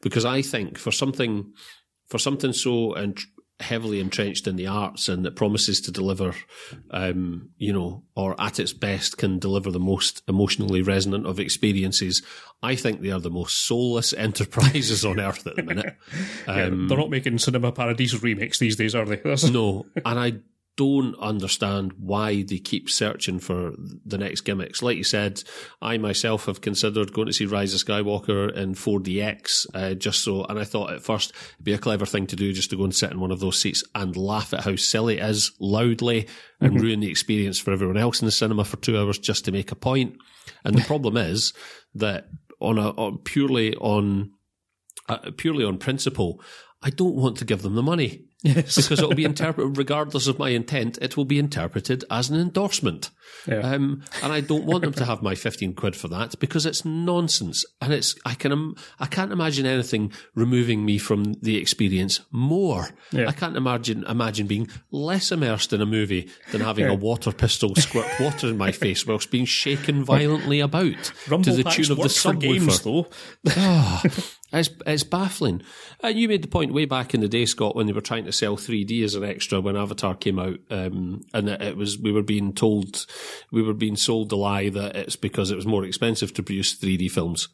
Because 0.02 0.24
I 0.24 0.42
think 0.42 0.78
for 0.78 0.92
something 0.92 1.52
for 2.08 2.18
something 2.18 2.52
so 2.52 2.92
and 2.94 3.18
heavily 3.60 4.00
entrenched 4.00 4.46
in 4.48 4.56
the 4.56 4.66
arts 4.66 5.08
and 5.08 5.24
that 5.24 5.36
promises 5.36 5.80
to 5.80 5.92
deliver, 5.92 6.34
um, 6.90 7.48
you 7.56 7.72
know, 7.72 8.02
or 8.16 8.38
at 8.40 8.58
its 8.58 8.72
best 8.72 9.16
can 9.16 9.38
deliver 9.38 9.70
the 9.70 9.78
most 9.80 10.22
emotionally 10.28 10.82
resonant 10.82 11.24
of 11.26 11.38
experiences. 11.38 12.20
I 12.62 12.74
think 12.74 13.00
they 13.00 13.10
are 13.12 13.20
the 13.20 13.30
most 13.30 13.64
soulless 13.64 14.12
enterprises 14.18 15.04
on 15.04 15.20
earth 15.20 15.46
at 15.46 15.56
the 15.56 15.62
minute. 15.62 15.96
Yeah, 16.48 16.64
Um, 16.64 16.88
they're 16.88 16.98
not 16.98 17.10
making 17.10 17.38
Cinema 17.38 17.72
Paradiso 17.72 18.18
remakes 18.18 18.58
these 18.58 18.76
days, 18.76 18.94
are 18.94 19.06
they? 19.06 19.20
No, 19.50 19.86
and 20.04 20.18
I 20.18 20.32
don't 20.76 21.14
understand 21.20 21.92
why 21.98 22.42
they 22.42 22.58
keep 22.58 22.90
searching 22.90 23.38
for 23.38 23.72
the 24.04 24.18
next 24.18 24.40
gimmicks. 24.42 24.82
Like 24.82 24.96
you 24.96 25.04
said, 25.04 25.42
I 25.80 25.98
myself 25.98 26.46
have 26.46 26.60
considered 26.60 27.12
going 27.12 27.26
to 27.28 27.32
see 27.32 27.46
Rise 27.46 27.74
of 27.74 27.80
Skywalker 27.80 28.52
in 28.52 28.74
4DX, 28.74 29.66
uh, 29.74 29.94
just 29.94 30.24
so, 30.24 30.44
and 30.44 30.58
I 30.58 30.64
thought 30.64 30.92
at 30.92 31.02
first 31.02 31.32
it'd 31.54 31.64
be 31.64 31.74
a 31.74 31.78
clever 31.78 32.06
thing 32.06 32.26
to 32.28 32.36
do 32.36 32.52
just 32.52 32.70
to 32.70 32.76
go 32.76 32.84
and 32.84 32.94
sit 32.94 33.12
in 33.12 33.20
one 33.20 33.30
of 33.30 33.40
those 33.40 33.60
seats 33.60 33.84
and 33.94 34.16
laugh 34.16 34.52
at 34.52 34.64
how 34.64 34.76
silly 34.76 35.18
it 35.18 35.24
is 35.24 35.52
loudly 35.60 36.26
and 36.60 36.80
ruin 36.80 37.00
the 37.00 37.10
experience 37.10 37.58
for 37.58 37.72
everyone 37.72 37.96
else 37.96 38.20
in 38.20 38.26
the 38.26 38.32
cinema 38.32 38.64
for 38.64 38.76
two 38.78 38.98
hours 38.98 39.18
just 39.18 39.44
to 39.44 39.52
make 39.52 39.70
a 39.70 39.76
point. 39.76 40.16
And 40.64 40.76
the 40.76 40.82
problem 40.86 41.16
is 41.16 41.52
that 41.94 42.28
on 42.60 42.78
a 42.78 42.90
on 42.90 43.18
purely 43.18 43.74
on 43.76 44.32
uh, 45.08 45.30
purely 45.36 45.64
on 45.64 45.78
principle, 45.78 46.40
I 46.82 46.90
don't 46.90 47.14
want 47.14 47.36
to 47.38 47.44
give 47.44 47.62
them 47.62 47.74
the 47.74 47.82
money. 47.82 48.24
Yes. 48.44 48.76
because 48.76 49.00
it 49.00 49.08
will 49.08 49.14
be 49.14 49.24
interpreted, 49.24 49.78
regardless 49.78 50.26
of 50.26 50.38
my 50.38 50.50
intent, 50.50 50.98
it 51.00 51.16
will 51.16 51.24
be 51.24 51.38
interpreted 51.38 52.04
as 52.10 52.28
an 52.28 52.38
endorsement. 52.38 53.10
Yeah. 53.46 53.60
Um, 53.60 54.04
and 54.22 54.32
I 54.32 54.40
don't 54.40 54.64
want 54.64 54.82
them 54.82 54.92
to 54.92 55.04
have 55.04 55.22
my 55.22 55.34
15 55.34 55.74
quid 55.74 55.96
for 55.96 56.08
that 56.08 56.38
because 56.38 56.66
it's 56.66 56.84
nonsense. 56.84 57.64
And 57.80 57.92
it's, 57.92 58.14
I 58.24 58.34
can, 58.34 58.74
I 59.00 59.06
can't 59.06 59.32
imagine 59.32 59.64
anything 59.64 60.12
removing 60.34 60.84
me 60.84 60.98
from 60.98 61.34
the 61.40 61.56
experience 61.56 62.20
more. 62.30 62.90
Yeah. 63.12 63.28
I 63.28 63.32
can't 63.32 63.56
imagine, 63.56 64.04
imagine 64.04 64.46
being 64.46 64.68
less 64.90 65.32
immersed 65.32 65.72
in 65.72 65.80
a 65.80 65.86
movie 65.86 66.30
than 66.52 66.60
having 66.60 66.86
a 66.86 66.94
water 66.94 67.32
pistol 67.32 67.74
squirt 67.74 68.08
water 68.20 68.48
in 68.48 68.58
my 68.58 68.72
face 68.84 69.06
whilst 69.06 69.30
being 69.30 69.46
shaken 69.46 70.04
violently 70.04 70.60
about 70.60 71.12
Rumble 71.28 71.44
to 71.44 71.62
the 71.62 71.70
tune 71.70 71.90
of 71.92 71.98
the 71.98 72.08
for 72.08 72.34
games, 72.34 72.82
though. 72.82 73.08
Ah, 73.48 74.02
it's 74.54 74.70
it's 74.86 75.02
baffling. 75.02 75.62
And 76.00 76.18
you 76.18 76.28
made 76.28 76.42
the 76.42 76.48
point 76.48 76.72
way 76.72 76.84
back 76.84 77.14
in 77.14 77.20
the 77.20 77.28
day, 77.28 77.46
Scott, 77.46 77.76
when 77.76 77.86
they 77.86 77.92
were 77.92 78.00
trying 78.00 78.24
to 78.24 78.32
sell 78.32 78.56
3D 78.56 79.02
as 79.02 79.14
an 79.14 79.24
extra 79.24 79.60
when 79.60 79.76
Avatar 79.76 80.14
came 80.14 80.38
out, 80.38 80.58
um, 80.70 81.22
and 81.32 81.48
it, 81.48 81.62
it 81.62 81.76
was 81.76 81.98
we 81.98 82.12
were 82.12 82.22
being 82.22 82.52
told 82.52 83.06
we 83.50 83.62
were 83.62 83.74
being 83.74 83.96
sold 83.96 84.28
the 84.28 84.36
lie 84.36 84.68
that 84.68 84.96
it's 84.96 85.16
because 85.16 85.50
it 85.50 85.56
was 85.56 85.66
more 85.66 85.84
expensive 85.84 86.32
to 86.34 86.42
produce 86.42 86.74
3D 86.78 87.10
films. 87.10 87.48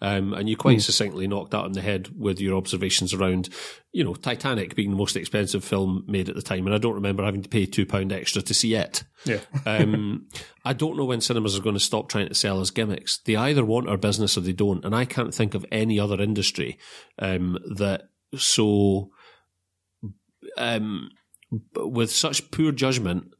Um, 0.00 0.32
and 0.34 0.48
you 0.48 0.56
quite 0.56 0.82
succinctly 0.82 1.26
knocked 1.26 1.50
that 1.52 1.64
on 1.64 1.72
the 1.72 1.80
head 1.80 2.08
with 2.16 2.40
your 2.40 2.56
observations 2.56 3.12
around, 3.12 3.48
you 3.92 4.04
know, 4.04 4.14
Titanic 4.14 4.74
being 4.74 4.90
the 4.90 4.96
most 4.96 5.16
expensive 5.16 5.64
film 5.64 6.04
made 6.06 6.28
at 6.28 6.34
the 6.34 6.42
time, 6.42 6.66
and 6.66 6.74
I 6.74 6.78
don't 6.78 6.94
remember 6.94 7.24
having 7.24 7.42
to 7.42 7.48
pay 7.48 7.66
two 7.66 7.86
pound 7.86 8.12
extra 8.12 8.42
to 8.42 8.54
see 8.54 8.74
it. 8.74 9.04
Yeah. 9.24 9.40
Um, 9.66 10.26
I 10.64 10.74
don't 10.74 10.96
know 10.96 11.06
when 11.06 11.22
cinemas 11.22 11.58
are 11.58 11.62
going 11.62 11.74
to 11.74 11.80
stop 11.80 12.08
trying 12.08 12.28
to 12.28 12.34
sell 12.34 12.60
us 12.60 12.70
gimmicks. 12.70 13.18
They 13.18 13.34
either 13.34 13.64
want 13.64 13.88
our 13.88 13.96
business 13.96 14.36
or 14.36 14.42
they 14.42 14.52
don't. 14.52 14.84
And 14.84 14.94
I 14.94 15.04
can't 15.06 15.34
think 15.34 15.54
of 15.54 15.64
any 15.72 15.98
other 15.98 16.20
industry 16.20 16.78
um, 17.18 17.58
that 17.76 18.08
so 18.36 19.10
um, 20.58 21.10
with 21.76 22.10
such 22.10 22.50
poor 22.50 22.72
judgment 22.72 23.33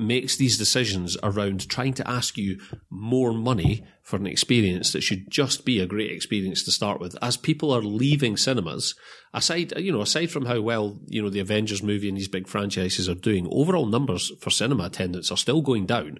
makes 0.00 0.36
these 0.36 0.58
decisions 0.58 1.16
around 1.22 1.68
trying 1.68 1.94
to 1.94 2.08
ask 2.08 2.36
you 2.36 2.58
more 2.88 3.32
money 3.32 3.84
for 4.02 4.16
an 4.16 4.26
experience 4.26 4.92
that 4.92 5.02
should 5.02 5.30
just 5.30 5.64
be 5.64 5.78
a 5.78 5.86
great 5.86 6.10
experience 6.10 6.64
to 6.64 6.72
start 6.72 7.00
with. 7.00 7.16
As 7.22 7.36
people 7.36 7.70
are 7.72 7.82
leaving 7.82 8.36
cinemas, 8.36 8.94
aside 9.32 9.72
you 9.78 9.92
know 9.92 10.00
aside 10.00 10.30
from 10.30 10.46
how 10.46 10.60
well 10.60 10.98
you 11.06 11.22
know 11.22 11.30
the 11.30 11.40
Avengers 11.40 11.82
movie 11.82 12.08
and 12.08 12.16
these 12.16 12.28
big 12.28 12.48
franchises 12.48 13.08
are 13.08 13.14
doing, 13.14 13.46
overall 13.50 13.86
numbers 13.86 14.32
for 14.40 14.50
cinema 14.50 14.84
attendance 14.84 15.30
are 15.30 15.36
still 15.36 15.62
going 15.62 15.86
down. 15.86 16.18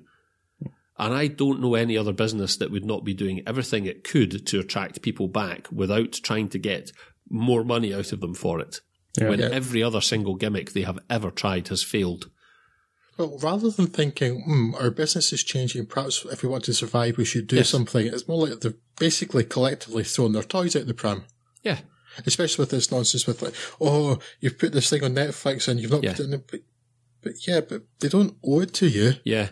And 0.98 1.15
I 1.15 1.28
don't 1.28 1.62
know 1.62 1.74
any 1.74 1.97
other 1.97 2.12
business 2.12 2.57
that 2.59 2.70
would 2.70 2.85
not 2.85 3.05
be 3.05 3.15
doing 3.15 3.43
everything 3.47 3.86
it 3.86 4.05
could 4.05 4.47
to 4.47 4.61
attract 4.61 5.01
people 5.01 5.28
back 5.28 5.66
without 5.73 6.12
trying 6.12 6.51
to 6.51 6.59
get 6.59 6.93
more 7.31 7.65
money 7.65 7.94
out 7.94 8.12
of 8.12 8.20
them 8.20 8.35
for 8.35 8.61
it. 8.61 8.81
Yeah. 9.19 9.28
when 9.28 9.40
Yeah. 9.40 9.48
every 9.51 9.82
other 9.82 10.01
single 10.01 10.36
gimmick 10.36 10.73
they 10.73 10.82
have 10.82 10.98
ever 11.09 11.31
tried 11.31 11.69
has 11.69 11.82
failed. 11.82 12.31
Well, 13.21 13.39
rather 13.43 13.69
than 13.71 13.87
thinking, 13.89 14.43
hmm, 14.43 14.75
our 14.77 14.91
business 14.91 15.31
is 15.33 15.43
changing, 15.45 15.87
perhaps 15.87 16.25
if 16.33 16.43
we 16.43 16.49
want 16.49 16.65
to 16.65 16.73
survive, 16.75 17.19
we 17.19 17.25
should 17.27 17.47
do 17.47 17.57
Yes. 17.57 17.69
something, 17.69 18.07
it's 18.07 18.27
more 18.27 18.47
like 18.49 18.61
they've 18.61 18.75
basically 18.99 19.45
collectively 19.45 20.05
thrown 20.05 20.33
their 20.33 20.43
toys 20.43 20.75
out 20.75 20.87
the 20.87 20.95
pram. 20.95 21.25
Yeah. 21.63 21.81
Especially 22.27 22.63
with 22.63 22.71
this 22.71 22.91
nonsense 22.91 23.27
with 23.27 23.43
like, 23.43 23.55
oh, 23.81 24.19
you've 24.41 24.59
put 24.59 24.73
this 24.73 24.89
thing 24.89 25.05
on 25.05 25.15
Netflix 25.15 25.69
and 25.69 25.79
you've 25.79 25.91
not 25.91 26.03
Yeah. 26.03 26.13
put 26.13 26.21
it 26.21 26.33
in 26.33 26.43
but, 26.51 26.61
but 27.23 27.47
yeah, 27.47 27.61
but 27.61 27.83
they 28.01 28.09
don't 28.09 28.37
owe 28.43 28.61
it 28.61 28.73
to 28.75 28.89
you. 28.89 29.15
Yeah. 29.25 29.51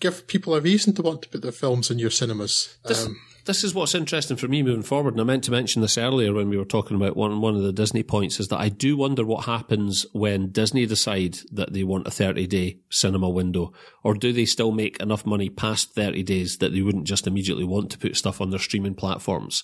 Give 0.00 0.26
people 0.26 0.54
a 0.54 0.60
reason 0.60 0.92
to 0.94 1.02
want 1.02 1.22
to 1.22 1.28
put 1.28 1.42
their 1.42 1.52
films 1.52 1.90
in 1.90 1.98
your 2.00 2.10
cinemas. 2.10 2.76
This, 2.84 3.06
um, 3.06 3.16
this 3.44 3.62
is 3.62 3.74
what's 3.74 3.94
interesting 3.94 4.36
for 4.36 4.48
me 4.48 4.62
moving 4.62 4.82
forward. 4.82 5.14
And 5.14 5.20
I 5.20 5.24
meant 5.24 5.44
to 5.44 5.50
mention 5.50 5.82
this 5.82 5.98
earlier 5.98 6.32
when 6.32 6.48
we 6.48 6.56
were 6.56 6.64
talking 6.64 6.96
about 6.96 7.16
one 7.16 7.40
one 7.40 7.54
of 7.54 7.62
the 7.62 7.72
Disney 7.72 8.02
points 8.02 8.40
is 8.40 8.48
that 8.48 8.60
I 8.60 8.68
do 8.68 8.96
wonder 8.96 9.24
what 9.24 9.44
happens 9.44 10.06
when 10.12 10.50
Disney 10.50 10.86
decide 10.86 11.38
that 11.52 11.72
they 11.72 11.84
want 11.84 12.06
a 12.06 12.10
30 12.10 12.46
day 12.46 12.78
cinema 12.90 13.28
window, 13.28 13.72
or 14.02 14.14
do 14.14 14.32
they 14.32 14.46
still 14.46 14.72
make 14.72 15.00
enough 15.00 15.26
money 15.26 15.50
past 15.50 15.94
30 15.94 16.22
days 16.22 16.58
that 16.58 16.72
they 16.72 16.82
wouldn't 16.82 17.06
just 17.06 17.26
immediately 17.26 17.64
want 17.64 17.90
to 17.90 17.98
put 17.98 18.16
stuff 18.16 18.40
on 18.40 18.50
their 18.50 18.58
streaming 18.58 18.94
platforms? 18.94 19.62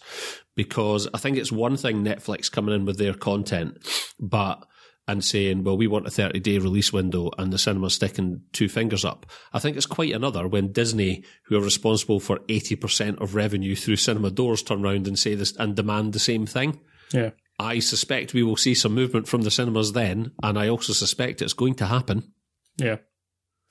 Because 0.57 1.09
I 1.15 1.19
think 1.19 1.39
it's 1.39 1.53
one 1.53 1.77
thing 1.77 2.05
Netflix 2.05 2.51
coming 2.51 2.75
in 2.75 2.85
with 2.85 2.99
their 2.99 3.15
content, 3.15 3.79
but 4.19 4.67
and 5.11 5.25
saying, 5.25 5.65
well, 5.65 5.77
we 5.77 5.89
want 5.89 6.07
a 6.07 6.11
30 6.11 6.39
day 6.39 6.59
release 6.59 6.93
window 6.93 7.31
and 7.37 7.53
the 7.53 7.59
cinema's 7.59 7.95
sticking 7.95 8.43
two 8.53 8.69
fingers 8.69 9.05
up. 9.05 9.27
I 9.53 9.59
think 9.59 9.77
it's 9.77 9.87
quite 9.87 10.13
another 10.13 10.47
when 10.47 10.71
Disney, 10.71 11.25
who 11.47 11.59
are 11.59 11.63
responsible 11.63 12.21
for 12.21 12.39
80% 12.41 13.21
of 13.21 13.35
revenue 13.35 13.75
through 13.75 13.97
cinema 13.97 14.31
doors, 14.31 14.63
turn 14.63 14.85
around 14.85 15.09
and 15.09 15.19
say 15.19 15.35
this 15.35 15.55
and 15.57 15.75
demand 15.75 16.13
the 16.13 16.21
same 16.21 16.47
thing. 16.47 16.79
Yeah. 17.13 17.31
I 17.59 17.81
suspect 17.81 18.35
we 18.35 18.45
will 18.45 18.57
see 18.57 18.75
some 18.75 18.95
movement 18.95 19.27
from 19.27 19.43
the 19.43 19.51
cinemas 19.51 19.93
then, 19.93 20.31
and 20.45 20.57
I 20.57 20.69
also 20.69 20.93
suspect 20.93 21.43
it's 21.43 21.53
going 21.55 21.75
to 21.75 21.87
happen. 21.87 22.33
Yeah. 22.77 22.97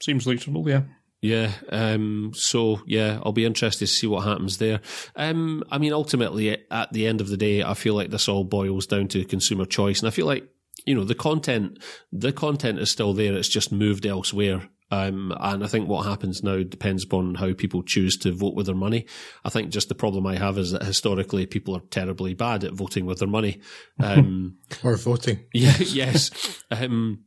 Seems 0.04 0.28
reasonable, 0.28 0.68
yeah. 0.70 0.84
Yeah. 1.22 1.54
Um, 1.70 2.32
so 2.36 2.82
yeah, 2.86 3.20
I'll 3.24 3.32
be 3.32 3.46
interested 3.46 3.88
to 3.88 3.94
see 3.94 4.08
what 4.08 4.26
happens 4.26 4.58
there. 4.58 4.82
Um, 5.16 5.64
I 5.72 5.78
mean, 5.78 5.94
ultimately, 5.94 6.66
at 6.70 6.92
the 6.92 7.08
end 7.08 7.22
of 7.22 7.30
the 7.30 7.38
day, 7.38 7.64
I 7.64 7.76
feel 7.76 7.94
like 7.94 8.10
this 8.10 8.28
all 8.28 8.44
boils 8.44 8.88
down 8.88 9.08
to 9.10 9.24
consumer 9.24 9.66
choice, 9.66 10.00
and 10.00 10.08
I 10.08 10.12
feel 10.12 10.26
like 10.26 10.48
you 10.86 10.96
know 10.96 11.04
the 11.04 11.16
content 11.16 11.82
the 12.12 12.32
content 12.32 12.80
is 12.80 12.92
still 12.92 13.14
there 13.14 13.34
it's 13.34 13.50
just 13.50 13.72
moved 13.72 14.06
elsewhere 14.06 14.70
um, 14.92 15.34
and 15.40 15.64
I 15.64 15.68
think 15.68 15.88
what 15.88 16.06
happens 16.06 16.44
now 16.44 16.64
depends 16.64 17.04
upon 17.04 17.36
how 17.36 17.54
people 17.54 17.84
choose 17.84 18.18
to 18.18 18.32
vote 18.32 18.56
with 18.56 18.66
their 18.66 18.76
money. 18.76 19.06
I 19.46 19.50
think 19.50 19.70
just 19.70 19.88
the 19.88 19.96
problem 19.96 20.26
I 20.26 20.36
have 20.36 20.58
is 20.58 20.72
that 20.72 20.84
historically 20.84 21.46
people 21.46 21.76
are 21.76 21.82
terribly 21.92 22.34
bad 22.34 22.64
at 22.64 22.74
voting 22.74 23.06
with 23.06 23.20
their 23.20 23.28
money. 23.28 23.62
Um, 24.00 24.58
or 24.84 24.96
voting. 24.96 25.46
Yeah, 25.54 25.78
yes. 25.80 26.64
Um, 26.72 27.26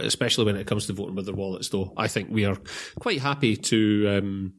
especially 0.00 0.44
when 0.44 0.56
it 0.56 0.66
comes 0.66 0.86
to 0.86 0.92
voting 0.92 1.14
with 1.14 1.26
their 1.26 1.34
wallets, 1.34 1.68
though. 1.68 1.92
I 1.96 2.08
think 2.08 2.30
we 2.30 2.44
are 2.44 2.56
quite 3.00 3.20
happy 3.20 3.56
to, 3.56 4.18
um, 4.18 4.54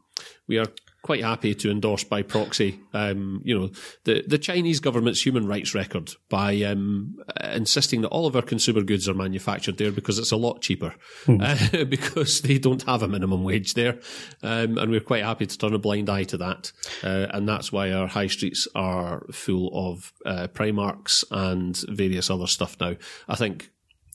we 0.47 0.57
are 0.57 0.67
quite 1.03 1.21
happy 1.21 1.53
to 1.53 1.69
endorse 1.69 2.05
by 2.05 2.21
proxy, 2.21 2.79
um, 2.93 3.41
you 3.43 3.57
know, 3.57 3.69
the, 4.05 4.23
the 4.25 4.37
Chinese 4.37 4.79
government's 4.79 5.23
human 5.23 5.45
rights 5.45 5.75
record 5.75 6.13
by 6.29 6.61
um, 6.61 7.17
insisting 7.43 8.01
that 8.01 8.07
all 8.07 8.25
of 8.25 8.37
our 8.37 8.41
consumer 8.41 8.81
goods 8.81 9.09
are 9.09 9.13
manufactured 9.13 9.77
there 9.77 9.91
because 9.91 10.17
it's 10.17 10.31
a 10.31 10.37
lot 10.37 10.61
cheaper, 10.61 10.95
hmm. 11.25 11.39
uh, 11.41 11.83
because 11.83 12.41
they 12.41 12.57
don't 12.57 12.83
have 12.83 13.03
a 13.03 13.07
minimum 13.07 13.43
wage 13.43 13.73
there. 13.73 13.99
Um, 14.41 14.77
and 14.77 14.89
we're 14.89 15.01
quite 15.01 15.23
happy 15.23 15.45
to 15.45 15.57
turn 15.57 15.73
a 15.73 15.77
blind 15.77 16.09
eye 16.09 16.23
to 16.23 16.37
that. 16.37 16.71
Uh, 17.03 17.27
and 17.31 17.47
that's 17.47 17.69
why 17.69 17.91
our 17.91 18.07
high 18.07 18.27
streets 18.27 18.65
are 18.73 19.25
full 19.33 19.71
of 19.73 20.13
uh, 20.25 20.47
Primarks 20.53 21.25
and 21.31 21.75
various 21.89 22.29
other 22.29 22.47
stuff 22.47 22.77
now. 22.79 22.95
I 23.27 23.35
think 23.35 23.72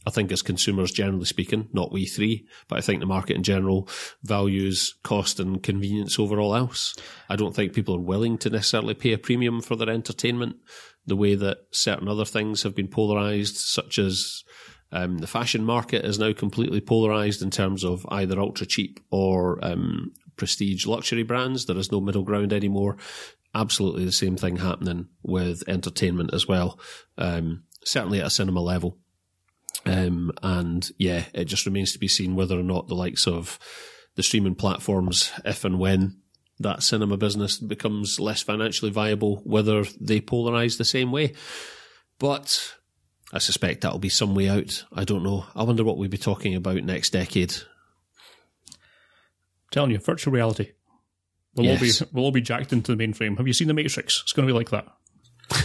I 0.08 0.10
think 0.10 0.32
as 0.32 0.40
consumers, 0.40 0.90
generally 0.90 1.26
speaking, 1.26 1.68
not 1.74 1.92
we 1.92 2.06
three, 2.06 2.46
but 2.66 2.78
I 2.78 2.80
think 2.80 3.00
the 3.00 3.06
market 3.06 3.36
in 3.36 3.42
general 3.42 3.90
values 4.22 4.94
cost 5.02 5.38
and 5.38 5.62
convenience 5.62 6.18
over 6.18 6.40
all 6.40 6.56
else. 6.56 6.96
I 7.28 7.36
don't 7.36 7.54
think 7.54 7.74
people 7.74 7.94
are 7.94 8.00
willing 8.00 8.38
to 8.38 8.48
necessarily 8.48 8.94
pay 8.94 9.12
a 9.12 9.18
premium 9.18 9.60
for 9.60 9.76
their 9.76 9.90
entertainment 9.90 10.56
the 11.04 11.14
way 11.14 11.34
that 11.34 11.58
certain 11.72 12.08
other 12.08 12.24
things 12.24 12.62
have 12.62 12.74
been 12.74 12.88
polarized, 12.88 13.58
such 13.58 13.98
as 13.98 14.44
um, 14.92 15.18
the 15.18 15.26
fashion 15.26 15.62
market 15.62 16.06
is 16.06 16.18
now 16.18 16.32
completely 16.32 16.80
polarized 16.80 17.42
in 17.42 17.50
terms 17.50 17.84
of 17.84 18.06
either 18.08 18.40
ultra 18.40 18.66
cheap 18.66 19.00
or 19.10 19.62
um, 19.62 20.12
prestige 20.36 20.86
luxury 20.86 21.22
brands. 21.22 21.66
There 21.66 21.76
is 21.76 21.92
no 21.92 22.00
middle 22.00 22.24
ground 22.24 22.54
anymore. 22.54 22.96
Absolutely 23.54 24.06
the 24.06 24.12
same 24.12 24.36
thing 24.36 24.56
happening 24.56 25.08
with 25.22 25.68
entertainment 25.68 26.32
as 26.32 26.48
well, 26.48 26.80
um, 27.18 27.64
certainly 27.84 28.20
at 28.20 28.26
a 28.28 28.30
cinema 28.30 28.62
level. 28.62 28.96
Um, 29.86 30.32
and 30.42 30.90
yeah, 30.98 31.24
it 31.32 31.44
just 31.44 31.66
remains 31.66 31.92
to 31.92 31.98
be 31.98 32.08
seen 32.08 32.34
whether 32.34 32.58
or 32.58 32.62
not 32.62 32.88
the 32.88 32.94
likes 32.94 33.26
of 33.26 33.58
the 34.16 34.22
streaming 34.22 34.54
platforms, 34.54 35.32
if 35.44 35.64
and 35.64 35.78
when 35.78 36.20
that 36.60 36.82
cinema 36.82 37.16
business 37.16 37.58
becomes 37.58 38.18
less 38.18 38.42
financially 38.42 38.90
viable, 38.90 39.36
whether 39.44 39.84
they 40.00 40.20
polarize 40.20 40.76
the 40.76 40.84
same 40.84 41.12
way. 41.12 41.34
But 42.18 42.74
I 43.32 43.38
suspect 43.38 43.80
that'll 43.80 43.98
be 43.98 44.08
some 44.08 44.34
way 44.34 44.48
out. 44.48 44.84
I 44.92 45.04
don't 45.04 45.22
know. 45.22 45.46
I 45.54 45.62
wonder 45.62 45.84
what 45.84 45.96
we'll 45.96 46.08
be 46.08 46.18
talking 46.18 46.54
about 46.54 46.82
next 46.82 47.10
decade. 47.10 47.54
I'm 48.72 48.78
telling 49.70 49.90
you, 49.92 49.98
virtual 49.98 50.32
reality. 50.32 50.72
We'll 51.54 51.66
yes. 51.66 52.02
all 52.02 52.06
be 52.06 52.10
we'll 52.12 52.24
all 52.24 52.32
be 52.32 52.40
jacked 52.40 52.72
into 52.72 52.94
the 52.94 53.02
mainframe. 53.02 53.36
Have 53.38 53.46
you 53.46 53.52
seen 53.52 53.68
the 53.68 53.74
Matrix? 53.74 54.20
It's 54.22 54.32
going 54.32 54.46
to 54.46 54.52
be 54.52 54.56
like 54.56 54.70
that. 54.70 54.86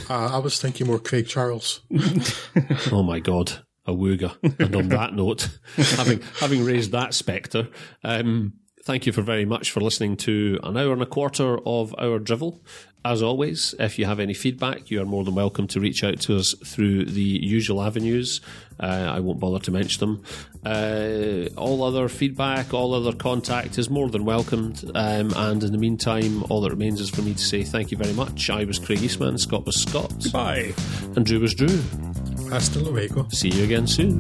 Uh, 0.10 0.36
I 0.36 0.38
was 0.38 0.62
thinking 0.62 0.88
more 0.88 1.00
Craig 1.00 1.28
Charles. 1.28 1.82
oh 2.92 3.04
my 3.04 3.20
god 3.20 3.63
awooga. 3.88 4.36
and 4.60 4.76
on 4.76 4.90
that 4.90 5.14
note, 5.14 5.50
having 5.76 6.22
having 6.40 6.64
raised 6.64 6.92
that 6.92 7.14
spectre, 7.14 7.68
um, 8.04 8.54
thank 8.84 9.06
you 9.06 9.12
for 9.14 9.22
very 9.22 9.46
much 9.46 9.72
for 9.72 9.82
listening 9.82 10.18
to 10.18 10.60
an 10.64 10.78
hour 10.78 10.94
and 10.94 11.02
a 11.02 11.08
quarter 11.08 11.58
of 11.66 11.96
our 11.98 12.20
drivel. 12.20 12.64
As 13.06 13.22
always, 13.22 13.76
if 13.80 14.00
you 14.00 14.06
have 14.06 14.22
any 14.22 14.34
feedback, 14.34 14.90
you 14.90 15.02
are 15.02 15.06
more 15.06 15.26
than 15.26 15.36
welcome 15.36 15.68
to 15.68 15.82
reach 15.82 16.06
out 16.06 16.22
to 16.22 16.38
us 16.38 16.56
through 16.66 17.04
the 17.04 17.22
usual 17.22 17.82
avenues. 17.82 18.40
Uh, 18.80 18.86
I 18.86 19.20
won't 19.20 19.42
bother 19.42 19.60
to 19.60 19.72
mention 19.72 20.00
them. 20.00 20.24
Uh, 20.66 21.50
all 21.58 21.84
other 21.84 22.08
feedback, 22.08 22.74
all 22.74 22.94
other 22.94 23.12
contact 23.12 23.78
is 23.78 23.90
more 23.90 24.10
than 24.10 24.24
welcomed. 24.24 24.90
Um, 24.96 25.34
and 25.36 25.62
in 25.64 25.74
the 25.74 25.78
meantime, 25.78 26.44
all 26.44 26.62
that 26.62 26.72
remains 26.72 27.02
is 27.02 27.10
for 27.10 27.24
me 27.24 27.34
to 27.34 27.44
say 27.44 27.64
thank 27.64 27.92
you 27.92 27.98
very 27.98 28.14
much. 28.14 28.50
I 28.50 28.64
was 28.64 28.80
Craig 28.80 29.02
Eastman, 29.02 29.38
Scott 29.38 29.66
was 29.66 29.82
Scott. 29.82 30.14
Goodbye. 30.24 30.74
And 31.18 31.26
Drew 31.26 31.42
was 31.42 31.54
Drew. 31.54 31.84
Hasta 32.52 32.80
luego. 32.80 33.28
See 33.32 33.50
you 33.50 33.64
again 33.64 33.88
soon. 33.88 34.20